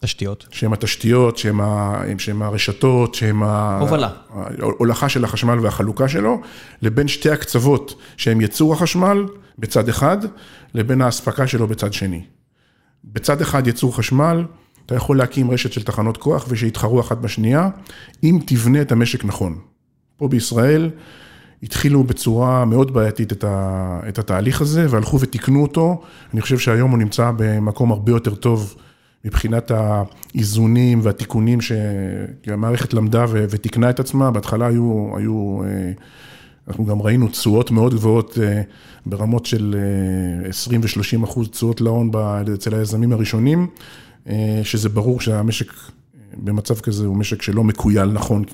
תשתיות. 0.00 0.46
שהם 0.50 0.72
התשתיות, 0.72 1.38
שהם, 1.38 1.60
ה, 1.60 2.02
שהם 2.18 2.42
הרשתות, 2.42 3.14
שהם 3.14 3.42
הובלה. 3.42 4.10
ההולכה 4.30 5.08
של 5.08 5.24
החשמל 5.24 5.58
והחלוקה 5.60 6.08
שלו, 6.08 6.40
לבין 6.82 7.08
שתי 7.08 7.30
הקצוות 7.30 7.94
שהם 8.16 8.40
ייצור 8.40 8.72
החשמל 8.72 9.26
בצד 9.58 9.88
אחד, 9.88 10.18
לבין 10.74 11.02
האספקה 11.02 11.46
שלו 11.46 11.66
בצד 11.66 11.92
שני. 11.92 12.22
בצד 13.04 13.40
אחד 13.40 13.66
ייצור 13.66 13.96
חשמל, 13.96 14.44
אתה 14.86 14.94
יכול 14.94 15.18
להקים 15.18 15.50
רשת 15.50 15.72
של 15.72 15.82
תחנות 15.82 16.16
כוח 16.16 16.46
ושיתחרו 16.48 17.00
אחת 17.00 17.18
בשנייה, 17.18 17.68
אם 18.22 18.38
תבנה 18.46 18.82
את 18.82 18.92
המשק 18.92 19.24
נכון. 19.24 19.58
פה 20.16 20.28
בישראל 20.28 20.90
התחילו 21.62 22.04
בצורה 22.04 22.64
מאוד 22.64 22.94
בעייתית 22.94 23.32
את, 23.32 23.44
ה, 23.44 24.00
את 24.08 24.18
התהליך 24.18 24.60
הזה 24.60 24.86
והלכו 24.90 25.20
ותיקנו 25.20 25.62
אותו. 25.62 26.02
אני 26.32 26.40
חושב 26.40 26.58
שהיום 26.58 26.90
הוא 26.90 26.98
נמצא 26.98 27.30
במקום 27.36 27.92
הרבה 27.92 28.12
יותר 28.12 28.34
טוב. 28.34 28.74
מבחינת 29.24 29.70
האיזונים 29.70 31.00
והתיקונים 31.02 31.58
שהמערכת 31.60 32.94
למדה 32.94 33.24
ותיקנה 33.30 33.90
את 33.90 34.00
עצמה, 34.00 34.30
בהתחלה 34.30 34.66
היו, 34.66 35.10
היו, 35.16 35.62
אה, 35.64 35.92
אנחנו 36.68 36.86
גם 36.86 37.02
ראינו 37.02 37.28
תשואות 37.28 37.70
מאוד 37.70 37.94
גבוהות 37.94 38.38
אה, 38.42 38.62
ברמות 39.06 39.46
של 39.46 39.76
20 40.48 40.80
אה, 40.80 40.86
ו-30 40.86 41.24
אחוז 41.24 41.48
תשואות 41.48 41.80
להון 41.80 42.10
אצל 42.54 42.74
היזמים 42.74 43.12
הראשונים, 43.12 43.66
שזה 44.62 44.88
ברור 44.88 45.20
שהמשק 45.20 45.72
במצב 46.36 46.80
כזה 46.80 47.06
הוא 47.06 47.16
משק 47.16 47.42
שלא 47.42 47.64
מקוייל 47.64 48.12
נכון 48.12 48.44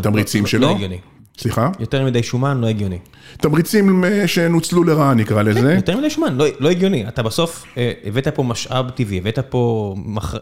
בתמריצים 0.00 0.46
שלו. 0.46 0.60
לא 0.60 0.74
הגיוני. 0.74 0.98
סליחה? 1.38 1.70
יותר 1.80 2.04
מדי 2.04 2.22
שומן, 2.22 2.60
לא 2.60 2.66
הגיוני. 2.66 2.98
תמריצים 3.36 4.04
אה, 4.04 4.28
שנוצלו 4.28 4.84
לרעה, 4.84 5.14
נקרא 5.14 5.42
לזה. 5.42 5.60
כן, 5.60 5.76
יותר 5.76 5.96
מדי 5.98 6.10
שומן, 6.10 6.36
לא, 6.36 6.46
לא 6.60 6.70
הגיוני. 6.70 7.08
אתה 7.08 7.22
בסוף 7.22 7.64
אה, 7.76 7.92
הבאת 8.04 8.28
פה 8.28 8.42
משאב 8.42 8.90
טבעי, 8.90 9.18
הבאת 9.18 9.38
פה 9.38 9.94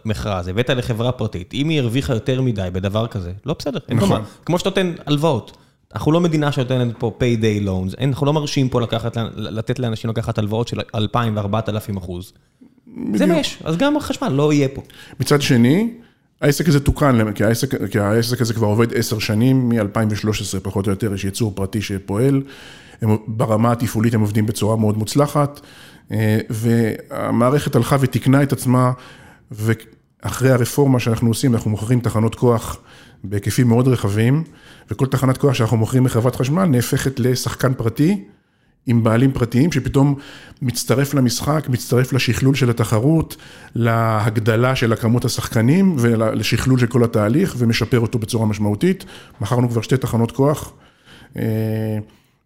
מכרז, 0.05 0.49
הבאת 0.49 0.71
לחברה 0.71 1.13
פרטית. 1.13 1.55
אם 1.55 1.69
היא 1.69 1.81
הרוויחה 1.81 2.15
יותר 2.15 2.43
מדי 2.43 2.69
בדבר 2.73 3.07
כזה, 3.07 3.33
לא 3.47 3.55
בסדר. 3.59 3.79
נכון. 3.89 4.23
כמו 4.47 4.59
שאתה 4.59 4.71
נותן 4.71 4.93
הלוואות. 5.07 5.57
אנחנו 5.95 6.13
לא 6.13 6.21
מדינה 6.21 6.53
שנותנת 6.53 6.95
פה 6.99 7.19
payday 7.21 7.67
loans, 7.67 8.05
אנחנו 8.05 8.27
לא 8.27 8.33
מרשים 8.33 8.69
פה 8.69 8.81
לקחת, 8.81 9.17
לתת 9.37 9.79
לאנשים 9.79 10.11
לקחת 10.11 10.39
הלוואות 10.39 10.69
של 10.69 10.81
2,000 10.95 11.37
ו-4,000 11.37 11.99
אחוז. 11.99 12.33
זה 13.15 13.27
מה 13.27 13.39
יש, 13.39 13.59
אז 13.65 13.77
גם 13.77 13.97
החשמל 13.97 14.29
לא 14.29 14.53
יהיה 14.53 14.69
פה. 14.69 14.83
מצד 15.21 15.43
שני, 15.43 15.91
העסק 16.43 16.69
הזה 16.69 16.81
תוקן, 16.81 17.33
כי 17.33 17.45
העסק, 17.45 17.91
כי 17.91 17.99
העסק 17.99 18.41
הזה 18.41 18.55
כבר 18.55 18.67
עובד 18.67 18.95
עשר 18.95 19.19
שנים, 19.19 19.69
מ-2013 19.69 20.61
פחות 20.63 20.87
או 20.87 20.91
יותר, 20.91 21.15
יש 21.15 21.25
ייצור 21.25 21.53
פרטי 21.55 21.83
שפועל, 21.83 22.43
הם, 23.03 23.17
ברמה 23.27 23.73
התפעולית 23.73 24.15
הם 24.15 24.21
עובדים 24.21 24.47
בצורה 24.47 24.77
מאוד 24.77 24.99
מוצלחת, 24.99 25.61
אה, 26.13 26.39
והמערכת 26.51 27.77
הלכה 27.77 27.97
ותיקנה 28.01 28.43
את 28.43 28.53
עצמה, 28.53 28.93
ואחרי 29.51 30.51
הרפורמה 30.51 31.01
שאנחנו 31.01 31.29
עושים, 31.29 31.55
אנחנו 31.55 31.71
מוכרים 31.71 32.01
תחנות 32.01 32.35
כוח 32.35 32.79
בהיקפים 33.25 33.69
מאוד 33.69 33.89
רחבים, 33.89 34.45
וכל 34.91 35.07
תחנת 35.07 35.39
כוח 35.39 35.55
שאנחנו 35.55 35.77
מוכרים 35.77 36.05
מחברת 36.05 36.37
חשמל 36.37 36.65
נהפכת 36.65 37.21
לשחקן 37.21 37.75
פרטי. 37.75 38.25
עם 38.87 39.03
בעלים 39.03 39.33
פרטיים 39.33 39.73
שפתאום 39.73 40.15
מצטרף 40.63 41.15
למשחק, 41.15 41.69
מצטרף 41.69 42.13
לשכלול 42.13 42.55
של 42.55 42.71
התחרות, 42.71 43.37
להגדלה 43.75 44.77
של 44.77 44.93
הכמות 44.93 45.25
השחקנים 45.25 45.97
ולשכלול 45.99 46.79
של 46.79 46.87
כל 46.87 47.05
התהליך 47.05 47.55
ומשפר 47.59 48.01
אותו 48.01 48.19
בצורה 48.19 48.47
משמעותית. 48.47 49.05
מכרנו 49.41 49.69
כבר 49.69 49.81
שתי 49.81 49.97
תחנות 49.97 50.31
כוח, 50.31 50.73
אה, 51.37 51.43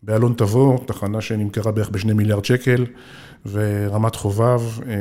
באלון 0.02 0.34
תבור, 0.36 0.84
תחנה 0.86 1.20
שנמכרה 1.20 1.72
בערך 1.72 1.88
בשני 1.88 2.12
מיליארד 2.12 2.44
שקל, 2.44 2.86
ורמת 3.46 4.14
חובב, 4.14 4.60
אה, 4.88 4.94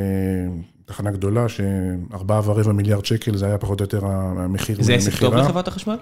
תחנה 0.86 1.12
גדולה, 1.12 1.46
שארבעה 1.50 2.42
ורבע 2.50 2.72
מיליארד 2.72 3.06
שקל, 3.06 3.38
זה 3.38 3.46
היה 3.46 3.58
פחות 3.58 3.80
או 3.80 3.84
יותר 3.84 4.06
המחיר. 4.06 4.78
זה 4.84 4.94
עסק 4.94 5.20
טוב 5.20 5.36
לחברת 5.36 5.68
החשמל? 5.68 5.98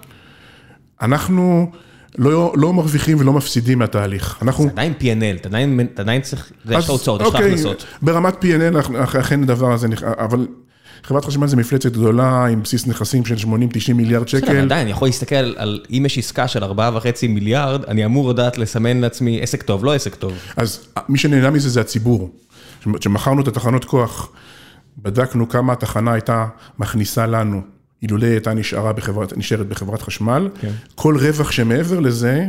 אנחנו... 1.02 1.70
לא, 2.18 2.52
לא 2.56 2.72
מרוויחים 2.72 3.20
ולא 3.20 3.32
מפסידים 3.32 3.78
מהתהליך. 3.78 4.38
אנחנו... 4.42 4.64
זה 4.64 4.70
עדיין 4.70 4.92
P&L, 5.00 5.40
אתה 5.40 5.48
עדיין, 5.48 5.80
עדיין 5.96 6.22
צריך, 6.22 6.52
יש 6.70 6.84
לך 6.84 6.90
הוצאות, 6.90 7.20
יש 7.20 7.28
לך 7.28 7.34
אוקיי, 7.34 7.48
הכנסות. 7.48 7.84
ברמת 8.02 8.44
P&L, 8.44 8.96
אכן 9.20 9.42
הדבר 9.42 9.72
הזה, 9.72 9.88
אבל 10.18 10.46
חברת 11.02 11.24
חשמל 11.24 11.46
זה 11.46 11.56
מפלצת 11.56 11.92
גדולה 11.92 12.46
עם 12.46 12.62
בסיס 12.62 12.86
נכסים 12.86 13.24
של 13.24 13.34
80-90 13.34 13.48
מיליארד 13.94 14.28
שקל. 14.28 14.46
בסדר, 14.46 14.62
עדיין, 14.62 14.80
אני 14.80 14.90
יכול 14.90 15.08
להסתכל 15.08 15.34
על, 15.34 15.80
אם 15.90 16.02
יש 16.06 16.18
עסקה 16.18 16.48
של 16.48 16.64
4.5 16.64 16.68
מיליארד, 17.28 17.84
אני 17.84 18.04
אמור 18.04 18.30
לדעת 18.30 18.58
לסמן 18.58 19.00
לעצמי 19.00 19.42
עסק 19.42 19.62
טוב, 19.62 19.84
לא 19.84 19.94
עסק 19.94 20.14
טוב. 20.14 20.32
אז 20.56 20.86
מי 21.08 21.18
שנהנה 21.18 21.50
מזה 21.50 21.68
זה 21.68 21.80
הציבור. 21.80 22.30
כשמכרנו 23.00 23.42
את 23.42 23.48
התחנות 23.48 23.84
כוח, 23.84 24.28
בדקנו 24.98 25.48
כמה 25.48 25.72
התחנה 25.72 26.12
הייתה 26.12 26.46
מכניסה 26.78 27.26
לנו. 27.26 27.73
אילולא 28.04 28.26
הייתה 28.26 28.54
נשארה 28.54 28.92
בחברת, 28.92 29.36
נשארת 29.36 29.68
בחברת 29.68 30.02
חשמל, 30.02 30.48
כן. 30.60 30.72
כל 30.94 31.16
רווח 31.16 31.50
שמעבר 31.50 32.00
לזה 32.00 32.48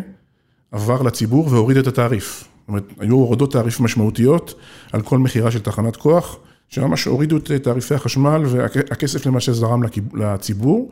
עבר 0.71 1.01
לציבור 1.01 1.47
והוריד 1.51 1.77
את 1.77 1.87
התעריף. 1.87 2.39
זאת 2.39 2.67
אומרת, 2.67 2.83
היו 2.99 3.15
הורדות 3.15 3.51
תעריף 3.51 3.79
משמעותיות 3.79 4.53
על 4.91 5.01
כל 5.01 5.19
מכירה 5.19 5.51
של 5.51 5.59
תחנת 5.59 5.95
כוח, 5.95 6.37
שממש 6.69 7.05
הורידו 7.05 7.37
את 7.37 7.51
תעריפי 7.51 7.95
החשמל 7.95 8.41
והכסף 8.45 9.25
למעשה 9.25 9.53
זרם 9.53 9.83
לציבור. 10.13 10.91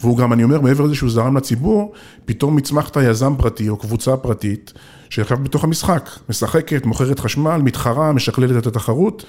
והוא 0.00 0.16
גם, 0.18 0.32
אני 0.32 0.44
אומר, 0.44 0.60
מעבר 0.60 0.84
לזה 0.84 0.94
שהוא 0.94 1.10
זרם 1.10 1.36
לציבור, 1.36 1.92
פתאום 2.24 2.56
מצמחת 2.56 2.96
יזם 3.02 3.34
פרטי 3.38 3.68
או 3.68 3.76
קבוצה 3.76 4.16
פרטית 4.16 4.72
שישב 5.10 5.34
בתוך 5.34 5.64
המשחק, 5.64 6.10
משחקת, 6.28 6.86
מוכרת 6.86 7.20
חשמל, 7.20 7.60
מתחרה, 7.64 8.12
משכללת 8.12 8.56
את 8.56 8.66
התחרות, 8.66 9.24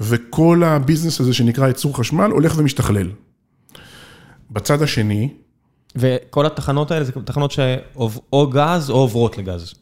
וכל 0.00 0.62
הביזנס 0.64 1.20
הזה 1.20 1.34
שנקרא 1.34 1.66
ייצור 1.66 1.96
חשמל 1.96 2.30
הולך 2.30 2.54
ומשתכלל. 2.56 3.08
בצד 4.52 4.82
השני... 4.82 5.28
וכל 5.96 6.46
התחנות 6.46 6.90
האלה 6.90 7.04
זה 7.04 7.12
תחנות 7.12 7.50
שאו 7.50 8.46
גז 8.46 8.90
או 8.90 8.96
עוברות 8.96 9.38
לגז. 9.38 9.74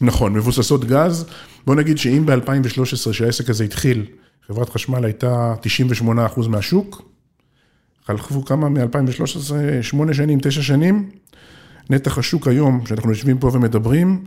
נכון, 0.00 0.32
מבוססות 0.32 0.84
גז. 0.84 1.26
בוא 1.66 1.74
נגיד 1.74 1.98
שאם 1.98 2.26
ב-2013, 2.26 3.12
שהעסק 3.12 3.50
הזה 3.50 3.64
התחיל, 3.64 4.06
חברת 4.46 4.68
חשמל 4.68 5.04
הייתה 5.04 5.54
98% 6.02 6.48
מהשוק, 6.48 7.02
חלפו 8.04 8.44
כמה 8.44 8.68
מ-2013? 8.68 9.52
8 9.82 10.14
שנים, 10.14 10.38
9 10.42 10.62
שנים. 10.62 11.10
נתח 11.90 12.18
השוק 12.18 12.48
היום, 12.48 12.86
שאנחנו 12.86 13.10
יושבים 13.10 13.38
פה 13.38 13.50
ומדברים, 13.52 14.24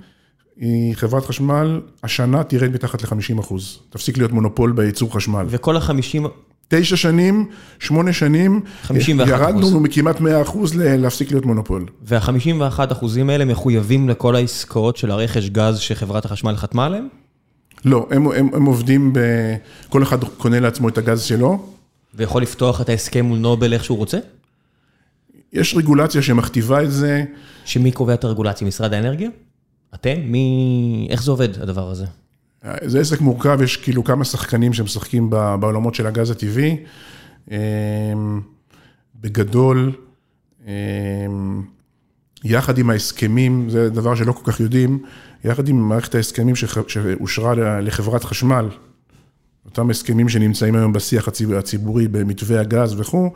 היא 0.57 0.95
חברת 0.95 1.25
חשמל, 1.25 1.81
השנה 2.03 2.43
תרד 2.43 2.71
מתחת 2.71 3.03
ל-50 3.03 3.41
תפסיק 3.89 4.17
להיות 4.17 4.31
מונופול 4.31 4.71
בייצור 4.71 5.13
חשמל. 5.15 5.45
וכל 5.49 5.77
ה-50 5.77 6.27
תשע 6.67 6.95
שנים, 6.95 7.49
שמונה 7.79 8.13
שנים, 8.13 8.61
51 8.81 9.29
ירדנו 9.29 9.79
מכמעט 9.79 10.19
100 10.19 10.41
אחוז 10.41 10.75
להפסיק 10.75 11.31
להיות 11.31 11.45
מונופול. 11.45 11.85
וה-51 12.01 12.91
אחוזים 12.91 13.29
האלה 13.29 13.45
מחויבים 13.45 14.09
לכל 14.09 14.35
העסקאות 14.35 14.97
של 14.97 15.11
הרכש 15.11 15.49
גז 15.49 15.79
שחברת 15.79 16.25
החשמל 16.25 16.55
חתמה 16.55 16.85
עליהם? 16.85 17.07
לא, 17.85 18.07
הם, 18.11 18.31
הם, 18.31 18.49
הם 18.53 18.65
עובדים 18.65 19.13
ב... 19.13 19.19
כל 19.89 20.03
אחד 20.03 20.23
קונה 20.23 20.59
לעצמו 20.59 20.89
את 20.89 20.97
הגז 20.97 21.21
שלו. 21.21 21.65
ויכול 22.15 22.41
לפתוח 22.41 22.81
את 22.81 22.89
ההסכם 22.89 23.25
מול 23.25 23.39
נובל 23.39 23.73
איך 23.73 23.83
שהוא 23.83 23.97
רוצה? 23.97 24.17
יש 25.53 25.75
רגולציה 25.75 26.21
שמכתיבה 26.21 26.83
את 26.83 26.91
זה. 26.91 27.23
שמי 27.65 27.91
קובע 27.91 28.13
את 28.13 28.23
הרגולציה? 28.23 28.67
משרד 28.67 28.93
האנרגיה? 28.93 29.29
אתם? 29.95 30.15
מי... 30.25 31.07
איך 31.09 31.23
זה 31.23 31.31
עובד 31.31 31.61
הדבר 31.61 31.89
הזה? 31.89 32.05
זה 32.85 32.99
עסק 32.99 33.21
מורכב, 33.21 33.59
יש 33.61 33.77
כאילו 33.77 34.03
כמה 34.03 34.25
שחקנים 34.25 34.73
שמשחקים 34.73 35.29
בעולמות 35.29 35.95
של 35.95 36.07
הגז 36.07 36.29
הטבעי. 36.29 36.77
אמ, 37.51 38.41
בגדול, 39.21 39.91
אמ, 40.67 41.63
יחד 42.43 42.77
עם 42.77 42.89
ההסכמים, 42.89 43.69
זה 43.69 43.89
דבר 43.89 44.15
שלא 44.15 44.31
כל 44.31 44.51
כך 44.51 44.59
יודעים, 44.59 44.99
יחד 45.43 45.67
עם 45.67 45.89
מערכת 45.89 46.15
ההסכמים 46.15 46.55
שאושרה 46.87 47.79
לחברת 47.81 48.23
חשמל, 48.23 48.69
אותם 49.65 49.89
הסכמים 49.89 50.29
שנמצאים 50.29 50.75
היום 50.75 50.93
בשיח 50.93 51.27
הציבורי 51.57 52.07
במתווה 52.07 52.61
הגז 52.61 52.99
וכו', 52.99 53.33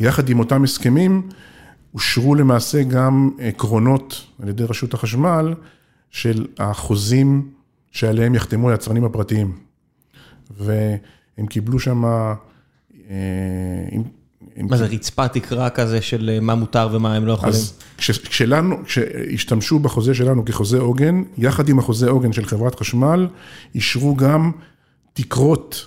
יחד 0.00 0.28
עם 0.28 0.38
אותם 0.38 0.64
הסכמים, 0.64 1.28
אושרו 1.94 2.34
למעשה 2.34 2.82
גם 2.82 3.30
עקרונות 3.38 4.26
על 4.42 4.48
ידי 4.48 4.64
רשות 4.64 4.94
החשמל 4.94 5.54
של 6.10 6.46
החוזים 6.58 7.48
שעליהם 7.94 8.34
יחתמו 8.34 8.70
היצרנים 8.70 9.04
הפרטיים. 9.04 9.52
והם 10.50 11.46
קיבלו 11.48 11.78
שם... 11.78 12.04
אה, 13.10 13.16
מה 14.56 14.76
זה 14.76 14.86
רצפה 14.86 15.28
תקרה 15.28 15.70
כזה 15.70 16.02
של 16.02 16.30
אה, 16.34 16.40
מה 16.40 16.54
מותר 16.54 16.88
ומה 16.92 17.14
הם 17.14 17.26
לא 17.26 17.32
יכולים? 17.32 17.54
אז 17.54 17.78
כשלנו, 17.98 18.76
כשהשתמשו 18.84 19.78
בחוזה 19.78 20.14
שלנו 20.14 20.44
כחוזה 20.44 20.78
עוגן, 20.78 21.22
יחד 21.38 21.68
עם 21.68 21.78
החוזה 21.78 22.10
עוגן 22.10 22.32
של 22.32 22.44
חברת 22.44 22.74
חשמל, 22.80 23.28
אישרו 23.74 24.16
גם 24.16 24.50
תקרות 25.12 25.86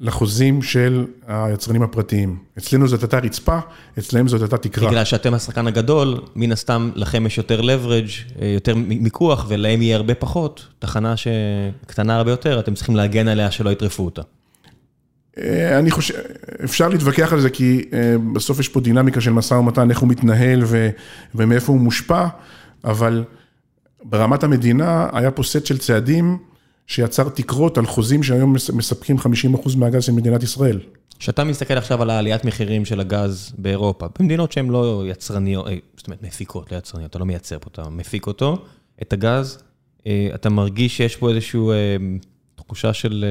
לחוזים 0.00 0.62
של 0.62 1.06
היצרנים 1.26 1.82
הפרטיים. 1.82 2.38
אצלנו 2.58 2.88
זאת 2.88 3.02
הייתה 3.02 3.18
רצפה, 3.18 3.58
אצלם 3.98 4.28
זאת 4.28 4.40
הייתה 4.40 4.58
תקרה. 4.58 4.88
בגלל 4.88 5.04
שאתם 5.04 5.34
השחקן 5.34 5.66
הגדול, 5.66 6.20
מן 6.36 6.52
הסתם 6.52 6.90
לכם 6.94 7.26
יש 7.26 7.38
יותר 7.38 7.60
leverage, 7.60 8.40
אה, 8.42 8.46
יותר 8.46 8.74
מיקוח, 8.76 9.46
ולהם 9.48 9.82
יהיה 9.82 9.96
הרבה 9.96 10.14
פחות. 10.14 10.66
תחנה 10.78 11.14
שקטנה 11.16 12.16
הרבה 12.16 12.30
יותר, 12.30 12.60
אתם 12.60 12.74
צריכים 12.74 12.96
להגן 12.96 13.28
עליה 13.28 13.50
שלא 13.50 13.70
יטרפו 13.70 14.04
אותה. 14.04 14.22
אה, 15.38 15.78
אני 15.78 15.90
חושב, 15.90 16.14
אפשר 16.64 16.88
להתווכח 16.88 17.32
על 17.32 17.40
זה, 17.40 17.50
כי 17.50 17.84
אה, 17.92 18.14
בסוף 18.32 18.60
יש 18.60 18.68
פה 18.68 18.80
דינמיקה 18.80 19.20
של 19.20 19.32
משא 19.32 19.54
ומתן, 19.54 19.90
איך 19.90 19.98
הוא 19.98 20.08
מתנהל 20.08 20.62
ו, 20.66 20.90
ומאיפה 21.34 21.72
הוא 21.72 21.80
מושפע, 21.80 22.26
אבל 22.84 23.24
ברמת 24.04 24.44
המדינה 24.44 25.08
היה 25.12 25.30
פה 25.30 25.42
סט 25.42 25.66
של 25.66 25.78
צעדים. 25.78 26.38
שיצר 26.86 27.28
תקרות 27.28 27.78
על 27.78 27.86
חוזים 27.86 28.22
שהיום 28.22 28.52
מספקים 28.72 29.16
50% 29.18 29.76
מהגז 29.76 30.04
של 30.04 30.12
מדינת 30.12 30.42
ישראל. 30.42 30.80
כשאתה 31.18 31.44
מסתכל 31.44 31.74
עכשיו 31.74 32.02
על 32.02 32.10
העליית 32.10 32.44
מחירים 32.44 32.84
של 32.84 33.00
הגז 33.00 33.52
באירופה, 33.58 34.06
במדינות 34.18 34.52
שהן 34.52 34.68
לא 34.68 35.04
יצרניות, 35.06 35.66
אה, 35.66 35.76
זאת 35.96 36.06
אומרת 36.06 36.22
מפיקות, 36.22 36.72
לא 36.72 36.76
יצרניות, 36.76 37.10
אתה 37.10 37.18
לא 37.18 37.26
מייצר 37.26 37.58
פה, 37.58 37.70
אתה 37.72 37.88
מפיק 37.90 38.26
אותו, 38.26 38.64
את 39.02 39.12
הגז, 39.12 39.58
אה, 40.06 40.28
אתה 40.34 40.50
מרגיש 40.50 40.96
שיש 40.96 41.16
פה 41.16 41.30
איזושהי 41.30 41.60
אה, 41.60 41.96
תחושה 42.54 42.92
של 42.92 43.24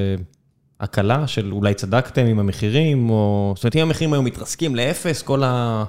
הקלה, 0.79 1.27
של 1.27 1.51
אולי 1.51 1.73
צדקתם 1.73 2.25
עם 2.25 2.39
המחירים, 2.39 3.09
או... 3.09 3.53
זאת 3.55 3.63
אומרת, 3.63 3.75
אם 3.75 3.81
המחירים 3.81 4.13
היו 4.13 4.21
מתרסקים 4.23 4.75
לאפס, 4.75 5.21
כל 5.21 5.43
ה... 5.43 5.85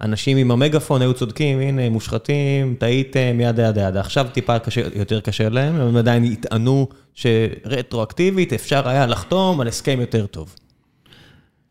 אנשים 0.00 0.36
עם 0.36 0.50
המגפון 0.50 1.02
היו 1.02 1.14
צודקים, 1.14 1.60
הנה, 1.60 1.90
מושחתים, 1.90 2.74
טעיתם, 2.78 3.40
ידה 3.40 3.62
ידה 3.68 3.80
ידה. 3.88 4.00
עכשיו 4.00 4.26
טיפה 4.32 4.58
קשה, 4.58 4.80
יותר 4.94 5.20
קשה 5.20 5.48
להם, 5.48 5.74
הם 5.74 5.96
עדיין 5.96 6.24
יטענו 6.24 6.88
שרטרואקטיבית 7.14 8.52
אפשר 8.52 8.88
היה 8.88 9.06
לחתום 9.06 9.60
על 9.60 9.68
הסכם 9.68 10.00
יותר 10.00 10.26
טוב. 10.26 10.54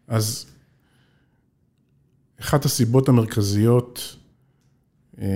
אז 0.07 0.45
אחת 2.41 2.65
הסיבות 2.65 3.09
המרכזיות 3.09 4.15
אה, 5.21 5.27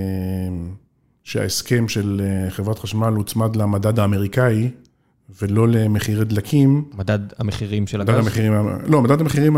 שההסכם 1.23 1.87
של 1.87 2.21
אה, 2.23 2.49
חברת 2.49 2.79
חשמל 2.79 3.13
הוצמד 3.13 3.55
למדד 3.55 3.99
האמריקאי, 3.99 4.69
ולא 5.41 5.67
למחירי 5.67 6.25
דלקים. 6.25 6.85
מדד 6.93 7.19
המחירים 7.39 7.87
של 7.87 8.01
הגז? 8.01 8.09
מדד 8.13 8.23
המחירים, 8.23 8.53
לא, 8.87 9.01
מדד 9.01 9.21
המחירים... 9.21 9.57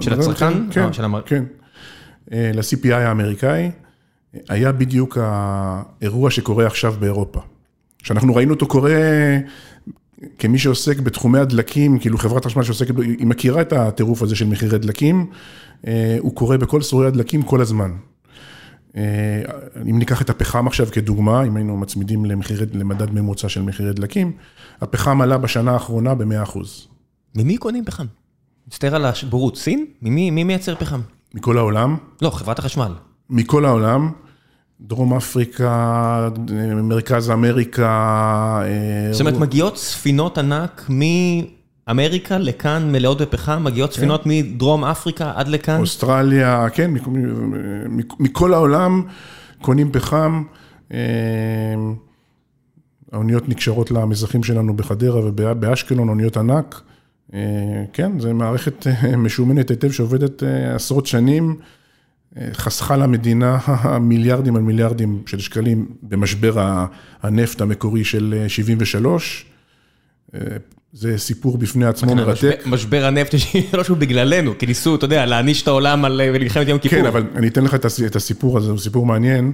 של 0.00 0.12
הצרכן? 0.12 0.70
כן, 0.70 0.82
אה, 1.14 1.22
כן. 1.22 1.44
אה, 2.32 2.50
ל-CPI 2.54 2.94
האמריקאי, 2.94 3.70
היה 4.48 4.72
בדיוק 4.72 5.18
האירוע 5.20 6.30
שקורה 6.30 6.66
עכשיו 6.66 6.94
באירופה. 7.00 7.40
שאנחנו 8.02 8.34
ראינו 8.34 8.54
אותו 8.54 8.66
קורה 8.66 9.00
כמי 10.38 10.58
שעוסק 10.58 11.00
בתחומי 11.00 11.38
הדלקים, 11.38 11.98
כאילו 11.98 12.18
חברת 12.18 12.44
חשמל 12.44 12.62
שעוסקת, 12.62 12.94
היא 12.98 13.26
מכירה 13.26 13.60
את 13.60 13.72
הטירוף 13.72 14.22
הזה 14.22 14.36
של 14.36 14.46
מחירי 14.46 14.78
דלקים, 14.78 15.26
אה, 15.86 16.16
הוא 16.20 16.34
קורה 16.34 16.58
בכל 16.58 16.82
סורי 16.82 17.06
הדלקים 17.06 17.42
כל 17.42 17.60
הזמן. 17.60 17.90
אה, 18.96 19.42
אם 19.90 19.98
ניקח 19.98 20.22
את 20.22 20.30
הפחם 20.30 20.66
עכשיו 20.66 20.86
כדוגמה, 20.86 21.42
אם 21.42 21.56
היינו 21.56 21.76
מצמידים 21.76 22.24
למחירי, 22.24 22.66
למדד 22.72 23.10
ממוצע 23.10 23.48
של 23.48 23.62
מחירי 23.62 23.92
דלקים, 23.92 24.32
הפחם 24.80 25.20
עלה 25.20 25.38
בשנה 25.38 25.72
האחרונה 25.72 26.14
ב-100%. 26.14 26.58
ממי 27.34 27.56
קונים 27.56 27.84
פחם? 27.84 28.06
מצטער 28.68 28.94
על 28.94 29.04
הבורות, 29.04 29.56
סין? 29.56 29.86
ממי, 30.02 30.30
מי 30.30 30.44
מייצר 30.44 30.74
פחם? 30.76 31.00
מכל 31.34 31.58
העולם. 31.58 31.96
לא, 32.22 32.30
חברת 32.30 32.58
החשמל. 32.58 32.92
מכל 33.30 33.64
העולם. 33.64 34.10
דרום 34.80 35.14
אפריקה, 35.14 36.28
מרכז 36.82 37.30
אמריקה. 37.30 37.88
אה, 38.64 39.12
זאת 39.12 39.20
אומרת, 39.20 39.34
מגיעות 39.36 39.76
ספינות 39.76 40.38
ענק 40.38 40.90
מאמריקה 41.88 42.38
לכאן 42.38 42.92
מלאות 42.92 43.20
בפחם, 43.20 43.64
מגיעות 43.64 43.92
ספינות 43.92 44.24
כן. 44.24 44.30
מדרום 44.30 44.84
אפריקה 44.84 45.32
עד 45.34 45.48
לכאן? 45.48 45.80
אוסטרליה, 45.80 46.66
כן, 46.70 46.90
מכל 48.18 48.54
העולם 48.54 49.02
קונים 49.60 49.92
פחם. 49.92 50.42
אה, 50.92 50.98
האוניות 53.12 53.48
נקשרות 53.48 53.90
למזחים 53.90 54.42
שלנו 54.42 54.76
בחדרה 54.76 55.20
ובאשקלון, 55.24 56.08
אוניות 56.08 56.36
ענק. 56.36 56.82
אה, 57.34 57.84
כן, 57.92 58.20
זו 58.20 58.34
מערכת 58.34 58.86
משומנת 59.16 59.70
היטב 59.70 59.90
שעובדת 59.90 60.42
עשרות 60.74 61.06
שנים. 61.06 61.56
חסכה 62.52 62.96
למדינה 62.96 63.58
מיליארדים 64.00 64.56
על 64.56 64.62
מיליארדים 64.62 65.22
של 65.26 65.38
שקלים 65.38 65.86
במשבר 66.02 66.84
הנפט 67.22 67.60
המקורי 67.60 68.04
של 68.04 68.44
73. 68.48 69.46
אה, 70.34 70.40
זה 70.92 71.18
סיפור 71.18 71.58
בפני 71.58 71.86
עצמו 71.86 72.14
מרתק. 72.14 72.62
משבר 72.66 73.04
הנפט 73.04 73.32
של 73.32 73.38
73 73.38 73.88
הוא 73.88 73.96
בגללנו, 73.96 74.58
כי 74.58 74.66
ניסו, 74.66 74.94
אתה 74.94 75.04
יודע, 75.04 75.26
להעניש 75.26 75.62
את 75.62 75.68
העולם 75.68 76.04
על 76.04 76.20
אה, 76.20 76.32
מלחמת 76.32 76.68
יום 76.68 76.78
כיפור. 76.78 76.98
כן, 76.98 77.06
אבל 77.06 77.24
אני 77.34 77.48
אתן 77.48 77.64
לך 77.64 77.74
את 78.06 78.16
הסיפור 78.16 78.58
הזה, 78.58 78.70
הוא 78.70 78.78
סיפור 78.78 79.06
מעניין. 79.06 79.52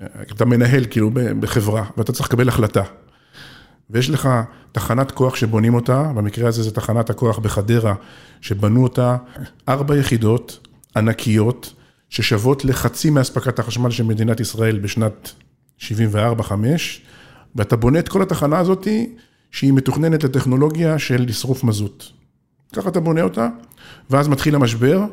אה, 0.00 0.06
אתה 0.32 0.44
מנהל 0.44 0.84
כאילו 0.90 1.10
בחברה, 1.14 1.84
ואתה 1.96 2.12
צריך 2.12 2.28
לקבל 2.28 2.48
החלטה. 2.48 2.82
ויש 3.92 4.10
לך 4.10 4.28
תחנת 4.72 5.10
כוח 5.10 5.34
שבונים 5.34 5.74
אותה, 5.74 6.02
במקרה 6.14 6.48
הזה 6.48 6.62
זה 6.62 6.70
תחנת 6.70 7.10
הכוח 7.10 7.38
בחדרה, 7.38 7.94
שבנו 8.40 8.82
אותה 8.82 9.16
ארבע 9.68 9.96
יחידות 9.96 10.66
ענקיות, 10.96 11.72
ששוות 12.10 12.64
לחצי 12.64 13.10
מאספקת 13.10 13.58
החשמל 13.58 13.90
של 13.90 14.04
מדינת 14.04 14.40
ישראל 14.40 14.78
בשנת 14.78 15.32
74-5, 15.78 15.82
ואתה 17.56 17.76
בונה 17.76 17.98
את 17.98 18.08
כל 18.08 18.22
התחנה 18.22 18.58
הזאת 18.58 18.88
שהיא 19.50 19.72
מתוכננת 19.72 20.24
לטכנולוגיה 20.24 20.98
של 20.98 21.24
לשרוף 21.28 21.64
מזוט. 21.64 22.04
ככה 22.72 22.88
אתה 22.88 23.00
בונה 23.00 23.22
אותה, 23.22 23.48
ואז 24.10 24.28
מתחיל 24.28 24.54
המשבר, 24.54 25.04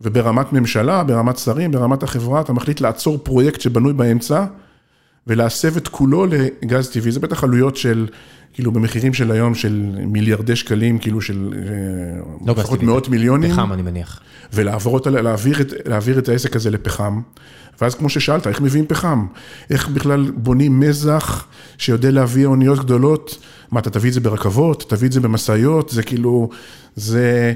וברמת 0.00 0.52
ממשלה, 0.52 1.04
ברמת 1.04 1.38
שרים, 1.38 1.70
ברמת 1.70 2.02
החברה, 2.02 2.40
אתה 2.40 2.52
מחליט 2.52 2.80
לעצור 2.80 3.18
פרויקט 3.22 3.60
שבנוי 3.60 3.92
באמצע, 3.92 4.44
ולהסב 5.28 5.76
את 5.76 5.88
כולו 5.88 6.26
לגז 6.26 6.88
טבעי. 6.88 7.12
זה 7.12 7.20
בטח 7.20 7.44
עלויות 7.44 7.76
של, 7.76 8.06
כאילו 8.52 8.72
במחירים 8.72 9.14
של 9.14 9.30
היום 9.30 9.54
של 9.54 9.92
מיליארדי 10.06 10.56
שקלים, 10.56 10.98
כאילו 10.98 11.20
של 11.20 11.54
אה, 11.56 12.20
לא 12.46 12.54
לפחות 12.56 12.82
מאות 12.82 13.08
מיליונים. 13.08 13.52
פחם 13.52 13.72
אני 13.72 13.82
מניח. 13.82 14.20
ולהעביר 14.52 15.60
את, 15.60 15.72
להעביר 15.86 16.18
את 16.18 16.28
העסק 16.28 16.56
הזה 16.56 16.70
לפחם. 16.70 17.20
ואז 17.80 17.94
כמו 17.94 18.08
ששאלת, 18.08 18.46
איך 18.46 18.60
מביאים 18.60 18.86
פחם? 18.86 19.26
איך 19.70 19.88
בכלל 19.88 20.30
בונים 20.34 20.80
מזח 20.80 21.46
שיודע 21.78 22.10
להביא 22.10 22.46
אוניות 22.46 22.78
גדולות? 22.78 23.38
מה, 23.70 23.80
אתה 23.80 23.90
תביא 23.90 24.08
את 24.08 24.14
זה 24.14 24.20
ברכבות? 24.20 24.84
תביא 24.88 25.08
את 25.08 25.12
זה 25.12 25.20
במשאיות? 25.20 25.88
זה 25.88 26.02
כאילו, 26.02 26.48
זה, 26.96 27.52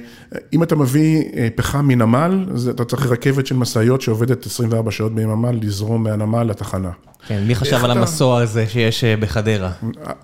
אם 0.53 0.63
אתה 0.63 0.77
מביא 0.77 1.23
אה, 1.37 1.49
פחם 1.55 1.89
מנמל, 1.89 2.47
זה, 2.55 2.71
אתה 2.71 2.85
צריך 2.85 3.07
רכבת 3.07 3.47
של 3.47 3.57
משאיות 3.57 4.01
שעובדת 4.01 4.47
24 4.47 4.91
שעות 4.91 5.15
ביממה 5.15 5.53
לזרום 5.53 6.03
מהנמל 6.03 6.43
לתחנה. 6.43 6.91
כן, 7.27 7.45
מי 7.47 7.55
חשב 7.55 7.85
על 7.85 7.91
אתה... 7.91 8.01
המסוע 8.01 8.41
הזה 8.41 8.67
שיש 8.69 9.05
אה, 9.05 9.17
בחדרה? 9.17 9.73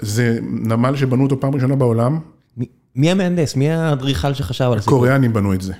זה 0.01 0.39
נמל 0.43 0.97
שבנו 0.97 1.23
אותו 1.23 1.41
פעם 1.41 1.55
ראשונה 1.55 1.77
בעולם. 1.77 2.19
מי, 2.57 2.67
מי 2.97 3.11
המהנדס? 3.11 3.57
מי 3.57 3.71
האדריכל 3.71 4.35
שחשב 4.35 4.71
על 4.73 4.81
זה? 4.81 4.87
קוריאנים 4.87 5.33
בנו 5.33 5.55
את 5.55 5.61
זה. 5.61 5.73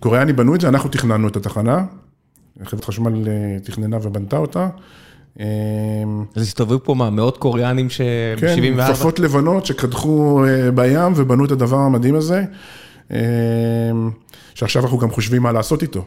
קוריאנים 0.00 0.36
בנו 0.36 0.54
את 0.54 0.60
זה, 0.60 0.68
אנחנו 0.68 0.90
תכננו 0.90 1.28
את 1.28 1.36
התחנה. 1.36 1.84
חברת 2.64 2.84
חשמל 2.84 3.28
אה, 3.28 3.58
תכננה 3.62 3.96
ובנתה 4.02 4.36
אותה. 4.36 4.68
אז 6.34 6.42
הסתובבו 6.42 6.84
פה 6.84 6.94
מה, 6.94 7.10
מאות 7.10 7.38
קוריאנים 7.38 7.90
ש-74? 7.90 8.40
כן, 8.40 8.86
כפפות 8.92 9.18
לבנות 9.18 9.66
שקדחו 9.66 10.44
אה, 10.44 10.70
בים 10.70 11.12
ובנו 11.16 11.44
את 11.44 11.50
הדבר 11.50 11.76
המדהים 11.76 12.14
הזה, 12.14 12.44
שעכשיו 14.54 14.82
אנחנו 14.82 14.98
גם 14.98 15.10
חושבים 15.10 15.42
מה 15.42 15.52
לעשות 15.52 15.82
איתו. 15.82 16.04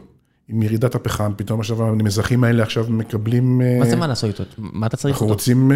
עם 0.48 0.62
ירידת 0.62 0.94
הפחם, 0.94 1.32
פתאום 1.36 1.60
עכשיו 1.60 1.82
המזחים 1.82 2.44
האלה 2.44 2.62
עכשיו 2.62 2.86
מקבלים... 2.88 3.60
מה 3.78 3.86
זה 3.86 3.96
מה 3.96 4.06
לעשות 4.06 4.40
איתו? 4.40 4.44
מה 4.58 4.86
אתה 4.86 4.96
צריך 4.96 5.14
אותו? 5.14 5.24
אנחנו 5.24 5.34
רוצים 5.34 5.72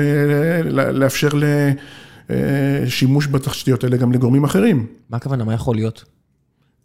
לאפשר 0.71 1.29
לשימוש 2.31 3.27
בתשתיות 3.27 3.85
האלה 3.85 3.97
גם 3.97 4.13
לגורמים 4.13 4.45
אחרים. 4.45 4.87
מה 5.11 5.17
הכוונה? 5.17 5.45
מה 5.45 5.55
יכול 5.55 5.77
להיות? 5.77 6.05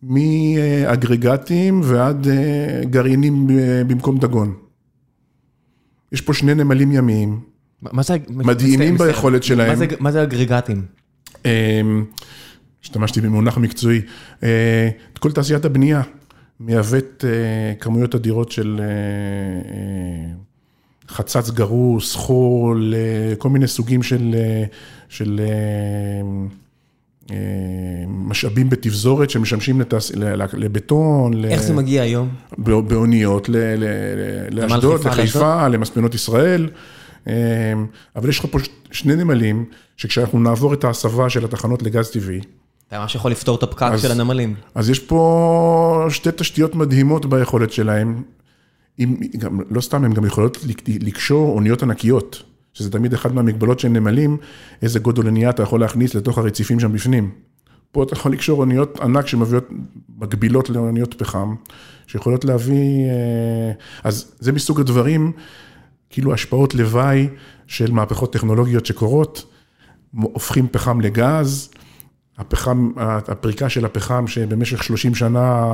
מאגרגטים 0.03 1.81
ועד 1.83 2.27
אה, 2.27 2.81
גרעינים 2.85 3.47
אה, 3.49 3.81
במקום 3.87 4.17
דגון. 4.17 4.53
יש 6.11 6.21
פה 6.21 6.33
שני 6.33 6.53
נמלים 6.53 6.91
ימיים, 6.91 7.39
מה 7.81 8.03
זה, 8.03 8.17
מדהימים 8.29 8.97
ביכולת. 8.97 9.43
שלהם. 9.43 9.79
מה 9.99 10.11
זה, 10.11 10.23
אגרגטים? 10.23 10.85
אמ, 11.45 12.05
השתמשתי 12.83 13.21
במונח 13.21 13.57
מקצועי. 13.57 14.01
אה, 14.43 14.89
את 15.13 15.17
כל 15.17 15.31
תעשיית 15.31 15.65
הבנייה 15.65 16.01
מייבאת 16.59 17.25
כמויות 17.79 18.15
אדירות 18.15 18.51
של 18.51 18.81
חצץ 21.09 21.49
גרוס, 21.49 22.15
חול, 22.15 22.93
כל 23.37 23.49
מיני 23.49 23.67
סוגים 23.67 24.03
של... 24.03 24.35
של 25.09 25.41
אה, 25.43 26.21
משאבים 28.07 28.69
בתפזורת 28.69 29.29
שמשמשים 29.29 29.81
לתס... 29.81 30.11
לבטון. 30.53 31.45
איך 31.45 31.61
זה 31.61 31.73
מגיע 31.73 32.01
היום? 32.01 32.29
באוניות 32.57 33.49
לאשדוד, 34.51 35.07
לחיפה, 35.07 35.67
למספנות 35.67 36.15
ישראל. 36.15 36.69
אה, 37.27 37.73
אבל 38.15 38.29
יש 38.29 38.39
לך 38.39 38.45
פה 38.51 38.59
שני 38.91 39.15
נמלים, 39.15 39.65
שכשאנחנו 39.97 40.39
נעבור 40.39 40.73
את 40.73 40.83
ההסבה 40.83 41.29
של 41.29 41.45
התחנות 41.45 41.83
לגז 41.83 42.09
טבעי, 42.09 42.39
אתה 42.89 42.99
ממש 42.99 43.15
יכול 43.15 43.31
לפתור 43.31 43.55
את 43.55 43.63
הפקק 43.63 43.91
של 43.97 44.11
הנמלים. 44.11 44.55
אז 44.75 44.89
יש 44.89 44.99
פה 44.99 46.05
שתי 46.09 46.29
תשתיות 46.35 46.75
מדהימות 46.75 47.25
ביכולת 47.25 47.71
שלהם. 47.71 48.23
אם, 48.99 49.15
גם, 49.37 49.59
לא 49.69 49.81
סתם, 49.81 50.03
הן 50.03 50.13
גם 50.13 50.25
יכולות 50.25 50.57
לקשור 50.87 51.55
אוניות 51.55 51.83
ענקיות. 51.83 52.43
שזה 52.73 52.91
תמיד 52.91 53.13
אחד 53.13 53.33
מהמגבלות 53.33 53.79
של 53.79 53.87
נמלים, 53.87 54.37
איזה 54.81 54.99
גודל 54.99 55.25
אונייה 55.25 55.49
אתה 55.49 55.63
יכול 55.63 55.79
להכניס 55.79 56.15
לתוך 56.15 56.37
הרציפים 56.37 56.79
שם 56.79 56.93
בפנים. 56.93 57.31
פה 57.91 58.03
אתה 58.03 58.13
יכול 58.13 58.31
לקשור 58.31 58.59
אוניות 58.59 58.99
ענק 58.99 59.27
שמביאות 59.27 59.69
מקבילות 60.17 60.69
לאוניות 60.69 61.13
פחם, 61.13 61.55
שיכולות 62.07 62.45
להביא, 62.45 63.05
אה, 63.09 63.71
אז 64.03 64.31
זה 64.39 64.51
מסוג 64.51 64.79
הדברים, 64.79 65.31
כאילו 66.09 66.33
השפעות 66.33 66.75
לוואי 66.75 67.27
של 67.67 67.91
מהפכות 67.91 68.33
טכנולוגיות 68.33 68.85
שקורות, 68.85 69.45
הופכים 70.21 70.67
פחם 70.71 71.01
לגז, 71.01 71.69
הפחם, 72.37 72.91
הפריקה 72.97 73.69
של 73.69 73.85
הפחם 73.85 74.27
שבמשך 74.27 74.83
30 74.83 75.15
שנה 75.15 75.65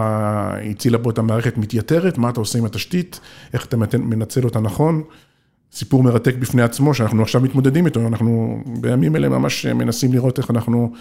הצילה 0.72 0.98
פה 0.98 1.10
את 1.10 1.18
המערכת 1.18 1.58
מתייתרת, 1.58 2.18
מה 2.18 2.30
אתה 2.30 2.40
עושה 2.40 2.60
עם 2.60 2.66
התשתית, 2.66 3.20
איך 3.54 3.66
אתה 3.66 3.78
מנצל 3.98 4.44
אותה 4.44 4.60
נכון. 4.60 5.04
סיפור 5.74 6.04
מרתק 6.04 6.36
בפני 6.36 6.62
עצמו, 6.62 6.94
שאנחנו 6.94 7.22
עכשיו 7.22 7.42
מתמודדים 7.42 7.86
איתו, 7.86 8.08
אנחנו 8.08 8.60
בימים 8.66 9.16
אלה 9.16 9.30
ממש 9.30 9.66
מנסים 9.66 10.14
לראות 10.14 10.38
איך 10.38 10.52
אנחנו 10.52 10.92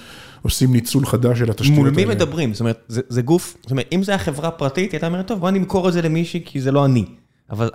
עושים 0.42 0.72
ניצול 0.72 1.06
חדש 1.06 1.38
של 1.38 1.50
התשתיות 1.50 1.78
האלה. 1.78 1.90
מול 1.90 1.96
מי 1.96 2.04
מדברים? 2.04 2.52
זאת 2.52 2.60
אומרת, 2.60 2.84
זה, 2.88 3.00
זה 3.08 3.22
גוף, 3.22 3.56
זאת 3.62 3.70
אומרת, 3.70 3.86
אם 3.92 4.02
זה 4.02 4.12
היה 4.12 4.18
חברה 4.18 4.50
פרטית, 4.50 4.92
היא 4.92 4.96
הייתה 4.96 5.06
אומרת, 5.06 5.26
טוב, 5.26 5.40
בוא 5.40 5.50
נמכור 5.50 5.88
את 5.88 5.92
זה 5.92 6.02
למישהי, 6.02 6.42
כי 6.44 6.60
זה 6.60 6.72
לא 6.72 6.84
אני. 6.84 7.04
אבל 7.50 7.70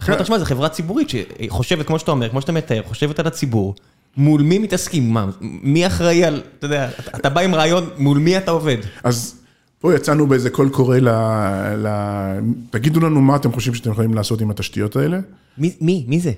חברת 0.00 0.20
החשמל 0.20 0.38
זו 0.38 0.44
חברה 0.44 0.68
ציבורית 0.68 1.08
שחושבת, 1.10 1.86
כמו 1.86 1.98
שאתה 1.98 2.10
אומר, 2.10 2.28
כמו 2.28 2.40
שאתה 2.40 2.52
מתאר, 2.52 2.82
חושבת 2.82 3.18
על 3.18 3.26
הציבור. 3.26 3.74
מול 4.16 4.42
מי 4.42 4.58
מתעסקים? 4.58 5.10
מה, 5.10 5.26
מי 5.40 5.86
אחראי 5.86 6.24
על, 6.24 6.42
אתה 6.58 6.66
יודע, 6.66 6.88
אתה 7.16 7.28
בא 7.28 7.40
עם 7.40 7.54
רעיון, 7.54 7.90
מול 7.98 8.18
מי 8.18 8.38
אתה 8.38 8.50
עובד? 8.50 8.76
אז 9.04 9.41
פה 9.82 9.94
יצאנו 9.94 10.26
באיזה 10.26 10.50
קול 10.50 10.68
קורא 10.68 10.98
ל... 10.98 11.08
ל... 11.76 11.88
תגידו 12.70 13.00
לנו 13.00 13.20
מה 13.20 13.36
אתם 13.36 13.52
חושבים 13.52 13.74
שאתם 13.74 13.90
יכולים 13.90 14.14
לעשות 14.14 14.40
עם 14.40 14.50
התשתיות 14.50 14.96
האלה. 14.96 15.18
מי? 15.58 15.76
מי? 15.80 16.04
מי 16.08 16.20
זה? 16.20 16.32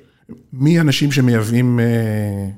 מי 0.53 0.81
אנשים 0.81 1.13
שמייבאים 1.13 1.81
אה, 1.81 2.49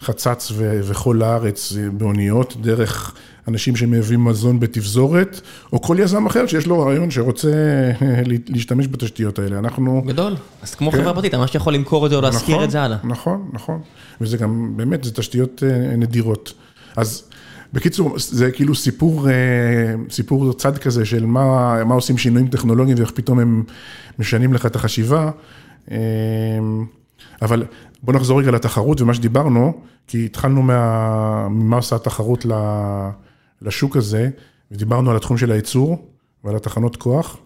חצץ 0.00 0.52
וכל 0.56 1.16
לארץ 1.20 1.72
באוניות, 1.96 2.56
דרך 2.60 3.14
אנשים 3.48 3.76
שמייבאים 3.76 4.24
מזון 4.24 4.60
בתפזורת, 4.60 5.40
או 5.72 5.82
כל 5.82 5.96
יזם 6.00 6.26
אחר 6.26 6.46
שיש 6.46 6.66
לו 6.66 6.80
רעיון 6.80 7.10
שרוצה 7.10 7.50
להשתמש 8.48 8.86
בתשתיות 8.88 9.38
האלה. 9.38 9.58
אנחנו... 9.58 10.02
גדול. 10.06 10.36
אז 10.62 10.74
כמו 10.74 10.92
כן. 10.92 10.98
חברה 10.98 11.14
פרטית, 11.14 11.34
ממש 11.34 11.54
יכול 11.54 11.74
למכור 11.74 12.06
את 12.06 12.10
זה 12.10 12.16
או 12.16 12.20
להשכיר 12.20 12.54
נכון, 12.54 12.64
את 12.64 12.70
זה 12.70 12.82
הלאה. 12.82 12.96
נכון, 13.04 13.50
נכון. 13.52 13.80
וזה 14.20 14.36
גם, 14.36 14.72
באמת, 14.76 15.04
זה 15.04 15.12
תשתיות 15.12 15.62
נדירות. 15.98 16.52
אז 16.96 17.24
בקיצור, 17.72 18.18
זה 18.18 18.50
כאילו 18.50 18.74
סיפור, 18.74 19.26
סיפור 20.10 20.52
צד 20.52 20.78
כזה 20.78 21.04
של 21.04 21.26
מה, 21.26 21.84
מה 21.84 21.94
עושים 21.94 22.18
שינויים 22.18 22.48
טכנולוגיים 22.48 22.98
ואיך 22.98 23.10
פתאום 23.10 23.38
הם 23.38 23.64
משנים 24.18 24.52
לך 24.54 24.66
את 24.66 24.76
החשיבה. 24.76 25.30
אבל 27.42 27.64
בוא 28.02 28.14
נחזור 28.14 28.40
רגע 28.40 28.50
לתחרות 28.50 29.00
ומה 29.00 29.14
שדיברנו, 29.14 29.80
כי 30.06 30.24
התחלנו 30.24 30.62
מה, 30.62 31.48
ממה 31.48 31.76
עושה 31.76 31.96
התחרות 31.96 32.46
לשוק 33.62 33.96
הזה, 33.96 34.30
ודיברנו 34.70 35.10
על 35.10 35.16
התחום 35.16 35.38
של 35.38 35.52
הייצור 35.52 36.08
ועל 36.44 36.56
התחנות 36.56 36.96
כוח, 36.96 37.36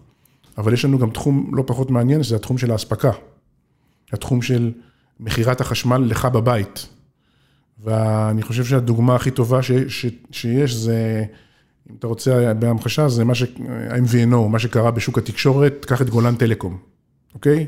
אבל 0.57 0.73
יש 0.73 0.85
לנו 0.85 0.99
גם 0.99 1.09
תחום 1.09 1.51
לא 1.53 1.63
פחות 1.67 1.91
מעניין, 1.91 2.23
שזה 2.23 2.35
התחום 2.35 2.57
של 2.57 2.71
האספקה. 2.71 3.11
התחום 4.13 4.41
של 4.41 4.71
מכירת 5.19 5.61
החשמל 5.61 5.97
לך 5.97 6.25
בבית. 6.25 6.87
ואני 7.83 8.41
חושב 8.41 8.65
שהדוגמה 8.65 9.15
הכי 9.15 9.31
טובה 9.31 9.63
ש, 9.63 9.71
ש, 9.71 10.05
שיש 10.31 10.73
זה, 10.73 11.25
אם 11.89 11.95
אתה 11.99 12.07
רוצה 12.07 12.53
בהמחשה, 12.53 13.09
זה 13.09 13.25
מה 13.25 13.35
ש... 13.35 13.43
ה-MVNO, 13.43 14.47
מה 14.49 14.59
שקרה 14.59 14.91
בשוק 14.91 15.17
התקשורת, 15.17 15.85
קח 15.85 16.01
את 16.01 16.09
גולן 16.09 16.35
טלקום, 16.35 16.77
אוקיי? 17.33 17.67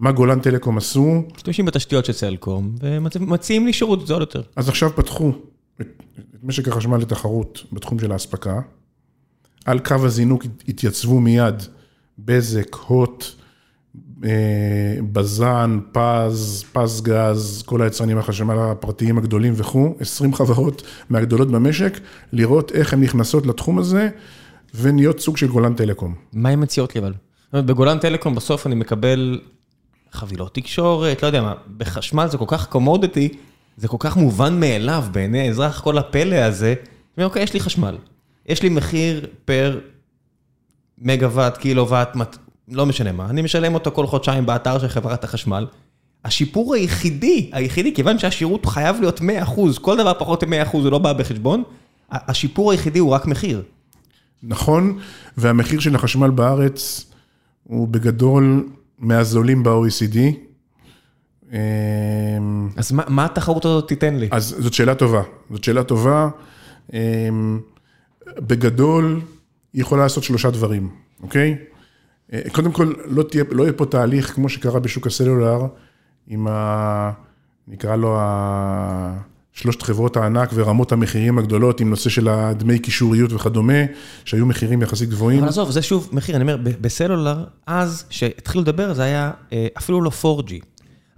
מה 0.00 0.12
גולן 0.12 0.40
טלקום 0.40 0.78
עשו? 0.78 1.22
משתמשים 1.36 1.64
בתשתיות 1.64 2.04
של 2.04 2.12
סלקום, 2.12 2.74
ומציעים 2.80 3.66
לי 3.66 3.72
שירות 3.72 4.06
זול 4.06 4.20
יותר. 4.20 4.42
אז 4.56 4.68
עכשיו 4.68 4.90
פתחו 4.96 5.32
את, 5.80 6.02
את 6.18 6.24
משק 6.42 6.68
החשמל 6.68 6.96
לתחרות 6.96 7.64
בתחום 7.72 7.98
של 7.98 8.12
האספקה. 8.12 8.60
על 9.64 9.78
קו 9.78 9.94
הזינוק 10.04 10.44
התייצבו 10.68 11.20
מיד 11.20 11.62
בזק, 12.18 12.74
הוט, 12.74 13.24
בזן, 15.12 15.78
פז, 15.92 16.64
פז 16.72 17.00
גז, 17.02 17.62
כל 17.66 17.82
היצרנים 17.82 18.18
החשמל 18.18 18.58
הפרטיים 18.58 19.18
הגדולים 19.18 19.52
וכו', 19.56 19.94
20 20.00 20.34
חברות 20.34 20.82
מהגדולות 21.10 21.50
במשק, 21.50 22.00
לראות 22.32 22.72
איך 22.72 22.92
הן 22.92 23.00
נכנסות 23.02 23.46
לתחום 23.46 23.78
הזה 23.78 24.08
ונהיות 24.74 25.20
סוג 25.20 25.36
של 25.36 25.48
גולן 25.48 25.74
טלקום. 25.74 26.14
מה 26.32 26.48
הן 26.48 26.62
מציעות 26.62 26.94
לי 26.94 27.00
אבל? 27.00 27.14
בגולן 27.52 27.98
טלקום 27.98 28.34
בסוף 28.34 28.66
אני 28.66 28.74
מקבל 28.74 29.40
חבילות 30.12 30.54
תקשורת, 30.54 31.22
לא 31.22 31.26
יודע 31.26 31.42
מה, 31.42 31.54
בחשמל 31.76 32.26
זה 32.26 32.38
כל 32.38 32.44
כך 32.48 32.66
קומודיטי, 32.66 33.28
זה 33.76 33.88
כל 33.88 33.96
כך 34.00 34.16
מובן 34.16 34.60
מאליו 34.60 35.04
בעיני 35.12 35.40
האזרח, 35.40 35.80
כל 35.80 35.98
הפלא 35.98 36.36
הזה. 36.36 36.74
אוקיי, 37.22 37.42
יש 37.42 37.54
לי 37.54 37.60
חשמל, 37.60 37.96
יש 38.46 38.62
לי 38.62 38.68
מחיר 38.68 39.26
פר 39.44 39.78
מגוואט, 40.98 41.56
קילוואט, 41.56 42.16
לא 42.70 42.86
משנה 42.86 43.12
מה, 43.12 43.30
אני 43.30 43.42
משלם 43.42 43.74
אותו 43.74 43.92
כל 43.92 44.06
חודשיים 44.06 44.46
באתר 44.46 44.78
של 44.78 44.88
חברת 44.88 45.24
החשמל. 45.24 45.66
השיפור 46.24 46.74
היחידי, 46.74 47.50
היחידי, 47.52 47.94
כיוון 47.94 48.18
שהשירות 48.18 48.66
חייב 48.66 49.00
להיות 49.00 49.20
100%, 49.20 49.80
כל 49.80 49.96
דבר 49.96 50.12
פחות 50.18 50.44
מ-100% 50.44 50.68
הוא 50.72 50.90
לא 50.90 50.98
בא 50.98 51.12
בחשבון, 51.12 51.62
השיפור 52.10 52.70
היחידי 52.72 52.98
הוא 52.98 53.10
רק 53.10 53.26
מחיר. 53.26 53.62
נכון, 54.42 54.98
והמחיר 55.36 55.80
של 55.80 55.94
החשמל 55.94 56.30
בארץ 56.30 57.10
הוא 57.64 57.88
בגדול 57.88 58.68
מהזולים 58.98 59.62
ב-OECD. 59.62 60.18
אז 62.76 62.92
מה, 62.92 63.02
מה 63.08 63.24
התחרות 63.24 63.64
הזאת 63.64 63.88
תיתן 63.88 64.16
לי? 64.16 64.28
אז 64.30 64.56
זאת 64.58 64.74
שאלה 64.74 64.94
טובה, 64.94 65.22
זאת 65.50 65.64
שאלה 65.64 65.84
טובה. 65.84 66.28
בגדול, 68.38 69.20
היא 69.72 69.80
יכולה 69.80 70.02
לעשות 70.02 70.24
שלושה 70.24 70.50
דברים, 70.50 70.88
אוקיי? 71.22 71.56
קודם 72.52 72.72
כל, 72.72 72.92
לא, 73.04 73.22
תהיה, 73.22 73.44
לא 73.50 73.62
יהיה 73.62 73.72
פה 73.72 73.86
תהליך 73.86 74.34
כמו 74.34 74.48
שקרה 74.48 74.80
בשוק 74.80 75.06
הסלולר, 75.06 75.66
עם 76.26 76.46
ה... 76.50 77.10
נקרא 77.68 77.96
לו 77.96 78.16
ה... 78.18 79.18
שלושת 79.52 79.82
חברות 79.82 80.16
הענק 80.16 80.50
ורמות 80.54 80.92
המחירים 80.92 81.38
הגדולות 81.38 81.80
עם 81.80 81.90
נושא 81.90 82.10
של 82.10 82.28
הדמי 82.28 82.78
קישוריות 82.78 83.32
וכדומה, 83.32 83.82
שהיו 84.24 84.46
מחירים 84.46 84.82
יחסית 84.82 85.08
גבוהים. 85.08 85.38
אבל 85.38 85.48
עזוב, 85.48 85.70
זה 85.70 85.82
שוב 85.82 86.08
מחיר, 86.12 86.36
אני 86.36 86.42
אומר, 86.42 86.56
בסלולר, 86.80 87.44
אז, 87.66 88.04
כשהתחילו 88.08 88.62
לדבר, 88.62 88.94
זה 88.94 89.02
היה 89.02 89.30
אפילו 89.78 90.02
לא 90.02 90.10
4G. 90.22 90.52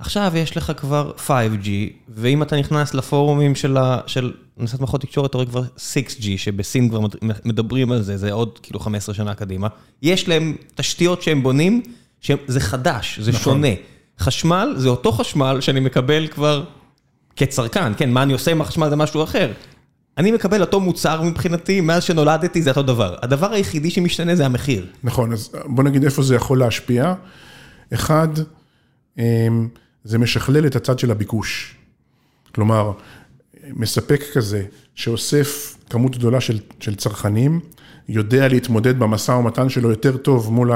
עכשיו 0.00 0.32
יש 0.36 0.56
לך 0.56 0.72
כבר 0.76 1.12
5G, 1.26 1.68
ואם 2.08 2.42
אתה 2.42 2.56
נכנס 2.56 2.94
לפורומים 2.94 3.54
של 3.54 3.78
נושאת 4.56 4.80
מערכות 4.80 5.00
תקשורת, 5.00 5.30
אתה 5.30 5.38
רואה 5.38 5.46
כבר 5.46 5.62
6G, 5.76 6.24
שבסין 6.36 6.88
כבר 6.88 7.00
מדברים 7.44 7.92
על 7.92 8.02
זה, 8.02 8.16
זה 8.16 8.32
עוד 8.32 8.58
כאילו 8.62 8.80
15 8.80 9.14
שנה 9.14 9.34
קדימה. 9.34 9.68
יש 10.02 10.28
להם 10.28 10.56
תשתיות 10.74 11.22
שהם 11.22 11.42
בונים, 11.42 11.82
שזה 12.20 12.60
חדש, 12.60 13.18
זה 13.20 13.32
שונה. 13.32 13.68
חשמל 14.18 14.74
זה 14.76 14.88
אותו 14.88 15.12
חשמל 15.12 15.60
שאני 15.60 15.80
מקבל 15.80 16.26
כבר 16.26 16.64
כצרכן, 17.36 17.94
כן, 17.96 18.10
מה 18.10 18.22
אני 18.22 18.32
עושה 18.32 18.50
עם 18.50 18.60
החשמל 18.60 18.88
זה 18.90 18.96
משהו 18.96 19.22
אחר. 19.22 19.52
אני 20.18 20.32
מקבל 20.32 20.60
אותו 20.60 20.80
מוצר 20.80 21.22
מבחינתי, 21.22 21.80
מאז 21.80 22.04
שנולדתי 22.04 22.62
זה 22.62 22.70
אותו 22.70 22.82
דבר. 22.82 23.16
הדבר 23.22 23.52
היחידי 23.52 23.90
שמשתנה 23.90 24.36
זה 24.36 24.46
המחיר. 24.46 24.86
נכון, 25.04 25.32
אז 25.32 25.52
בוא 25.64 25.84
נגיד 25.84 26.04
איפה 26.04 26.22
זה 26.22 26.34
יכול 26.34 26.58
להשפיע. 26.58 27.14
אחד, 27.94 28.28
זה 30.04 30.18
משכלל 30.18 30.66
את 30.66 30.76
הצד 30.76 30.98
של 30.98 31.10
הביקוש. 31.10 31.74
כלומר, 32.54 32.92
מספק 33.68 34.22
כזה 34.32 34.64
שאוסף 34.94 35.76
כמות 35.90 36.16
גדולה 36.16 36.40
של, 36.40 36.58
של 36.80 36.94
צרכנים, 36.94 37.60
יודע 38.08 38.48
להתמודד 38.48 38.98
במשא 38.98 39.32
ומתן 39.32 39.68
שלו 39.68 39.90
יותר 39.90 40.16
טוב 40.16 40.52
מול, 40.52 40.70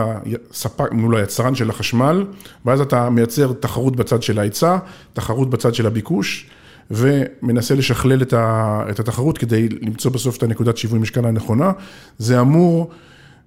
הספק, 0.50 0.92
מול 0.92 1.16
היצרן 1.16 1.54
של 1.54 1.70
החשמל, 1.70 2.24
ואז 2.64 2.80
אתה 2.80 3.10
מייצר 3.10 3.52
תחרות 3.52 3.96
בצד 3.96 4.22
של 4.22 4.38
ההיצע, 4.38 4.78
תחרות 5.12 5.50
בצד 5.50 5.74
של 5.74 5.86
הביקוש, 5.86 6.46
ומנסה 6.90 7.74
לשכלל 7.74 8.22
את, 8.22 8.32
ה, 8.32 8.82
את 8.90 9.00
התחרות 9.00 9.38
כדי 9.38 9.68
למצוא 9.68 10.10
בסוף 10.10 10.36
את 10.36 10.42
הנקודת 10.42 10.76
שיווי 10.76 10.98
משקל 10.98 11.26
הנכונה. 11.26 11.72
זה 12.18 12.40
אמור... 12.40 12.90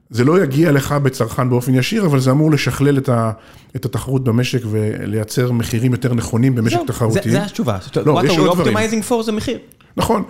זה 0.10 0.24
לא 0.24 0.44
יגיע 0.44 0.72
לך 0.72 0.92
בצרכן 0.92 1.50
באופן 1.50 1.76
ישיר, 1.76 2.06
אבל 2.06 2.20
זה 2.20 2.32
אמור 2.32 2.52
לשכלל 2.52 2.98
את, 2.98 3.10
ה, 3.10 3.32
את 3.76 3.86
התחרות 3.86 4.24
במשק 4.24 4.62
ולייצר 4.70 5.52
מחירים 5.52 5.92
יותר 5.92 6.14
נכונים 6.14 6.56
במשק 6.56 6.80
תחרותי. 6.88 7.32
זה 7.32 7.44
התשובה. 7.44 7.78
לא, 8.06 8.22
יש 8.26 8.38
עוד 8.38 8.54
דברים. 8.54 8.78
What 8.78 8.80
are 8.80 8.84
we 8.84 8.94
optimizing 8.94 9.10
for 9.12 9.24
זה 9.24 9.32
מחיר. 9.32 9.58
נכון. 9.98 10.24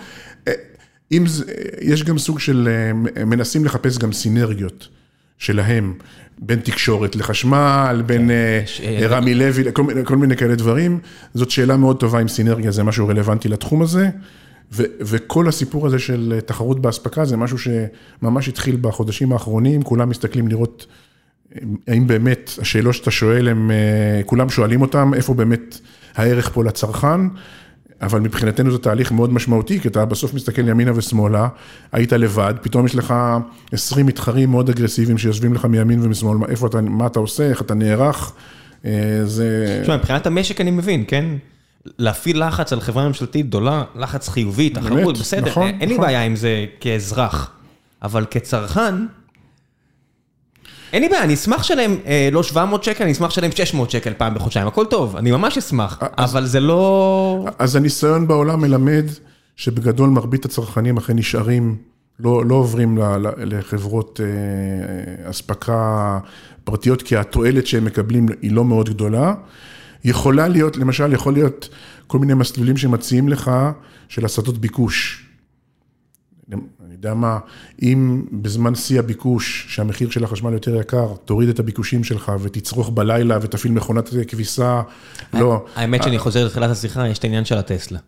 אם 1.12 1.28
זה, 1.28 1.46
יש 1.82 2.04
גם 2.04 2.18
סוג 2.18 2.40
של, 2.40 2.70
מנסים 3.26 3.66
לחפש 3.66 3.98
גם 3.98 4.14
סינרגיות 4.14 4.88
שלהם, 5.38 5.94
בין 6.40 6.60
תקשורת 6.60 7.16
לחשמל, 7.16 8.04
בין 8.06 8.32
כן, 8.78 9.08
רמי 9.10 9.36
לוי, 9.36 9.64
כל, 9.74 10.04
כל 10.04 10.18
מיני 10.18 10.38
כאלה 10.38 10.56
דברים. 10.56 11.00
זאת 11.34 11.52
שאלה 11.52 11.78
מאוד 11.78 12.00
טובה 12.00 12.22
אם 12.22 12.28
סינרגיה 12.28 12.72
זה 12.72 12.84
משהו 12.84 13.08
רלוונטי 13.08 13.50
לתחום 13.50 13.82
הזה. 13.82 14.10
ו- 14.72 14.84
וכל 15.00 15.48
הסיפור 15.48 15.88
הזה 15.88 16.00
של 16.00 16.40
תחרות 16.46 16.82
באספקה 16.82 17.26
זה 17.26 17.38
משהו 17.38 17.58
שממש 17.58 18.48
התחיל 18.48 18.78
בחודשים 18.82 19.34
האחרונים, 19.34 19.82
כולם 19.82 20.10
מסתכלים 20.10 20.48
לראות 20.48 20.86
האם 21.88 22.08
באמת 22.08 22.52
השאלות 22.62 22.94
שאתה 22.94 23.12
שואל, 23.12 23.48
הם, 23.48 23.72
כולם 24.26 24.50
שואלים 24.50 24.82
אותם, 24.82 25.12
איפה 25.14 25.34
באמת 25.34 25.80
הערך 26.16 26.50
פה 26.54 26.64
לצרכן, 26.64 27.20
אבל 28.02 28.20
מבחינתנו 28.20 28.72
זה 28.72 28.78
תהליך 28.78 29.12
מאוד 29.12 29.34
משמעותי, 29.34 29.80
כי 29.80 29.88
אתה 29.88 30.06
בסוף 30.06 30.34
מסתכל 30.34 30.68
ימינה 30.68 30.92
ושמאלה, 30.96 31.48
היית 31.92 32.14
לבד, 32.14 32.54
פתאום 32.62 32.86
יש 32.86 32.96
לך 32.96 33.14
20 33.72 34.06
מתחרים 34.06 34.52
מאוד 34.52 34.70
אגרסיביים 34.70 35.18
שיושבים 35.18 35.54
לך 35.54 35.66
מימין 35.66 36.00
ומשמאל, 36.04 36.38
איפה 36.50 36.68
אתה, 36.68 36.82
מה 36.82 37.08
אתה 37.08 37.20
עושה, 37.20 37.50
איך 37.50 37.62
אתה 37.62 37.74
נערך, 37.74 38.34
זה... 39.24 39.80
תשמע, 39.82 39.98
מבחינת 39.98 40.28
המשק 40.28 40.62
אני 40.62 40.72
מבין, 40.72 41.04
כן? 41.08 41.26
להפעיל 42.00 42.48
לחץ 42.48 42.74
על 42.74 42.82
חברה 42.82 43.08
ממשלתית 43.08 43.48
גדולה, 43.48 43.84
לחץ 43.96 44.30
חיובי, 44.30 44.70
תחרות, 44.70 45.18
בסדר, 45.18 45.50
נכון, 45.50 45.68
אין 45.68 45.90
לי 45.90 45.96
נכון. 45.96 46.08
בעיה 46.08 46.24
עם 46.24 46.36
זה 46.36 46.66
כאזרח, 46.80 47.52
אבל 48.04 48.26
כצרכן, 48.32 48.96
אין 50.94 51.02
לי 51.02 51.10
בעיה, 51.10 51.24
אני 51.24 51.34
אשמח 51.34 51.60
לשלם 51.60 51.96
לא 52.32 52.44
700 52.44 52.84
שקל, 52.84 53.04
אני 53.04 53.12
אשמח 53.12 53.32
לשלם 53.32 53.52
600 53.52 53.92
שקל 53.92 54.14
פעם 54.18 54.34
בחודשיים, 54.34 54.68
הכל 54.68 54.86
טוב, 54.86 55.16
אני 55.16 55.32
ממש 55.32 55.58
אשמח, 55.58 56.00
אבל 56.18 56.46
זה 56.46 56.60
לא... 56.60 57.46
אז 57.60 57.76
הניסיון 57.76 58.28
בעולם 58.28 58.62
מלמד 58.62 59.06
שבגדול 59.56 60.10
מרבית 60.10 60.46
הצרכנים 60.46 60.98
אכן 60.98 61.16
נשארים, 61.16 61.76
לא 62.20 62.46
לא 62.46 62.56
עוברים 62.56 62.98
לחברות 63.38 64.20
אספקה 65.24 66.20
פרטיות, 66.64 67.02
כי 67.02 67.18
התועלת 67.18 67.68
שהם 67.68 67.86
מקבלים 67.86 68.26
היא 68.42 68.52
לא 68.52 68.66
מאוד 68.66 68.90
גדולה. 68.90 69.34
יכולה 70.04 70.48
להיות, 70.48 70.78
למשל, 70.78 71.14
יכול 71.14 71.34
להיות 71.34 71.70
כל 72.08 72.20
מיני 72.20 72.34
מסלולים 72.34 72.78
שמציעים 72.78 73.30
לך 73.30 73.52
של 74.10 74.26
הסטות 74.26 74.58
ביקוש. 74.58 75.24
אני 76.52 76.94
יודע 76.94 77.14
מה, 77.14 77.40
אם 77.82 78.26
בזמן 78.32 78.76
שיא 78.76 79.00
הביקוש, 79.00 79.66
שהמחיר 79.70 80.10
של 80.10 80.24
החשמל 80.24 80.54
יותר 80.54 80.76
יקר, 80.76 81.14
תוריד 81.26 81.50
את 81.50 81.60
הביקושים 81.60 82.04
שלך 82.04 82.32
ותצרוך 82.42 82.90
בלילה 82.90 83.38
ותפעיל 83.42 83.74
מכונת 83.74 84.10
כביסה, 84.28 84.82
לא. 85.34 85.66
האמת 85.76 86.04
שאני 86.04 86.20
חוזר 86.20 86.46
לתחילת 86.46 86.70
השיחה, 86.70 87.08
יש 87.08 87.18
את 87.18 87.24
העניין 87.24 87.46
של 87.46 87.58
הטסלה. 87.58 88.00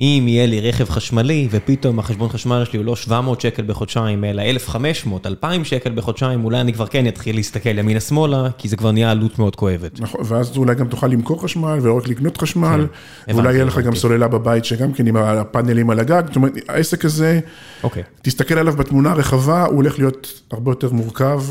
אם 0.00 0.24
יהיה 0.28 0.46
לי 0.46 0.60
רכב 0.60 0.90
חשמלי, 0.90 1.48
ופתאום 1.50 1.98
החשבון 1.98 2.28
חשמל 2.28 2.64
שלי 2.64 2.78
הוא 2.78 2.86
לא 2.86 2.96
700 2.96 3.40
שקל 3.40 3.62
בחודשיים, 3.62 4.24
אלא 4.24 4.42
1,500, 4.42 5.26
2,000 5.26 5.64
שקל 5.64 5.92
בחודשיים, 5.94 6.44
אולי 6.44 6.60
אני 6.60 6.72
כבר 6.72 6.86
כן 6.86 7.06
אתחיל 7.06 7.36
להסתכל 7.36 7.78
ימינה-שמאלה, 7.78 8.48
כי 8.58 8.68
זה 8.68 8.76
כבר 8.76 8.92
נהיה 8.92 9.10
עלות 9.10 9.38
מאוד 9.38 9.56
כואבת. 9.56 10.00
נכון, 10.00 10.20
ואז 10.24 10.56
אולי 10.56 10.74
גם 10.74 10.88
תוכל 10.88 11.06
למכור 11.06 11.42
חשמל, 11.42 11.78
ולא 11.82 11.96
רק 11.96 12.08
לקנות 12.08 12.38
חשמל, 12.38 12.86
כן, 13.26 13.34
ואולי 13.34 13.54
יהיה 13.54 13.64
לך 13.64 13.78
גם. 13.78 13.94
סוללה 13.94 14.28
בבית, 14.28 14.64
שגם 14.64 14.92
כן 14.92 15.06
עם 15.06 15.16
הפאנלים 15.16 15.90
על 15.90 16.00
הגג, 16.00 16.22
זאת 16.26 16.36
אומרת, 16.36 16.52
העסק 16.68 17.04
הזה, 17.04 17.40
אוקיי. 17.82 18.02
תסתכל 18.22 18.58
עליו 18.58 18.76
בתמונה 18.76 19.10
הרחבה, 19.10 19.64
הוא 19.64 19.76
הולך 19.76 19.98
להיות 19.98 20.42
הרבה 20.50 20.70
יותר 20.70 20.92
מורכב, 20.92 21.42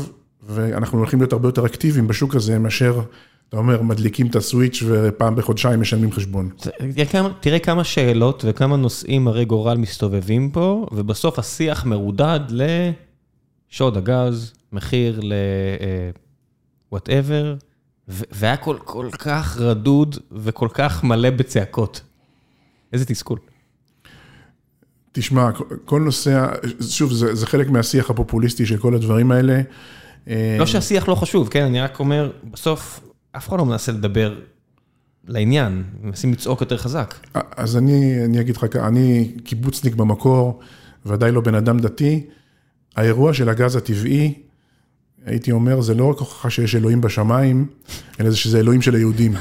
ואנחנו 0.48 0.98
הולכים 0.98 1.18
להיות 1.18 1.32
הרבה 1.32 1.48
יותר 1.48 1.66
אקטיביים 1.66 2.08
בשוק 2.08 2.34
הזה, 2.34 2.58
מאשר, 2.58 3.00
אתה 3.52 3.60
אומר, 3.60 3.82
מדליקים 3.82 4.26
את 4.26 4.36
הסוויץ' 4.36 4.82
ופעם 4.86 5.36
בחודשיים 5.36 5.80
משלמים 5.80 6.12
חשבון. 6.12 6.50
תראה 7.40 7.58
כמה, 7.58 7.84
שאלות 7.84 8.44
וכמה 8.48 8.76
נושאים 8.76 9.28
הרי 9.28 9.44
גורל 9.44 9.76
מסתובבים 9.76 10.50
פה, 10.50 10.86
ובסוף 10.92 11.38
השיח 11.38 11.84
מרודד 11.84 12.40
לשוד 12.50 13.96
הגז, 13.96 14.52
מחיר 14.72 15.20
ל... 15.22 15.32
Whatever, 16.92 17.54
והיה 18.08 18.56
כל, 18.56 18.76
כל 18.84 19.08
כך 19.18 19.56
רדוד 19.60 20.18
וכל 20.32 20.68
כך 20.74 21.04
מלא 21.04 21.30
בצעקות. 21.30 22.00
איזה 22.92 23.04
תסכול. 23.04 23.38
תשמע, 25.12 25.50
כל 25.84 26.00
נושא, 26.00 26.46
שוב, 26.88 27.12
זה, 27.12 27.34
זה 27.34 27.46
חלק 27.46 27.70
מהשיח 27.70 28.10
הפופוליסטי 28.10 28.66
של 28.66 28.76
כל 28.76 28.94
הדברים 28.94 29.32
האלה. 29.32 29.60
אה, 30.28 30.56
לא 30.58 30.66
שהשיח 30.66 31.08
לא 31.08 31.14
חשוב, 31.14 31.48
כן? 31.48 31.64
אני 31.64 31.80
רק 31.80 32.00
אומר, 32.00 32.30
בסוף 32.50 33.00
אף 33.36 33.48
אחד 33.48 33.58
לא 33.58 33.64
מנסה 33.64 33.92
לדבר 33.92 34.40
לעניין, 35.24 35.84
מנסים 36.02 36.32
לצעוק 36.32 36.60
יותר 36.60 36.76
חזק. 36.78 37.14
אז 37.34 37.76
אני, 37.76 38.24
אני 38.24 38.40
אגיד 38.40 38.56
לך, 38.56 38.66
ככה, 38.70 38.88
אני 38.88 39.32
קיבוצניק 39.44 39.94
במקור, 39.94 40.60
ודאי 41.06 41.32
לא 41.32 41.40
בן 41.40 41.54
אדם 41.54 41.78
דתי. 41.78 42.26
האירוע 42.96 43.34
של 43.34 43.48
הגז 43.48 43.76
הטבעי, 43.76 44.34
הייתי 45.26 45.52
אומר, 45.52 45.80
זה 45.80 45.94
לא 45.94 46.10
רק 46.10 46.18
הוכחה 46.18 46.50
שיש 46.50 46.74
אלוהים 46.74 47.00
בשמיים, 47.00 47.66
אלא 48.20 48.30
זה 48.30 48.36
שזה 48.36 48.58
אלוהים 48.58 48.82
של 48.82 48.94
היהודים. 48.94 49.34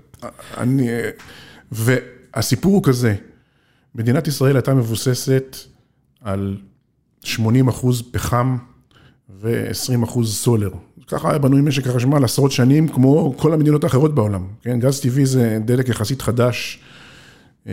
אני, 0.62 0.88
והסיפור 1.72 2.74
הוא 2.74 2.82
כזה, 2.82 3.14
מדינת 3.94 4.28
ישראל 4.28 4.56
הייתה 4.56 4.74
מבוססת 4.74 5.56
על 6.20 6.56
80 7.22 7.68
אחוז 7.68 8.02
פחם 8.10 8.56
ו-20 9.40 10.04
אחוז 10.04 10.34
סולר. 10.34 10.70
ככה 11.14 11.30
היה 11.30 11.38
בנוי 11.38 11.60
משק 11.60 11.86
החשמל 11.86 12.24
עשרות 12.24 12.52
שנים, 12.52 12.88
כמו 12.88 13.34
כל 13.36 13.52
המדינות 13.52 13.84
האחרות 13.84 14.14
בעולם. 14.14 14.46
כן, 14.62 14.80
גז 14.80 15.00
טבעי 15.00 15.26
זה 15.26 15.58
דלק 15.64 15.88
יחסית 15.88 16.22
חדש, 16.22 16.80
אה, 17.68 17.72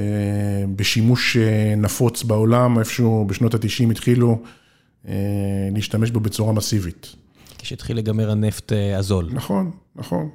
בשימוש 0.75 1.37
אה, 1.37 1.73
נפוץ 1.77 2.23
בעולם, 2.23 2.79
איפשהו 2.79 3.25
בשנות 3.27 3.53
ה-90 3.53 3.91
התחילו 3.91 4.39
אה, 5.07 5.13
להשתמש 5.73 6.11
בו 6.11 6.19
בצורה 6.19 6.53
מסיבית. 6.53 7.15
כשהתחיל 7.57 7.95
להיגמר 7.95 8.31
הנפט 8.31 8.71
הזול. 8.97 9.29
נכון, 9.31 9.71
נכון. 9.95 10.29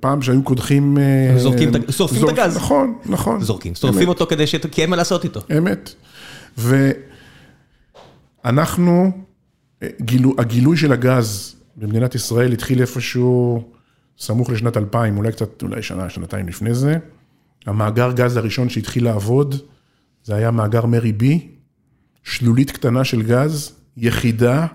פעם 0.00 0.22
שהיו 0.22 0.42
קודחים... 0.42 0.98
זורקים 1.36 1.70
שורפים 1.90 2.24
את 2.24 2.28
הגז. 2.28 2.56
נכון, 2.56 2.98
נכון. 3.06 3.40
זורקים, 3.40 3.74
שורפים 3.74 4.08
אותו 4.08 4.26
כדי 4.26 4.46
ש... 4.46 4.56
כי 4.56 4.82
אין 4.82 4.90
מה 4.90 4.96
לעשות 4.96 5.24
איתו. 5.24 5.40
אמת. 5.58 5.90
ואנחנו, 8.44 9.10
גילו, 10.00 10.34
הגילוי 10.38 10.76
של 10.76 10.92
הגז 10.92 11.57
במדינת 11.78 12.14
ישראל 12.14 12.52
התחיל 12.52 12.80
איפשהו 12.80 13.62
סמוך 14.18 14.50
לשנת 14.50 14.76
2000, 14.76 15.16
אולי 15.16 15.32
קצת, 15.32 15.62
אולי 15.62 15.82
שנה, 15.82 16.10
שנתיים 16.10 16.48
לפני 16.48 16.74
זה. 16.74 16.98
המאגר 17.66 18.12
גז 18.12 18.36
הראשון 18.36 18.68
שהתחיל 18.68 19.04
לעבוד, 19.04 19.54
זה 20.24 20.34
היה 20.34 20.50
מאגר 20.50 20.86
מרי 20.86 21.12
בי, 21.12 21.48
שלולית 22.24 22.70
קטנה 22.70 23.04
של 23.04 23.22
גז, 23.22 23.72
יחידה, 23.96 24.66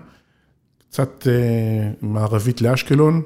קצת 0.88 1.26
אה, 1.30 1.90
מערבית 2.02 2.60
לאשקלון. 2.60 3.22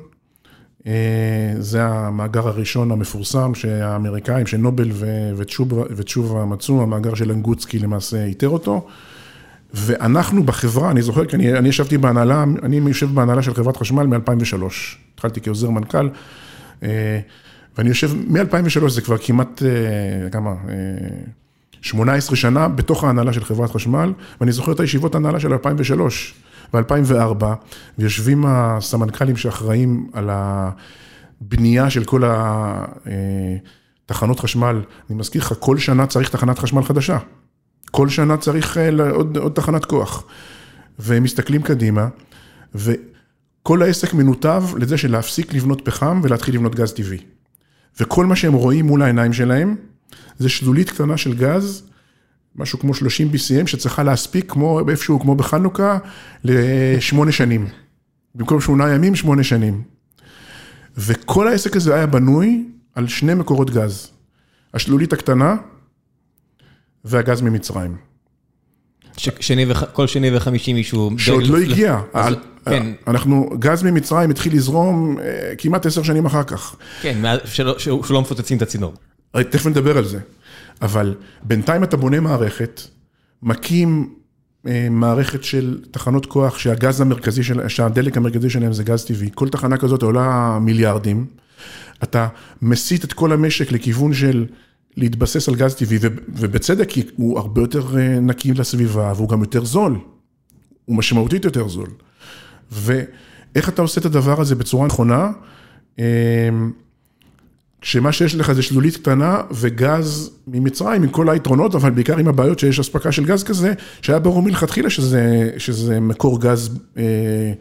אה, 0.86 1.52
זה 1.58 1.84
המאגר 1.84 2.48
הראשון 2.48 2.90
המפורסם 2.90 3.54
שהאמריקאים, 3.54 4.46
שנובל 4.46 4.90
ותשובה, 5.36 5.82
ותשובה 5.96 6.44
מצאו, 6.44 6.82
המאגר 6.82 7.14
של 7.14 7.32
אנגוצקי 7.32 7.78
למעשה 7.78 8.24
איתר 8.24 8.48
אותו. 8.48 8.86
ואנחנו 9.74 10.44
בחברה, 10.44 10.90
אני 10.90 11.02
זוכר, 11.02 11.24
כי 11.24 11.36
אני, 11.36 11.58
אני 11.58 11.68
ישבתי 11.68 11.98
בהנהלה, 11.98 12.44
אני 12.62 12.76
יושב 12.76 13.14
בהנהלה 13.14 13.42
של 13.42 13.54
חברת 13.54 13.76
חשמל 13.76 14.06
מ-2003. 14.06 14.62
התחלתי 15.14 15.40
כעוזר 15.40 15.70
מנכ"ל, 15.70 16.08
אה, 16.82 17.20
ואני 17.78 17.88
יושב, 17.88 18.10
מ-2003 18.14 18.88
זה 18.88 19.00
כבר 19.00 19.18
כמעט, 19.18 19.62
אה, 19.62 20.30
כמה, 20.30 20.50
אה, 20.50 20.74
18 21.80 22.36
שנה 22.36 22.68
בתוך 22.68 23.04
ההנהלה 23.04 23.32
של 23.32 23.44
חברת 23.44 23.70
חשמל, 23.70 24.12
ואני 24.40 24.52
זוכר 24.52 24.72
את 24.72 24.80
הישיבות 24.80 25.14
ההנהלה 25.14 25.40
של 25.40 25.52
2003 25.52 26.34
ו-2004, 26.74 27.44
ויושבים 27.98 28.44
הסמנכ"לים 28.46 29.36
שאחראים 29.36 30.10
על 30.12 30.30
הבנייה 30.32 31.90
של 31.90 32.04
כל 32.04 32.22
התחנות 34.06 34.40
חשמל. 34.40 34.82
אני 35.10 35.18
מזכיר 35.18 35.42
לך, 35.42 35.54
כל 35.58 35.78
שנה 35.78 36.06
צריך 36.06 36.28
תחנת 36.28 36.58
חשמל 36.58 36.82
חדשה. 36.82 37.18
כל 37.90 38.08
שנה 38.08 38.36
צריך 38.36 38.78
אה, 38.78 39.10
עוד, 39.10 39.36
עוד 39.36 39.52
תחנת 39.52 39.84
כוח. 39.84 40.24
והם 40.98 41.22
מסתכלים 41.22 41.62
קדימה, 41.62 42.08
וכל 42.74 43.82
העסק 43.82 44.14
מנותב 44.14 44.64
לזה 44.76 44.98
של 44.98 45.10
להפסיק 45.12 45.54
לבנות 45.54 45.80
פחם 45.84 46.20
ולהתחיל 46.24 46.54
לבנות 46.54 46.74
גז 46.74 46.92
טבעי. 46.92 47.18
וכל 48.00 48.26
מה 48.26 48.36
שהם 48.36 48.52
רואים 48.52 48.86
מול 48.86 49.02
העיניים 49.02 49.32
שלהם, 49.32 49.76
זה 50.38 50.48
שלולית 50.48 50.90
קטנה 50.90 51.16
של 51.16 51.34
גז, 51.34 51.82
משהו 52.56 52.78
כמו 52.78 52.94
30 52.94 53.30
BCM, 53.32 53.66
שצריכה 53.66 54.02
להספיק 54.02 54.52
כמו 54.52 54.90
איפשהו, 54.90 55.20
כמו 55.20 55.34
בחנוכה, 55.34 55.98
לשמונה 56.44 57.32
שנים. 57.32 57.66
במקום 58.34 58.60
שמונה 58.60 58.94
ימים, 58.94 59.14
שמונה 59.14 59.44
שנים. 59.44 59.82
וכל 60.98 61.48
העסק 61.48 61.76
הזה 61.76 61.94
היה 61.94 62.06
בנוי 62.06 62.64
על 62.94 63.08
שני 63.08 63.34
מקורות 63.34 63.70
גז. 63.70 64.10
השלולית 64.74 65.12
הקטנה 65.12 65.56
והגז 67.04 67.40
ממצרים. 67.40 67.96
ש- 69.16 69.28
שני 69.40 69.64
וח... 69.68 69.84
כל 69.92 70.06
שני 70.06 70.36
וחמישי 70.36 70.72
מישהו... 70.72 71.10
שעוד 71.18 71.46
לא 71.46 71.58
לפ- 71.58 71.70
הגיע. 71.72 72.00
אז- 72.14 72.26
על- 72.26 72.36
כן, 72.64 72.92
אנחנו, 73.06 73.50
גז 73.58 73.82
ממצרים 73.82 74.30
התחיל 74.30 74.54
לזרום 74.54 75.18
אה, 75.18 75.52
כמעט 75.58 75.86
עשר 75.86 76.02
שנים 76.02 76.26
אחר 76.26 76.42
כך. 76.42 76.76
כן, 77.02 77.18
שלא- 77.44 77.78
שלא 77.78 78.20
מפוצצים 78.20 78.56
את 78.56 78.62
הצינור. 78.62 78.94
הרי 79.34 79.44
תכף 79.44 79.66
נדבר 79.66 79.98
על 79.98 80.04
זה. 80.04 80.18
אבל 80.82 81.14
בינתיים 81.42 81.84
אתה 81.84 81.96
בונה 81.96 82.20
מערכת, 82.20 82.80
מקים 83.42 84.14
אה, 84.66 84.86
מערכת 84.90 85.44
של 85.44 85.80
תחנות 85.90 86.26
כוח 86.26 86.58
שהגז 86.58 87.00
המרכזי, 87.00 87.42
של, 87.42 87.68
שהדלק 87.68 88.16
המרכזי 88.16 88.50
שלהם 88.50 88.72
זה 88.72 88.84
גז 88.84 89.04
טבעי. 89.04 89.30
כל 89.34 89.48
תחנה 89.48 89.76
כזאת 89.76 90.02
עולה 90.02 90.58
מיליארדים. 90.60 91.26
אתה 92.02 92.28
מסיט 92.62 93.04
את 93.04 93.12
כל 93.12 93.32
המשק 93.32 93.72
לכיוון 93.72 94.14
של 94.14 94.46
להתבסס 94.98 95.48
על 95.48 95.54
גז 95.54 95.74
טבעי, 95.74 95.98
ובצדק, 96.28 96.88
כי 96.88 97.02
הוא 97.16 97.38
הרבה 97.38 97.60
יותר 97.60 97.98
אה, 97.98 98.20
נקי 98.20 98.52
לסביבה, 98.52 99.12
והוא 99.16 99.28
גם 99.28 99.40
יותר 99.40 99.64
זול. 99.64 99.98
הוא 100.84 100.96
משמעותית 100.96 101.44
יותר 101.44 101.68
זול. 101.68 101.88
ואיך 102.72 103.68
אתה 103.68 103.82
עושה 103.82 104.00
את 104.00 104.06
הדבר 104.06 104.40
הזה 104.40 104.54
בצורה 104.54 104.86
נכונה? 104.86 105.30
אה, 105.98 106.04
כשמה 107.80 108.12
שיש 108.12 108.34
לך 108.34 108.52
זה 108.52 108.62
שלולית 108.62 108.96
קטנה 108.96 109.40
וגז 109.50 110.30
ממצרים 110.46 111.02
עם 111.02 111.08
כל 111.08 111.28
היתרונות, 111.28 111.74
אבל 111.74 111.90
בעיקר 111.90 112.18
עם 112.18 112.28
הבעיות 112.28 112.58
שיש 112.58 112.78
אספקה 112.78 113.12
של 113.12 113.24
גז 113.24 113.44
כזה, 113.44 113.72
שהיה 114.02 114.18
ברור 114.18 114.42
מלכתחילה 114.42 114.90
שזה, 114.90 115.50
שזה 115.58 116.00
מקור 116.00 116.40
גז 116.40 116.78
אה, 116.96 117.52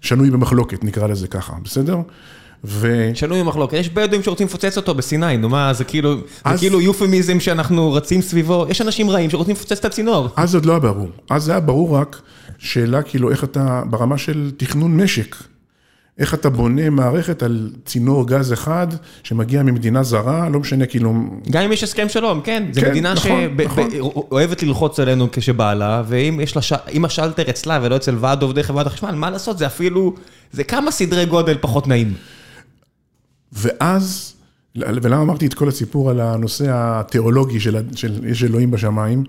שנוי 0.00 0.30
במחלוקת, 0.30 0.84
נקרא 0.84 1.06
לזה 1.06 1.28
ככה, 1.28 1.52
בסדר? 1.64 2.00
ו... 2.64 3.10
שנוי 3.14 3.40
במחלוקת, 3.40 3.74
יש 3.76 3.88
בדואים 3.88 4.22
שרוצים 4.22 4.46
לפוצץ 4.46 4.76
אותו 4.76 4.94
בסיני, 4.94 5.36
נו 5.36 5.48
מה, 5.48 5.72
זה 5.72 5.84
כאילו, 5.84 6.16
זה 6.16 6.22
אז- 6.44 6.58
כאילו 6.60 6.80
יופמיזם 6.80 7.40
שאנחנו 7.40 7.92
רצים 7.92 8.22
סביבו, 8.22 8.66
יש 8.68 8.80
אנשים 8.80 9.10
רעים 9.10 9.30
שרוצים 9.30 9.54
לפוצץ 9.54 9.78
את 9.78 9.84
הצינור. 9.84 10.28
אז 10.36 10.54
עוד 10.54 10.66
לא 10.66 10.72
היה 10.72 10.80
ברור. 10.80 11.08
אז 11.30 11.42
זה 11.44 11.50
היה 11.52 11.60
ברור 11.60 11.96
רק 11.96 12.20
שאלה 12.58 13.02
כאילו 13.02 13.30
איך 13.30 13.44
אתה, 13.44 13.82
ברמה 13.90 14.18
של 14.18 14.50
תכנון 14.56 14.96
משק, 14.96 15.36
איך 16.18 16.34
אתה 16.34 16.50
בונה 16.50 16.90
מערכת 16.90 17.42
על 17.42 17.70
צינור 17.84 18.26
גז 18.26 18.52
אחד 18.52 18.86
שמגיע 19.22 19.62
ממדינה 19.62 20.02
זרה, 20.02 20.48
לא 20.48 20.60
משנה 20.60 20.86
כאילו, 20.86 21.14
גם 21.50 21.62
אם 21.62 21.72
יש 21.72 21.82
הסכם 21.84 22.08
שלום, 22.08 22.40
כן, 22.40 22.64
זו 22.72 22.80
כן, 22.80 22.90
מדינה 22.90 23.14
נכון, 23.14 23.30
נכון. 23.64 23.90
שאוהבת 23.90 24.62
ללחוץ 24.62 25.00
עלינו 25.00 25.28
כשבא 25.32 25.74
לה, 25.74 26.02
ואם 26.06 26.40
יש 26.42 26.56
לה, 26.56 26.62
אם 26.92 27.04
השלטר 27.04 27.50
אצלה 27.50 27.78
ולא 27.82 27.96
אצל 27.96 28.16
ועד 28.20 28.42
עובדי 28.42 28.62
חברת 28.62 28.86
החשמל, 28.86 29.10
מה 29.14 29.30
לעשות, 29.30 29.58
זה 29.58 29.66
אפילו, 29.66 30.14
זה 30.52 30.64
כמה 30.64 30.90
סדרי 30.90 31.26
גודל 31.26 31.56
פחות 31.60 31.86
נעים. 31.88 32.14
ואז, 33.52 34.34
ולמה 34.76 35.22
אמרתי 35.22 35.46
את 35.46 35.54
כל 35.54 35.68
הסיפור 35.68 36.10
על 36.10 36.20
הנושא 36.20 36.64
התיאולוגי 36.70 37.60
של, 37.60 37.76
של 37.94 38.26
יש 38.26 38.44
אלוהים 38.44 38.70
בשמיים? 38.70 39.24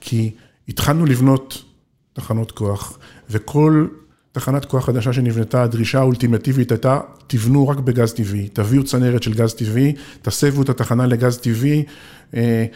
כי 0.00 0.30
התחלנו 0.68 1.06
לבנות 1.06 1.64
תחנות 2.12 2.52
כוח, 2.52 2.98
וכל 3.30 3.86
תחנת 4.32 4.64
כוח 4.64 4.86
חדשה 4.86 5.12
שנבנתה, 5.12 5.62
הדרישה 5.62 5.98
האולטימטיבית 5.98 6.70
הייתה, 6.70 7.00
תבנו 7.26 7.68
רק 7.68 7.78
בגז 7.78 8.12
טבעי, 8.12 8.48
תביאו 8.48 8.84
צנרת 8.84 9.22
של 9.22 9.34
גז 9.34 9.54
טבעי, 9.54 9.94
תסבו 10.22 10.62
את 10.62 10.68
התחנה 10.68 11.06
לגז 11.06 11.38
טבעי. 11.38 11.84
אה, 12.34 12.66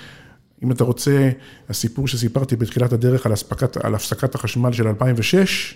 אם 0.64 0.73
אתה 0.73 0.85
רוצה, 0.85 1.31
הסיפור 1.69 2.09
שסיפרתי 2.09 2.56
בתחילת 2.56 2.93
הדרך 2.93 3.27
על, 3.27 3.32
הספקת, 3.32 3.77
על 3.77 3.94
הפסקת 3.94 4.35
החשמל 4.35 4.73
של 4.73 4.89
2006, 4.89 5.74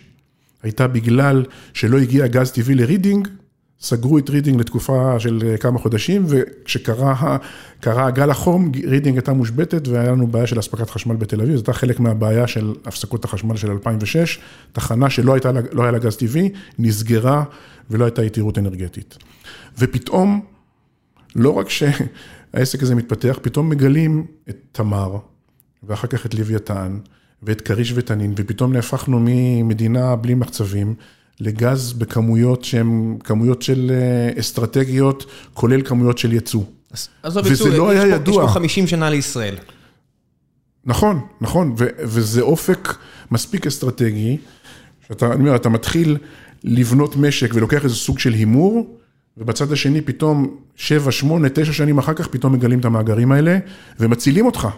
הייתה 0.63 0.87
בגלל 0.89 1.45
שלא 1.73 1.99
הגיע 1.99 2.27
גז 2.27 2.51
טבעי 2.51 2.75
לרידינג, 2.75 3.29
סגרו 3.81 4.19
את 4.19 4.31
רידינג 4.31 4.61
לתקופה 4.61 5.21
של 5.21 5.55
כמה 5.61 5.79
חודשים, 5.79 6.25
וכשקרה 6.29 7.39
הגל 7.83 8.31
החום, 8.31 8.73
רידינג 8.85 9.17
הייתה 9.17 9.33
מושבתת 9.33 9.89
והיה 9.89 10.13
לנו 10.13 10.27
בעיה 10.27 10.47
של 10.47 10.59
אספקת 10.59 10.91
חשמל 10.91 11.17
בתל 11.17 11.41
אביב, 11.41 11.55
זו 11.55 11.61
הייתה 11.61 11.73
חלק 11.73 12.01
מהבעיה 12.01 12.47
של 12.47 12.75
הפסקות 12.85 13.25
החשמל 13.25 13.57
של 13.57 13.71
2006, 13.71 14.39
תחנה 14.73 15.11
שלא 15.11 15.35
הייתה, 15.35 15.53
לא 15.73 15.83
היה 15.83 15.93
לה 15.93 15.99
גז 15.99 16.17
טבעי, 16.17 16.51
נסגרה 16.79 17.45
ולא 17.91 18.05
הייתה 18.05 18.25
יתירות 18.25 18.59
אנרגטית. 18.59 19.17
ופתאום, 19.79 20.41
לא 21.37 21.51
רק 21.51 21.67
שהעסק 21.69 22.83
הזה 22.83 22.95
מתפתח, 22.95 23.39
פתאום 23.43 23.69
מגלים 23.69 24.27
את 24.49 24.57
תמר, 24.73 25.17
ואחר 25.83 26.09
כך 26.09 26.27
את 26.27 26.35
לוויתן, 26.35 26.99
ואת 27.43 27.61
כריש 27.61 27.93
ותנין, 27.97 28.33
ופתאום 28.37 28.73
נהפכנו 28.73 29.19
ממדינה 29.21 30.17
בלי 30.17 30.35
מחצבים. 30.35 30.95
לגז 31.41 31.93
בכמויות 31.93 32.65
שהן 32.65 33.17
כמויות 33.25 33.63
של 33.63 33.91
אה, 33.91 34.41
אסטרטגיות, 34.41 35.27
כולל 35.55 35.83
כמויות 35.83 36.19
של 36.19 36.33
ייצוא. 36.33 36.63
עזוב 37.23 37.47
ייצוא, 37.47 37.69
לא 37.69 37.95
יש, 37.95 38.05
פה, 38.25 38.31
יש 38.31 38.37
פה 38.37 38.49
50 38.49 38.87
שנה 38.87 39.11
לישראל. 39.11 39.55
נכון, 40.85 41.21
נכון, 41.41 41.75
ו- 41.79 41.87
וזה 41.99 42.41
אופק 42.41 42.95
מספיק 43.31 43.67
אסטרטגי, 43.67 44.37
שאתה, 45.09 45.27
אני 45.27 45.35
אומר, 45.35 45.57
אתה 45.57 45.69
מתחיל 45.69 46.17
לבנות 46.65 47.17
משק 47.17 47.51
ולוקח 47.55 47.85
איזה 47.85 47.95
סוג 47.95 48.19
של 48.19 48.33
הימור, 48.33 48.97
ובצד 49.37 49.73
השני 49.73 50.01
פתאום 50.01 50.57
7, 50.77 51.13
8, 51.13 51.49
9 51.49 51.73
שנים 51.73 51.99
אחר 51.99 52.15
כך 52.15 52.29
פתאום 52.29 52.53
מגלים 52.53 52.81
את 52.81 52.85
המאגרים 52.85 53.33
האלה, 53.33 53.59
ומצילים 54.01 54.47
אותך. 54.47 54.69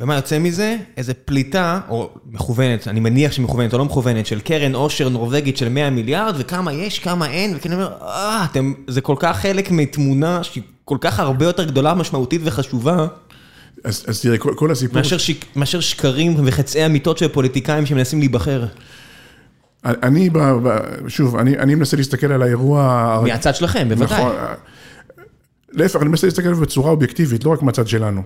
ומה 0.00 0.16
יוצא 0.16 0.38
מזה? 0.38 0.76
איזה 0.96 1.14
פליטה, 1.14 1.80
או 1.88 2.10
מכוונת, 2.30 2.88
אני 2.88 3.00
מניח 3.00 3.32
שמכוונת 3.32 3.72
או 3.72 3.78
לא 3.78 3.84
מכוונת, 3.84 4.26
של 4.26 4.40
קרן 4.40 4.74
עושר 4.74 5.08
נורבגית 5.08 5.56
של 5.56 5.68
100 5.68 5.90
מיליארד, 5.90 6.34
וכמה 6.38 6.72
יש, 6.72 6.98
כמה 6.98 7.26
אין, 7.30 7.56
וכאילו 7.56 7.74
אני 7.74 7.84
אומר, 7.84 7.96
אה, 8.02 8.46
אתם, 8.50 8.72
זה 8.86 9.00
כל 9.00 9.16
כך 9.18 9.40
חלק 9.40 9.70
מתמונה 9.70 10.44
שהיא 10.44 10.62
כל 10.84 10.98
כך 11.00 11.20
הרבה 11.20 11.44
יותר 11.44 11.64
גדולה, 11.64 11.94
משמעותית 11.94 12.40
וחשובה. 12.44 13.06
אז, 13.84 14.04
אז 14.08 14.20
תראה, 14.20 14.38
כל, 14.38 14.54
כל 14.56 14.70
הסיפור... 14.70 14.96
מאשר, 14.96 15.18
ש... 15.18 15.30
מאשר 15.56 15.80
שקרים 15.80 16.34
וחצאי 16.44 16.86
אמיתות 16.86 17.18
של 17.18 17.28
פוליטיקאים 17.28 17.86
שמנסים 17.86 18.18
להיבחר. 18.18 18.66
אני, 19.84 20.30
שוב, 21.08 21.36
אני, 21.36 21.58
אני 21.58 21.74
מנסה 21.74 21.96
להסתכל 21.96 22.32
על 22.32 22.42
האירוע... 22.42 23.20
מהצד 23.26 23.54
שלכם, 23.54 23.88
בוודאי. 23.88 24.20
נכון. 24.20 24.32
להפך, 25.72 26.00
אני 26.00 26.08
מנסה 26.08 26.26
להסתכל 26.26 26.48
עליו 26.48 26.60
בצורה 26.60 26.90
אובייקטיבית, 26.90 27.44
לא 27.44 27.50
רק 27.50 27.62
מהצד 27.62 27.88
שלנו. 27.88 28.22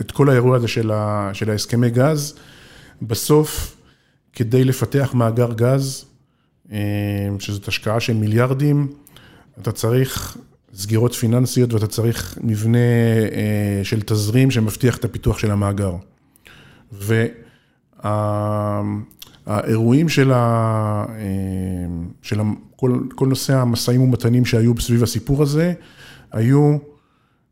את 0.00 0.10
כל 0.10 0.30
האירוע 0.30 0.56
הזה 0.56 0.68
של, 0.68 0.90
ה, 0.90 1.30
של 1.32 1.50
ההסכמי 1.50 1.90
גז, 1.90 2.34
בסוף, 3.02 3.76
כדי 4.32 4.64
לפתח 4.64 5.10
מאגר 5.14 5.52
גז, 5.52 6.04
אה, 6.72 6.78
שזאת 7.38 7.68
השקעה 7.68 8.00
של 8.00 8.14
מיליארדים, 8.14 8.92
אתה 9.60 9.72
צריך 9.72 10.36
סגירות 10.74 11.14
פיננסיות 11.14 11.72
ואתה 11.72 11.86
צריך 11.86 12.38
מבנה 12.40 12.78
אה, 13.32 13.80
של 13.82 14.02
תזרים 14.02 14.50
שמבטיח 14.50 14.96
את 14.96 15.04
הפיתוח 15.04 15.38
של 15.38 15.50
המאגר. 15.50 15.94
והאירועים 19.46 20.08
של, 20.08 20.32
ה, 20.32 21.04
אה, 21.08 21.86
של 22.22 22.40
כל, 22.76 22.98
כל 23.14 23.26
נושא 23.26 23.56
המשאים 23.56 24.00
ומתנים 24.00 24.44
שהיו 24.44 24.72
סביב 24.80 25.02
הסיפור 25.02 25.42
הזה, 25.42 25.72
היו, 26.32 26.76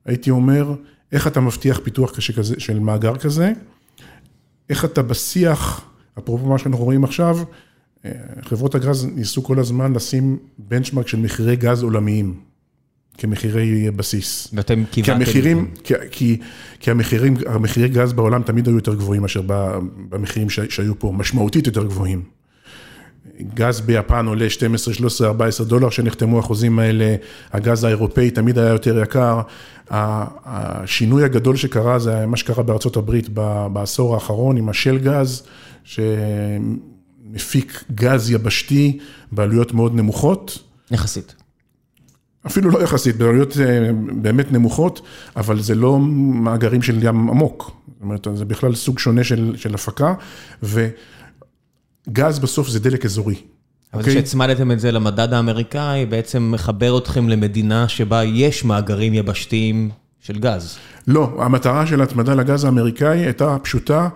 הייתי 0.05 0.31
אומר, 0.31 0.75
איך 1.13 1.27
אתה 1.27 1.41
מבטיח 1.41 1.81
פיתוח 1.85 2.17
קשה 2.17 2.33
כזה, 2.33 2.55
של 2.59 2.79
מאגר 2.79 3.17
כזה, 3.17 3.53
איך 4.71 4.85
אתה 4.85 5.03
בשיח, 5.03 5.85
אפרופו 6.19 6.47
מה 6.47 6.59
שאנחנו 6.59 6.85
רואים 6.85 7.05
עכשיו, 7.05 7.39
אה, 8.05 8.11
חברות 8.43 8.75
הגז 8.75 9.05
ניסו 9.05 9.43
כל 9.43 9.59
הזמן 9.59 9.93
לשים 9.93 10.39
בנצ'מארק 10.59 11.09
של 11.09 11.19
מחירי 11.19 11.57
גז 11.57 11.83
עולמיים, 11.83 12.41
כמחירי 13.19 13.91
בסיס. 13.91 14.49
ואתם 14.53 14.85
קיבלתם... 14.91 15.03
כי 15.03 15.11
המחירים, 15.11 15.71
כי, 15.85 15.95
כי, 16.11 16.41
כי 16.81 16.91
המחירים, 16.91 17.37
המחירי 17.47 17.89
גז 17.89 18.13
בעולם 18.13 18.43
תמיד 18.43 18.67
היו 18.67 18.77
יותר 18.77 18.95
גבוהים 18.95 19.23
מאשר 19.23 19.43
במחירים 20.09 20.51
שהיו 20.51 20.99
פה, 20.99 21.13
משמעותית 21.17 21.67
יותר 21.67 21.85
גבוהים. 21.85 22.40
גז 23.55 23.81
ביפן 23.81 24.27
עולה 24.27 24.51
12, 24.51 24.95
13, 24.95 25.29
14 25.29 25.67
דולר, 25.67 25.91
שנחתמו 25.91 26.39
החוזים 26.39 26.79
האלה, 26.79 27.17
הגז 27.53 27.85
האירופאי 27.85 28.31
תמיד 28.31 28.59
היה 28.59 28.69
יותר 28.69 29.03
יקר. 29.03 29.41
השינוי 29.91 31.25
הגדול 31.25 31.57
שקרה 31.57 31.99
זה 31.99 32.27
מה 32.27 32.37
שקרה 32.37 32.63
בארצות 32.63 32.97
הברית 32.97 33.29
בעשור 33.73 34.15
האחרון 34.15 34.57
עם 34.57 34.69
השל 34.69 34.99
גז, 34.99 35.43
שמפיק 35.85 37.85
גז 37.95 38.31
יבשתי 38.31 38.99
בעלויות 39.33 39.75
מאוד 39.75 39.95
נמוכות. 39.95 40.59
יחסית. 40.91 41.35
אפילו 42.47 42.71
לא 42.71 42.83
יחסית, 42.83 43.17
בעלויות 43.17 43.57
אה, 43.61 43.91
באמת 44.13 44.53
נמוכות, 44.53 45.01
אבל 45.37 45.61
זה 45.61 45.75
לא 45.75 45.99
מאגרים 46.01 46.83
של 46.83 47.05
ים 47.05 47.31
עמוק. 47.31 47.71
זאת 47.87 48.03
אומרת, 48.03 48.27
זה 48.35 48.45
בכלל 48.45 48.75
סוג 48.75 48.99
שונה 48.99 49.25
של, 49.25 49.55
של 49.57 49.75
הפקה, 49.75 50.15
ו... 50.63 50.89
גז 52.09 52.39
בסוף 52.39 52.69
זה 52.69 52.81
דלק 52.81 53.05
אזורי. 53.05 53.35
אבל 53.95 54.03
okay. 54.03 54.07
כשהצמדתם 54.07 54.73
את 54.73 54.81
זה 54.81 54.93
למדד 54.93 55.33
האמריקאי, 55.33 56.07
בעצם 56.07 56.51
מחבר 56.53 56.99
אתכם 56.99 57.29
למדינה 57.29 57.89
שבה 57.89 58.25
יש 58.25 58.65
מאגרים 58.65 59.15
יבשתיים 59.15 59.91
של 60.21 60.39
גז. 60.39 60.79
לא, 61.07 61.31
המטרה 61.39 61.87
של 61.87 62.01
ההצמדה 62.01 62.35
לגז 62.35 62.65
האמריקאי 62.65 63.19
הייתה 63.19 63.57
פשוטה, 63.63 64.09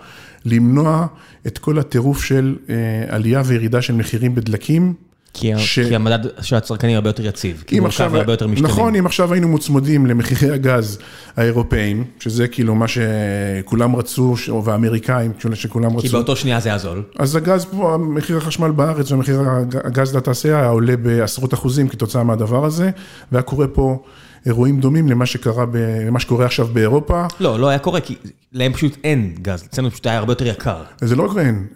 למנוע 0.45 1.07
את 1.47 1.59
כל 1.59 1.79
הטירוף 1.79 2.25
של 2.25 2.57
אה, 2.69 2.75
עלייה 3.09 3.43
וירידה 3.45 3.83
של 3.83 3.95
מחירים 3.95 4.35
בדלקים. 4.35 4.95
כי, 5.35 5.53
ש... 5.59 5.79
כי 5.79 5.95
המדד 5.95 6.19
של 6.41 6.57
הצרכנים 6.57 6.97
הרבה 6.97 7.09
יותר 7.09 7.27
יציב, 7.27 7.65
כי 7.67 7.79
הוא 7.79 7.83
מורכב 7.83 8.15
הרבה 8.15 8.33
יותר 8.33 8.47
משתנים. 8.47 8.71
נכון, 8.71 8.97
אם 8.97 9.07
עכשיו 9.07 9.33
היינו 9.33 9.49
מוצמדים 9.49 10.07
למחירי 10.07 10.55
הגז 10.55 10.99
האירופאים, 11.37 12.05
שזה 12.21 12.49
כאילו 12.49 12.75
מה 12.75 12.87
שכולם 12.89 13.97
רצו, 13.97 14.35
והאמריקאים, 14.65 15.33
שכולם 15.55 15.97
רצו. 15.97 16.01
כי 16.01 16.09
באותו 16.09 16.37
שנייה 16.37 16.61
זה 16.61 16.69
היה 16.69 16.79
זול. 16.79 17.03
אז 17.19 17.37
הגז 17.37 17.65
פה, 17.65 17.97
מחיר 18.01 18.37
החשמל 18.37 18.71
בארץ 18.71 19.13
ומחיר 19.13 19.43
הגז 19.85 20.17
לתעשייה 20.17 20.59
היה 20.59 20.69
עולה 20.69 20.97
בעשרות 20.97 21.55
אחוזים 21.55 21.89
כתוצאה 21.89 22.23
מהדבר 22.23 22.65
הזה, 22.65 22.91
והיה 23.33 23.43
קורה 23.43 23.67
פה... 23.67 24.03
אירועים 24.47 24.81
דומים 24.81 25.09
למה 25.09 25.27
שקרה, 25.27 25.65
למה 26.07 26.21
שקורה 26.21 26.45
עכשיו 26.45 26.67
באירופה. 26.67 27.27
לא, 27.41 27.59
לא 27.59 27.69
היה 27.69 27.79
קורה, 27.79 28.01
כי 28.01 28.17
להם 28.53 28.73
פשוט 28.73 28.97
אין 29.05 29.35
גז, 29.43 29.65
אצלנו 29.71 29.91
פשוט 29.91 30.07
היה 30.07 30.19
הרבה 30.19 30.33
יותר 30.33 30.47
יקר. 30.47 30.83
זה 31.01 31.17
לא 31.17 31.31
רק 31.31 31.37
אין, 31.37 31.67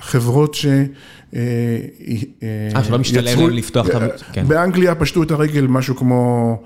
חברות 0.00 0.54
ש... 0.54 0.66
אה, 1.36 1.40
אה, 2.74 2.84
שלא 2.84 2.98
משתלם 2.98 3.38
להם 3.40 3.50
לפתוח 3.50 3.86
את 3.88 3.94
ה... 3.94 4.06
כן. 4.32 4.48
באנגליה 4.48 4.94
פשטו 4.94 5.22
את 5.22 5.30
הרגל 5.30 5.66
משהו 5.66 5.96
כמו 5.96 6.56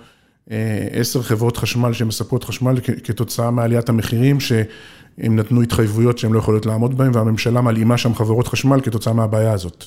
אה, 0.51 0.87
עשר 0.93 1.23
חברות 1.23 1.57
חשמל 1.57 1.93
שמספקות 1.93 2.45
חשמל 2.45 2.77
כתוצאה 3.05 3.51
מעליית 3.51 3.89
המחירים, 3.89 4.41
שהם 4.41 5.37
נתנו 5.37 5.63
התחייבויות 5.63 6.19
שהן 6.19 6.33
לא 6.33 6.39
יכולות 6.39 6.67
לעמוד 6.67 6.99
בהן, 6.99 7.11
והממשלה 7.15 7.61
מלאימה 7.61 7.99
שם 7.99 8.15
חברות 8.15 8.49
חשמל 8.49 8.81
כתוצאה 8.81 9.13
מהבעיה 9.13 9.53
הזאת. 9.53 9.87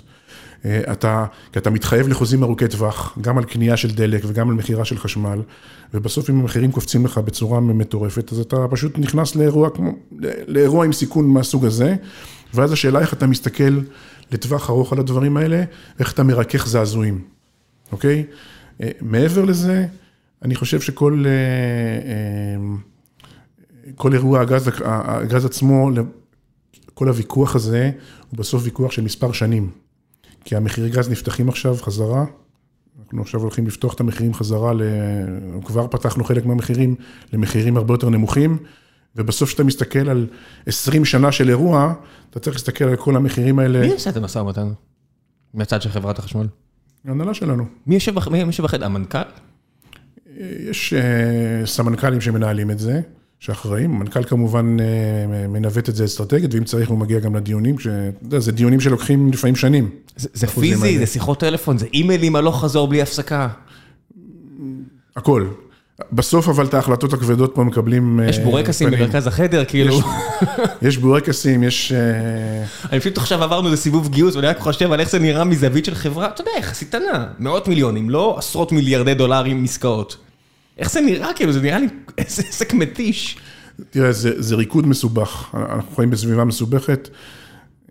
אה, 0.66 0.82
אתה, 0.92 1.26
כי 1.52 1.60
אתה 1.60 1.70
מתחייב 1.70 2.08
לחוזים 2.08 2.44
ארוכי 2.44 2.68
טווח, 2.68 3.18
גם 3.22 3.38
על 3.38 3.44
קנייה 3.44 3.78
של 3.78 3.92
דלק 3.92 4.24
וגם 4.28 4.50
על 4.50 4.56
מכירה 4.56 4.86
של 4.86 4.98
חשמל, 4.98 5.42
ובסוף 5.94 6.30
אם 6.30 6.40
המחירים 6.40 6.72
קופצים 6.72 7.06
לך 7.06 7.18
בצורה 7.18 7.60
מטורפת, 7.60 8.32
אז 8.32 8.40
אתה 8.40 8.66
פשוט 8.70 8.98
נכנס 8.98 9.36
לאירוע, 9.36 9.70
כמו, 9.70 9.92
לאירוע 10.48 10.86
עם 10.86 10.94
סיכון 10.94 11.30
מהסוג 11.30 11.66
הזה, 11.66 11.96
ואז 12.54 12.72
השאלה 12.72 13.00
איך 13.00 13.14
אתה 13.14 13.28
מסתכל 13.28 13.80
לטווח 14.32 14.70
ארוך 14.70 14.94
על 14.94 15.00
הדברים 15.00 15.38
האלה, 15.38 15.64
איך 16.00 16.14
אתה 16.14 16.24
מרכך 16.24 16.68
זעזועים, 16.68 17.22
אוקיי? 17.92 18.26
אה, 18.82 18.90
מעבר 19.02 19.46
לזה, 19.46 19.86
אני 20.42 20.56
חושב 20.56 20.82
שכל 20.82 21.24
אה, 21.28 22.62
כל 23.96 24.14
אירוע 24.14 24.42
הגז, 24.42 24.70
הגז 24.84 25.46
עצמו, 25.46 25.90
כל 26.94 27.08
הוויכוח 27.08 27.56
הזה, 27.56 27.92
הוא 28.30 28.38
בסוף 28.38 28.62
ויכוח 28.66 28.92
של 28.92 29.02
מספר 29.02 29.32
שנים. 29.32 29.85
כי 30.46 30.56
המחירי 30.56 30.90
גז 30.90 31.10
נפתחים 31.10 31.50
עכשיו 31.50 31.76
חזרה, 31.82 32.26
אנחנו 33.00 33.22
עכשיו 33.22 33.42
הולכים 33.42 33.68
לפתוח 33.68 33.94
את 33.94 34.00
המחירים 34.00 34.34
חזרה, 34.34 34.74
ל... 34.74 34.82
כבר 35.66 35.88
פתחנו 35.88 36.24
חלק 36.24 36.46
מהמחירים 36.46 36.96
למחירים 37.34 37.78
הרבה 37.78 37.94
יותר 37.94 38.10
נמוכים, 38.10 38.58
ובסוף 39.16 39.50
כשאתה 39.50 39.64
מסתכל 39.64 40.10
על 40.10 40.28
20 40.66 41.06
שנה 41.06 41.32
של 41.32 41.50
אירוע, 41.50 41.94
אתה 42.30 42.40
צריך 42.40 42.56
להסתכל 42.56 42.86
על 42.86 42.96
כל 42.96 43.16
המחירים 43.16 43.60
האלה. 43.60 43.82
מי 43.82 43.92
עושה 43.92 44.10
את 44.10 44.18
המשא 44.18 44.40
ומתן? 44.40 44.68
מהצד 45.54 45.82
של 45.82 45.90
חברת 45.90 46.20
החשמל? 46.20 46.48
ההנהלה 47.06 47.34
שלנו. 47.34 47.66
מי 47.88 47.96
יושב 47.96 48.16
בחדר? 48.64 48.86
המנכ"ל? 48.86 49.18
יש 50.70 50.94
uh, 50.94 51.68
סמנכ"לים 51.68 52.22
שמנהלים 52.22 52.72
את 52.72 52.80
זה. 52.80 53.02
שאחראים, 53.40 53.96
המנכ"ל 53.96 54.24
כמובן 54.24 54.78
אה, 54.80 55.48
מנווט 55.48 55.90
את 55.90 55.96
זה 55.96 56.06
אסטרטגית, 56.06 56.54
ואם 56.54 56.64
צריך 56.64 56.90
הוא 56.90 56.98
מגיע 56.98 57.20
גם 57.20 57.36
לדיונים, 57.36 57.80
שאתה 57.80 58.26
יודע, 58.26 58.40
זה 58.40 58.52
דיונים 58.52 58.80
שלוקחים 58.80 59.32
לפעמים 59.32 59.56
שנים. 59.56 59.90
זה, 60.16 60.30
זה 60.34 60.48
פיזי, 60.48 61.00
זה 61.00 61.06
שיחות 61.06 61.40
טלפון, 61.40 61.78
זה 61.78 61.86
אימיילים 61.94 62.36
הלוך 62.36 62.62
חזור 62.62 62.88
בלי 62.88 63.02
הפסקה. 63.02 63.48
הכל. 65.16 65.48
בסוף 66.12 66.50
אבל 66.50 66.66
את 66.66 66.74
ההחלטות 66.74 67.14
הכבדות 67.14 67.56
פה 67.56 67.64
מקבלים... 67.64 68.20
יש 68.30 68.40
אה, 68.40 68.44
בורקסים 68.44 68.88
פנים. 68.88 69.00
במרכז 69.00 69.28
החדר, 69.28 69.66
כאילו. 69.66 70.00
יש 70.82 70.98
בורקסים, 70.98 71.64
יש... 71.64 71.92
אה, 71.92 72.90
אני 72.92 73.00
פשוט 73.00 73.18
עכשיו 73.18 73.44
עברנו 73.44 73.68
איזה 73.68 73.78
סיבוב 73.78 74.10
גיוס, 74.10 74.36
ואני 74.36 74.48
רק 74.48 74.60
חושב 74.60 74.92
על 74.92 75.00
איך 75.00 75.10
זה 75.10 75.20
נראה 75.20 75.44
מזווית 75.44 75.86
של 75.86 75.96
חברה, 75.96 76.28
אתה 76.28 76.42
יודע, 76.42 76.52
יחסית 76.60 76.90
קטנה, 76.90 77.26
מאות 77.40 77.68
מיליונים, 77.68 78.10
לא 78.10 78.36
עשרות 78.38 78.72
מיליארדי 78.72 79.14
דולרים 79.14 79.64
עסקאות. 79.64 80.25
איך 80.78 80.92
זה 80.92 81.02
נראה, 81.02 81.34
כאילו, 81.36 81.52
זה 81.52 81.62
נראה 81.62 81.80
לי 81.80 81.88
איזה 82.18 82.44
עסק 82.50 82.74
מתיש. 82.74 83.38
תראה, 83.90 84.12
זה, 84.12 84.42
זה 84.42 84.56
ריקוד 84.56 84.88
מסובך, 84.88 85.56
אנחנו 85.70 85.96
חיים 85.96 86.10
בסביבה 86.10 86.46
מסובכת. 86.46 87.10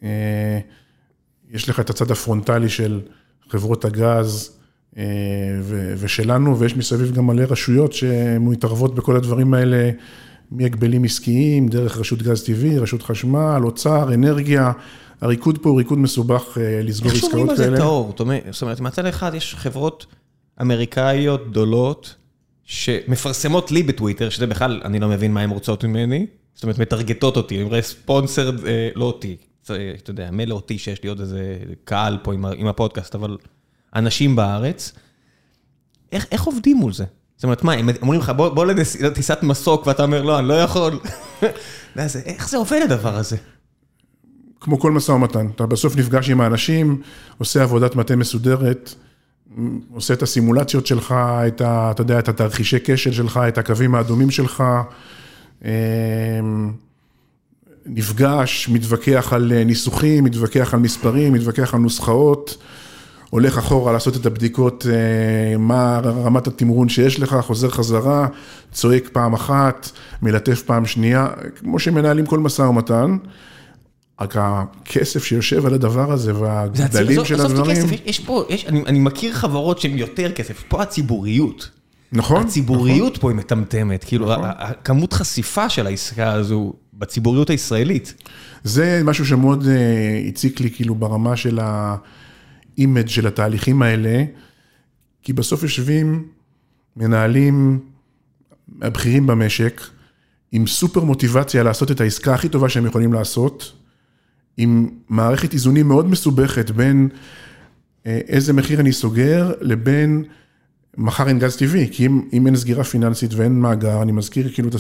אה, 0.02 0.58
יש 1.50 1.68
לך 1.68 1.80
את 1.80 1.90
הצד 1.90 2.10
הפרונטלי 2.10 2.68
של 2.68 3.00
חברות 3.48 3.84
הגז 3.84 4.50
אה, 4.98 5.04
ו- 5.62 5.94
ושלנו, 5.98 6.58
ויש 6.58 6.76
מסביב 6.76 7.14
גם 7.14 7.26
מלא 7.26 7.44
רשויות 7.48 7.92
שמתערבות 7.92 8.94
בכל 8.94 9.16
הדברים 9.16 9.54
האלה, 9.54 9.90
מהגבלים 10.50 11.04
עסקיים, 11.04 11.68
דרך 11.68 11.98
רשות 11.98 12.22
גז 12.22 12.44
טבעי, 12.44 12.78
רשות 12.78 13.02
חשמל, 13.02 13.60
אוצר, 13.64 14.14
אנרגיה. 14.14 14.72
הריקוד 15.20 15.58
פה 15.58 15.68
הוא 15.68 15.78
ריקוד 15.78 15.98
מסובך 15.98 16.58
אה, 16.60 16.80
לסגור 16.82 17.12
איך 17.12 17.20
שומרים 17.20 17.38
עסקאות 17.38 17.50
על 17.50 17.56
זה 17.56 17.64
כאלה. 17.64 17.76
טהור? 17.76 18.14
זאת 18.50 18.62
אומרת, 18.62 18.80
מצד 18.80 19.06
אחד 19.06 19.34
יש 19.34 19.54
חברות 19.54 20.06
אמריקאיות 20.60 21.50
גדולות, 21.50 22.14
שמפרסמות 22.64 23.70
לי 23.70 23.82
בטוויטר, 23.82 24.28
שזה 24.28 24.46
בכלל, 24.46 24.80
אני 24.84 25.00
לא 25.00 25.08
מבין 25.08 25.32
מה 25.34 25.40
הן 25.40 25.50
רוצות 25.50 25.84
ממני, 25.84 26.26
זאת 26.54 26.62
אומרת, 26.62 26.78
מטרגטות 26.78 27.36
אותי, 27.36 27.62
רואה 27.62 27.82
ספונסר, 27.82 28.50
אה, 28.66 28.88
לא 28.94 29.04
אותי, 29.04 29.36
זה, 29.66 29.92
אתה 30.02 30.10
יודע, 30.10 30.30
מילא 30.30 30.54
אותי 30.54 30.78
שיש 30.78 31.02
לי 31.02 31.08
עוד 31.08 31.20
איזה 31.20 31.56
קהל 31.84 32.18
פה 32.22 32.34
עם, 32.34 32.44
עם 32.56 32.66
הפודקאסט, 32.66 33.14
אבל 33.14 33.36
אנשים 33.96 34.36
בארץ, 34.36 34.92
איך, 36.12 36.26
איך 36.32 36.42
עובדים 36.44 36.76
מול 36.76 36.92
זה? 36.92 37.04
זאת 37.36 37.44
אומרת, 37.44 37.64
מה, 37.64 37.72
הם 37.72 37.88
אומרים 38.02 38.20
לך, 38.20 38.30
בוא, 38.36 38.48
בוא 38.48 38.64
לטיסת 39.00 39.38
מסוק, 39.42 39.86
ואתה 39.86 40.02
אומר, 40.02 40.22
לא, 40.22 40.38
אני 40.38 40.48
לא 40.48 40.54
יכול. 40.54 40.98
זה- 42.06 42.20
איך 42.24 42.48
זה 42.48 42.56
עובד 42.56 42.80
הדבר 42.84 43.16
הזה? 43.16 43.36
כמו 44.60 44.80
כל 44.80 44.92
משא 44.92 45.12
ומתן, 45.12 45.46
אתה 45.54 45.66
בסוף 45.66 45.96
נפגש 45.96 46.30
עם 46.30 46.40
האנשים, 46.40 47.02
עושה 47.38 47.62
עבודת 47.62 47.96
מטה 47.96 48.16
מסודרת, 48.16 48.94
עושה 49.92 50.14
את 50.14 50.22
הסימולציות 50.22 50.86
שלך, 50.86 51.14
את 51.46 51.60
ה, 51.60 51.90
אתה 51.90 52.02
יודע, 52.02 52.18
את 52.18 52.28
התרחישי 52.28 52.78
כשל 52.84 53.12
שלך, 53.12 53.40
את 53.48 53.58
הקווים 53.58 53.94
האדומים 53.94 54.30
שלך, 54.30 54.64
אמ, 55.64 55.70
נפגש, 57.86 58.68
מתווכח 58.68 59.32
על 59.32 59.64
ניסוחים, 59.64 60.24
מתווכח 60.24 60.74
על 60.74 60.80
מספרים, 60.80 61.32
מתווכח 61.32 61.74
על 61.74 61.80
נוסחאות, 61.80 62.56
הולך 63.30 63.58
אחורה 63.58 63.92
לעשות 63.92 64.16
את 64.16 64.26
הבדיקות, 64.26 64.86
אה, 64.90 65.56
מה 65.58 66.00
רמת 66.04 66.46
התמרון 66.46 66.88
שיש 66.88 67.20
לך, 67.20 67.36
חוזר 67.40 67.70
חזרה, 67.70 68.26
צועק 68.72 69.08
פעם 69.12 69.32
אחת, 69.34 69.90
מלטף 70.22 70.62
פעם 70.62 70.86
שנייה, 70.86 71.28
כמו 71.56 71.78
שמנהלים 71.78 72.26
כל 72.26 72.38
משא 72.38 72.62
ומתן. 72.62 73.16
רק 74.20 74.36
הכסף 74.38 75.24
שיושב 75.24 75.66
על 75.66 75.74
הדבר 75.74 76.12
הזה 76.12 76.24
זה 76.32 76.40
והגדלים 76.40 77.24
של 77.24 77.40
הדברים, 77.40 77.76
יש- 78.04 78.20
פה, 78.20 78.44
יש, 78.48 78.66
אני, 78.66 78.82
אני 78.86 78.98
מכיר 78.98 79.32
חברות 79.34 79.80
שהן 79.80 79.98
יותר 79.98 80.32
כסף, 80.32 80.62
פה 80.68 80.82
הציבוריות. 80.82 81.70
נכון? 82.12 82.42
הציבוריות 82.42 83.18
פה 83.18 83.30
היא 83.30 83.36
מטמטמת, 83.36 84.04
כאילו, 84.04 84.32
נכון. 84.32 84.44
הכמות 84.44 85.12
חשיפה 85.12 85.68
של 85.68 85.86
העסקה 85.86 86.32
הזו 86.32 86.72
בציבוריות 86.94 87.50
הישראלית. 87.50 88.14
זה 88.64 89.00
משהו 89.04 89.26
שמאוד 89.26 89.66
אה, 89.66 90.22
הציק 90.28 90.60
לי 90.60 90.70
כאילו 90.70 90.94
ברמה 90.94 91.36
של 91.36 91.58
ה 91.62 91.86
image 91.86 93.08
של 93.08 93.26
התהליכים 93.26 93.82
האלה, 93.82 94.24
כי 95.22 95.32
בסוף 95.32 95.62
יושבים 95.62 96.28
מנהלים 96.96 97.80
הבכירים 98.82 99.26
במשק, 99.26 99.80
עם 100.52 100.66
סופר 100.66 101.04
מוטיבציה 101.04 101.62
לעשות 101.62 101.90
את 101.90 102.00
העסקה 102.00 102.34
הכי 102.34 102.48
טובה 102.48 102.68
שהם 102.68 102.86
יכולים 102.86 103.12
לעשות, 103.12 103.72
עם 104.56 104.88
מערכת 105.08 105.52
איזונים 105.52 105.88
מאוד 105.88 106.10
מסובכת 106.10 106.70
בין 106.70 107.08
אה, 108.06 108.20
איזה 108.28 108.52
מחיר 108.52 108.80
אני 108.80 108.92
סוגר 108.92 109.52
לבין 109.60 110.24
מחר 110.96 111.28
אין 111.28 111.38
גז 111.38 111.56
טבעי, 111.56 111.88
כי 111.92 112.06
אם, 112.06 112.22
אם 112.32 112.46
אין 112.46 112.56
סגירה 112.56 112.84
פיננסית 112.84 113.34
ואין 113.34 113.60
מאגר, 113.60 114.02
אני 114.02 114.12
מזכיר 114.12 114.48
כאילו, 114.54 114.70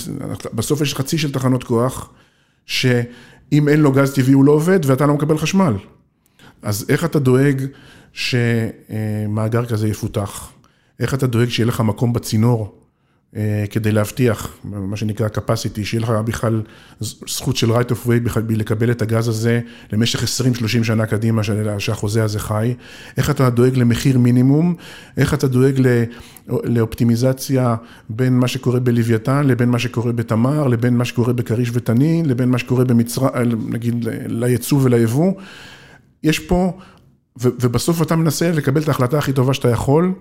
בסוף 0.54 0.80
יש 0.80 0.94
חצי 0.94 1.18
של 1.18 1.32
תחנות 1.32 1.64
כוח, 1.64 2.10
שאם 2.66 3.68
אין 3.68 3.80
לו 3.80 3.92
גז 3.92 4.14
טבעי 4.14 4.32
הוא 4.32 4.44
לא 4.44 4.52
עובד 4.52 4.80
ואתה 4.86 5.06
לא 5.06 5.14
מקבל 5.14 5.38
חשמל. 5.38 5.76
אז 6.62 6.86
איך 6.88 7.04
אתה 7.04 7.18
דואג 7.18 7.62
שמאגר 8.12 9.66
כזה 9.66 9.88
יפותח? 9.88 10.50
איך 11.00 11.14
אתה 11.14 11.26
דואג 11.26 11.48
שיהיה 11.48 11.66
לך 11.66 11.80
מקום 11.80 12.12
בצינור 12.12 12.83
כדי 13.70 13.92
להבטיח, 13.92 14.48
מה 14.64 14.96
שנקרא 14.96 15.28
capacity, 15.28 15.84
שיהיה 15.84 16.02
לך 16.02 16.10
בכלל 16.10 16.62
זכות 17.28 17.56
של 17.56 17.70
right 17.70 17.88
of 17.90 18.06
way 18.06 18.20
בכלל 18.24 18.42
לקבל 18.48 18.90
את 18.90 19.02
הגז 19.02 19.28
הזה 19.28 19.60
למשך 19.92 20.22
20-30 20.22 20.26
שנה 20.84 21.06
קדימה 21.06 21.42
שה- 21.42 21.80
שהחוזה 21.80 22.24
הזה 22.24 22.38
חי? 22.38 22.74
איך 23.16 23.30
אתה 23.30 23.50
דואג 23.50 23.76
למחיר 23.78 24.18
מינימום? 24.18 24.74
איך 25.16 25.34
אתה 25.34 25.48
דואג 25.48 25.80
לאופטימיזציה 26.64 27.76
בין 28.08 28.38
מה 28.38 28.48
שקורה 28.48 28.80
בלוויתן 28.80 29.46
לבין 29.46 29.68
מה 29.68 29.78
שקורה 29.78 30.12
בתמר, 30.12 30.66
לבין 30.68 30.96
מה 30.96 31.04
שקורה 31.04 31.32
בכריש 31.32 31.70
ותנין, 31.72 32.26
לבין 32.26 32.48
מה 32.48 32.58
שקורה 32.58 32.84
במצרים, 32.84 33.30
נגיד 33.70 33.94
ליצוא 34.26 34.78
וליבוא? 34.82 35.32
יש 36.22 36.38
פה, 36.38 36.78
ובסוף 37.36 38.02
אתה 38.02 38.16
מנסה 38.16 38.52
לקבל 38.52 38.82
את 38.82 38.88
ההחלטה 38.88 39.18
הכי 39.18 39.32
טובה 39.32 39.54
שאתה 39.54 39.68
יכול. 39.68 40.12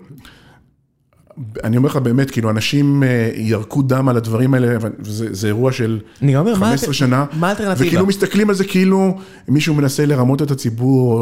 אני 1.64 1.78
אומר 1.78 1.90
לך 1.90 1.96
באמת, 1.96 2.32
כאילו, 2.32 2.50
אנשים 2.50 3.04
אה, 3.04 3.30
ירקו 3.36 3.82
דם 3.82 4.10
על 4.10 4.18
הדברים 4.18 4.54
האלה, 4.54 4.76
אבל 4.76 4.90
זה, 5.02 5.28
זה 5.34 5.48
אירוע 5.48 5.72
של 5.72 6.00
אני 6.22 6.36
אומר, 6.38 6.52
מה 6.52 6.58
15 6.58 6.70
האלטר- 6.72 6.92
שנה, 6.92 7.26
מה 7.34 7.48
האלטרנטיבה? 7.48 7.88
וכאילו 7.88 8.06
מסתכלים 8.06 8.50
על 8.50 8.56
זה 8.56 8.64
כאילו 8.66 9.18
מישהו 9.48 9.74
מנסה 9.76 10.06
לרמות 10.06 10.42
את 10.42 10.52
הציבור, 10.52 11.22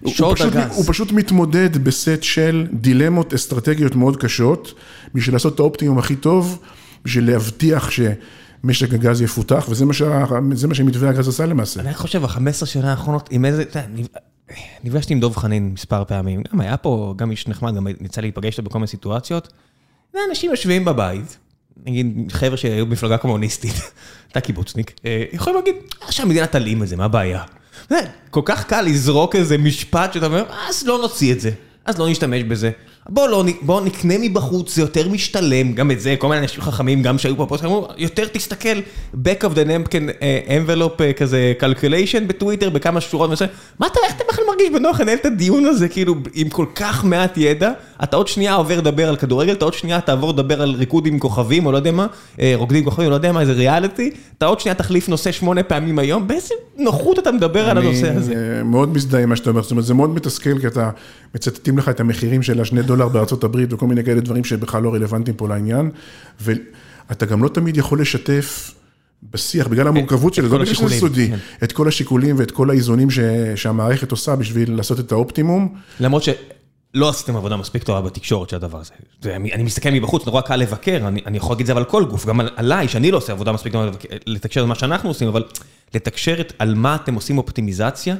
הוא, 0.00 0.12
פשוט, 0.12 0.40
הגז. 0.40 0.76
הוא 0.76 0.84
פשוט 0.88 1.12
מתמודד 1.12 1.84
בסט 1.84 2.22
של 2.22 2.66
דילמות 2.72 3.34
אסטרטגיות 3.34 3.96
מאוד 3.96 4.16
קשות, 4.16 4.74
בשביל 5.14 5.34
לעשות 5.34 5.54
את 5.54 5.60
האופטימום 5.60 5.98
הכי 5.98 6.16
טוב, 6.16 6.58
בשביל 7.04 7.30
להבטיח 7.30 7.90
שמשק 7.90 8.94
הגז 8.94 9.22
יפותח, 9.22 9.66
וזה 9.70 9.84
מה, 9.84 9.92
שה, 9.92 10.24
מה 10.68 10.74
שמתווה 10.74 11.08
הגז 11.10 11.28
עשה 11.28 11.46
למעשה. 11.46 11.80
אני 11.80 11.94
חושב, 11.94 12.22
ב-15 12.22 12.66
שנה 12.66 12.90
האחרונות, 12.90 13.28
עם 13.32 13.44
איזה, 13.44 13.64
נפגשתי 14.84 15.12
עם 15.12 15.20
דב 15.20 15.36
חנין 15.36 15.70
מספר 15.72 16.04
פעמים, 16.04 16.42
גם 16.52 16.60
היה 16.60 16.76
פה, 16.76 17.14
גם 17.16 17.30
איש 17.30 17.48
נחמד, 17.48 17.74
גם 17.74 17.86
יצא 18.00 18.20
להיפגש 18.20 18.58
איתו 18.58 18.62
בכל 18.62 18.78
מיני 18.78 18.86
סיטואציות. 18.86 19.52
ואנשים 20.14 20.50
יושבים 20.50 20.84
בבית, 20.84 21.38
נגיד 21.86 22.28
חבר'ה 22.32 22.56
שהיו 22.56 22.86
במפלגה 22.86 23.18
קומוניסטית, 23.18 23.74
אתה 24.32 24.40
קיבוצניק, 24.40 24.92
אה, 25.04 25.24
יכולים 25.32 25.56
להגיד, 25.58 25.74
"אה, 26.02 26.12
שהמדינה 26.12 26.46
תלאים 26.46 26.82
את 26.82 26.88
זה, 26.88 26.96
מה 26.96 27.04
הבעיה? 27.04 27.42
כל 28.30 28.42
כך 28.44 28.64
קל 28.64 28.82
לזרוק 28.82 29.36
איזה 29.36 29.58
משפט 29.58 30.12
שאתה 30.12 30.26
אומר, 30.26 30.44
אז 30.68 30.86
לא 30.86 30.98
נוציא 30.98 31.32
את 31.32 31.40
זה, 31.40 31.50
אז 31.84 31.98
לא 31.98 32.08
נשתמש 32.08 32.42
בזה. 32.42 32.70
לא, 33.08 33.44
בוא 33.62 33.80
נקנה 33.80 34.14
מבחוץ, 34.18 34.74
זה 34.74 34.82
יותר 34.82 35.08
משתלם, 35.08 35.72
גם 35.72 35.90
את 35.90 36.00
זה, 36.00 36.14
כל 36.18 36.28
מיני 36.28 36.40
אנשים 36.40 36.62
חכמים, 36.62 37.02
גם 37.02 37.18
שהיו 37.18 37.36
פה 37.36 37.44
בפוסט, 37.44 37.64
אמרו, 37.64 37.88
יותר 37.96 38.26
תסתכל, 38.26 38.78
back 39.14 39.42
of 39.42 39.54
the 39.54 39.66
napkin 39.66 40.22
אה, 40.22 40.40
envelope 40.48 41.02
אה, 41.02 41.12
כזה 41.12 41.52
calculation 41.60 42.24
בטוויטר, 42.26 42.70
בכמה 42.70 43.00
שורות, 43.00 43.30
וזה, 43.30 43.46
מה 43.78 43.86
אתה, 43.86 43.98
איך 44.04 44.16
אתה 44.16 44.24
בכלל 44.28 44.44
מרגיש 44.48 44.70
בנוח 44.70 45.00
לנהל 45.00 45.16
את 45.16 45.26
הדיון 45.26 45.66
הזה, 45.66 45.88
כאילו, 45.88 46.14
עם 46.34 46.48
כל 46.48 46.66
כך 46.74 47.04
מעט 47.04 47.36
ידע, 47.36 47.72
אתה 48.02 48.16
עוד 48.16 48.28
שנייה 48.28 48.54
עובר 48.54 48.78
לדבר 48.78 49.08
על 49.08 49.16
כדורגל, 49.16 49.52
אתה 49.52 49.64
עוד 49.64 49.74
שנייה 49.74 50.00
תעבור 50.00 50.30
לדבר 50.32 50.62
על 50.62 50.74
ריקוד 50.74 51.06
עם 51.06 51.18
כוכבים, 51.18 51.66
או 51.66 51.72
לא 51.72 51.76
יודע 51.76 51.92
מה, 51.92 52.06
אה, 52.40 52.52
רוקדים 52.56 52.78
עם 52.78 52.84
כוכבים, 52.84 53.06
או 53.06 53.10
לא 53.10 53.14
יודע 53.14 53.32
מה, 53.32 53.40
איזה 53.40 53.52
ריאליטי, 53.52 54.10
אתה 54.38 54.46
עוד 54.46 54.60
שנייה 54.60 54.74
תחליף 54.74 55.08
נושא 55.08 55.32
שמונה 55.32 55.62
פעמים 55.62 55.98
היום, 55.98 56.28
באיזה 56.28 56.54
נוחות 56.78 57.18
אתה 57.18 57.32
מדבר 57.32 57.70
על 57.70 57.78
הנושא 57.78 58.16
הזה. 58.16 58.32
אני 58.32 58.58
אה, 58.58 58.62
מאוד 58.62 58.94
מזדהה 58.94 59.22
עם 59.22 59.28
מה 59.28 59.36
שאתה 59.36 59.50
אומר, 59.50 59.62
זאת 59.62 59.70
אומרת, 59.70 59.84
זה 59.84 59.94
מאוד 59.94 60.10
מתסכל, 60.10 60.58
כי 60.58 60.66
אתה 60.66 60.90
מצטטים 61.34 61.78
לך 61.78 61.88
את 61.88 62.00
המחירים 62.00 62.42
של 62.42 62.60
השני 62.60 62.82
דולר 62.82 63.08
בארצות 63.08 63.44
הברית 63.44 63.72
וכל 63.72 63.86
מיני 63.86 64.04
כאלה 64.04 64.20
דברים 64.20 64.44
שבכלל 64.44 64.82
לא 64.82 64.94
רלוונטיים 64.94 65.36
פה 65.36 65.48
לעניין, 65.48 65.90
ואתה 66.40 67.26
גם 67.26 67.42
לא 67.42 67.48
תמיד 67.48 67.76
יכול 67.76 68.00
לשתף 68.00 68.74
בשיח, 69.32 69.66
בגלל 69.66 69.88
המורכבות 69.88 70.34
של 70.34 70.42
זה, 70.42 70.48
כל 70.48 70.56
לא 70.56 70.62
בגלל 70.62 70.74
שזה 70.74 71.00
סודי, 71.00 71.28
כן. 71.28 71.36
את 71.62 71.72
כל 71.72 71.88
השיקולים 71.88 72.36
ואת 72.38 72.50
כל 72.50 72.70
האיזונים 72.70 73.10
ש- 73.10 73.18
שהמערכת 73.54 74.10
עושה 74.10 74.36
בשביל 74.36 74.76
לעשות 74.76 75.00
את 75.00 75.12
האופטימום. 75.12 75.74
למרות 76.00 76.22
שלא 76.94 77.08
עשיתם 77.08 77.36
עבודה 77.36 77.56
מספיק 77.56 77.82
טובה 77.82 78.00
בתקשורת 78.00 78.48
של 78.48 78.56
הדבר 78.56 78.78
הזה. 78.78 78.92
זה, 79.22 79.36
אני, 79.36 79.62
מסתכל 79.62 79.90
מבחוץ, 79.90 80.26
נורא 80.26 80.40
קל 80.40 80.56
לבקר, 80.56 81.08
אני, 81.08 81.20
אני 81.26 81.36
יכול 81.36 81.52
להגיד 81.52 81.70
את 81.70 81.74
זה 81.74 81.80
על 81.80 81.84
כל 81.84 82.04
גוף, 82.04 82.26
גם 82.26 82.40
על, 82.40 82.50
עליי, 82.56 82.88
שאני 82.88 83.10
לא 83.10 83.16
עושה 83.16 83.32
עבודה 83.32 83.52
מספיק 83.52 83.72
טובה 83.72 83.90
לתקשר 84.26 84.62
את 84.62 84.66
מה 84.66 84.74
שאנחנו 84.74 85.10
עושים, 85.10 85.28
אבל 85.28 85.44
לתקשר 85.94 86.36
על 86.58 86.74
מה 86.74 86.94
אתם 86.94 87.14
עושים 87.14 87.38
אופטימיזציה, 87.38 88.16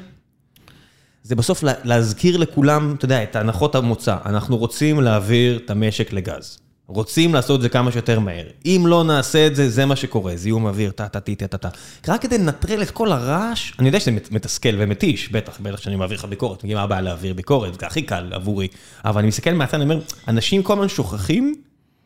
זה 1.22 1.36
בסוף 1.36 1.62
לה, 1.62 1.72
להזכיר 1.84 2.36
לכולם, 2.36 2.94
אתה 2.98 3.04
יודע, 3.04 3.22
את 3.22 3.36
הנחות 3.36 3.74
המוצא. 3.74 4.16
אנחנו 4.24 4.56
רוצים 4.56 5.00
להעביר 5.00 5.56
את 5.56 5.70
המשק 5.70 6.12
לגז. 6.12 6.58
רוצים 6.92 7.34
לעשות 7.34 7.56
את 7.56 7.62
זה 7.62 7.68
כמה 7.68 7.92
שיותר 7.92 8.20
מהר. 8.20 8.44
אם 8.66 8.84
לא 8.86 9.04
נעשה 9.04 9.46
את 9.46 9.56
זה, 9.56 9.70
זה 9.70 9.86
מה 9.86 9.96
שקורה, 9.96 10.36
זיהום 10.36 10.66
אוויר, 10.66 10.90
טה-טה-טה-טה-טה. 10.90 11.68
רק 12.08 12.22
כדי 12.22 12.38
לנטרל 12.38 12.82
את 12.82 12.90
כל 12.90 13.12
הרעש, 13.12 13.72
אני 13.78 13.88
יודע 13.88 14.00
שזה 14.00 14.10
מת- 14.10 14.32
מתסכל 14.32 14.68
ומתיש, 14.78 15.32
בטח, 15.32 15.60
בטח 15.60 15.76
שאני 15.76 15.96
מעביר 15.96 16.18
לך 16.18 16.24
ביקורת, 16.24 16.64
מה 16.64 16.82
הבעיה 16.82 17.00
להעביר 17.00 17.34
ביקורת, 17.34 17.80
זה 17.80 17.86
הכי 17.86 18.02
קל 18.02 18.32
עבורי. 18.32 18.68
אבל 19.04 19.18
אני 19.18 19.28
מסתכל 19.28 19.50
מהצד, 19.52 19.74
אני 19.74 19.84
אומר, 19.84 20.00
אנשים 20.28 20.62
כל 20.62 20.72
הזמן 20.72 20.88
שוכחים 20.88 21.54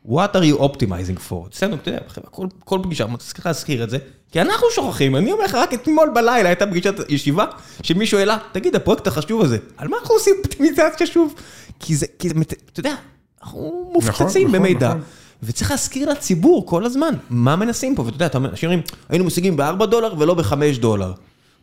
what 0.09 0.35
are 0.35 0.59
you 0.59 0.61
optimizing 0.61 1.31
for? 1.31 1.48
אצלנו, 1.48 1.77
אתה 1.77 1.89
יודע, 1.89 2.01
כל, 2.65 2.78
פגישה, 2.82 3.05
אתה 3.05 3.16
צריך 3.16 3.47
להזכיר 3.47 3.85
את 3.85 3.90
זה, 3.90 3.98
כי 4.32 4.40
אנחנו 4.40 4.66
שוכחים, 4.74 5.16
אני 5.16 5.32
אומר 5.32 5.44
לך, 5.44 5.55
רק 5.55 5.74
אתמול 5.74 6.11
בלילה 6.15 6.48
הייתה 6.48 6.66
פגישת 6.66 6.94
ישיבה, 7.09 7.44
שמישהו 7.82 8.19
העלה, 8.19 8.39
תגיד, 8.52 8.77
הפרויקט 8.77 9.06
החשוב 9.06 9.43
הזה, 9.43 9.59
על 9.77 9.89
מה 9.89 9.97
אנחנו 10.02 10.15
עושים 10.15 10.35
אופטימיזציה 10.44 11.06
שוב? 11.06 11.35
כי 11.81 11.97
זה, 11.97 12.06
כי 12.19 12.28
זה, 12.28 12.35
אתה 12.73 12.81
יודע, 12.81 12.94
אנחנו 13.45 13.91
מופצצים 13.93 14.49
נכון, 14.49 14.61
במידע. 14.61 14.89
נכון. 14.89 15.01
וצריך 15.43 15.71
להזכיר 15.71 16.11
לציבור 16.11 16.66
כל 16.66 16.85
הזמן, 16.85 17.15
מה 17.31 17.57
מנסים 17.57 17.95
פה, 17.95 18.03
ואתה 18.03 18.16
יודע, 18.16 18.27
אתה 18.27 18.39
אומר, 18.39 18.51
אנשים 18.51 18.71
אומרים, 18.71 18.85
היינו 19.09 19.25
משיגים 19.25 19.57
ב-4 19.57 19.87
דולר 19.87 20.15
ולא 20.19 20.35
ב-5 20.35 20.55
דולר. 20.81 21.12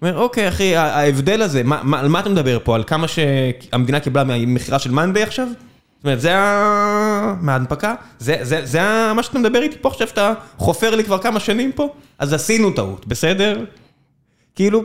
אומר, 0.01 0.17
אוקיי, 0.17 0.47
אחי, 0.47 0.75
ה- 0.75 0.95
ההבדל 0.95 1.41
הזה, 1.41 1.63
מה, 1.63 1.79
מה, 1.83 1.99
על 1.99 2.07
מה 2.07 2.19
אתה 2.19 2.29
מדבר 2.29 2.57
פה? 2.63 2.75
על 2.75 2.83
כמה 2.83 3.07
שהמדינה 3.07 3.99
קיבלה 3.99 4.23
מהמכירה 4.23 4.79
של 4.79 4.91
מאנדיי 4.91 5.23
עכשיו? 5.23 5.47
זאת 5.47 6.03
אומרת, 6.05 6.21
זה 6.21 6.37
ה... 6.37 7.35
מההנפקה? 7.41 7.95
זה, 8.19 8.37
זה, 8.41 8.65
זה 8.65 8.81
ה... 8.81 9.13
מה 9.13 9.23
שאתה 9.23 9.39
מדבר 9.39 9.61
איתי 9.61 9.75
פה 9.81 9.89
עכשיו, 9.89 10.07
שאתה 10.07 10.33
חופר 10.57 10.95
לי 10.95 11.03
כבר 11.03 11.17
כמה 11.17 11.39
שנים 11.39 11.71
פה? 11.71 11.93
אז 12.19 12.33
עשינו 12.33 12.71
טעות, 12.71 13.07
בסדר? 13.07 13.65
כאילו, 14.55 14.83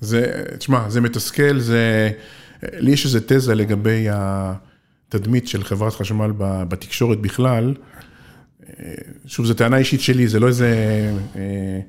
זה, 0.00 0.42
תשמע, 0.58 0.88
זה 0.88 1.00
מתסכל, 1.00 1.58
זה... 1.58 2.10
לי 2.72 2.90
יש 2.90 3.04
איזו 3.04 3.18
תזה 3.26 3.54
לגבי 3.54 4.06
התדמית 5.14 5.48
של 5.48 5.64
חברת 5.64 5.94
חשמל 5.94 6.32
בתקשורת 6.38 7.20
בכלל. 7.20 7.74
שוב, 9.26 9.46
זו 9.46 9.54
טענה 9.54 9.76
אישית 9.76 10.00
שלי, 10.00 10.28
זה 10.28 10.40
לא 10.40 10.48
איזה... 10.48 10.68
אה, 11.36 11.80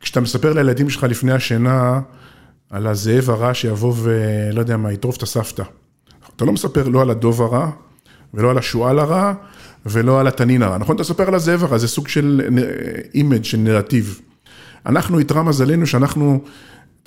כשאתה 0.00 0.20
מספר 0.20 0.52
לילדים 0.52 0.90
שלך 0.90 1.02
לפני 1.04 1.32
השינה 1.32 2.00
על 2.70 2.86
הזאב 2.86 3.30
הרע 3.30 3.54
שיבוא 3.54 3.94
ולא 4.02 4.60
יודע 4.60 4.76
מה, 4.76 4.92
יטרוף 4.92 5.16
את 5.16 5.22
הסבתא. 5.22 5.62
אתה 6.36 6.44
לא 6.44 6.52
מספר 6.52 6.88
לא 6.88 7.02
על 7.02 7.10
הדוב 7.10 7.42
הרע, 7.42 7.70
ולא 8.34 8.50
על 8.50 8.58
השועל 8.58 8.98
הרע, 8.98 9.32
ולא 9.86 10.20
על 10.20 10.26
התנין 10.26 10.62
הרע. 10.62 10.78
נכון? 10.78 10.94
אתה 10.94 11.02
מספר 11.02 11.28
על 11.28 11.34
הזאב 11.34 11.64
הרע, 11.64 11.78
זה 11.78 11.88
סוג 11.88 12.08
של 12.08 12.40
image, 13.14 13.44
של 13.44 13.58
נרטיב. 13.58 14.20
אנחנו, 14.86 15.18
אתרע 15.18 15.42
מזלנו 15.42 15.86
שאנחנו, 15.86 16.40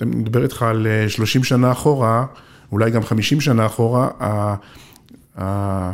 אני 0.00 0.16
מדבר 0.16 0.42
איתך 0.42 0.62
על 0.62 0.86
אה, 0.86 1.08
30 1.08 1.44
שנה 1.44 1.72
אחורה, 1.72 2.26
אולי 2.72 2.90
גם 2.90 3.02
50 3.02 3.40
שנה 3.40 3.66
אחורה, 3.66 4.08
ה, 4.20 4.54
ה, 5.40 5.92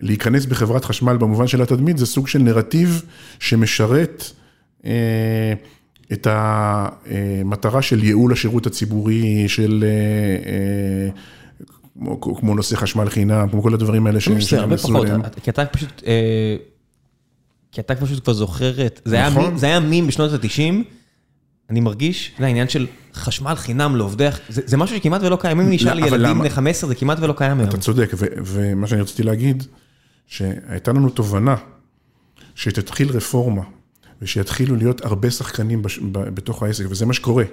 להיכנס 0.00 0.46
בחברת 0.46 0.84
חשמל 0.84 1.16
במובן 1.16 1.46
של 1.46 1.62
התדמית, 1.62 1.98
זה 1.98 2.06
סוג 2.06 2.28
של 2.28 2.38
נרטיב 2.38 3.02
שמשרת 3.38 4.24
אה, 4.84 5.54
את 6.12 6.26
המטרה 6.30 7.82
של 7.82 8.04
ייעול 8.04 8.32
השירות 8.32 8.66
הציבורי, 8.66 9.48
של... 9.48 9.84
אה, 9.86 10.50
אה, 10.50 11.10
כמו, 11.98 12.20
כמו 12.20 12.54
נושא 12.54 12.76
חשמל 12.76 13.10
חינם, 13.10 13.48
כמו 13.50 13.62
כל 13.62 13.74
הדברים 13.74 14.06
האלה 14.06 14.20
שנכנסו 14.20 15.02
אליהם. 15.02 15.22
כי 15.42 15.50
אתה 15.50 15.66
פשוט, 15.66 16.02
אה, 16.06 16.56
כי 17.72 17.80
אתה 17.80 17.94
פשוט 17.94 18.24
כבר 18.24 18.32
זוכר 18.32 18.86
את, 18.86 19.00
זה 19.04 19.26
נכון. 19.26 19.58
זה 19.58 19.66
היה 19.66 19.80
מים 19.80 20.06
בשנות 20.06 20.32
ה-90, 20.32 20.74
אני 21.70 21.80
מרגיש, 21.80 22.32
זה 22.38 22.44
העניין 22.44 22.68
של 22.68 22.86
חשמל 23.14 23.54
חינם 23.54 23.96
לעובדי, 23.96 24.28
זה 24.48 24.62
זה 24.66 24.76
משהו 24.76 24.96
שכמעט 24.96 25.22
ולא 25.22 25.36
קיים, 25.40 25.60
אם 25.60 25.70
נשאל 25.70 25.98
ילדים? 25.98 26.38
בני 26.38 26.50
15 26.50 26.88
זה 26.88 26.94
כמעט 26.94 27.18
ולא 27.20 27.34
קיים 27.36 27.58
היום. 27.58 27.68
אתה 27.68 27.78
צודק, 27.78 28.10
ו- 28.14 28.26
ומה 28.44 28.86
שאני 28.86 29.00
רציתי 29.00 29.22
להגיד, 29.22 29.64
שהייתה 30.26 30.92
לנו 30.92 31.10
תובנה 31.10 31.56
שתתחיל 32.54 33.10
רפורמה, 33.10 33.62
ושיתחילו 34.22 34.76
להיות 34.76 35.04
הרבה 35.04 35.30
שחקנים 35.30 35.82
בתוך 36.12 36.62
העסק, 36.62 36.84
וזה 36.88 37.06
מה 37.06 37.12
שקורה, 37.12 37.44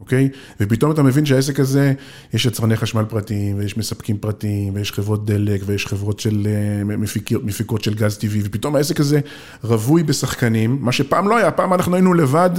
אוקיי? 0.00 0.28
ופתאום 0.60 0.90
אתה 0.90 1.02
מבין 1.02 1.26
שהעסק 1.26 1.60
הזה, 1.60 1.92
יש 2.34 2.46
יצרני 2.46 2.76
חשמל 2.76 3.04
פרטיים, 3.04 3.58
ויש 3.58 3.76
מספקים 3.76 4.18
פרטיים, 4.18 4.74
ויש 4.74 4.92
חברות 4.92 5.26
דלק, 5.26 5.60
ויש 5.66 5.86
חברות 5.86 6.20
של 6.20 6.46
אה, 6.46 6.96
מפיקות, 6.96 7.44
מפיקות 7.44 7.84
של 7.84 7.94
גז 7.94 8.16
טבעי, 8.18 8.40
ופתאום 8.44 8.76
העסק 8.76 9.00
הזה 9.00 9.20
רווי 9.64 10.02
בשחקנים, 10.02 10.78
מה 10.80 10.92
שפעם 10.92 11.28
לא 11.28 11.36
היה, 11.36 11.50
פעם 11.50 11.74
אנחנו 11.74 11.94
היינו 11.94 12.14
לבד, 12.14 12.50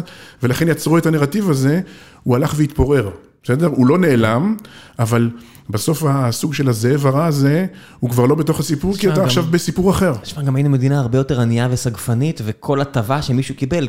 ולכן 0.43 0.67
יצרו 0.67 0.97
את 0.97 1.05
הנרטיב 1.05 1.49
הזה, 1.49 1.81
הוא 2.23 2.35
הלך 2.35 2.53
והתפורר. 2.57 3.09
בסדר? 3.43 3.65
הוא 3.67 3.87
לא 3.87 3.97
נעלם, 3.97 4.55
אבל 4.99 5.29
בסוף 5.69 6.03
הסוג 6.07 6.53
של 6.53 6.69
הזאב 6.69 7.05
הרע 7.07 7.25
הזה, 7.25 7.65
הוא 7.99 8.09
כבר 8.09 8.25
לא 8.25 8.35
בתוך 8.35 8.59
הסיפור, 8.59 8.97
כי 8.97 9.07
אתה 9.07 9.15
גם- 9.19 9.25
עכשיו 9.25 9.43
בסיפור 9.43 9.91
אחר. 9.91 10.13
תשמע, 10.21 10.41
גם 10.43 10.55
היינו 10.55 10.69
מדינה 10.69 10.99
הרבה 10.99 11.17
יותר 11.17 11.41
ענייה 11.41 11.67
וסגפנית, 11.71 12.41
וכל 12.45 12.81
הטבה 12.81 13.21
שמישהו 13.21 13.55
קיבל, 13.55 13.87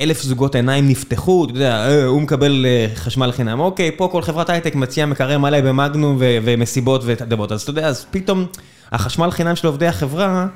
אלף 0.00 0.22
זוגות 0.22 0.54
עיניים 0.54 0.88
נפתחו, 0.88 1.44
אתה 1.44 1.52
יודע, 1.52 1.88
אה, 1.88 2.04
הוא 2.04 2.22
מקבל 2.22 2.66
אה, 2.68 2.86
חשמל 2.94 3.32
חינם, 3.32 3.60
אוקיי, 3.60 3.90
פה 3.96 4.08
כל 4.12 4.22
חברת 4.22 4.50
הייטק 4.50 4.74
מציעה 4.74 5.06
מקרר 5.06 5.38
מלא 5.38 5.60
במגנום 5.60 6.16
ו- 6.20 6.38
ומסיבות 6.44 7.02
ותדבות, 7.04 7.52
אז 7.52 7.62
אתה 7.62 7.70
יודע, 7.70 7.88
אז 7.88 8.06
פתאום 8.10 8.46
החשמל 8.92 9.30
חינם 9.30 9.56
של 9.56 9.66
עובדי 9.66 9.86
החברה, 9.86 10.46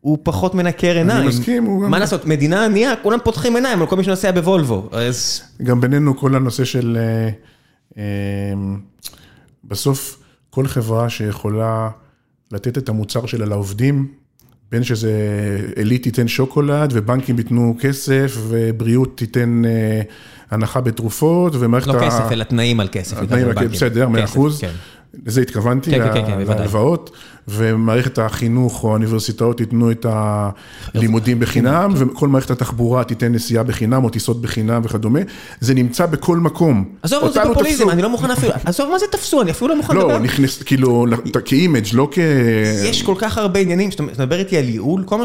הוא 0.00 0.18
פחות 0.22 0.54
מנקר 0.54 0.96
עיניים. 0.96 1.28
מסכים, 1.28 1.64
הוא 1.64 1.84
גם- 1.84 1.90
מה 1.90 1.98
לעשות, 1.98 2.26
מדינה 2.26 2.64
ענייה, 2.64 2.96
כולם 3.02 3.18
פותחים 3.24 3.56
עיניים 3.56 3.80
על 3.80 3.86
כל 3.86 3.96
מי 3.96 4.04
שנוסע 4.04 4.30
בוולבו, 4.30 4.88
אז... 4.92 5.42
גם 5.62 5.80
בינינו 5.80 6.16
כל 6.16 6.34
הנושא 6.36 6.64
של... 6.64 6.98
אה, 7.98 8.02
בסוף, 9.64 10.18
כל 10.50 10.66
חברה 10.66 11.10
שיכולה 11.10 11.90
לתת 12.52 12.78
את 12.78 12.88
המוצר 12.88 13.26
שלה 13.26 13.46
לעובדים, 13.46 14.08
בין 14.72 14.84
שזה 14.84 15.12
עילית 15.76 16.02
תיתן 16.02 16.28
שוקולד, 16.28 16.90
ובנקים 16.92 17.38
ייתנו 17.38 17.76
כסף, 17.80 18.36
ובריאות 18.48 19.16
תיתן 19.16 19.62
אה, 19.64 20.02
הנחה 20.50 20.80
בתרופות, 20.80 21.52
ומערכת 21.58 21.86
לא 21.86 22.00
כסף, 22.06 22.32
אלא 22.32 22.44
תנאים 22.44 22.80
על 22.80 22.88
כסף. 22.92 23.16
התנאים, 23.18 23.46
בבנקים. 23.46 23.68
בסדר, 23.68 24.08
מאה 24.08 24.22
כסף, 24.22 24.32
אחוז. 24.32 24.60
כן. 25.12 25.18
לזה 25.26 25.40
התכוונתי, 25.40 25.90
כן, 25.90 25.98
כן, 25.98 26.26
כן, 26.26 26.46
כן. 26.46 26.58
להלוואות, 26.58 27.10
ומערכת 27.48 28.18
החינוך 28.18 28.84
או 28.84 28.88
האוניברסיטאות 28.88 29.60
ייתנו 29.60 29.90
את 29.90 30.06
הלימודים 30.94 31.40
בחינם, 31.40 31.92
וכל 31.96 32.28
מערכת 32.28 32.50
התחבורה 32.50 33.04
תיתן 33.04 33.32
נסיעה 33.32 33.62
בחינם 33.62 34.04
או 34.04 34.08
טיסות 34.08 34.42
בחינם 34.42 34.82
וכדומה. 34.84 35.20
זה 35.60 35.74
נמצא 35.74 36.06
בכל 36.06 36.36
מקום. 36.36 36.84
עזוב, 37.02 37.20
זה 37.20 37.26
אותנו 37.26 37.54
פופוליזם. 37.54 37.90
אני 37.90 38.02
לא 38.02 38.10
מוכן 38.10 38.30
אפילו, 38.30 38.52
עזוב, 38.64 38.90
מה 38.90 38.98
זה 38.98 39.06
תפסו? 39.10 39.42
אני 39.42 39.50
אפילו 39.50 39.68
לא 39.68 39.76
מוכן 39.76 39.96
לדבר. 39.96 40.08
לא, 40.08 40.18
נכנס, 40.18 40.62
כאילו, 40.62 41.06
כאימג', 41.44 41.86
לא 41.92 42.08
כ... 42.10 42.18
יש 42.84 43.02
כל 43.02 43.14
כך 43.18 43.38
הרבה 43.38 43.60
עניינים, 43.60 43.90
שאתה 43.90 44.02
מדבר 44.02 44.38
איתי 44.38 44.56
על 44.56 44.68
ייעול, 44.68 45.02
כל 45.04 45.18
מה 45.18 45.24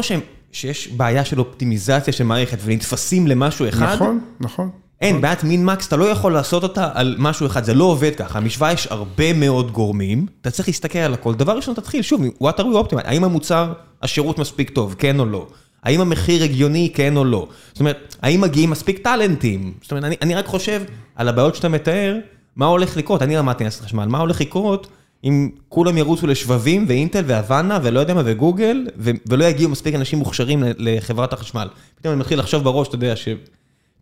שיש 0.52 0.88
בעיה 0.96 1.24
של 1.24 1.38
אופטימיזציה 1.38 2.12
של 2.12 2.24
מערכת 2.24 2.58
ונתפסים 2.64 3.26
למשהו 3.26 3.68
אחד, 3.68 3.94
נכון, 3.94 4.20
נכון. 4.40 4.70
אין, 5.00 5.20
בעיית 5.20 5.44
מין 5.44 5.64
מקס, 5.64 5.88
אתה 5.88 5.96
לא 5.96 6.04
יכול 6.04 6.32
לעשות 6.32 6.62
אותה 6.62 6.88
על 6.94 7.16
משהו 7.18 7.46
אחד, 7.46 7.64
זה 7.64 7.74
לא 7.74 7.84
עובד 7.84 8.14
ככה. 8.16 8.38
המשוואה 8.38 8.72
יש 8.72 8.86
הרבה 8.90 9.32
מאוד 9.32 9.70
גורמים, 9.70 10.26
אתה 10.40 10.50
צריך 10.50 10.68
להסתכל 10.68 10.98
על 10.98 11.14
הכל. 11.14 11.34
דבר 11.34 11.56
ראשון, 11.56 11.74
תתחיל, 11.74 12.02
שוב, 12.02 12.22
what 12.42 12.58
are 12.58 12.62
we 12.62 12.88
optimize? 12.88 13.04
האם 13.04 13.24
המוצר, 13.24 13.72
השירות 14.02 14.38
מספיק 14.38 14.70
טוב, 14.70 14.94
כן 14.98 15.20
או 15.20 15.24
לא? 15.24 15.46
האם 15.82 16.00
המחיר 16.00 16.42
הגיוני, 16.44 16.90
כן 16.94 17.16
או 17.16 17.24
לא? 17.24 17.48
זאת 17.72 17.80
אומרת, 17.80 18.16
האם 18.22 18.40
מגיעים 18.40 18.70
מספיק 18.70 18.98
טאלנטים? 18.98 19.72
זאת 19.82 19.90
אומרת, 19.90 20.04
אני, 20.04 20.16
אני 20.22 20.34
רק 20.34 20.46
חושב 20.46 20.82
על 21.16 21.28
הבעיות 21.28 21.54
שאתה 21.54 21.68
מתאר, 21.68 22.16
מה 22.56 22.66
הולך 22.66 22.96
לקרות? 22.96 23.22
אני 23.22 23.36
למדתי 23.36 23.64
לעשות 23.64 23.84
חשמל, 23.84 24.06
מה 24.06 24.18
הולך 24.18 24.40
לקרות 24.40 24.86
אם 25.24 25.48
כולם 25.68 25.98
ירוצו 25.98 26.26
לשבבים 26.26 26.84
ואינטל 26.88 27.22
והוואנה 27.26 27.78
ולא 27.82 28.00
יודע 28.00 28.14
מה 28.14 28.22
וגוגל, 28.24 28.86
ו- 28.98 29.10
ולא 29.26 29.44
יגיעו 29.44 29.70
מספיק 29.70 29.94
אנשים 29.94 30.18
מוכשרים 30.18 30.62
לחברת 30.78 31.32
החשמל. 31.32 31.68
פתאום 31.94 32.12
אני 32.12 32.20
מתחיל 32.20 32.38
לחשוב 32.38 32.64
בראש, 32.64 32.88
אתה 32.88 32.94
יודע, 32.94 33.14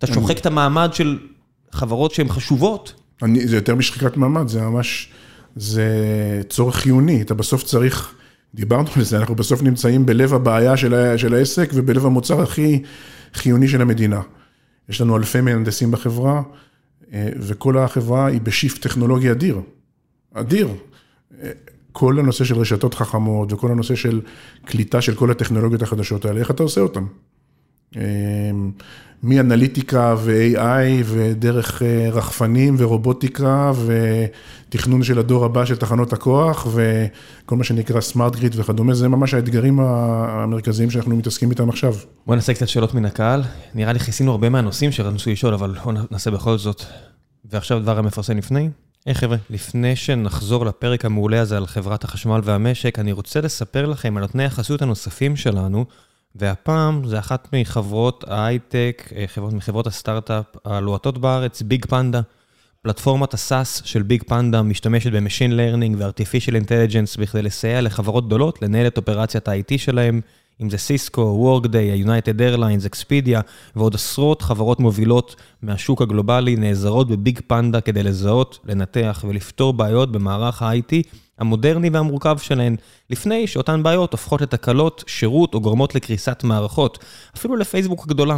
שאתה 0.01 0.15
שוחק 0.15 0.39
את 0.39 0.47
המעמד 0.47 0.91
של 0.93 1.19
חברות 1.73 2.11
שהן 2.11 2.29
חשובות. 2.29 2.93
אני, 3.23 3.47
זה 3.47 3.57
יותר 3.57 3.75
משחיקת 3.75 4.17
מעמד, 4.17 4.49
זה 4.49 4.63
ממש, 4.63 5.09
זה 5.57 5.87
צורך 6.49 6.77
חיוני, 6.77 7.23
אתה 7.23 7.35
בסוף 7.35 7.63
צריך, 7.63 8.15
דיברנו 8.55 8.89
על 8.97 9.03
זה, 9.03 9.19
אנחנו 9.19 9.35
בסוף 9.35 9.63
נמצאים 9.63 10.07
בלב 10.07 10.35
הבעיה 10.35 10.77
של, 10.77 10.95
ה- 10.95 11.19
של 11.19 11.35
העסק 11.35 11.71
ובלב 11.75 12.07
המוצר 12.07 12.43
הכי 12.43 12.83
חיוני 13.35 13.69
של 13.69 13.83
המדינה. 13.83 14.21
יש 14.89 15.01
לנו 15.01 15.17
אלפי 15.17 15.41
מהנדסים 15.41 15.91
בחברה, 15.91 16.43
אה, 17.13 17.29
וכל 17.37 17.79
החברה 17.79 18.27
היא 18.27 18.41
בשיפט 18.41 18.83
טכנולוגי 18.83 19.31
אדיר, 19.31 19.61
אדיר. 20.35 20.69
אה, 21.43 21.51
כל 21.93 22.19
הנושא 22.19 22.45
של 22.45 22.55
רשתות 22.55 22.95
חכמות 22.95 23.53
וכל 23.53 23.71
הנושא 23.71 23.95
של 23.95 24.21
קליטה 24.65 25.01
של 25.01 25.15
כל 25.15 25.31
הטכנולוגיות 25.31 25.83
החדשות 25.83 26.25
האלה, 26.25 26.41
איך 26.41 26.51
אתה 26.51 26.63
עושה 26.63 26.81
אותן? 26.81 27.05
מאנליטיקה 29.23 30.15
ו-AI 30.19 31.05
ודרך 31.05 31.83
אה, 31.83 32.09
רחפנים 32.13 32.75
ורובוטיקה 32.79 33.73
ותכנון 33.87 35.03
של 35.03 35.19
הדור 35.19 35.45
הבא 35.45 35.65
של 35.65 35.77
תחנות 35.77 36.13
הכוח 36.13 36.67
וכל 36.67 37.57
מה 37.57 37.65
שנקרא 37.65 38.01
סמארט 38.01 38.37
גריד 38.37 38.55
וכדומה, 38.59 38.95
זה 38.95 39.09
ממש 39.09 39.35
האתגרים 39.35 39.81
המרכזיים 39.81 40.91
שאנחנו 40.91 41.17
מתעסקים 41.17 41.51
איתם 41.51 41.69
עכשיו. 41.69 41.95
בוא 42.27 42.35
נעשה 42.35 42.55
קצת 42.55 42.69
שאלות 42.69 42.95
מן 42.95 43.05
הקהל. 43.05 43.43
נראה 43.75 43.93
לי 43.93 43.99
כיסינו 43.99 44.31
הרבה 44.31 44.49
מהנושאים 44.49 44.93
שרצו 44.93 45.31
לשאול, 45.31 45.55
אבל 45.55 45.75
בוא 45.85 45.93
נעשה 46.11 46.31
בכל 46.31 46.59
זאת. 46.59 46.83
ועכשיו 47.45 47.81
דבר 47.81 47.99
המפרסם 47.99 48.37
לפני. 48.37 48.69
היי 49.07 49.15
חבר'ה, 49.15 49.37
לפני 49.51 49.97
שנחזור 49.97 50.67
לפרק 50.67 51.05
המעולה 51.05 51.41
הזה 51.41 51.57
על 51.57 51.67
חברת 51.67 52.05
החשמל 52.05 52.41
והמשק, 52.45 52.99
אני 52.99 53.13
רוצה 53.13 53.41
לספר 53.41 53.87
לכם 53.87 54.17
על 54.17 54.23
נותני 54.23 54.45
החסות 54.45 54.83
הנוספים 54.83 55.37
שלנו, 55.37 55.85
והפעם 56.39 57.05
זה 57.05 57.19
אחת 57.19 57.49
מחברות 57.53 58.25
ההייטק, 58.29 59.13
אה, 59.17 59.25
חברות, 59.27 59.53
מחברות 59.53 59.87
הסטארט-אפ 59.87 60.45
הלוהטות 60.65 61.19
בארץ, 61.19 61.63
BigPanda. 61.63 62.21
פלטפורמת 62.83 63.35
ה 63.35 63.44
SaaS 63.44 63.83
של 63.85 64.03
BigPanda 64.03 64.63
משתמשת 64.63 65.13
ב 65.13 65.18
machine 65.18 65.57
learning 65.57 65.97
ו 65.99 66.04
artificial 66.04 66.57
intelligence 66.57 67.17
בכדי 67.17 67.43
לסייע 67.43 67.81
לחברות 67.81 68.27
גדולות 68.27 68.63
לנהל 68.63 68.87
את 68.87 68.97
אופרציית 68.97 69.49
ה-IT 69.49 69.79
שלהם, 69.79 70.21
אם 70.63 70.71
זה 70.71 70.79
סיסקו, 70.79 71.21
וורקדיי, 71.21 71.97
יונייטד 71.97 72.41
איירליינס, 72.41 72.87
אקספידיה 72.87 73.41
ועוד 73.77 73.95
עשרות 73.95 74.43
חברות 74.43 74.81
מובילות 74.81 75.37
מהשוק 75.63 76.03
הגלובלי 76.03 76.57
נעזרות 76.57 77.09
בביג 77.09 77.41
פנדה 77.47 77.81
כדי 77.81 78.03
לזהות, 78.03 78.59
לנתח 78.65 79.25
ולפתור 79.29 79.73
בעיות 79.73 80.13
במערך 80.13 80.63
ה-IT 80.63 81.17
המודרני 81.39 81.91
והמורכב 81.91 82.39
שלהן, 82.39 82.77
לפני 83.11 83.47
שאותן 83.47 83.83
בעיות 83.83 84.13
הופכות 84.13 84.41
לתקלות, 84.41 85.05
שירות 85.07 85.55
או 85.55 85.61
גורמות 85.61 85.95
לקריסת 85.95 86.45
מערכות, 86.45 86.99
אפילו 87.37 87.57
לפייסבוק 87.57 88.05
הגדולה. 88.05 88.37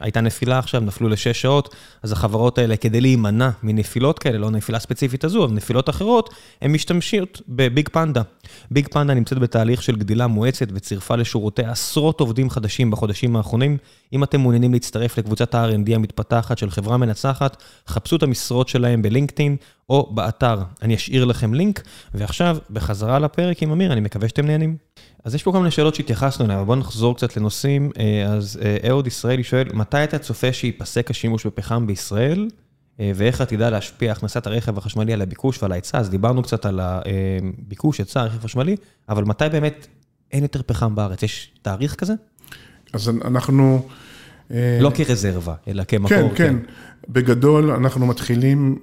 הייתה 0.00 0.20
נפילה 0.20 0.58
עכשיו, 0.58 0.80
נפלו 0.80 1.08
לשש 1.08 1.42
שעות, 1.42 1.74
אז 2.02 2.12
החברות 2.12 2.58
האלה, 2.58 2.76
כדי 2.76 3.00
להימנע 3.00 3.50
מנפילות 3.62 4.18
כאלה, 4.18 4.38
לא 4.38 4.50
נפילה 4.50 4.78
ספציפית 4.78 5.24
הזו, 5.24 5.44
אבל 5.44 5.52
נפילות 5.52 5.88
אחרות, 5.88 6.34
הן 6.62 6.72
משתמשות 6.72 7.40
בביג 7.48 7.88
פנדה. 7.88 8.22
ביג 8.70 8.88
פנדה 8.88 9.14
נמצאת 9.14 9.38
בתהליך 9.38 9.82
של 9.82 9.96
גדילה 9.96 10.26
מואצת 10.26 10.66
וצירפה 10.72 11.16
לשורותי 11.16 11.62
עשרות 11.62 12.20
עובדים 12.20 12.50
חדשים 12.50 12.90
בחודשים 12.90 13.36
האחרונים. 13.36 13.76
אם 14.12 14.24
אתם 14.24 14.40
מעוניינים 14.40 14.72
להצטרף 14.72 15.18
לקבוצת 15.18 15.54
ה-R&D 15.54 15.94
המתפתחת 15.94 16.58
של 16.58 16.70
חברה 16.70 16.96
מנצחת, 16.96 17.62
חפשו 17.88 18.16
את 18.16 18.22
המשרות 18.22 18.68
שלהם 18.68 19.02
בלינקדאין 19.02 19.56
או 19.90 20.10
באתר. 20.14 20.58
אני 20.82 20.94
אשאיר 20.94 21.24
לכם 21.24 21.54
לינק, 21.54 21.82
ועכשיו, 22.14 22.56
בחזרה 22.70 23.18
לפרק 23.18 23.62
עם 23.62 23.72
אמיר, 23.72 23.92
אני 23.92 24.00
מקווה 24.00 24.28
שאתם 24.28 24.46
נהנים. 24.46 24.76
אז 25.24 25.34
יש 25.34 25.42
פה 25.42 25.52
כל 25.52 25.58
מיני 25.58 25.70
שאלות 25.70 25.94
שהתייחסנו 25.94 26.44
אליהן, 26.44 26.58
אבל 26.58 26.66
בואו 26.66 26.78
נחזור 26.78 27.16
קצת 27.16 27.36
לנושאים. 27.36 27.90
אז 28.28 28.60
אהוד 28.88 29.06
ישראלי 29.06 29.44
שואל, 29.44 29.68
מתי 29.72 30.04
אתה 30.04 30.18
צופה 30.18 30.52
שייפסק 30.52 31.10
השימוש 31.10 31.46
בפחם 31.46 31.86
בישראל, 31.86 32.48
ואיך 32.98 33.40
עתידה 33.40 33.70
להשפיע 33.70 34.12
הכנסת 34.12 34.46
הרכב 34.46 34.78
החשמלי 34.78 35.12
על 35.12 35.22
הביקוש 35.22 35.62
ועל 35.62 35.72
ההיצע? 35.72 35.98
אז 35.98 36.10
דיברנו 36.10 36.42
קצת 36.42 36.66
על 36.66 36.80
הביקוש, 36.82 37.98
היצע 37.98 38.20
הרכב 38.20 38.38
החשמלי, 38.38 38.76
אבל 39.08 39.24
מתי 39.24 39.44
באמת 39.52 39.86
אין 40.32 40.42
יותר 40.42 40.60
פחם 40.66 40.94
בארץ? 40.94 41.22
יש 41.22 41.50
תאריך 41.62 41.94
כזה? 41.94 42.14
אז 42.94 43.08
אנחנו... 43.24 43.88
לא 44.80 44.90
כרזרבה, 44.94 45.54
אלא 45.68 45.84
כמקור. 45.84 46.08
כן, 46.08 46.28
כן. 46.34 46.56
בגדול, 47.08 47.70
אנחנו 47.70 48.06
מתחילים 48.06 48.78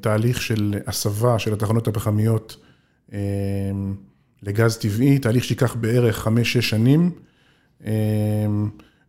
תהליך 0.00 0.42
של 0.42 0.74
הסבה 0.86 1.38
של 1.38 1.52
התחנות 1.52 1.88
הפחמיות. 1.88 2.56
לגז 4.42 4.76
טבעי, 4.76 5.18
תהליך 5.18 5.44
שיקח 5.44 5.74
בערך 5.74 6.26
5-6 6.26 6.30
שנים, 6.60 7.10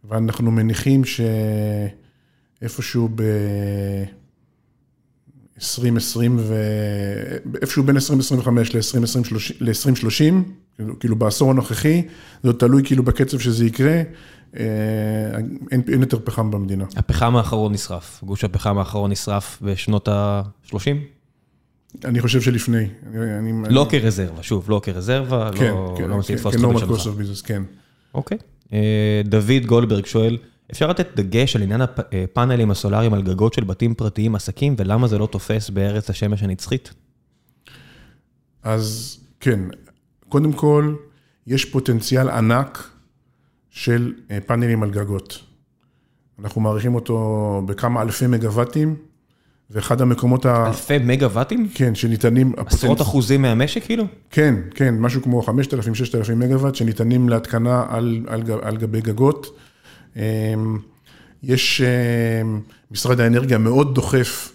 ואנחנו 0.03 0.51
מניחים 0.51 1.01
שאיפשהו 2.61 3.09
ב-2020 5.57 6.19
ו... 6.37 6.55
איפשהו 7.61 7.83
בין 7.83 7.95
2025 7.95 8.75
ל-2030, 9.61 10.33
כאילו 10.99 11.15
בעשור 11.15 11.51
הנוכחי, 11.51 12.01
זה 12.43 12.49
עוד 12.49 12.55
תלוי 12.55 12.83
כאילו 12.85 13.03
בקצב 13.03 13.39
שזה 13.39 13.65
יקרה, 13.65 14.01
אין 15.71 16.01
יותר 16.01 16.19
פחם 16.23 16.51
במדינה. 16.51 16.85
הפחם 16.95 17.35
האחרון 17.35 17.73
נשרף, 17.73 18.23
גוש 18.23 18.43
הפחם 18.43 18.77
האחרון 18.77 19.11
נשרף 19.11 19.59
בשנות 19.61 20.07
ה-30? 20.07 20.75
אני 22.05 22.21
חושב 22.21 22.41
שלפני. 22.41 22.87
לא 23.69 23.87
כרזרבה, 23.89 24.43
שוב, 24.43 24.69
לא 24.69 24.81
כרזרבה, 24.83 25.51
לא 26.07 26.17
מצליח 26.17 26.45
לתפוס 26.45 27.07
את 27.07 27.25
זה 27.25 27.35
שלך. 27.35 27.47
כן. 27.47 27.63
אוקיי. 28.13 28.37
דוד 29.25 29.65
גולדברג 29.65 30.05
שואל, 30.05 30.37
אפשר 30.71 30.87
לתת 30.87 31.07
דגש 31.15 31.55
על 31.55 31.61
עניין 31.61 31.81
הפאנלים 31.81 32.71
הסולאריים 32.71 33.13
על 33.13 33.21
גגות 33.21 33.53
של 33.53 33.63
בתים 33.63 33.93
פרטיים, 33.93 34.35
עסקים, 34.35 34.75
ולמה 34.77 35.07
זה 35.07 35.17
לא 35.17 35.25
תופס 35.25 35.69
בארץ 35.69 36.09
השמש 36.09 36.43
הנצחית? 36.43 36.93
אז 38.63 39.17
כן, 39.39 39.59
קודם 40.29 40.53
כל, 40.53 40.95
יש 41.47 41.65
פוטנציאל 41.65 42.29
ענק 42.29 42.89
של 43.69 44.13
פאנלים 44.45 44.83
על 44.83 44.91
גגות. 44.91 45.39
אנחנו 46.39 46.61
מעריכים 46.61 46.95
אותו 46.95 47.61
בכמה 47.65 48.01
אלפי 48.01 48.27
מגוואטים. 48.27 48.95
ואחד 49.69 50.01
המקומות 50.01 50.45
ה... 50.45 50.67
אלפי 50.67 50.97
מגוואטים? 50.97 51.69
כן, 51.73 51.95
שניתנים... 51.95 52.53
עשרות 52.57 53.01
אחוזים 53.01 53.41
מהמשק 53.41 53.83
כאילו? 53.83 54.03
כן, 54.29 54.55
כן, 54.75 54.95
משהו 54.99 55.21
כמו 55.21 55.41
5,000-6,000 55.41 55.51
מגוואט 56.35 56.75
שניתנים 56.75 57.29
להתקנה 57.29 57.85
על, 57.89 58.25
על, 58.27 58.43
על 58.61 58.77
גבי 58.77 59.01
גגות. 59.01 59.57
יש, 61.43 61.81
משרד 62.91 63.19
האנרגיה 63.19 63.57
מאוד 63.57 63.95
דוחף 63.95 64.51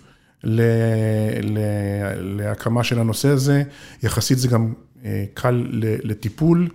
להקמה 2.20 2.84
של 2.84 2.98
הנושא 2.98 3.28
הזה, 3.28 3.62
יחסית 4.02 4.38
זה 4.38 4.48
גם 4.48 4.72
קל 5.34 5.66
לטיפול. 5.80 6.68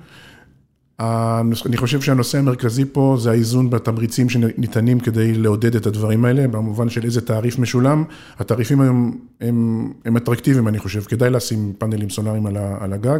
אני 0.99 1.77
חושב 1.77 2.01
שהנושא 2.01 2.37
המרכזי 2.37 2.85
פה 2.91 3.17
זה 3.19 3.31
האיזון 3.31 3.69
בתמריצים 3.69 4.29
שניתנים 4.29 4.99
כדי 4.99 5.33
לעודד 5.33 5.75
את 5.75 5.85
הדברים 5.85 6.25
האלה, 6.25 6.47
במובן 6.47 6.89
של 6.89 7.03
איזה 7.03 7.21
תעריף 7.21 7.59
משולם. 7.59 8.03
התעריפים 8.39 8.81
היום 8.81 9.17
הם, 9.41 9.91
הם 10.05 10.17
אטרקטיביים, 10.17 10.67
אני 10.67 10.79
חושב, 10.79 11.01
כדאי 11.01 11.29
לשים 11.29 11.73
פאנלים 11.77 12.09
סולאריים 12.09 12.45
על 12.79 12.93
הגג. 12.93 13.19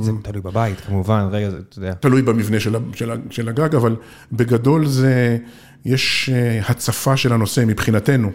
זה 0.00 0.12
תלוי 0.22 0.42
בבית, 0.42 0.80
כמובן, 0.80 1.28
רגע, 1.30 1.48
אתה 1.48 1.78
יודע. 1.78 1.94
תלוי 1.94 2.22
במבנה 2.22 2.60
של, 2.60 2.76
של, 2.94 3.10
של 3.30 3.48
הגג, 3.48 3.74
אבל 3.74 3.96
בגדול 4.32 4.86
זה, 4.86 5.38
יש 5.84 6.30
הצפה 6.68 7.16
של 7.16 7.32
הנושא 7.32 7.64
מבחינתנו. 7.66 8.30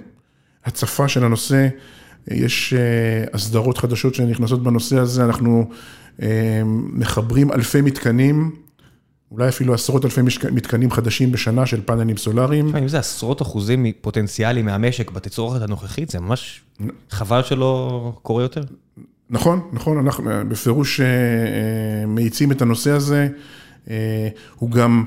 הצפה 0.66 1.08
של 1.08 1.24
הנושא, 1.24 1.68
יש 2.28 2.74
הסדרות 3.34 3.78
חדשות 3.78 4.16
שנכנסות 4.16 4.64
בנושא 4.64 4.98
הזה, 4.98 5.26
אנחנו... 5.26 5.70
מחברים 6.94 7.52
אלפי 7.52 7.82
מתקנים, 7.82 8.52
אולי 9.32 9.50
אפילו 9.50 9.74
עשרות 9.74 10.06
אלפי 10.06 10.22
מתקנים 10.52 10.92
חדשים 10.92 11.32
בשנה 11.32 11.66
של 11.66 11.82
פאנלים 11.86 12.18
סולאריים. 12.18 12.76
אם 12.76 12.88
זה 12.88 13.00
עשרות 13.00 13.42
אחוזים 13.42 13.86
פוטנציאלי 14.02 14.62
מהמשק 14.62 15.12
בתצרוכת 15.12 15.62
הנוכחית, 15.62 16.10
זה 16.10 16.20
ממש 16.20 16.62
חבל 17.10 17.44
שלא 17.44 18.14
קורה 18.22 18.44
יותר. 18.44 18.62
נכון, 19.30 19.70
נכון, 19.74 19.98
אנחנו 19.98 20.32
בפירוש 20.48 21.02
מאיצים 22.08 22.52
את 22.52 22.62
הנושא 22.62 22.92
הזה, 22.92 23.28
הוא 24.56 24.72
גם 24.72 25.04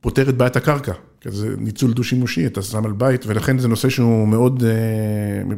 פותר 0.00 0.28
את 0.28 0.36
בעיית 0.36 0.56
הקרקע, 0.56 0.92
זה 1.24 1.54
ניצול 1.58 1.92
דו-שימושי, 1.92 2.46
אתה 2.46 2.62
שם 2.62 2.84
על 2.84 2.92
בית, 2.92 3.26
ולכן 3.26 3.58
זה 3.58 3.68
נושא 3.68 3.88
שהוא 3.88 4.28
מאוד, 4.28 4.62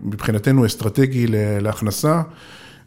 מבחינתנו, 0.02 0.66
אסטרטגי 0.66 1.26
להכנסה. 1.60 2.22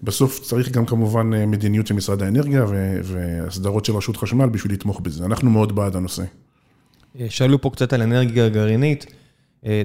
בסוף 0.03 0.39
צריך 0.39 0.71
גם 0.71 0.85
כמובן 0.85 1.29
מדיניות 1.47 1.87
של 1.87 1.93
משרד 1.93 2.23
האנרגיה 2.23 2.65
והסדרות 3.03 3.85
של 3.85 3.95
רשות 3.95 4.17
חשמל 4.17 4.49
בשביל 4.49 4.73
לתמוך 4.73 4.99
בזה. 4.99 5.25
אנחנו 5.25 5.49
מאוד 5.49 5.75
בעד 5.75 5.95
הנושא. 5.95 6.23
שאלו 7.29 7.61
פה 7.61 7.69
קצת 7.69 7.93
על 7.93 8.01
אנרגיה 8.01 8.49
גרעינית. 8.49 9.05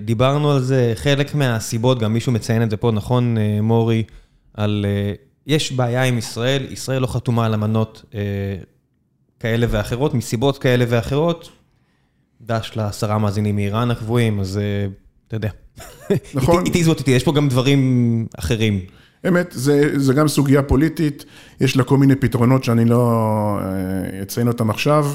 דיברנו 0.05 0.51
על 0.51 0.61
זה, 0.63 0.93
חלק 0.95 1.35
מהסיבות, 1.35 1.99
גם 1.99 2.13
מישהו 2.13 2.33
מציין 2.33 2.63
את 2.63 2.71
זה 2.71 2.77
פה, 2.77 2.91
נכון, 2.91 3.37
מורי, 3.63 4.03
על... 4.55 4.87
יש 5.47 5.73
בעיה 5.73 6.03
עם 6.03 6.19
ישראל, 6.19 6.67
ישראל 6.71 7.03
לא 7.03 7.07
חתומה 7.07 7.47
על 7.47 7.55
אמנות 7.55 8.05
כאלה 9.41 9.67
ואחרות, 9.71 10.15
מסיבות 10.15 10.59
כאלה 10.59 10.85
ואחרות. 10.89 11.51
דש 12.41 12.73
לעשרה 12.77 13.19
מאזינים 13.19 13.57
מאיראן 13.57 13.91
הקבועים, 13.91 14.41
אז 14.41 14.61
אתה 15.29 15.37
יודע. 15.37 15.51
נכון. 16.35 16.67
איתי 16.67 16.85
זאת 16.85 16.99
איתי, 16.99 17.11
יש 17.11 17.25
פה 17.25 17.33
גם 17.33 17.49
דברים 17.49 18.27
אחרים. 18.39 18.81
אמת, 19.29 19.49
זה, 19.53 19.99
זה 19.99 20.15
גם 20.15 20.29
סוגיה 20.29 20.63
פוליטית, 20.63 21.25
יש 21.61 21.77
לה 21.77 21.85
כל 21.85 21.97
מיני 21.97 22.17
פתרונות 22.17 22.65
שאני 22.65 22.85
לא 22.85 23.59
אציין 24.23 24.49
אותם 24.49 24.71
עכשיו, 24.71 25.07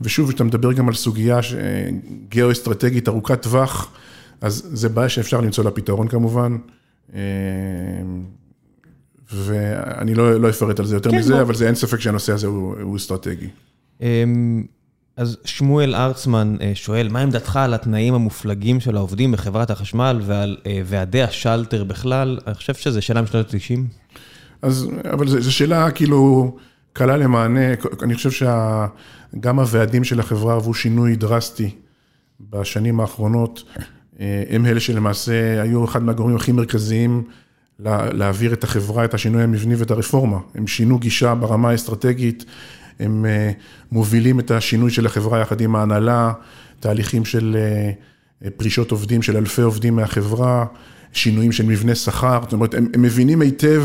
ושוב, 0.00 0.28
כשאתה 0.28 0.44
מדבר 0.44 0.72
גם 0.72 0.88
על 0.88 0.94
סוגיה 0.94 1.40
גיאו-אסטרטגית 2.28 3.08
ארוכת 3.08 3.42
טווח, 3.42 3.92
אז 4.40 4.68
זה 4.72 4.88
בעיה 4.88 5.08
שאפשר 5.08 5.40
למצוא 5.40 5.64
לה 5.64 5.70
פתרון 5.70 6.08
כמובן, 6.08 6.56
ואני 9.32 10.14
לא, 10.14 10.40
לא 10.40 10.50
אפרט 10.50 10.80
על 10.80 10.86
זה 10.86 10.96
יותר 10.96 11.10
כן, 11.10 11.18
מזה, 11.18 11.32
לא. 11.32 11.42
אבל 11.42 11.54
זה 11.54 11.66
אין 11.66 11.74
ספק 11.74 12.00
שהנושא 12.00 12.32
הזה 12.32 12.46
הוא, 12.46 12.74
הוא 12.82 12.96
אסטרטגי. 12.96 13.48
אז 15.16 15.38
שמואל 15.44 15.94
ארצמן 15.94 16.56
שואל, 16.74 17.08
מה 17.08 17.20
עמדתך 17.20 17.56
על 17.56 17.74
התנאים 17.74 18.14
המופלגים 18.14 18.80
של 18.80 18.96
העובדים 18.96 19.32
בחברת 19.32 19.70
החשמל 19.70 20.20
ועל 20.26 20.56
ועדי 20.84 21.22
השלטר 21.22 21.84
בכלל? 21.84 22.38
אני 22.46 22.54
חושב 22.54 22.74
שזו 22.74 23.02
שאלה 23.02 23.22
משנות 23.22 23.54
ה-90. 23.54 23.80
אז, 24.62 24.88
אבל 25.12 25.28
זו 25.28 25.52
שאלה 25.52 25.90
כאילו 25.90 26.56
קלה 26.92 27.16
למענה, 27.16 27.60
אני 28.02 28.14
חושב 28.14 28.30
שגם 28.30 29.58
הוועדים 29.58 30.04
של 30.04 30.20
החברה 30.20 30.54
עברו 30.54 30.74
שינוי 30.74 31.16
דרסטי 31.16 31.70
בשנים 32.50 33.00
האחרונות. 33.00 33.64
הם 34.50 34.66
אלה 34.66 34.80
שלמעשה 34.80 35.62
היו 35.62 35.84
אחד 35.84 36.02
מהגורמים 36.02 36.36
הכי 36.36 36.52
מרכזיים 36.52 37.24
להעביר 37.78 38.52
את 38.52 38.64
החברה, 38.64 39.04
את 39.04 39.14
השינוי 39.14 39.42
המבני 39.42 39.74
ואת 39.74 39.90
הרפורמה. 39.90 40.38
הם 40.54 40.66
שינו 40.66 40.98
גישה 40.98 41.34
ברמה 41.34 41.70
האסטרטגית. 41.70 42.44
הם 43.00 43.26
מובילים 43.92 44.40
את 44.40 44.50
השינוי 44.50 44.90
של 44.90 45.06
החברה 45.06 45.40
יחד 45.40 45.60
עם 45.60 45.76
ההנהלה, 45.76 46.32
תהליכים 46.80 47.24
של 47.24 47.56
פרישות 48.56 48.90
עובדים 48.90 49.22
של 49.22 49.36
אלפי 49.36 49.62
עובדים 49.62 49.96
מהחברה, 49.96 50.64
שינויים 51.12 51.52
של 51.52 51.66
מבנה 51.66 51.94
שכר, 51.94 52.38
זאת 52.42 52.52
אומרת, 52.52 52.74
הם, 52.74 52.88
הם 52.94 53.02
מבינים 53.02 53.40
היטב 53.40 53.82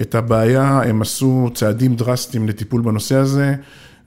את 0.00 0.14
הבעיה, 0.14 0.82
הם 0.84 1.02
עשו 1.02 1.50
צעדים 1.54 1.96
דרסטיים 1.96 2.48
לטיפול 2.48 2.82
בנושא 2.82 3.16
הזה. 3.16 3.54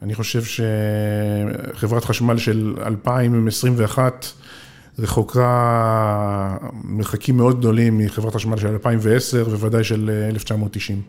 אני 0.02 0.16
חושב 0.16 0.42
שחברת 0.44 2.06
חשמל 2.06 2.38
של 2.38 2.76
2021 2.86 4.26
רחוקה 5.00 6.58
מרחקים 6.84 7.38
מאוד 7.38 7.60
גדולים 7.60 7.98
מחברת 7.98 8.36
חשמל 8.36 8.58
של 8.58 8.68
2010 8.68 9.44
ובוודאי 9.48 9.84
של 9.84 10.10
1990. 10.30 11.02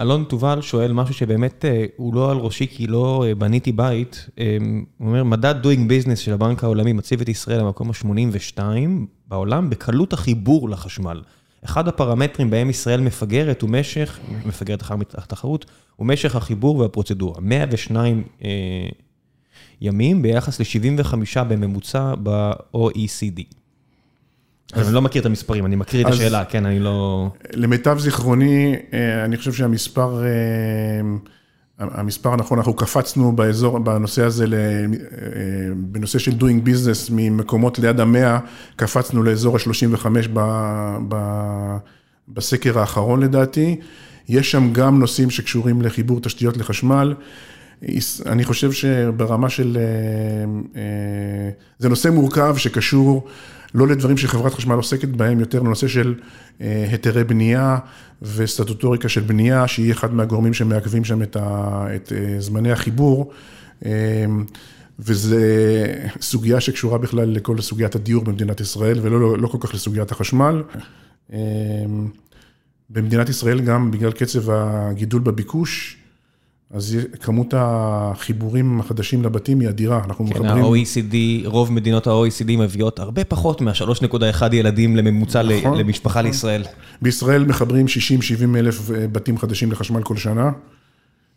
אלון 0.00 0.24
תובל 0.28 0.60
שואל 0.60 0.92
משהו 0.92 1.14
שבאמת 1.14 1.64
אה, 1.64 1.84
הוא 1.96 2.14
לא 2.14 2.30
על 2.30 2.36
ראשי 2.36 2.66
כי 2.66 2.86
לא 2.86 3.24
אה, 3.26 3.34
בניתי 3.34 3.72
בית. 3.72 4.26
אה, 4.38 4.56
הוא 4.98 5.08
אומר, 5.08 5.24
מדד 5.24 5.54
doing 5.62 5.90
business 5.90 6.16
של 6.16 6.32
הבנק 6.32 6.64
העולמי 6.64 6.92
מציב 6.92 7.20
את 7.20 7.28
ישראל 7.28 7.60
במקום 7.60 7.90
ה-82 7.90 8.60
בעולם 9.28 9.70
בקלות 9.70 10.12
החיבור 10.12 10.68
לחשמל. 10.68 11.22
אחד 11.64 11.88
הפרמטרים 11.88 12.50
בהם 12.50 12.70
ישראל 12.70 13.00
מפגרת 13.00 13.62
הוא 13.62 13.70
משך, 13.70 14.18
מפגרת 14.46 14.82
אחר 14.82 14.94
התחרות, 15.14 15.66
הוא 15.96 16.06
משך 16.06 16.36
החיבור 16.36 16.76
והפרוצדורה. 16.76 17.40
102 17.40 18.22
אה, 18.44 18.48
ימים 19.80 20.22
ביחס 20.22 20.60
ל-75 20.60 21.44
בממוצע 21.48 22.14
ב-OECD. 22.22 23.42
אני 24.74 24.92
לא 24.92 25.02
מכיר 25.02 25.20
את 25.20 25.26
המספרים, 25.26 25.66
אני 25.66 25.76
מקריא 25.76 26.06
את 26.06 26.10
השאלה, 26.10 26.44
כן, 26.44 26.66
אני 26.66 26.78
לא... 26.78 27.30
למיטב 27.52 27.98
זיכרוני, 27.98 28.76
אה, 28.92 29.24
אני 29.24 29.36
חושב 29.36 29.52
שהמספר, 29.52 30.22
אה, 30.24 30.28
המספר 31.78 32.32
הנכון, 32.32 32.58
אנחנו 32.58 32.72
קפצנו 32.72 33.32
באזור, 33.32 33.78
בנושא 33.78 34.24
הזה, 34.24 34.44
אה, 34.44 34.48
בנושא 35.76 36.18
של 36.18 36.30
doing 36.30 36.66
business, 36.66 37.12
ממקומות 37.12 37.78
ליד 37.78 38.00
המאה, 38.00 38.38
קפצנו 38.76 39.22
לאזור 39.22 39.56
ה-35 39.56 40.06
בסקר 42.28 42.78
האחרון 42.78 43.20
לדעתי. 43.20 43.76
יש 44.28 44.50
שם 44.50 44.72
גם 44.72 44.98
נושאים 44.98 45.30
שקשורים 45.30 45.82
לחיבור 45.82 46.20
תשתיות 46.20 46.56
לחשמל. 46.56 47.14
אני 48.26 48.44
חושב 48.44 48.72
שברמה 48.72 49.48
של... 49.48 49.78
זה 51.78 51.88
נושא 51.88 52.08
מורכב 52.08 52.56
שקשור 52.56 53.28
לא 53.74 53.88
לדברים 53.88 54.16
שחברת 54.16 54.54
חשמל 54.54 54.74
עוסקת 54.74 55.08
בהם, 55.08 55.40
יותר 55.40 55.60
לנושא 55.60 55.88
של 55.88 56.14
אה, 56.60 56.86
היתרי 56.90 57.24
בנייה 57.24 57.78
וסטטוטוריקה 58.22 59.08
של 59.08 59.20
בנייה, 59.20 59.68
שהיא 59.68 59.92
אחד 59.92 60.14
מהגורמים 60.14 60.54
שמעכבים 60.54 61.04
שם 61.04 61.22
את, 61.22 61.36
ה, 61.36 61.86
את 61.96 62.12
אה, 62.12 62.40
זמני 62.40 62.72
החיבור. 62.72 63.32
אה, 63.84 64.24
וזו 64.98 65.36
סוגיה 66.20 66.60
שקשורה 66.60 66.98
בכלל 66.98 67.28
לכל 67.30 67.60
סוגיית 67.60 67.94
הדיור 67.94 68.24
במדינת 68.24 68.60
ישראל, 68.60 68.98
ולא 69.02 69.20
לא, 69.20 69.38
לא 69.38 69.48
כל 69.48 69.58
כך 69.60 69.74
לסוגיית 69.74 70.12
החשמל. 70.12 70.62
במדינת 72.90 73.28
ישראל 73.28 73.60
גם 73.60 73.90
בגלל 73.90 74.12
קצב 74.12 74.50
הגידול 74.50 75.20
בביקוש, 75.20 75.96
אז 76.74 76.98
כמות 77.20 77.54
החיבורים 77.56 78.80
החדשים 78.80 79.22
לבתים 79.22 79.60
היא 79.60 79.68
אדירה, 79.68 80.00
אנחנו 80.04 80.26
כן, 80.26 80.30
מחברים... 80.30 80.54
כן, 80.54 80.60
ה-OECD, 80.60 81.48
רוב 81.48 81.72
מדינות 81.72 82.06
ה-OECD 82.06 82.50
מביאות 82.58 82.98
הרבה 82.98 83.24
פחות 83.24 83.60
מה-3.1 83.60 84.42
ילדים 84.52 84.96
לממוצע 84.96 85.42
נכון, 85.42 85.78
למשפחה 85.78 86.18
נכון. 86.20 86.30
לישראל. 86.30 86.64
בישראל 87.02 87.44
מחברים 87.44 87.86
60-70 87.86 88.58
אלף 88.58 88.90
אה, 88.90 89.08
בתים 89.08 89.38
חדשים 89.38 89.72
לחשמל 89.72 90.02
כל 90.02 90.16
שנה. 90.16 90.50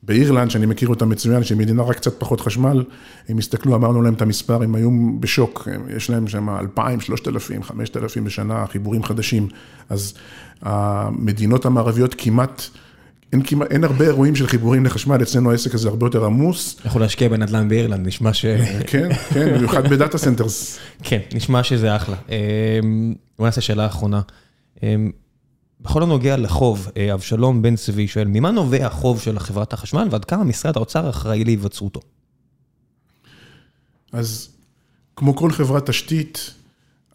באירלנד, 0.04 0.52
שאני 0.52 0.66
מכיר 0.66 0.90
אותה 0.90 1.06
מצוין, 1.06 1.44
שהיא 1.44 1.58
מדינה 1.58 1.84
רק 1.84 1.96
קצת 1.96 2.20
פחות 2.20 2.42
חשמל, 2.42 2.84
הם 3.30 3.38
הסתכלו, 3.38 3.76
אמרנו 3.76 4.02
להם 4.02 4.14
את 4.14 4.22
המספר, 4.22 4.64
הם 4.64 4.76
היו 4.76 4.90
בשוק, 5.20 5.68
יש 5.96 6.10
להם 6.10 6.28
שם 6.28 6.50
2,000, 6.50 7.02
3,000, 7.02 7.64
5,000 7.64 8.24
בשנה 8.24 8.66
חיבורים 8.68 9.04
חדשים. 9.04 9.48
אז 9.90 10.14
המדינות 10.62 11.66
המערביות 11.66 12.16
כמעט... 12.18 12.70
אין, 13.72 13.84
הרבה 13.84 14.06
אירועים 14.06 14.36
של 14.36 14.48
חיבורים 14.48 14.86
לחשמל, 14.86 15.22
אצלנו 15.22 15.52
העסק 15.52 15.74
הזה 15.74 15.90
הרבה 15.90 16.06
יותר 16.06 16.26
עמוס. 16.26 16.80
יכול 16.86 17.02
להשקיע 17.02 17.30
בנדל"ן 17.30 17.70
באירלנד, 17.70 18.08
נשמע 18.08 18.34
ש... 18.34 18.46
כן, 18.92 19.10
כן, 19.34 19.56
במיוחד 19.56 19.88
ב 19.88 19.94
data 19.94 20.18
centers. 20.18 20.80
כן, 21.04 21.20
נשמע 21.34 21.64
שזה 21.64 21.96
אחלה. 21.96 22.16
אמ, 22.30 23.14
בוא 23.38 23.46
נעשה 23.46 23.62
שאלה 23.62 23.86
אחרונה. 23.86 24.22
אמ, 24.84 25.12
בכל 25.82 26.04
הנוגע 26.04 26.38
לחוב, 26.38 26.90
אה, 26.98 27.14
אבשלום 27.14 27.62
בן 27.62 27.76
צבי 27.76 28.08
שואל, 28.08 28.28
ממה 28.28 28.52
נובע 28.52 28.86
החוב 28.86 29.22
של 29.22 29.40
חברת 29.40 29.74
החשמל 29.74 30.08
ועד 30.12 30.26
כמה 30.26 30.44
משרד 30.44 30.78
האוצר 30.78 31.10
אחראי 31.10 31.44
להיווצרותו? 31.44 32.00
אז 34.14 34.50
כמו 35.16 35.36
כל 35.36 35.52
חברת 35.52 35.90
תשתית, 35.90 36.54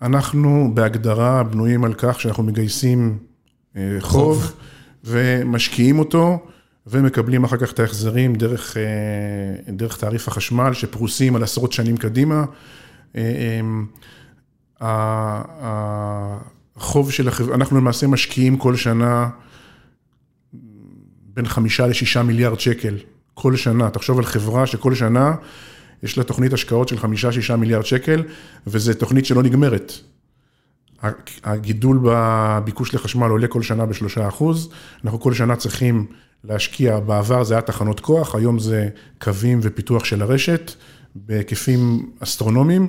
אנחנו 0.03 0.70
בהגדרה 0.74 1.43
בנויים 1.43 1.85
על 1.85 1.95
כך 1.99 2.20
שאנחנו 2.20 2.43
מגייסים 2.43 3.19
אה, 3.77 3.97
חוב. 4.01 4.43
חוב. 4.43 4.53
ומשקיעים 5.05 5.99
אותו, 5.99 6.39
ומקבלים 6.87 7.45
אחר 7.45 7.57
כך 7.57 7.73
את 7.73 7.79
ההחזרים 7.81 8.35
דרך, 8.35 8.77
אה, 8.77 9.73
דרך 9.73 9.97
תעריף 9.97 10.29
החשמל, 10.29 10.73
שפרוסים 10.73 11.37
על 11.37 11.43
עשרות 11.43 11.73
שנים 11.73 11.97
קדימה. 11.97 12.45
אה, 13.16 13.61
החוב 16.77 17.12
של 17.12 17.29
החברה, 17.29 17.55
אנחנו 17.55 17.77
למעשה 17.77 18.07
משקיעים 18.07 18.57
כל 18.57 18.77
שנה 18.77 19.29
בין 21.35 21.47
חמישה 21.47 21.87
לשישה 21.87 22.23
מיליארד 22.23 22.61
שקל, 22.61 22.95
כל 23.35 23.57
שנה. 23.57 23.91
תחשוב 23.91 24.19
על 24.19 24.25
חברה 24.25 24.66
שכל 24.66 24.95
שנה 24.95 25.35
יש 26.03 26.19
לה 26.19 26.25
תוכנית 26.25 26.53
השקעות 26.53 26.89
של 26.89 26.99
חמישה-שישה 26.99 27.57
מיליארד 27.57 27.85
שקל, 27.85 28.23
וזו 28.66 28.95
תוכנית 28.95 29.27
שלא 29.27 29.43
נגמרת. 29.43 29.93
הגידול 31.45 32.01
בביקוש 32.03 32.95
לחשמל 32.95 33.31
עולה 33.31 33.47
כל 33.47 33.62
שנה 33.62 33.87
בשלושה 33.87 34.29
אחוז, 34.29 34.70
אנחנו 35.05 35.20
כל 35.20 35.35
שנה 35.35 35.57
צריכים 35.57 36.07
להשקיע, 36.45 37.01
בעבר 37.01 37.45
זה 37.45 37.55
היה 37.55 37.61
תחנות 37.61 38.01
כוח, 38.01 38.35
היום 38.35 38.59
זה 38.59 38.89
קווים 39.19 39.61
ופיתוח 39.62 40.05
של 40.05 40.23
הרשת 40.23 40.73
בהיקפים 41.15 42.11
אסטרונומיים. 42.20 42.87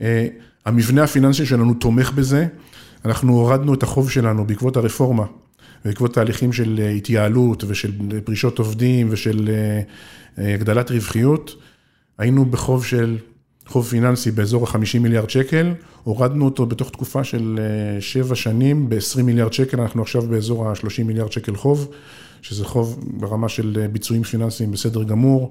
אה, 0.00 0.26
המבנה 0.64 1.04
הפיננסי 1.04 1.46
שלנו 1.46 1.74
תומך 1.74 2.12
בזה, 2.12 2.46
אנחנו 3.04 3.32
הורדנו 3.32 3.74
את 3.74 3.82
החוב 3.82 4.10
שלנו 4.10 4.46
בעקבות 4.46 4.76
הרפורמה, 4.76 5.24
בעקבות 5.84 6.14
תהליכים 6.14 6.52
של 6.52 6.80
התייעלות 6.96 7.64
ושל 7.64 7.92
פרישות 8.24 8.58
עובדים 8.58 9.08
ושל 9.10 9.50
אה, 10.38 10.54
הגדלת 10.54 10.90
רווחיות, 10.90 11.56
היינו 12.18 12.44
בחוב 12.44 12.84
של 12.84 13.18
חוב 13.66 13.86
פיננסי 13.86 14.30
באזור 14.30 14.64
ה-50 14.68 14.98
מיליארד 15.00 15.30
שקל, 15.30 15.74
הורדנו 16.04 16.44
אותו 16.44 16.66
בתוך 16.66 16.90
תקופה 16.90 17.24
של 17.24 17.58
7 18.00 18.30
אה, 18.30 18.34
שנים 18.34 18.88
ב-20 18.88 19.22
מיליארד 19.22 19.52
שקל, 19.52 19.80
אנחנו 19.80 20.02
עכשיו 20.02 20.22
באזור 20.22 20.68
ה-30 20.68 21.02
מיליארד 21.04 21.32
שקל 21.32 21.56
חוב, 21.56 21.88
שזה 22.42 22.64
חוב 22.64 23.04
ברמה 23.20 23.48
של 23.48 23.78
אה, 23.80 23.88
ביצועים 23.88 24.22
פיננסיים 24.22 24.70
בסדר 24.70 25.02
גמור. 25.02 25.50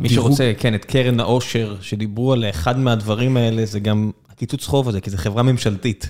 מי 0.00 0.08
שרוצה, 0.08 0.52
כן, 0.58 0.74
את 0.74 0.84
קרן 0.84 1.20
העושר 1.20 1.76
שדיברו 1.80 2.32
על 2.32 2.44
אחד 2.50 2.78
מהדברים 2.78 3.36
האלה, 3.36 3.66
זה 3.66 3.80
גם 3.80 4.10
הקיצוץ 4.30 4.66
חוב 4.66 4.88
הזה, 4.88 5.00
כי 5.00 5.10
זו 5.10 5.16
חברה 5.16 5.42
ממשלתית. 5.42 6.08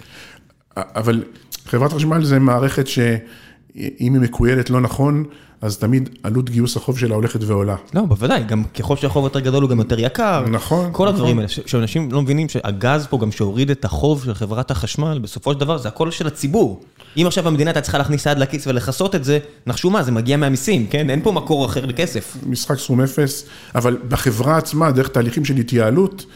אבל 0.76 1.24
חברת 1.66 1.92
חשמל 1.92 2.24
זה 2.24 2.38
מערכת 2.38 2.86
שאם 2.86 3.84
היא 3.98 4.10
מקוילת 4.10 4.70
לא 4.70 4.80
נכון, 4.80 5.24
אז 5.60 5.78
תמיד 5.78 6.08
עלות 6.22 6.50
גיוס 6.50 6.76
החוב 6.76 6.98
שלה 6.98 7.14
הולכת 7.14 7.42
ועולה. 7.42 7.76
לא, 7.94 8.02
בוודאי, 8.02 8.42
גם 8.44 8.64
ככל 8.64 8.96
שהחוב 8.96 9.24
יותר 9.24 9.40
גדול 9.40 9.62
הוא 9.62 9.70
גם 9.70 9.78
יותר 9.78 10.00
יקר. 10.00 10.44
נכון. 10.50 10.88
כל 10.92 11.08
הדברים 11.08 11.40
נכון. 11.40 11.48
האלה, 11.58 11.68
שאנשים 11.68 12.12
לא 12.12 12.22
מבינים 12.22 12.48
שהגז 12.48 13.06
פה 13.06 13.18
גם 13.18 13.32
שהוריד 13.32 13.70
את 13.70 13.84
החוב 13.84 14.24
של 14.24 14.34
חברת 14.34 14.70
החשמל, 14.70 15.18
בסופו 15.22 15.52
של 15.52 15.60
דבר 15.60 15.78
זה 15.78 15.88
הכל 15.88 16.10
של 16.10 16.26
הציבור. 16.26 16.80
אם 17.16 17.24
עכשיו 17.26 17.48
המדינה 17.48 17.70
הייתה 17.70 17.80
צריכה 17.80 17.98
להכניס 17.98 18.26
יד 18.26 18.38
לכיס 18.38 18.66
ולכסות 18.66 19.14
את 19.14 19.24
זה, 19.24 19.38
נחשו 19.66 19.90
מה, 19.90 20.02
זה 20.02 20.12
מגיע 20.12 20.36
מהמיסים, 20.36 20.86
כן? 20.86 21.10
אין 21.10 21.22
פה 21.22 21.32
מקור 21.32 21.66
אחר 21.66 21.86
לכסף. 21.86 22.36
משחק 22.46 22.78
סכום 22.78 23.00
אפס, 23.00 23.46
אבל 23.74 23.96
בחברה 24.08 24.56
עצמה, 24.56 24.92
דרך 24.92 25.08
תהליכים 25.08 25.44
של 25.44 25.56
התייעלות, 25.56 26.26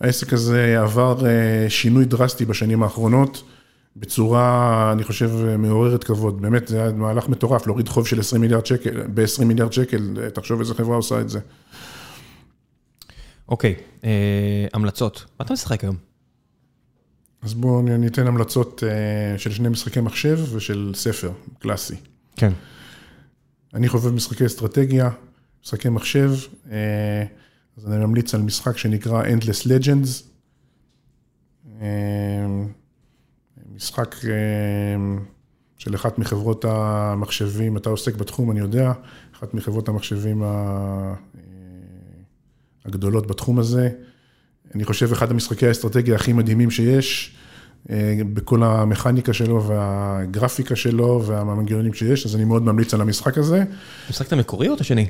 העסק 0.00 0.32
הזה 0.32 0.80
עבר 0.80 1.26
אה, 1.26 1.70
שינוי 1.70 2.04
דרסטי 2.04 2.44
בשנים 2.44 2.82
האחרונות. 2.82 3.42
בצורה, 4.00 4.92
אני 4.92 5.04
חושב, 5.04 5.30
מעוררת 5.58 6.04
כבוד. 6.04 6.42
באמת, 6.42 6.68
זה 6.68 6.82
היה 6.82 6.92
מהלך 6.92 7.28
מטורף, 7.28 7.66
להוריד 7.66 7.88
חוב 7.88 8.06
של 8.06 8.20
20 8.20 8.42
מיליארד 8.42 8.66
שקל, 8.66 9.02
ב-20 9.14 9.44
מיליארד 9.44 9.72
שקל, 9.72 10.30
תחשוב 10.34 10.60
איזה 10.60 10.74
חברה 10.74 10.96
עושה 10.96 11.20
את 11.20 11.28
זה. 11.28 11.40
אוקיי, 13.48 13.74
אה, 14.04 14.66
המלצות. 14.72 15.24
מה 15.38 15.44
אתה 15.44 15.52
משחק 15.52 15.84
היום? 15.84 15.96
אז 17.42 17.54
בואו 17.54 17.82
ניתן 17.82 18.26
המלצות 18.26 18.82
אה, 18.86 19.38
של 19.38 19.52
שני 19.52 19.68
משחקי 19.68 20.00
מחשב 20.00 20.38
ושל 20.52 20.92
ספר 20.94 21.30
קלאסי. 21.58 21.94
כן. 22.36 22.52
אני 23.74 23.88
חובב 23.88 24.14
משחקי 24.14 24.46
אסטרטגיה, 24.46 25.10
משחקי 25.64 25.88
מחשב, 25.88 26.32
אה, 26.70 27.24
אז 27.76 27.86
אני 27.86 28.04
ממליץ 28.04 28.34
על 28.34 28.42
משחק 28.42 28.78
שנקרא 28.78 29.22
Endless 29.24 29.66
Legends. 29.66 30.22
משחק 33.78 34.16
אה, 34.24 34.30
של 35.78 35.94
אחת 35.94 36.18
מחברות 36.18 36.64
המחשבים, 36.68 37.76
אתה 37.76 37.90
עוסק 37.90 38.14
בתחום, 38.14 38.50
אני 38.50 38.60
יודע, 38.60 38.92
אחת 39.36 39.54
מחברות 39.54 39.88
המחשבים 39.88 40.42
אה, 40.42 41.14
הגדולות 42.84 43.26
בתחום 43.26 43.58
הזה. 43.58 43.90
אני 44.74 44.84
חושב, 44.84 45.12
אחד 45.12 45.30
המשחקי 45.30 45.66
האסטרטגיה 45.66 46.14
הכי 46.14 46.32
מדהימים 46.32 46.70
שיש, 46.70 47.36
בכל 48.34 48.62
המכניקה 48.62 49.32
שלו 49.32 49.64
והגרפיקה 49.64 50.76
שלו 50.76 51.22
והמנגנונים 51.26 51.94
שיש, 51.94 52.26
אז 52.26 52.36
אני 52.36 52.44
מאוד 52.44 52.62
ממליץ 52.62 52.94
על 52.94 53.00
המשחק 53.00 53.38
הזה. 53.38 53.64
המשחק 54.06 54.32
המקורי 54.32 54.68
או 54.68 54.74
את 54.74 54.80
השני? 54.80 55.06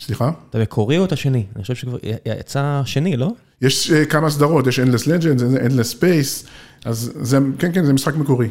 סליחה? 0.00 0.30
את 0.50 0.54
המקורי 0.54 0.98
או 0.98 1.04
את 1.04 1.12
השני? 1.12 1.46
אני 1.56 1.62
חושב 1.62 1.74
שכבר 1.74 1.98
יצא 2.26 2.82
שני, 2.84 3.16
לא? 3.16 3.32
יש 3.62 3.90
כמה 3.90 4.30
סדרות, 4.30 4.66
יש 4.66 4.80
Endless 4.80 5.04
Legends, 5.04 5.40
Endless 5.66 6.00
Space, 6.00 6.48
אז 6.84 7.12
זה, 7.20 7.38
כן, 7.58 7.72
כן, 7.72 7.84
זה 7.84 7.92
משחק 7.92 8.16
מקורי. 8.16 8.48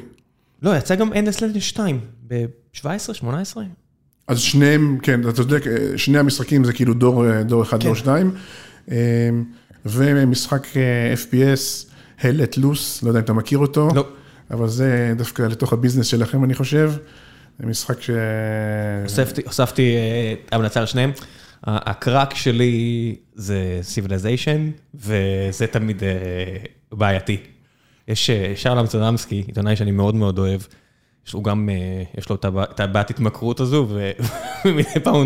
לא, 0.61 0.77
יצא 0.77 0.95
גם 0.95 1.13
Endless 1.13 1.39
Legends 1.39 1.59
2, 1.59 1.99
ב-17, 2.27 3.13
18? 3.13 3.63
אז 4.27 4.39
שניהם, 4.39 4.97
כן, 5.01 5.21
אתה 5.21 5.31
צודק, 5.31 5.63
שני 5.95 6.17
המשחקים 6.17 6.63
זה 6.63 6.73
כאילו 6.73 6.93
דור, 6.93 7.41
דור 7.41 7.63
אחד, 7.63 7.79
כן. 7.81 7.85
דור 7.85 7.95
שניים. 7.95 8.31
ומשחק 9.85 10.67
FPS, 11.29 11.85
Hell 12.19 12.23
let 12.23 12.57
loose, 12.57 13.03
לא 13.03 13.07
יודע 13.07 13.19
אם 13.19 13.23
אתה 13.23 13.33
מכיר 13.33 13.57
אותו. 13.59 13.89
לא. 13.95 14.07
אבל 14.51 14.67
זה 14.67 15.13
דווקא 15.17 15.41
לתוך 15.41 15.73
הביזנס 15.73 16.05
שלכם, 16.05 16.43
אני 16.43 16.53
חושב. 16.53 16.91
זה 17.59 17.65
משחק 17.65 18.01
ש... 18.01 18.09
הוספתי, 19.03 19.41
הוספתי 19.45 19.95
המלצה 20.51 20.79
על 20.79 20.85
שניהם. 20.85 21.11
הקראק 21.63 22.35
שלי 22.35 23.15
זה 23.35 23.81
Civilization, 23.95 24.81
וזה 24.95 25.67
תמיד 25.71 26.03
בעייתי. 26.91 27.37
יש 28.07 28.29
שרלם 28.55 28.87
צדמסקי, 28.87 29.43
עיתונאי 29.47 29.75
שאני 29.75 29.91
מאוד 29.91 30.15
מאוד 30.15 30.39
אוהב. 30.39 30.61
הוא 31.33 31.43
גם, 31.43 31.69
יש 32.17 32.29
לו 32.29 32.35
את 32.45 32.79
הבעת 32.79 33.09
התמכרות 33.09 33.59
הזו, 33.59 33.87
ומדי 34.65 34.83
פעם 35.03 35.15
הוא 35.15 35.25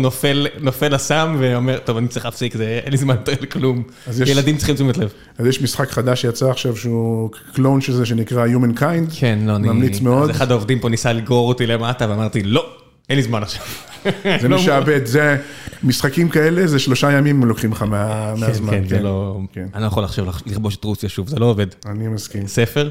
נופל 0.60 0.94
לסם 0.94 1.36
ואומר, 1.38 1.78
טוב, 1.78 1.96
אני 1.96 2.08
צריך 2.08 2.24
להפסיק, 2.24 2.56
אין 2.56 2.90
לי 2.90 2.96
זמן 2.96 3.14
יותר 3.14 3.32
לכלום. 3.40 3.82
ילדים 4.26 4.56
צריכים 4.56 4.74
תשומת 4.74 4.96
לב. 4.96 5.12
אז 5.38 5.46
יש 5.46 5.62
משחק 5.62 5.90
חדש 5.90 6.22
שיצא 6.22 6.50
עכשיו, 6.50 6.76
שהוא 6.76 7.30
קלון 7.54 7.80
של 7.80 7.92
זה, 7.92 8.06
שנקרא 8.06 8.46
Humankind. 8.46 9.20
כן, 9.20 9.38
לא, 9.42 9.56
אני... 9.56 9.68
ממליץ 9.68 10.00
מאוד. 10.00 10.30
אז 10.30 10.36
אחד 10.36 10.50
העובדים 10.50 10.78
פה 10.78 10.88
ניסה 10.88 11.12
לגרור 11.12 11.48
אותי 11.48 11.66
למטה, 11.66 12.10
ואמרתי, 12.10 12.42
לא, 12.42 12.66
אין 13.08 13.16
לי 13.16 13.22
זמן 13.22 13.42
עכשיו. 13.42 13.62
זה 14.42 14.48
משעבד, 14.48 15.06
זה, 15.06 15.36
משחקים 15.82 16.28
כאלה, 16.28 16.66
זה 16.66 16.78
שלושה 16.78 17.12
ימים 17.12 17.44
לוקחים 17.44 17.72
לך 17.72 17.82
מהזמן. 17.82 18.70
כן, 18.70 18.82
כן, 18.82 18.88
זה 18.88 18.98
לא... 18.98 19.40
אני 19.74 19.82
לא 19.82 19.86
יכול 19.86 20.04
עכשיו 20.04 20.26
לכבוש 20.46 20.76
את 20.76 20.84
רוסיה 20.84 21.08
שוב, 21.08 21.28
זה 21.28 21.38
לא 21.38 21.46
עובד. 21.46 21.66
אני 21.86 22.08
מסכים. 22.08 22.46
ספר? 22.46 22.90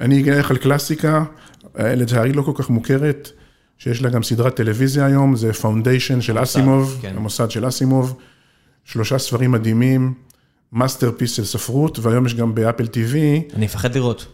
אני 0.00 0.20
אגיד 0.20 0.32
לך 0.32 0.50
על 0.50 0.56
קלאסיקה. 0.56 1.24
לצערי 1.78 2.32
לא 2.32 2.42
כל 2.42 2.52
כך 2.54 2.70
מוכרת, 2.70 3.30
שיש 3.78 4.02
לה 4.02 4.10
גם 4.10 4.22
סדרת 4.22 4.56
טלוויזיה 4.56 5.06
היום, 5.06 5.36
זה 5.36 5.52
Foundation 5.52 6.20
של 6.20 6.42
אסימוב, 6.42 6.98
כן. 7.02 7.12
המוסד 7.16 7.50
של 7.50 7.68
אסימוב, 7.68 8.16
שלושה 8.84 9.18
ספרים 9.18 9.52
מדהימים, 9.52 10.14
masterpiece 10.72 11.32
של 11.32 11.44
ספרות, 11.44 11.98
והיום 11.98 12.26
יש 12.26 12.34
גם 12.34 12.54
ב 12.54 12.59
Apple 12.59 12.84
TV. 12.84 13.14
אני 13.54 13.64
מפחד 13.64 13.94
לראות. 13.94 14.26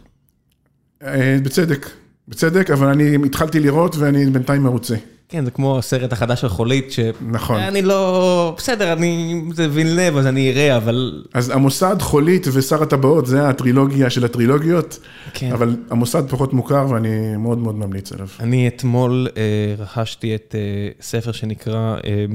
בצדק, 1.43 1.89
בצדק, 2.27 2.69
אבל 2.69 2.87
אני 2.87 3.15
התחלתי 3.25 3.59
לראות 3.59 3.95
ואני 3.95 4.25
בינתיים 4.25 4.63
מרוצה. 4.63 4.95
כן, 5.29 5.45
זה 5.45 5.51
כמו 5.51 5.77
הסרט 5.77 6.13
החדש 6.13 6.41
של 6.41 6.49
חולית, 6.49 6.91
ש... 6.91 6.99
נכון. 7.29 7.59
אני 7.59 7.81
לא... 7.81 8.53
בסדר, 8.57 8.93
אני... 8.93 9.41
זה 9.53 9.67
וילנב, 9.71 10.17
אז 10.17 10.27
אני 10.27 10.51
אראה, 10.51 10.77
אבל... 10.77 11.23
אז 11.33 11.49
המוסד, 11.49 11.95
חולית 12.01 12.47
ושר 12.53 12.83
הטבעות, 12.83 13.25
זה 13.25 13.49
הטרילוגיה 13.49 14.09
של 14.09 14.25
הטרילוגיות, 14.25 14.99
כן. 15.33 15.51
אבל 15.51 15.75
המוסד 15.89 16.29
פחות 16.29 16.53
מוכר 16.53 16.87
ואני 16.89 17.37
מאוד 17.37 17.57
מאוד 17.57 17.75
ממליץ 17.75 18.11
עליו. 18.11 18.27
אני 18.39 18.67
אתמול 18.67 19.27
אה, 19.37 19.75
רכשתי 19.77 20.35
את 20.35 20.55
אה, 20.57 20.89
ספר 21.01 21.31
שנקרא 21.31 21.95
אה, 22.05 22.25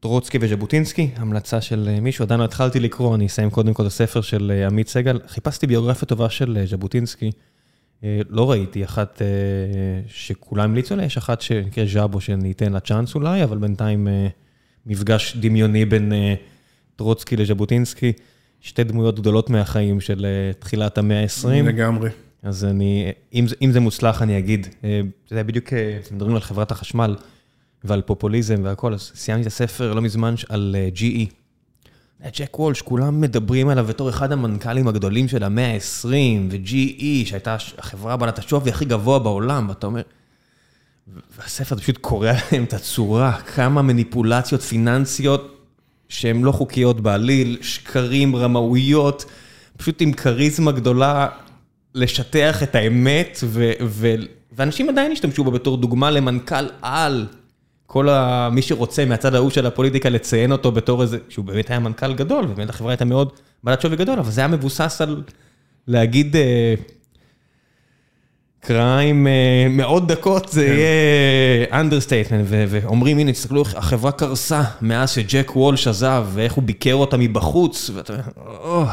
טרוצקי 0.00 0.38
וז'בוטינסקי, 0.40 1.10
המלצה 1.16 1.60
של 1.60 1.88
אה, 1.88 2.00
מישהו, 2.00 2.22
עדיין 2.22 2.40
לא 2.40 2.44
התחלתי 2.44 2.80
לקרוא, 2.80 3.14
אני 3.14 3.26
אסיים 3.26 3.50
קודם 3.50 3.74
כל 3.74 3.82
את 3.82 3.86
הספר 3.86 4.20
של 4.20 4.52
אה, 4.54 4.66
עמית 4.66 4.88
סגל. 4.88 5.20
חיפשתי 5.28 5.66
ביוגרפיה 5.66 6.08
טובה 6.08 6.30
של 6.30 6.56
אה, 6.60 6.66
ז'בוטינסקי. 6.66 7.30
לא 8.30 8.50
ראיתי 8.50 8.84
אחת 8.84 9.22
שכולם 10.08 10.64
המליצו 10.64 10.94
עליה, 10.94 11.06
יש 11.06 11.16
אחת 11.16 11.40
שנקראת 11.40 11.88
ז'אבו, 11.88 12.20
שאני 12.20 12.52
אתן 12.52 12.72
לה 12.72 12.80
צ'אנס 12.80 13.14
אולי, 13.14 13.44
אבל 13.44 13.58
בינתיים 13.58 14.08
מפגש 14.86 15.36
דמיוני 15.36 15.84
בין 15.84 16.12
טרוצקי 16.96 17.36
לז'בוטינסקי, 17.36 18.12
שתי 18.60 18.84
דמויות 18.84 19.20
גדולות 19.20 19.50
מהחיים 19.50 20.00
של 20.00 20.26
תחילת 20.58 20.98
המאה 20.98 21.22
ה-20. 21.22 21.48
לגמרי. 21.48 22.10
אז 22.42 22.64
אני, 22.64 23.12
אם, 23.34 23.46
אם 23.62 23.72
זה 23.72 23.80
מוצלח, 23.80 24.22
אני 24.22 24.38
אגיד, 24.38 24.66
זה 25.28 25.44
בדיוק, 25.44 25.72
מדברים 26.12 26.34
על 26.34 26.40
חברת 26.40 26.70
החשמל 26.70 27.16
ועל 27.84 28.02
פופוליזם 28.02 28.60
והכל, 28.64 28.94
אז 28.94 29.12
סיימתי 29.14 29.42
את 29.42 29.46
הספר 29.46 29.92
לא 29.92 30.02
מזמן 30.02 30.34
על 30.48 30.76
GE. 30.94 31.45
ג'ק 32.22 32.58
וולש, 32.58 32.82
כולם 32.82 33.20
מדברים 33.20 33.68
עליו 33.68 33.86
בתור 33.86 34.10
אחד 34.10 34.32
המנכ"לים 34.32 34.88
הגדולים 34.88 35.28
של 35.28 35.44
המאה 35.44 35.74
ה-20, 35.74 36.08
ו-GE, 36.50 37.26
שהייתה 37.26 37.56
החברה 37.78 38.16
בעלת 38.16 38.38
השווי 38.38 38.70
הכי 38.70 38.84
גבוה 38.84 39.18
בעולם, 39.18 39.68
ואתה 39.68 39.86
אומר... 39.86 40.02
והספר 41.38 41.76
פשוט 41.76 41.98
קורע 41.98 42.32
להם 42.52 42.64
את 42.64 42.72
הצורה, 42.72 43.32
כמה 43.32 43.82
מניפולציות 43.82 44.62
פיננסיות 44.62 45.68
שהן 46.08 46.42
לא 46.42 46.52
חוקיות 46.52 47.00
בעליל, 47.00 47.58
שקרים, 47.60 48.36
רמאויות, 48.36 49.24
פשוט 49.76 50.00
עם 50.00 50.12
כריזמה 50.12 50.72
גדולה 50.72 51.28
לשטח 51.94 52.62
את 52.62 52.74
האמת, 52.74 53.38
ו- 53.44 53.72
ו- 53.86 54.14
ואנשים 54.52 54.88
עדיין 54.88 55.12
השתמשו 55.12 55.44
בו 55.44 55.50
בתור 55.50 55.76
דוגמה 55.76 56.10
למנכ"ל 56.10 56.68
על. 56.82 57.26
כל. 57.86 58.08
מי 58.52 58.62
שרוצה 58.62 59.04
מהצד 59.04 59.34
ההוא 59.34 59.50
של 59.50 59.66
הפוליטיקה 59.66 60.08
לציין 60.08 60.52
אותו 60.52 60.72
בתור 60.72 61.02
איזה, 61.02 61.18
שהוא 61.28 61.44
באמת 61.44 61.70
היה 61.70 61.78
מנכ"ל 61.78 62.14
גדול, 62.14 62.44
ובאמת 62.44 62.70
החברה 62.70 62.92
הייתה 62.92 63.04
מאוד 63.04 63.32
בעלת 63.64 63.80
שווי 63.80 63.96
גדול, 63.96 64.18
אבל 64.18 64.30
זה 64.30 64.40
היה 64.40 64.48
מבוסס 64.48 65.00
על 65.00 65.22
להגיד 65.88 66.36
קריים 68.60 69.26
מאות 69.70 70.06
דקות, 70.06 70.48
זה 70.48 70.66
יהיה 70.66 71.80
understatement, 71.80 72.46
ואומרים, 72.48 73.18
הנה, 73.18 73.32
תסתכלו 73.32 73.62
איך 73.62 73.74
החברה 73.74 74.12
קרסה 74.12 74.62
מאז 74.82 75.10
שג'ק 75.10 75.56
וולש 75.56 75.88
עזב, 75.88 76.26
ואיך 76.32 76.52
הוא 76.52 76.64
ביקר 76.64 76.94
אותה 76.94 77.16
מבחוץ, 77.16 77.90
ואתה 77.94 78.12
אומר, 78.12 78.84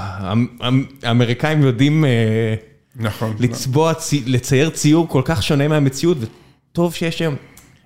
האמריקאים 1.03 1.61
יודעים 1.61 2.06
נכון. 2.95 3.36
לצבוע, 3.40 3.94
לצייר 4.26 4.70
ציור 4.70 5.07
כל 5.07 5.22
כך 5.26 5.44
שונה 5.44 5.68
מהמציאות, 5.68 6.18
וטוב 6.72 6.94
שיש 6.94 7.22
היום. 7.22 7.36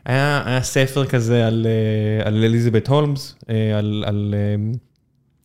היה 0.07 0.43
היה 0.45 0.63
ספר 0.63 1.05
כזה 1.05 1.47
על 1.47 1.67
על 2.25 2.43
אליזבת 2.43 2.87
הולמס, 2.87 3.35
על 3.77 4.03
על, 4.07 4.35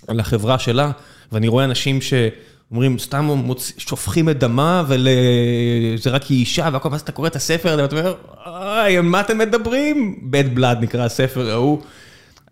על 0.09 0.21
החברה 0.21 0.59
שלה, 0.59 0.91
ואני 1.33 1.49
רואה 1.49 1.65
אנשים 1.65 1.99
שאומרים, 2.01 2.99
סתם. 2.99 3.51
שופכים 3.79 4.29
את 4.29 4.39
דמה, 4.39 4.85
וזה 4.89 6.11
רק 6.11 6.23
היא 6.23 6.39
אישה, 6.39 6.69
והכל, 6.73 6.89
ואז 6.93 7.01
אתה 7.01 7.13
קורא 7.13 7.29
את 7.29 7.37
הספר 7.37 7.77
ואתה 7.83 7.97
אומר, 7.97 8.15
על 8.45 9.01
מה 9.03 9.21
אתם 9.21 9.39
מדברים? 9.39 10.29
bad 10.33 10.59
blood 10.59 10.81
נקרא 10.81 11.05
הספר 11.05 11.51
ההוא. 11.51 11.83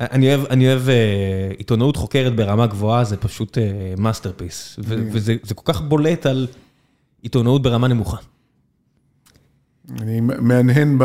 אני 0.00 0.28
אוהב 0.28 0.46
אני 0.50 0.68
אוהב 0.68 0.82
עיתונאות 1.58 1.96
חוקרת 1.96 2.36
ברמה 2.36 2.66
גבוהה, 2.66 3.04
זה 3.04 3.16
פשוט 3.16 3.58
masterpiece, 3.98 4.76
וזה 4.84 5.54
כל 5.54 5.72
כך 5.72 5.80
בולט 5.80 6.26
על 6.26 6.46
עיתונאות 7.22 7.62
ברמה 7.62 7.88
נמוכה. 7.88 8.16
אני 10.00 10.20
מהנהן 10.20 10.98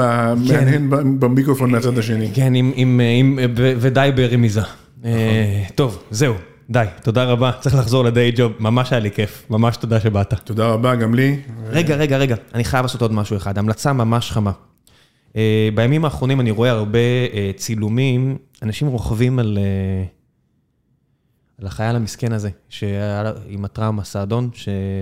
במיקרופון 1.20 1.72
מהצד 1.72 1.98
השני. 1.98 2.32
כן, 2.34 2.54
ודי 3.56 4.10
ברמיזה. 4.16 4.62
טוב, 5.76 6.04
זהו, 6.12 6.34
די, 6.70 6.86
תודה 7.04 7.24
רבה. 7.24 7.52
צריך 7.60 7.76
לחזור 7.76 8.04
ל 8.04 8.11
day 8.11 8.32
job, 8.36 8.52
ממש 8.60 8.92
היה 8.94 9.00
לי 9.00 9.12
כיף, 9.12 9.46
ממש 9.50 9.78
תודה 9.78 10.00
שבאת. 10.00 10.34
תודה 10.34 10.68
רבה, 10.68 10.96
גם 10.96 11.14
לי. 11.14 11.40
רגע, 11.70 11.96
רגע, 11.96 12.18
רגע, 12.18 12.36
אני 12.54 12.64
חייב 12.64 12.86
לעשות 12.86 13.02
עוד 13.02 13.14
משהו 13.14 13.38
אחד, 13.38 13.58
המלצה 13.58 13.94
ממש 13.94 14.32
חמה. 14.32 14.52
בימים 15.76 16.06
האחרונים 16.06 16.42
אני 16.42 16.52
רואה 16.52 16.72
הרבה 16.72 17.00
צילומים, 17.56 18.38
אנשים 18.64 18.88
רוכבים 18.88 19.40
על 19.40 19.58
החייל 21.64 21.96
המסכן 21.96 22.32
הזה, 22.32 22.50
שהיה 22.70 23.32
עם 23.48 23.66
הטראומה, 23.66 24.04
סעדון, 24.04 24.50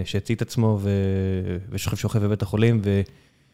שהצית 0.05 0.41
עצמו 0.41 0.79
ושוכב 1.69 1.97
שוכב 1.97 2.19
בבית 2.19 2.41
החולים, 2.41 2.81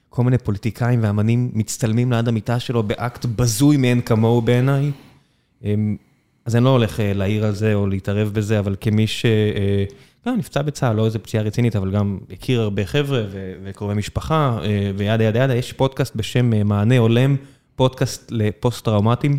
כל 0.10 0.24
מיני 0.24 0.38
פוליטיקאים 0.38 1.00
ואמנים 1.04 1.52
מצטלמים 1.54 2.12
ליד 2.12 2.28
המיטה 2.28 2.60
שלו 2.60 2.84
באקט 2.84 3.26
בזוי 3.26 3.78
מאין 3.78 4.02
כמוהו 4.02 4.42
בעיניי. 4.42 4.92
אז 6.46 6.56
אני 6.56 6.64
לא 6.64 6.70
הולך 6.70 7.00
להעיר 7.04 7.46
על 7.46 7.56
זה 7.56 7.74
או 7.74 7.88
להתערב 7.88 8.30
בזה, 8.34 8.60
אבל 8.60 8.76
כמי 8.82 9.06
שנפצע 9.08 10.62
בצה"ל, 10.62 10.96
לא 10.96 11.06
איזה 11.06 11.20
פציעה 11.20 11.44
רצינית, 11.44 11.76
אבל 11.76 11.92
גם 11.92 12.18
הכיר 12.32 12.62
הרבה 12.62 12.86
חבר'ה 12.86 13.24
וקרובי 13.64 13.94
משפחה, 13.94 14.60
ו 14.98 15.03
yada 15.03 15.24
yada 15.24 15.40
yada, 15.40 15.56
יש 15.56 15.74
פודקאסט 15.74 16.16
בשם 16.16 16.68
מענה 16.68 16.98
הולם, 16.98 17.36
פודקאסט 17.76 18.32
לפוסט-טראומטיים, 18.32 19.38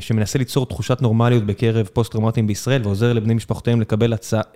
שמנסה 0.00 0.38
ליצור 0.38 0.66
תחושת 0.66 1.02
נורמליות 1.02 1.46
בקרב 1.46 1.86
פוסט-טראומטיים 1.92 2.46
בישראל, 2.46 2.82
ועוזר 2.84 3.12
לבני 3.12 3.34
משפחותיהם 3.34 3.80
לקבל 3.80 4.12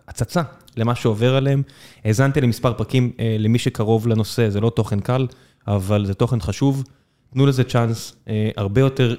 הצצה 0.09 0.43
למה 0.77 0.95
שעובר 0.95 1.37
עליהם. 1.37 1.63
האזנתי 2.05 2.41
למספר 2.41 2.73
פרקים 2.73 3.13
למי 3.39 3.59
שקרוב 3.59 4.07
לנושא, 4.09 4.49
זה 4.49 4.61
לא 4.61 4.71
תוכן 4.71 5.01
קל, 5.01 5.27
אבל 5.67 6.07
זה 6.07 6.15
תוכן 6.15 6.41
חשוב. 6.41 6.85
תנו 7.33 7.47
לזה 7.47 7.65
צ'אנס, 7.65 8.17
הרבה 8.57 8.81
יותר 8.81 9.15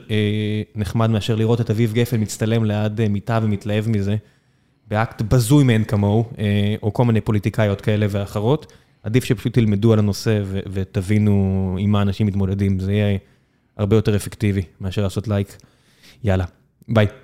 נחמד 0.76 1.10
מאשר 1.10 1.35
לראות 1.35 1.61
את 1.61 1.69
אביב 1.69 1.94
גפן 1.94 2.22
מצטלם 2.22 2.65
ליד 2.65 3.07
מיטה 3.10 3.40
ומתלהב 3.44 3.90
מזה. 3.90 4.15
באקט 4.88 5.22
בזוי 5.22 5.64
מאין 5.64 5.84
כמוהו, 5.84 6.26
או 6.84 6.94
כל 6.94 7.06
מיני 7.06 7.22
פוליטיקאיות 7.22 7.81
כאלה 7.81 8.06
ואחרות. 8.10 8.73
עדיף 9.03 9.23
שפשוט 9.23 9.53
תלמדו 9.53 9.94
על 9.94 9.99
הנושא 9.99 10.41
ותבינו 10.45 11.76
עם 11.80 11.91
מה 11.91 12.02
אנשים 12.02 12.27
מתמודדים, 12.27 12.80
זה 12.80 12.94
יהיה 12.94 13.18
הרבה 13.77 13.95
יותר 13.95 14.15
אפקטיבי 14.15 14.61
מאשר 14.81 15.03
לעשות 15.03 15.27
לייק. 15.27 15.57
יאללה, 16.24 16.45
ביי. 16.88 17.23